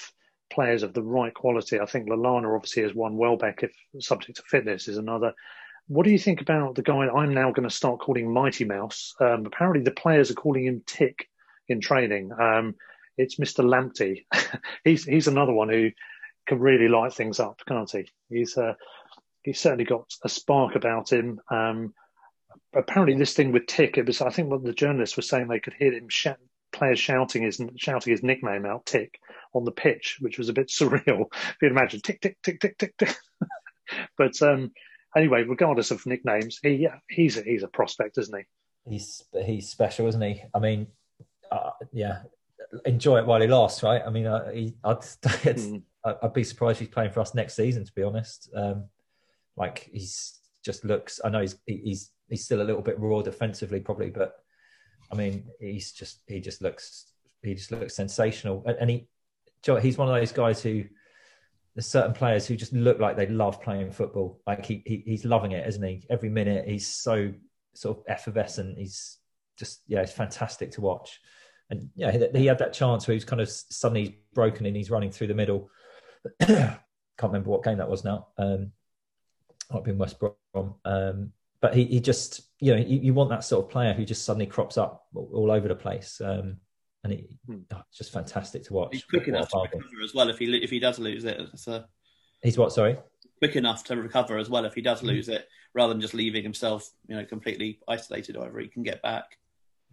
players 0.49 0.83
of 0.83 0.93
the 0.93 1.01
right 1.01 1.33
quality. 1.33 1.79
I 1.79 1.85
think 1.85 2.07
Lallana 2.07 2.55
obviously 2.55 2.83
is 2.83 2.93
one. 2.93 3.17
Welbeck, 3.17 3.63
if 3.63 3.71
subject 3.99 4.37
to 4.37 4.43
fitness, 4.43 4.87
is 4.87 4.97
another. 4.97 5.33
what 5.87 6.03
do 6.03 6.11
you 6.11 6.19
think 6.19 6.41
about 6.41 6.75
the 6.75 6.81
guy 6.81 7.07
I'm 7.07 7.33
now 7.33 7.51
going 7.51 7.67
to 7.67 7.75
start 7.75 7.99
calling 7.99 8.31
Mighty 8.31 8.65
Mouse? 8.65 9.15
Um, 9.19 9.45
apparently, 9.45 9.83
the 9.83 9.91
players 9.91 10.31
are 10.31 10.35
calling 10.35 10.65
him 10.65 10.83
Tick 10.85 11.29
in 11.67 11.81
training. 11.81 12.31
Um, 12.31 12.75
it's 13.17 13.35
Mr. 13.35 13.63
Lamptey. 13.63 14.25
he's 14.83 15.05
he's 15.05 15.27
another 15.27 15.53
one 15.53 15.69
who 15.69 15.91
can 16.47 16.59
really 16.59 16.87
light 16.87 17.13
things 17.13 17.39
up, 17.39 17.61
can't 17.67 17.89
he? 17.89 18.07
He's 18.29 18.57
uh, 18.57 18.73
he's 19.43 19.59
certainly 19.59 19.85
got 19.85 20.13
a 20.23 20.29
spark 20.29 20.75
about 20.75 21.11
him. 21.11 21.39
Um, 21.49 21.93
apparently, 22.73 23.17
this 23.17 23.33
thing 23.33 23.51
with 23.51 23.67
Tick, 23.67 23.97
it 23.97 24.05
was 24.05 24.21
I 24.21 24.29
think 24.29 24.49
what 24.49 24.63
the 24.63 24.73
journalists 24.73 25.17
were 25.17 25.23
saying 25.23 25.47
they 25.47 25.59
could 25.59 25.75
hear 25.77 25.93
him 25.93 26.09
sh- 26.09 26.27
players 26.73 26.99
shouting 26.99 27.43
his 27.43 27.61
shouting 27.77 28.11
his 28.11 28.23
nickname 28.23 28.65
out, 28.65 28.85
Tick, 28.85 29.19
on 29.53 29.63
the 29.63 29.71
pitch, 29.71 30.17
which 30.19 30.37
was 30.37 30.49
a 30.49 30.53
bit 30.53 30.67
surreal. 30.69 31.27
If 31.31 31.57
you'd 31.61 31.71
imagine, 31.71 32.01
Tick, 32.01 32.21
Tick, 32.21 32.37
Tick, 32.43 32.59
Tick, 32.59 32.77
Tick, 32.77 32.97
Tick. 32.97 33.15
but 34.17 34.41
um, 34.41 34.71
anyway, 35.15 35.43
regardless 35.43 35.91
of 35.91 36.05
nicknames, 36.05 36.59
he 36.61 36.87
he's 37.09 37.37
a, 37.37 37.41
he's 37.43 37.63
a 37.63 37.67
prospect, 37.67 38.17
isn't 38.17 38.37
he? 38.37 38.91
He's 38.91 39.23
he's 39.45 39.69
special, 39.69 40.07
isn't 40.07 40.21
he? 40.21 40.43
I 40.53 40.59
mean, 40.59 40.87
uh, 41.51 41.71
yeah, 41.93 42.23
enjoy 42.85 43.19
it 43.19 43.25
while 43.25 43.41
he 43.41 43.47
lasts, 43.47 43.83
right? 43.83 44.01
I 44.05 44.09
mean, 44.09 44.25
uh, 44.25 44.51
he, 44.51 44.73
I'd, 44.83 44.97
mm. 45.01 45.81
I'd 46.03 46.33
be 46.33 46.43
surprised 46.43 46.77
if 46.81 46.87
he's 46.87 46.93
playing 46.93 47.11
for 47.11 47.21
us 47.21 47.33
next 47.33 47.55
season, 47.55 47.85
to 47.85 47.93
be 47.93 48.03
honest. 48.03 48.49
Um, 48.55 48.85
like 49.55 49.89
he's 49.91 50.39
just 50.65 50.83
looks. 50.83 51.21
I 51.23 51.29
know 51.29 51.41
he's 51.41 51.55
he's 51.65 52.11
he's 52.29 52.43
still 52.43 52.61
a 52.61 52.63
little 52.63 52.81
bit 52.81 52.99
raw 52.99 53.21
defensively, 53.21 53.79
probably, 53.79 54.09
but 54.09 54.42
I 55.13 55.15
mean, 55.15 55.45
he's 55.59 55.91
just 55.91 56.21
he 56.27 56.39
just 56.39 56.61
looks 56.61 57.13
he 57.43 57.53
just 57.53 57.71
looks 57.71 57.95
sensational, 57.95 58.63
and, 58.65 58.77
and 58.79 58.89
he 58.89 59.07
he's 59.81 59.97
one 59.97 60.09
of 60.09 60.15
those 60.15 60.31
guys 60.31 60.61
who 60.61 60.83
there's 61.75 61.85
certain 61.85 62.13
players 62.13 62.47
who 62.47 62.55
just 62.55 62.73
look 62.73 62.99
like 62.99 63.15
they 63.15 63.27
love 63.27 63.61
playing 63.61 63.91
football. 63.91 64.41
Like 64.47 64.65
he, 64.65 64.81
he 64.85 65.03
he's 65.05 65.23
loving 65.23 65.51
it, 65.51 65.67
isn't 65.67 65.83
he? 65.83 66.03
Every 66.09 66.29
minute 66.29 66.67
he's 66.67 66.87
so 66.87 67.31
sort 67.75 67.99
of 67.99 68.03
effervescent. 68.07 68.79
He's 68.79 69.19
just 69.55 69.81
yeah, 69.87 70.01
it's 70.01 70.11
fantastic 70.11 70.71
to 70.71 70.81
watch. 70.81 71.19
And 71.69 71.89
yeah, 71.95 72.11
he, 72.11 72.39
he 72.39 72.45
had 72.47 72.57
that 72.57 72.73
chance 72.73 73.07
where 73.07 73.13
he's 73.13 73.25
kind 73.25 73.41
of 73.41 73.49
suddenly 73.49 74.19
broken 74.33 74.65
and 74.65 74.75
he's 74.75 74.91
running 74.91 75.11
through 75.11 75.27
the 75.27 75.35
middle. 75.35 75.69
Can't 76.41 76.79
remember 77.21 77.51
what 77.51 77.63
game 77.63 77.77
that 77.77 77.89
was 77.89 78.03
now. 78.03 78.29
Um, 78.39 78.71
might 79.71 79.83
be 79.83 79.91
in 79.91 79.97
West 79.99 80.17
Brom. 80.19 80.75
Um, 80.85 81.31
but 81.63 81.73
he, 81.73 81.85
he 81.85 82.01
just 82.01 82.41
you 82.59 82.75
know 82.75 82.81
you, 82.81 82.99
you, 82.99 83.13
want 83.13 83.29
that 83.29 83.45
sort 83.45 83.63
of 83.63 83.71
player 83.71 83.93
who 83.93 84.03
just 84.03 84.25
suddenly 84.25 84.45
crops 84.45 84.77
up 84.77 85.05
all, 85.15 85.29
all 85.33 85.49
over 85.49 85.69
the 85.69 85.75
place. 85.75 86.21
Um, 86.23 86.57
and 87.05 87.13
it, 87.13 87.29
hmm. 87.47 87.59
oh, 87.73 87.81
it's 87.87 87.97
just 87.97 88.11
fantastic 88.11 88.63
to 88.65 88.73
watch. 88.73 88.89
He's 88.91 89.05
quick 89.05 89.29
enough 89.29 89.47
to 89.49 89.59
recover 89.59 90.03
as 90.03 90.13
well 90.13 90.29
if 90.29 90.39
he 90.39 90.53
if 90.57 90.69
he 90.69 90.79
does 90.79 90.99
lose 90.99 91.23
it. 91.23 91.39
So. 91.55 91.85
He's 92.43 92.57
what? 92.57 92.73
Sorry. 92.73 92.97
Quick 93.39 93.55
enough 93.55 93.85
to 93.85 93.95
recover 93.95 94.37
as 94.37 94.49
well 94.49 94.65
if 94.65 94.73
he 94.73 94.81
does 94.81 94.99
hmm. 94.99 95.07
lose 95.07 95.29
it, 95.29 95.47
rather 95.73 95.93
than 95.93 96.01
just 96.01 96.13
leaving 96.13 96.43
himself, 96.43 96.89
you 97.07 97.15
know, 97.15 97.23
completely 97.23 97.79
isolated. 97.87 98.35
However, 98.35 98.59
he 98.59 98.67
can 98.67 98.83
get 98.83 99.01
back. 99.01 99.37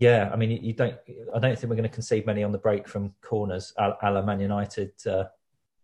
Yeah, 0.00 0.28
I 0.32 0.36
mean, 0.36 0.50
you 0.50 0.72
don't. 0.72 0.96
I 1.32 1.38
don't 1.38 1.56
think 1.56 1.70
we're 1.70 1.76
going 1.76 1.88
to 1.88 1.94
concede 1.94 2.26
many 2.26 2.42
on 2.42 2.50
the 2.50 2.58
break 2.58 2.88
from 2.88 3.14
corners, 3.22 3.72
a, 3.78 3.94
la 4.10 4.22
Man 4.22 4.40
United, 4.40 4.90
uh, 5.06 5.24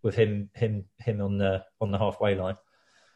with 0.03 0.17
him, 0.17 0.51
him, 0.55 0.85
him 0.99 1.21
on 1.21 1.39
the 1.39 1.65
on 1.81 1.93
the 1.93 1.99
halfway 1.99 2.35
line. 2.35 2.57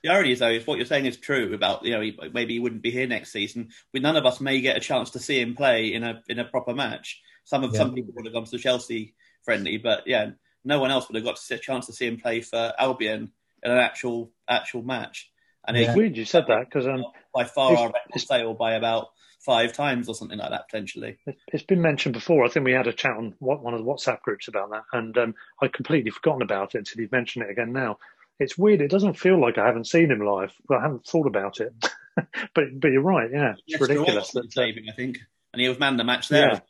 The 0.03 0.11
irony 0.11 0.33
is, 0.33 0.39
though, 0.39 0.49
is 0.51 0.67
what 0.67 0.79
you're 0.79 0.87
saying 0.87 1.07
is 1.07 1.17
true 1.17 1.53
about 1.55 1.85
you 1.85 1.93
know 1.93 2.01
he, 2.01 2.19
maybe 2.33 2.55
he 2.55 2.61
wouldn't 2.61 2.83
be 2.83 2.91
here 2.91 3.07
next 3.07 3.33
season, 3.33 3.71
we 3.93 4.01
none 4.01 4.17
of 4.17 4.27
us 4.27 4.41
may 4.41 4.61
get 4.61 4.77
a 4.77 4.81
chance 4.81 5.11
to 5.11 5.19
see 5.19 5.41
him 5.41 5.55
play 5.55 5.93
in 5.93 6.03
a 6.03 6.23
in 6.29 6.39
a 6.39 6.45
proper 6.45 6.75
match. 6.75 7.21
Some 7.45 7.65
of 7.65 7.73
yeah. 7.73 7.79
some 7.79 7.95
people 7.95 8.13
would 8.17 8.27
have 8.27 8.35
gone 8.35 8.45
to 8.45 8.51
the 8.51 8.59
Chelsea 8.59 9.15
friendly, 9.45 9.77
but 9.79 10.05
yeah, 10.07 10.31
no 10.65 10.81
one 10.81 10.91
else 10.91 11.09
would 11.09 11.17
have 11.17 11.25
got 11.25 11.41
a 11.51 11.59
chance 11.59 11.87
to 11.87 11.93
see 11.93 12.07
him 12.07 12.21
play 12.21 12.41
for 12.41 12.73
Albion 12.79 13.31
in 13.63 13.71
an 13.71 13.79
actual 13.79 14.33
actual 14.49 14.83
match. 14.83 15.31
And 15.67 15.77
yeah. 15.77 15.89
it's 15.89 15.97
weird 15.97 16.17
you 16.17 16.25
said 16.25 16.47
that 16.49 16.65
because 16.65 16.87
um, 16.87 17.05
by 17.35 17.45
far 17.45 17.77
our 17.77 17.93
record 17.93 18.21
sale 18.21 18.55
by 18.55 18.73
about 18.75 19.09
five 19.41 19.73
times 19.73 20.09
or 20.09 20.15
something 20.15 20.39
like 20.39 20.51
that 20.51 20.69
potentially. 20.69 21.19
It's 21.49 21.65
been 21.65 21.81
mentioned 21.81 22.13
before. 22.15 22.45
I 22.45 22.49
think 22.49 22.65
we 22.65 22.73
had 22.73 22.87
a 22.87 22.93
chat 22.93 23.17
on 23.17 23.35
one 23.39 23.75
of 23.75 23.81
the 23.81 23.87
WhatsApp 23.87 24.21
groups 24.21 24.49
about 24.49 24.71
that, 24.71 24.83
and 24.93 25.17
um, 25.17 25.35
I'd 25.63 25.73
completely 25.73 26.11
forgotten 26.11 26.43
about 26.43 26.75
it 26.75 26.79
until 26.79 27.01
you've 27.01 27.13
mentioned 27.13 27.45
it 27.45 27.51
again 27.51 27.73
now. 27.73 27.99
It's 28.41 28.57
weird. 28.59 28.81
It 28.81 28.91
doesn't 28.91 29.15
feel 29.15 29.41
like 29.41 29.59
I 29.59 29.67
haven't 29.67 29.87
seen 29.87 30.11
him 30.11 30.25
live. 30.25 30.53
Well, 30.69 30.79
I 30.79 30.83
haven't 30.83 31.07
thought 31.07 31.27
about 31.27 31.61
it, 31.61 31.73
but 32.55 32.65
but 32.75 32.89
you're 32.89 33.03
right. 33.03 33.31
Yeah, 33.33 33.53
it's 33.53 33.63
yes, 33.67 33.81
ridiculous. 33.81 34.33
That, 34.33 34.53
saving, 34.53 34.87
I 34.91 34.93
think, 34.93 35.19
and 35.53 35.61
he 35.61 35.69
was 35.69 35.79
man 35.79 35.97
the 35.97 36.05
match 36.05 36.29
there. 36.29 36.53
Yeah. 36.53 36.61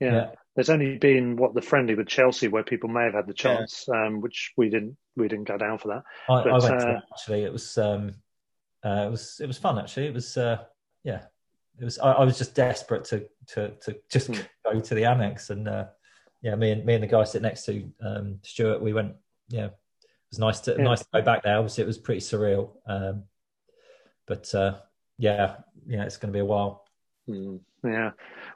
Yeah. 0.00 0.12
yeah. 0.12 0.30
There's 0.54 0.70
only 0.70 0.98
been 0.98 1.36
what 1.36 1.54
the 1.54 1.62
friendly 1.62 1.96
with 1.96 2.06
Chelsea 2.06 2.46
where 2.46 2.62
people 2.62 2.88
may 2.88 3.04
have 3.04 3.14
had 3.14 3.26
the 3.26 3.34
chance, 3.34 3.86
yeah. 3.88 4.06
um, 4.06 4.20
which 4.20 4.52
we 4.56 4.70
didn't 4.70 4.96
we 5.16 5.26
didn't 5.26 5.48
go 5.48 5.58
down 5.58 5.78
for 5.78 5.88
that. 5.88 6.04
I, 6.32 6.44
but, 6.44 6.48
I 6.48 6.58
went 6.58 6.82
uh, 6.82 6.86
to 6.86 7.02
actually. 7.12 7.42
It 7.42 7.52
was 7.52 7.76
um, 7.76 8.14
uh, 8.84 9.04
it 9.08 9.10
was 9.10 9.40
it 9.40 9.46
was 9.46 9.58
fun 9.58 9.78
actually. 9.78 10.06
It 10.06 10.14
was 10.14 10.36
uh, 10.36 10.58
yeah. 11.02 11.22
It 11.80 11.84
was 11.84 11.98
I, 11.98 12.12
I, 12.12 12.24
was 12.24 12.38
just 12.38 12.54
desperate 12.54 13.04
to 13.06 13.26
to 13.48 13.70
to 13.82 13.96
just 14.08 14.28
hmm. 14.28 14.40
go 14.64 14.78
to 14.78 14.94
the 14.94 15.02
Amex 15.02 15.50
and 15.50 15.66
uh, 15.66 15.86
yeah, 16.40 16.54
me 16.54 16.70
and 16.70 16.84
me 16.84 16.94
and 16.94 17.02
the 17.02 17.08
guy 17.08 17.24
sitting 17.24 17.42
next 17.42 17.64
to 17.64 17.90
um, 18.00 18.38
Stuart, 18.42 18.80
we 18.80 18.92
went. 18.92 19.14
Yeah, 19.48 19.66
it 19.66 19.74
was 20.34 20.38
nice 20.38 20.60
to 20.60 20.74
yeah. 20.76 20.84
nice 20.84 21.00
to 21.00 21.06
go 21.12 21.22
back 21.22 21.42
there. 21.42 21.58
Obviously, 21.58 21.84
it 21.84 21.86
was 21.86 21.98
pretty 21.98 22.20
surreal. 22.20 22.70
Um, 22.86 23.24
but 24.26 24.52
uh, 24.54 24.76
yeah, 25.18 25.56
yeah, 25.86 26.04
it's 26.04 26.16
going 26.16 26.32
to 26.32 26.36
be 26.36 26.40
a 26.40 26.44
while. 26.44 26.84
Mm, 27.28 27.60
yeah. 27.84 28.12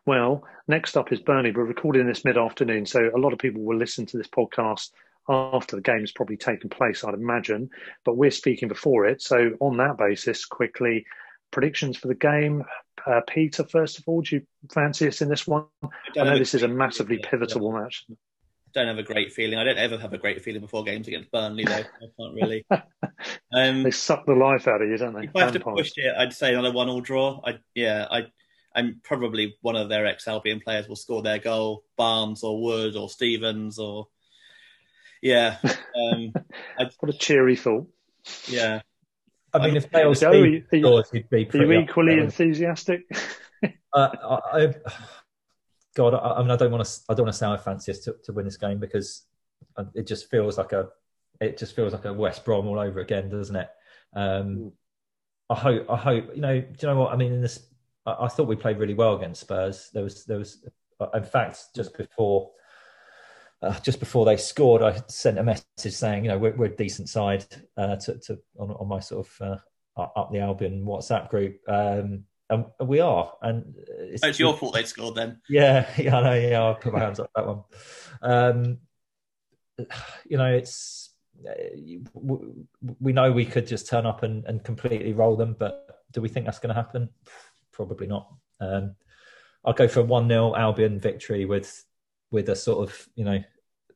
Well, 0.06 0.44
next 0.66 0.96
up 0.96 1.12
is 1.12 1.20
Burnley. 1.20 1.52
We're 1.52 1.64
recording 1.64 2.06
this 2.06 2.24
mid 2.24 2.38
afternoon, 2.38 2.86
so 2.86 3.10
a 3.14 3.18
lot 3.18 3.32
of 3.32 3.38
people 3.38 3.62
will 3.62 3.76
listen 3.76 4.06
to 4.06 4.16
this 4.16 4.28
podcast 4.28 4.90
after 5.28 5.76
the 5.76 5.82
game 5.82 5.98
game's 5.98 6.12
probably 6.12 6.38
taken 6.38 6.70
place, 6.70 7.04
I'd 7.04 7.14
imagine. 7.14 7.68
But 8.04 8.16
we're 8.16 8.30
speaking 8.30 8.68
before 8.68 9.06
it. 9.06 9.22
So, 9.22 9.52
on 9.60 9.76
that 9.76 9.98
basis, 9.98 10.46
quickly, 10.46 11.04
predictions 11.50 11.96
for 11.96 12.08
the 12.08 12.14
game. 12.14 12.64
Uh, 13.06 13.20
Peter, 13.28 13.64
first 13.64 13.98
of 13.98 14.04
all, 14.06 14.22
do 14.22 14.36
you 14.36 14.42
fancy 14.72 15.06
us 15.06 15.22
in 15.22 15.28
this 15.28 15.46
one? 15.46 15.66
I, 15.82 16.20
I 16.20 16.24
know 16.24 16.38
this 16.38 16.54
is 16.54 16.62
a 16.62 16.68
massively 16.68 17.18
pivotal 17.18 17.72
yeah. 17.72 17.80
match. 17.80 18.06
I 18.68 18.80
don't 18.80 18.88
have 18.88 18.98
a 18.98 19.02
great 19.02 19.32
feeling. 19.32 19.58
I 19.58 19.64
don't 19.64 19.78
ever 19.78 19.98
have 19.98 20.12
a 20.12 20.18
great 20.18 20.42
feeling 20.42 20.60
before 20.60 20.84
games 20.84 21.08
against 21.08 21.30
Burnley, 21.30 21.64
though. 21.64 21.72
I 21.72 22.06
can't 22.18 22.34
really. 22.34 22.66
Um, 23.52 23.82
they 23.82 23.90
suck 23.90 24.26
the 24.26 24.34
life 24.34 24.68
out 24.68 24.82
of 24.82 24.88
you, 24.88 24.96
don't 24.96 25.14
they? 25.14 25.24
If 25.24 25.34
I 25.34 25.40
have 25.40 25.52
to 25.52 25.60
push 25.60 25.90
it, 25.96 26.14
I'd 26.16 26.34
say 26.34 26.52
another 26.52 26.70
one-all 26.70 27.00
draw. 27.00 27.40
I 27.44 27.58
yeah, 27.74 28.06
I 28.08 28.26
and 28.74 29.02
probably 29.02 29.56
one 29.62 29.74
of 29.74 29.88
their 29.88 30.06
ex 30.06 30.28
Albion 30.28 30.60
players 30.60 30.86
will 30.86 30.96
score 30.96 31.22
their 31.22 31.38
goal, 31.38 31.82
Barnes 31.96 32.44
or 32.44 32.62
Wood 32.62 32.94
or 32.94 33.08
Stephens 33.08 33.78
or 33.78 34.06
yeah. 35.22 35.56
Um, 35.64 36.32
what 36.76 37.14
a 37.14 37.18
cheery 37.18 37.56
thought. 37.56 37.88
Yeah. 38.46 38.82
I 39.52 39.66
mean, 39.66 39.76
if 39.76 39.90
Dale 39.90 40.14
Stephens 40.14 40.44
are 40.44 40.46
you, 40.46 40.64
scores, 40.82 41.10
he'd 41.10 41.30
be 41.30 41.48
Are 41.54 41.64
you 41.64 41.72
equally 41.80 42.18
enthusiastic? 42.20 43.02
uh, 43.94 44.38
I, 44.52 44.74
God, 45.98 46.14
I, 46.14 46.34
I, 46.34 46.42
mean, 46.42 46.52
I 46.52 46.56
don't 46.56 46.70
want 46.70 46.84
to. 46.86 47.00
I 47.08 47.14
don't 47.14 47.26
want 47.26 47.34
to 47.34 47.38
sound 47.38 47.60
fanciest 47.60 48.04
to, 48.04 48.14
to 48.22 48.32
win 48.32 48.44
this 48.44 48.56
game 48.56 48.78
because 48.78 49.24
it 49.96 50.06
just 50.06 50.30
feels 50.30 50.56
like 50.56 50.70
a. 50.70 50.90
It 51.40 51.58
just 51.58 51.74
feels 51.74 51.92
like 51.92 52.04
a 52.04 52.12
West 52.12 52.44
Brom 52.44 52.68
all 52.68 52.78
over 52.78 53.00
again, 53.00 53.28
doesn't 53.28 53.56
it? 53.56 53.68
Um, 54.14 54.70
I 55.50 55.56
hope. 55.56 55.90
I 55.90 55.96
hope. 55.96 56.36
You 56.36 56.40
know. 56.40 56.60
Do 56.60 56.76
you 56.80 56.88
know 56.88 57.00
what 57.00 57.12
I 57.12 57.16
mean? 57.16 57.32
In 57.32 57.42
this 57.42 57.66
I, 58.06 58.26
I, 58.26 58.28
thought 58.28 58.46
we 58.46 58.54
played 58.54 58.78
really 58.78 58.94
well 58.94 59.16
against 59.16 59.40
Spurs. 59.40 59.90
There 59.92 60.04
was 60.04 60.24
there 60.24 60.38
was 60.38 60.64
in 61.12 61.24
fact 61.24 61.64
just 61.74 61.98
before 61.98 62.52
uh, 63.60 63.80
just 63.80 63.98
before 63.98 64.24
they 64.24 64.36
scored, 64.36 64.82
I 64.82 65.02
sent 65.08 65.36
a 65.36 65.42
message 65.42 65.66
saying, 65.94 66.24
you 66.24 66.30
know, 66.30 66.38
we're, 66.38 66.54
we're 66.54 66.66
a 66.66 66.76
decent 66.76 67.08
side 67.08 67.44
uh, 67.76 67.96
to, 67.96 68.16
to 68.18 68.38
on, 68.56 68.70
on, 68.70 68.86
my 68.86 69.00
sort 69.00 69.26
of 69.26 69.60
uh, 69.98 70.06
up 70.14 70.30
the 70.30 70.38
Albion 70.38 70.84
WhatsApp 70.84 71.28
group, 71.28 71.58
um, 71.66 72.22
and 72.50 72.64
we 72.80 73.00
are. 73.00 73.32
And 73.42 73.74
it's, 73.88 74.24
oh, 74.24 74.28
it's 74.28 74.38
your 74.38 74.56
fault 74.56 74.74
they 74.74 74.84
scored 74.84 75.14
then. 75.14 75.40
Yeah, 75.48 75.88
yeah, 75.98 76.16
I 76.16 76.22
know. 76.22 76.48
Yeah, 76.48 76.62
I'll 76.62 76.74
put 76.74 76.92
my 76.92 77.00
hands 77.00 77.20
up 77.20 77.30
that 77.34 77.46
one. 77.46 77.64
Um, 78.22 78.78
you 80.28 80.38
know, 80.38 80.52
it's 80.52 81.10
we 83.00 83.12
know 83.12 83.30
we 83.30 83.44
could 83.44 83.66
just 83.66 83.88
turn 83.88 84.06
up 84.06 84.22
and, 84.24 84.44
and 84.46 84.64
completely 84.64 85.12
roll 85.12 85.36
them, 85.36 85.54
but 85.56 86.02
do 86.10 86.20
we 86.20 86.28
think 86.28 86.46
that's 86.46 86.58
going 86.58 86.74
to 86.74 86.80
happen? 86.80 87.08
probably 87.78 88.08
not. 88.08 88.28
Um, 88.60 88.96
I'll 89.64 89.72
go 89.72 89.88
for 89.88 90.00
a 90.00 90.04
one 90.04 90.28
0 90.28 90.54
Albion 90.56 90.98
victory 90.98 91.44
with 91.44 91.84
with 92.30 92.48
a 92.50 92.56
sort 92.56 92.86
of 92.86 93.08
you 93.14 93.24
know 93.24 93.38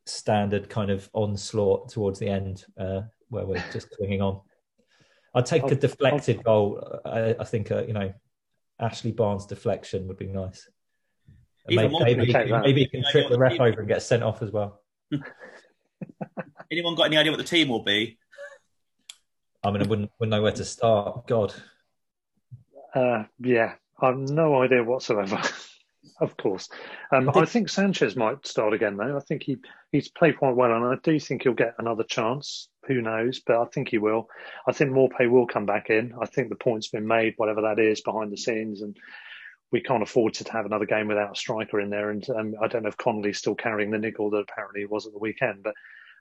standard 0.05 0.69
kind 0.69 0.89
of 0.89 1.09
onslaught 1.13 1.89
towards 1.89 2.17
the 2.17 2.27
end 2.27 2.65
uh, 2.79 3.01
where 3.29 3.45
we're 3.45 3.63
just 3.73 3.91
clinging 3.91 4.21
on. 4.21 4.39
I'd 5.35 5.45
take 5.45 5.63
a 5.63 5.75
deflected 5.75 6.37
I'll, 6.37 6.43
goal. 6.43 6.99
I, 7.05 7.35
I 7.39 7.43
think 7.43 7.71
uh, 7.71 7.83
you 7.83 7.93
know 7.93 8.13
Ashley 8.79 9.11
Barnes 9.11 9.45
deflection 9.45 10.07
would 10.07 10.17
be 10.17 10.27
nice. 10.27 10.69
Maybe, 11.67 11.87
maybe, 11.87 12.33
maybe 12.33 12.81
he 12.81 12.87
can 12.87 13.03
trip 13.09 13.29
the 13.29 13.37
ref 13.37 13.59
over 13.59 13.79
and 13.79 13.87
get 13.87 14.01
sent 14.01 14.21
off 14.21 14.41
as 14.41 14.51
well. 14.51 14.81
Anyone 16.71 16.95
got 16.95 17.03
any 17.03 17.17
idea 17.17 17.31
what 17.31 17.37
the 17.37 17.43
team 17.43 17.69
will 17.69 17.83
be? 17.83 18.17
I 19.63 19.71
mean, 19.71 19.81
I 19.81 19.87
wouldn't, 19.87 20.11
wouldn't 20.19 20.31
know 20.31 20.41
where 20.41 20.51
to 20.51 20.65
start. 20.65 21.25
God, 21.27 21.53
uh, 22.93 23.23
yeah, 23.39 23.75
I've 23.99 24.17
no 24.17 24.61
idea 24.61 24.83
whatsoever. 24.83 25.41
of 26.19 26.37
course. 26.37 26.69
Um, 27.11 27.29
I, 27.29 27.41
I, 27.41 27.45
think 27.45 27.69
Sanchez 27.69 28.15
might 28.15 28.45
start 28.45 28.73
again, 28.73 28.97
though. 28.97 29.17
I 29.17 29.19
think 29.19 29.43
he 29.43 29.57
he's 29.91 30.09
played 30.09 30.37
quite 30.37 30.55
well, 30.55 30.71
and 30.71 30.85
I 30.85 30.95
do 31.03 31.19
think 31.19 31.43
he'll 31.43 31.53
get 31.53 31.75
another 31.79 32.03
chance. 32.03 32.69
Who 32.87 33.01
knows? 33.01 33.41
But 33.45 33.61
I 33.61 33.65
think 33.65 33.89
he 33.89 33.97
will. 33.97 34.29
I 34.67 34.73
think 34.73 34.91
Maupay 34.91 35.29
will 35.29 35.47
come 35.47 35.65
back 35.65 35.89
in. 35.89 36.13
I 36.21 36.25
think 36.25 36.49
the 36.49 36.55
point's 36.55 36.89
been 36.89 37.07
made, 37.07 37.33
whatever 37.37 37.61
that 37.61 37.79
is, 37.79 38.01
behind 38.01 38.31
the 38.31 38.37
scenes, 38.37 38.81
and 38.81 38.97
we 39.71 39.81
can't 39.81 40.03
afford 40.03 40.35
to 40.35 40.51
have 40.51 40.65
another 40.65 40.85
game 40.85 41.07
without 41.07 41.33
a 41.33 41.35
striker 41.35 41.79
in 41.79 41.89
there. 41.89 42.11
And 42.11 42.27
um, 42.29 42.53
I 42.61 42.67
don't 42.67 42.83
know 42.83 42.89
if 42.89 42.97
Connolly's 42.97 43.39
still 43.39 43.55
carrying 43.55 43.91
the 43.91 43.97
niggle 43.97 44.29
that 44.31 44.45
apparently 44.49 44.81
he 44.81 44.85
was 44.85 45.07
at 45.07 45.13
the 45.13 45.19
weekend, 45.19 45.63
but 45.63 45.73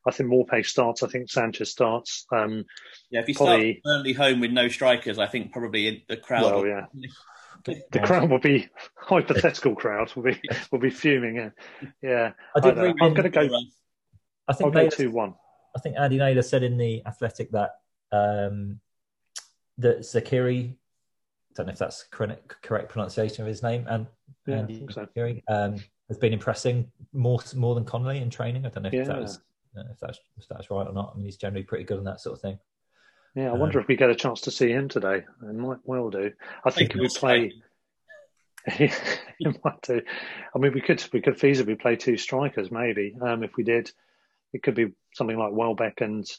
I 0.07 0.11
think 0.11 0.31
Maupay 0.31 0.65
starts. 0.65 1.03
I 1.03 1.09
think 1.09 1.31
Sanchez 1.31 1.71
starts. 1.71 2.27
Um, 2.33 2.65
yeah, 3.11 3.21
if 3.21 3.29
you 3.29 3.35
probably, 3.35 3.81
start 3.81 4.01
early 4.01 4.13
home 4.13 4.41
with 4.41 4.51
no 4.51 4.69
strikers, 4.69 5.19
I 5.19 5.27
think 5.27 5.53
probably 5.53 6.05
the 6.09 6.17
crowd. 6.17 6.43
Well, 6.43 6.67
yeah. 6.67 6.87
The, 7.65 7.83
the 7.93 8.01
crowd 8.01 8.31
will 8.31 8.39
be 8.39 8.69
hypothetical 8.97 9.75
crowd 9.77 10.15
will 10.15 10.25
be 10.25 10.41
will 10.71 10.79
be 10.79 10.91
fuming. 10.91 11.37
Yeah, 11.37 11.51
yeah. 12.03 12.33
I 12.57 12.61
did 12.61 12.79
I 12.79 12.87
am 12.89 12.97
going 12.99 13.23
to 13.23 13.29
go. 13.29 13.49
I 14.49 14.53
think 14.53 14.77
I'll 14.77 14.85
go 14.85 14.89
two 14.89 15.11
one. 15.11 15.35
I 15.77 15.81
think 15.81 15.97
Andy 15.99 16.19
Naylor 16.19 16.43
said 16.43 16.63
in 16.63 16.77
the 16.77 17.03
Athletic 17.07 17.51
that 17.53 17.71
um, 18.11 18.81
that 19.79 20.01
Zeqiri, 20.01 20.75
don't 21.55 21.67
know 21.67 21.73
if 21.73 21.79
that's 21.79 22.05
correct, 22.11 22.57
correct 22.63 22.91
pronunciation 22.91 23.43
of 23.43 23.49
his 23.49 23.63
name, 23.63 23.87
and 23.89 24.07
yeah, 24.47 24.57
Andy 24.57 24.87
so. 24.91 25.07
Zeqiri 25.07 25.43
um, 25.49 25.77
has 26.09 26.19
been 26.19 26.33
impressing 26.33 26.91
more 27.13 27.41
more 27.55 27.75
than 27.75 27.85
Connolly 27.85 28.19
in 28.19 28.31
training. 28.31 28.67
I 28.67 28.69
don't 28.69 28.83
know 28.83 28.89
if 28.89 28.95
yeah. 28.95 29.05
that 29.05 29.21
was 29.21 29.41
if 29.75 29.99
that's 30.01 30.19
if 30.37 30.47
that's 30.49 30.71
right 30.71 30.87
or 30.87 30.93
not. 30.93 31.13
I 31.15 31.17
mean, 31.17 31.25
he's 31.25 31.37
generally 31.37 31.65
pretty 31.65 31.85
good 31.85 31.99
on 31.99 32.05
that 32.05 32.21
sort 32.21 32.35
of 32.35 32.43
thing. 32.43 32.59
Yeah, 33.35 33.51
I 33.51 33.55
wonder 33.55 33.79
um, 33.79 33.83
if 33.83 33.89
we 33.89 33.97
get 33.97 34.11
a 34.11 34.15
chance 34.15 34.43
to 34.43 34.51
see 34.51 34.71
him 34.71 34.89
today. 34.89 35.25
It 35.43 35.55
might 35.55 35.79
well 35.85 36.11
do. 36.11 36.33
I 36.65 36.71
think 36.71 36.95
if 36.95 37.01
we 37.01 37.09
play, 37.09 37.53
it 38.67 39.65
might 39.65 39.83
do. 39.83 40.03
I 40.55 40.59
mean, 40.59 40.75
we 40.75 40.83
could 40.83 41.03
we 41.13 41.23
could 41.23 41.39
feasibly 41.39 41.81
play 41.81 41.97
two 41.97 42.19
strikers, 42.19 42.71
maybe. 42.71 43.17
Um, 43.21 43.43
if 43.43 43.57
we 43.57 43.65
did, 43.65 43.91
it 44.53 44.63
could 44.63 44.75
be 44.75 44.93
something 45.15 45.39
like 45.39 45.53
Welbeck 45.53 46.03
and 46.03 46.31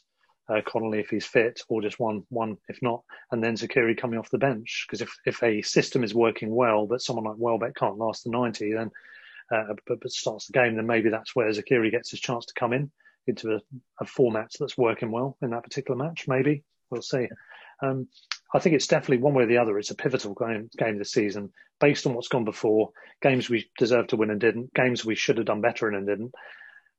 uh, 0.48 0.60
Connolly 0.64 1.00
if 1.00 1.10
he's 1.10 1.26
fit, 1.26 1.62
or 1.68 1.82
just 1.82 1.98
one 1.98 2.22
one 2.28 2.58
if 2.68 2.80
not, 2.80 3.02
and 3.32 3.42
then 3.42 3.56
Zeqiri 3.56 3.96
coming 3.96 4.20
off 4.20 4.30
the 4.30 4.38
bench. 4.38 4.86
Because 4.86 5.00
if 5.00 5.16
if 5.26 5.42
a 5.42 5.62
system 5.62 6.04
is 6.04 6.14
working 6.14 6.54
well, 6.54 6.86
but 6.86 7.02
someone 7.02 7.24
like 7.24 7.38
Welbeck 7.38 7.74
can't 7.74 7.98
last 7.98 8.22
the 8.22 8.30
ninety, 8.30 8.72
then 8.72 8.92
uh, 9.52 9.74
but, 9.88 10.00
but 10.00 10.12
starts 10.12 10.46
the 10.46 10.52
game, 10.52 10.76
then 10.76 10.86
maybe 10.86 11.10
that's 11.10 11.34
where 11.34 11.50
Zeqiri 11.50 11.90
gets 11.90 12.12
his 12.12 12.20
chance 12.20 12.46
to 12.46 12.54
come 12.54 12.72
in 12.72 12.92
into 13.26 13.54
a, 13.54 13.60
a 14.00 14.06
format 14.06 14.52
that's 14.60 14.78
working 14.78 15.10
well 15.10 15.36
in 15.42 15.50
that 15.50 15.64
particular 15.64 15.96
match. 15.96 16.28
Maybe 16.28 16.62
we'll 16.90 17.02
see. 17.02 17.28
Um, 17.82 18.08
I 18.54 18.60
think 18.60 18.76
it's 18.76 18.86
definitely 18.86 19.18
one 19.18 19.34
way 19.34 19.44
or 19.44 19.46
the 19.46 19.58
other. 19.58 19.78
It's 19.78 19.90
a 19.90 19.96
pivotal 19.96 20.34
game, 20.34 20.70
game 20.78 20.98
this 20.98 21.12
season 21.12 21.52
based 21.80 22.06
on 22.06 22.14
what's 22.14 22.28
gone 22.28 22.44
before. 22.44 22.90
Games 23.20 23.50
we 23.50 23.68
deserved 23.78 24.10
to 24.10 24.16
win 24.16 24.30
and 24.30 24.40
didn't. 24.40 24.72
Games 24.74 25.04
we 25.04 25.14
should 25.14 25.38
have 25.38 25.46
done 25.46 25.60
better 25.60 25.88
in 25.88 25.94
and 25.94 26.06
didn't. 26.06 26.34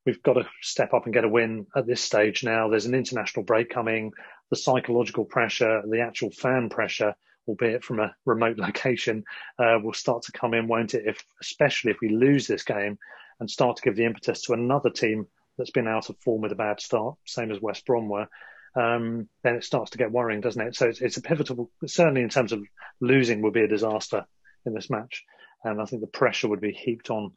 We've 0.05 0.21
got 0.21 0.33
to 0.33 0.47
step 0.61 0.93
up 0.93 1.05
and 1.05 1.13
get 1.13 1.23
a 1.23 1.29
win 1.29 1.65
at 1.75 1.87
this 1.87 2.01
stage 2.01 2.43
now. 2.43 2.67
There's 2.67 2.85
an 2.85 2.93
international 2.93 3.43
break 3.43 3.69
coming. 3.69 4.11
The 4.51 4.55
psychological 4.55 5.25
pressure, 5.25 5.81
the 5.89 6.01
actual 6.01 6.29
fan 6.29 6.69
pressure, 6.69 7.15
albeit 7.47 7.83
from 7.83 7.99
a 7.99 8.13
remote 8.25 8.57
location, 8.59 9.23
uh, 9.57 9.79
will 9.81 9.93
start 9.93 10.23
to 10.23 10.31
come 10.31 10.53
in, 10.53 10.67
won't 10.67 10.93
it? 10.93 11.03
If, 11.07 11.23
especially 11.41 11.91
if 11.91 11.97
we 12.01 12.09
lose 12.09 12.45
this 12.45 12.63
game 12.63 12.99
and 13.39 13.49
start 13.49 13.77
to 13.77 13.81
give 13.81 13.95
the 13.95 14.05
impetus 14.05 14.43
to 14.43 14.53
another 14.53 14.89
team 14.89 15.25
that's 15.57 15.71
been 15.71 15.87
out 15.87 16.09
of 16.09 16.17
form 16.19 16.41
with 16.41 16.51
a 16.51 16.55
bad 16.55 16.79
start, 16.79 17.15
same 17.25 17.51
as 17.51 17.61
West 17.61 17.85
Brom 17.85 18.09
were, 18.09 18.27
um, 18.75 19.29
then 19.43 19.55
it 19.55 19.63
starts 19.63 19.91
to 19.91 19.97
get 19.97 20.11
worrying, 20.11 20.41
doesn't 20.41 20.61
it? 20.61 20.75
So 20.75 20.87
it's, 20.87 21.01
it's, 21.01 21.17
a 21.17 21.21
pivotal, 21.21 21.71
certainly 21.85 22.21
in 22.21 22.29
terms 22.29 22.51
of 22.51 22.63
losing 22.99 23.41
would 23.41 23.53
be 23.53 23.63
a 23.63 23.67
disaster 23.67 24.25
in 24.65 24.73
this 24.73 24.89
match. 24.89 25.23
And 25.63 25.81
I 25.81 25.85
think 25.85 26.01
the 26.01 26.07
pressure 26.07 26.47
would 26.49 26.61
be 26.61 26.73
heaped 26.73 27.09
on 27.09 27.31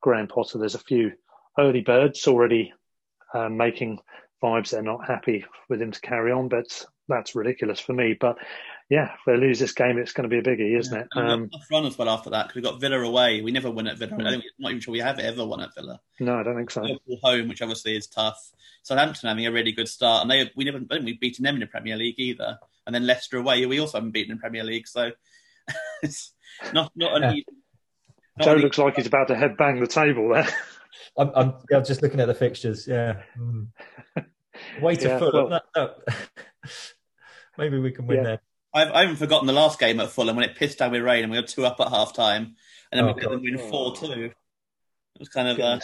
Graham 0.00 0.28
Potter. 0.28 0.58
There's 0.58 0.74
a 0.74 0.78
few 0.78 1.12
early 1.58 1.80
birds 1.80 2.26
already 2.28 2.72
um, 3.34 3.56
making 3.56 3.98
vibes 4.42 4.70
they're 4.70 4.82
not 4.82 5.06
happy 5.06 5.44
with 5.68 5.80
him 5.80 5.92
to 5.92 6.00
carry 6.00 6.32
on, 6.32 6.48
but 6.48 6.84
that's 7.08 7.34
ridiculous 7.34 7.80
for 7.80 7.92
me. 7.92 8.14
But 8.18 8.38
yeah, 8.92 9.14
if 9.14 9.20
they 9.24 9.38
lose 9.38 9.58
this 9.58 9.72
game, 9.72 9.96
it's 9.96 10.12
going 10.12 10.28
to 10.28 10.28
be 10.28 10.36
a 10.36 10.42
biggie, 10.42 10.78
isn't 10.78 10.94
yeah. 10.94 11.22
it? 11.22 11.30
Um, 11.30 11.48
run 11.70 11.86
as 11.86 11.96
well 11.96 12.10
after 12.10 12.28
that 12.28 12.48
because 12.48 12.56
we 12.56 12.60
got 12.60 12.78
Villa 12.78 13.00
away. 13.00 13.40
We 13.40 13.50
never 13.50 13.70
win 13.70 13.86
at 13.86 13.96
Villa. 13.96 14.12
I 14.18 14.34
am 14.34 14.42
not 14.58 14.68
even 14.68 14.82
sure 14.82 14.92
we 14.92 14.98
have 14.98 15.18
ever 15.18 15.46
won 15.46 15.62
at 15.62 15.74
Villa. 15.74 15.98
No, 16.20 16.38
I 16.38 16.42
don't 16.42 16.58
think 16.58 16.70
so. 16.70 16.82
Liverpool 16.82 17.18
home, 17.22 17.48
which 17.48 17.62
obviously 17.62 17.96
is 17.96 18.06
tough. 18.06 18.52
Southampton 18.82 19.30
having 19.30 19.46
a 19.46 19.50
really 19.50 19.72
good 19.72 19.88
start, 19.88 20.20
and 20.20 20.30
they 20.30 20.50
we 20.56 20.64
never 20.64 20.80
I 20.90 20.98
we've 20.98 21.18
beaten 21.18 21.42
them 21.42 21.54
in 21.54 21.60
the 21.60 21.66
Premier 21.68 21.96
League 21.96 22.18
either. 22.18 22.58
And 22.86 22.94
then 22.94 23.06
Leicester 23.06 23.38
away, 23.38 23.64
we 23.64 23.80
also 23.80 23.96
haven't 23.96 24.10
beaten 24.10 24.32
in 24.32 24.38
Premier 24.38 24.62
League, 24.62 24.86
so 24.86 25.12
it's 26.02 26.34
not 26.74 26.92
not 26.94 27.16
an 27.16 27.22
yeah. 27.22 27.32
easy. 27.32 27.46
Not 28.40 28.44
Joe 28.44 28.54
looks 28.56 28.76
like 28.76 28.96
he's 28.96 29.06
about 29.06 29.28
to 29.28 29.36
head 29.36 29.56
bang 29.56 29.80
the 29.80 29.86
table 29.86 30.34
there. 30.34 30.48
I'm, 31.18 31.30
I'm, 31.34 31.54
I'm, 31.72 31.84
just 31.84 32.02
looking 32.02 32.20
at 32.20 32.26
the 32.26 32.34
fixtures. 32.34 32.86
Yeah, 32.86 33.22
mm. 33.38 33.68
way 34.82 34.96
to 34.96 35.08
yeah, 35.08 35.18
Well, 35.18 35.48
no, 35.48 35.60
no. 35.74 35.94
Maybe 37.56 37.78
we 37.78 37.90
can 37.90 38.06
win 38.06 38.18
yeah. 38.18 38.24
there. 38.24 38.40
I've, 38.74 38.90
I 38.90 39.00
haven't 39.02 39.16
forgotten 39.16 39.46
the 39.46 39.52
last 39.52 39.78
game 39.78 40.00
at 40.00 40.10
Fulham 40.10 40.36
when 40.36 40.48
it 40.48 40.56
pissed 40.56 40.78
down 40.78 40.92
with 40.92 41.02
rain 41.02 41.22
and 41.22 41.30
we 41.30 41.36
had 41.36 41.48
two 41.48 41.66
up 41.66 41.80
at 41.80 41.88
half 41.88 42.14
time 42.14 42.56
and 42.92 42.98
then 42.98 43.04
oh, 43.04 43.12
we 43.14 43.20
got 43.20 43.30
them 43.30 43.42
win 43.42 43.58
four 43.58 43.96
two. 43.96 44.30
It 45.14 45.18
was 45.18 45.28
kind 45.28 45.48
of. 45.48 45.58
Uh, 45.58 45.80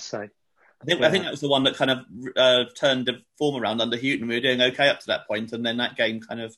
I 0.81 0.85
think 0.85 1.01
yeah. 1.01 1.09
I 1.09 1.11
think 1.11 1.25
that 1.25 1.31
was 1.31 1.41
the 1.41 1.49
one 1.49 1.65
that 1.65 1.75
kind 1.75 1.91
of 1.91 1.99
uh, 2.37 2.65
turned 2.77 3.07
the 3.07 3.23
form 3.37 3.61
around 3.61 3.81
under 3.81 3.97
Hughton. 3.97 4.29
We 4.29 4.37
were 4.37 4.41
doing 4.41 4.61
okay 4.61 4.89
up 4.89 5.01
to 5.01 5.07
that 5.09 5.27
point, 5.27 5.53
and 5.53 5.65
then 5.65 5.79
that 5.79 5.97
game 5.97 6.21
kind 6.21 6.41
of 6.41 6.55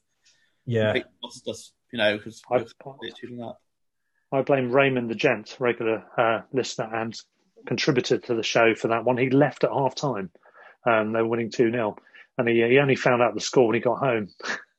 yeah 0.67 0.95
lost 1.23 1.49
us. 1.49 1.73
You 1.93 1.99
know, 1.99 2.19
because 2.19 2.43
I, 2.51 2.65
I 4.33 4.43
blame 4.43 4.71
Raymond 4.71 5.11
the 5.11 5.15
Gent, 5.15 5.57
regular 5.59 6.05
uh, 6.17 6.43
listener 6.53 6.89
and 6.93 7.17
contributor 7.67 8.19
to 8.19 8.35
the 8.35 8.43
show 8.43 8.75
for 8.75 8.89
that 8.89 9.05
one. 9.05 9.17
He 9.17 9.31
left 9.31 9.65
at 9.65 9.71
half 9.71 9.95
time. 9.95 10.31
Um, 10.87 11.13
they 11.13 11.21
were 11.21 11.29
winning 11.29 11.51
2 11.51 11.73
0. 11.73 11.97
And 12.39 12.49
he, 12.49 12.63
he 12.63 12.79
only 12.79 12.95
found 12.95 13.23
out 13.23 13.35
the 13.35 13.41
score 13.41 13.67
when 13.67 13.75
he 13.75 13.81
got 13.81 13.99
home. 13.99 14.29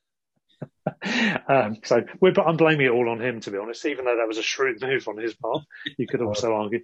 um, 1.48 1.78
so 1.84 2.04
I'm 2.46 2.58
blaming 2.58 2.88
it 2.88 2.92
all 2.92 3.10
on 3.10 3.22
him, 3.22 3.40
to 3.42 3.52
be 3.52 3.58
honest, 3.58 3.86
even 3.86 4.06
though 4.06 4.18
that 4.18 4.28
was 4.28 4.38
a 4.38 4.44
shrewd 4.44 4.82
move 4.82 5.08
on 5.08 5.18
his 5.18 5.34
part. 5.34 5.64
You 5.98 6.08
could 6.08 6.22
also 6.22 6.54
argue. 6.54 6.82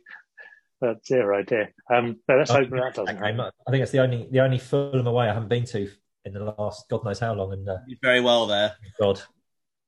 But 0.80 1.04
dear, 1.04 1.34
oh 1.34 1.44
dear. 1.44 1.74
Um, 1.92 2.18
but 2.28 2.38
let's 2.38 2.52
hope 2.52 2.70
that 2.70 2.94
doesn't 2.94 3.18
happen. 3.18 3.40
I 3.40 3.72
think 3.72 3.82
it's 3.82 3.92
the 3.92 4.00
only 4.00 4.28
the 4.32 4.42
only 4.42 4.60
Fulham 4.60 5.08
away 5.08 5.28
I 5.28 5.34
haven't 5.34 5.50
been 5.50 5.66
to 5.66 5.90
in 6.26 6.34
the 6.34 6.56
last 6.58 6.88
God 6.90 7.04
knows 7.04 7.20
how 7.20 7.34
long. 7.34 7.54
And 7.54 7.68
uh, 7.68 7.78
very 8.02 8.22
well 8.22 8.46
there. 8.46 8.76
God, 9.00 9.22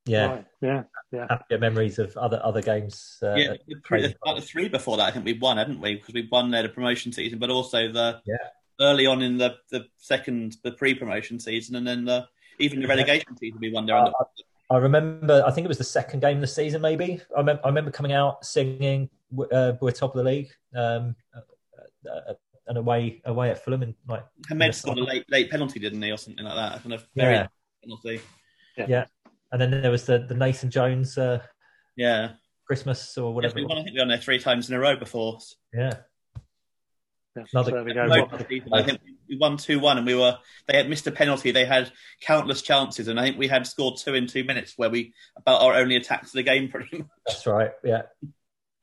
yeah, 0.05 0.25
right. 0.25 0.45
yeah, 0.61 0.83
yeah. 1.11 1.27
Happier 1.29 1.59
memories 1.59 1.99
of 1.99 2.17
other 2.17 2.41
other 2.43 2.61
games. 2.61 3.17
Uh, 3.21 3.35
yeah, 3.35 3.53
about 4.23 4.37
the 4.37 4.41
three 4.41 4.67
before 4.67 4.97
that, 4.97 5.07
I 5.07 5.11
think 5.11 5.25
we 5.25 5.37
won, 5.37 5.57
hadn't 5.57 5.81
we? 5.81 5.95
Because 5.95 6.15
we 6.15 6.27
won 6.31 6.49
there 6.49 6.63
the 6.63 6.69
promotion 6.69 7.11
season, 7.11 7.37
but 7.37 7.51
also 7.51 7.91
the 7.91 8.21
yeah. 8.25 8.37
early 8.81 9.05
on 9.05 9.21
in 9.21 9.37
the 9.37 9.55
the 9.71 9.85
second 9.97 10.57
the 10.63 10.71
pre-promotion 10.71 11.39
season, 11.39 11.75
and 11.75 11.85
then 11.85 12.05
the 12.05 12.25
even 12.59 12.81
the 12.81 12.87
relegation 12.87 13.27
team 13.35 13.37
season 13.37 13.59
we 13.59 13.71
won 13.71 13.85
there. 13.85 13.97
Uh, 13.97 14.11
I 14.71 14.77
remember, 14.77 15.43
I 15.45 15.51
think 15.51 15.65
it 15.65 15.67
was 15.67 15.79
the 15.79 15.83
second 15.83 16.19
game 16.19 16.37
of 16.37 16.41
the 16.41 16.47
season, 16.47 16.81
maybe. 16.81 17.19
I, 17.35 17.41
mem- 17.41 17.59
I 17.63 17.67
remember 17.67 17.89
coming 17.89 18.11
out 18.11 18.45
singing, 18.45 19.09
uh, 19.51 19.73
"We're 19.81 19.91
top 19.91 20.15
of 20.15 20.23
the 20.23 20.29
league," 20.29 20.51
um, 20.75 21.15
uh, 21.35 22.09
uh, 22.09 22.33
and 22.67 22.77
away 22.77 23.21
away 23.25 23.49
at 23.49 23.63
Fulham, 23.63 23.81
and 23.81 23.95
like 24.07 24.25
Hamed 24.47 24.75
scored 24.75 24.99
a 24.99 25.03
late 25.03 25.25
late 25.29 25.49
penalty, 25.49 25.79
didn't 25.79 26.01
he, 26.01 26.11
or 26.11 26.17
something 26.17 26.45
like 26.45 26.55
that? 26.55 26.83
Kind 26.83 26.93
of 26.93 27.07
very 27.15 27.33
yeah. 27.33 27.47
penalty. 27.83 28.21
Yeah. 28.77 28.85
yeah. 28.87 29.05
and 29.51 29.61
then 29.61 29.71
there 29.71 29.91
was 29.91 30.05
the 30.05 30.19
the 30.19 30.35
Nathan 30.35 30.69
Jones, 30.69 31.17
uh, 31.17 31.41
yeah, 31.95 32.33
Christmas 32.67 33.17
or 33.17 33.33
whatever. 33.33 33.59
Yes, 33.59 33.63
we 33.63 33.65
won, 33.65 33.77
I 33.79 33.83
think 33.83 33.95
we 33.95 33.99
won 33.99 34.09
there 34.09 34.17
three 34.19 34.39
times 34.39 34.69
in 34.69 34.75
a 34.75 34.79
row 34.79 34.95
before. 34.95 35.39
Yeah. 35.73 35.93
Another, 37.53 37.71
so 37.71 38.03
I 38.71 38.83
think 38.83 39.01
we 39.01 39.15
won 39.37 39.57
two 39.57 39.79
one, 39.79 39.97
and 39.97 40.05
we 40.05 40.15
were 40.15 40.37
they 40.67 40.77
had 40.77 40.89
missed 40.89 41.07
a 41.07 41.11
penalty. 41.11 41.51
They 41.51 41.65
had 41.65 41.91
countless 42.21 42.61
chances, 42.61 43.07
and 43.07 43.19
I 43.19 43.23
think 43.23 43.37
we 43.37 43.47
had 43.47 43.67
scored 43.67 43.97
two 43.97 44.13
in 44.13 44.27
two 44.27 44.43
minutes, 44.43 44.73
where 44.77 44.89
we 44.89 45.13
about 45.35 45.61
our 45.61 45.75
only 45.75 45.95
attacks 45.95 46.27
of 46.27 46.33
the 46.33 46.43
game, 46.43 46.69
pretty 46.71 46.99
much. 46.99 47.07
That's 47.25 47.47
right. 47.47 47.71
Yeah, 47.83 48.03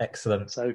excellent. 0.01 0.51
So 0.51 0.75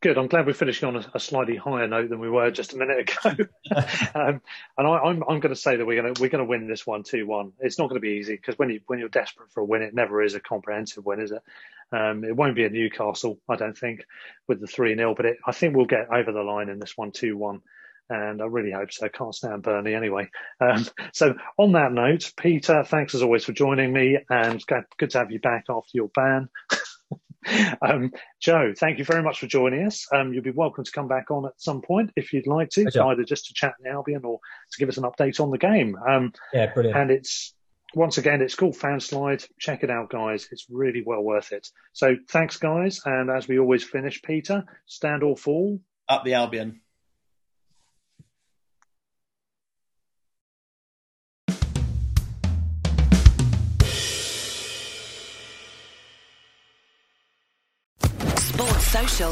Good. 0.00 0.16
I'm 0.16 0.28
glad 0.28 0.46
we're 0.46 0.52
finishing 0.52 0.86
on 0.86 0.96
a, 0.96 1.04
a, 1.14 1.18
slightly 1.18 1.56
higher 1.56 1.88
note 1.88 2.08
than 2.08 2.20
we 2.20 2.30
were 2.30 2.52
just 2.52 2.72
a 2.72 2.76
minute 2.76 3.10
ago. 3.10 3.30
um, 4.14 4.40
and 4.78 4.86
I, 4.86 4.96
am 4.98 5.04
I'm, 5.04 5.22
I'm 5.24 5.40
going 5.40 5.52
to 5.52 5.56
say 5.56 5.74
that 5.74 5.84
we're 5.84 6.00
going 6.00 6.14
to 6.14 6.22
we're 6.22 6.28
going 6.28 6.44
to 6.44 6.48
win 6.48 6.68
this 6.68 6.86
one 6.86 7.02
two 7.02 7.26
one. 7.26 7.52
It's 7.58 7.80
not 7.80 7.88
going 7.88 8.00
to 8.00 8.06
be 8.06 8.16
easy 8.18 8.36
because 8.36 8.56
when 8.56 8.70
you 8.70 8.80
when 8.86 9.00
you're 9.00 9.08
desperate 9.08 9.50
for 9.50 9.60
a 9.60 9.64
win, 9.64 9.82
it 9.82 9.94
never 9.94 10.22
is 10.22 10.34
a 10.34 10.40
comprehensive 10.40 11.04
win, 11.04 11.20
is 11.20 11.32
it? 11.32 11.42
Um, 11.90 12.22
it 12.22 12.36
won't 12.36 12.54
be 12.54 12.64
a 12.64 12.70
Newcastle, 12.70 13.40
I 13.48 13.56
don't 13.56 13.76
think, 13.76 14.04
with 14.46 14.60
the 14.60 14.68
three 14.68 14.94
0 14.94 15.16
But 15.16 15.26
it, 15.26 15.38
I 15.44 15.50
think 15.50 15.74
we'll 15.74 15.86
get 15.86 16.12
over 16.12 16.30
the 16.30 16.42
line 16.42 16.68
in 16.68 16.78
this 16.78 16.96
one 16.96 17.10
two 17.10 17.36
one. 17.36 17.62
And 18.10 18.40
I 18.40 18.46
really 18.46 18.72
hope 18.72 18.92
so. 18.92 19.08
Can't 19.08 19.34
stand 19.34 19.62
Burnley 19.62 19.94
anyway. 19.94 20.30
Um, 20.60 20.86
so 21.12 21.34
on 21.58 21.72
that 21.72 21.92
note, 21.92 22.32
Peter, 22.36 22.84
thanks 22.84 23.14
as 23.14 23.22
always 23.22 23.44
for 23.44 23.52
joining 23.52 23.92
me, 23.92 24.18
and 24.30 24.64
good 24.66 25.10
to 25.10 25.18
have 25.18 25.30
you 25.30 25.40
back 25.40 25.64
after 25.68 25.90
your 25.92 26.08
ban. 26.14 26.48
um, 27.82 28.12
Joe, 28.40 28.72
thank 28.76 28.98
you 28.98 29.04
very 29.04 29.22
much 29.22 29.40
for 29.40 29.46
joining 29.46 29.86
us. 29.86 30.06
Um, 30.12 30.32
you'll 30.32 30.42
be 30.42 30.50
welcome 30.50 30.84
to 30.84 30.92
come 30.92 31.08
back 31.08 31.30
on 31.30 31.46
at 31.46 31.60
some 31.60 31.82
point 31.82 32.12
if 32.16 32.32
you'd 32.32 32.46
like 32.46 32.70
to, 32.70 32.86
either 33.10 33.24
just 33.24 33.46
to 33.46 33.54
chat 33.54 33.74
in 33.84 33.90
Albion 33.90 34.24
or 34.24 34.40
to 34.72 34.78
give 34.78 34.88
us 34.88 34.96
an 34.96 35.04
update 35.04 35.40
on 35.40 35.50
the 35.50 35.58
game. 35.58 35.96
Um, 35.96 36.32
yeah, 36.52 36.72
brilliant. 36.72 36.98
And 36.98 37.10
it's 37.10 37.54
once 37.94 38.18
again, 38.18 38.42
it's 38.42 38.54
called 38.54 38.74
Fanslide. 38.76 39.46
Check 39.58 39.82
it 39.82 39.90
out, 39.90 40.10
guys. 40.10 40.48
It's 40.50 40.66
really 40.68 41.02
well 41.04 41.22
worth 41.22 41.52
it. 41.52 41.68
So 41.92 42.16
thanks, 42.28 42.58
guys. 42.58 43.00
And 43.04 43.30
as 43.30 43.48
we 43.48 43.58
always 43.58 43.84
finish, 43.84 44.20
Peter, 44.22 44.64
stand 44.86 45.22
or 45.22 45.36
fall. 45.36 45.80
Up 46.08 46.24
the 46.24 46.34
Albion. 46.34 46.80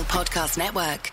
Podcast 0.09 0.57
Network. 0.57 1.13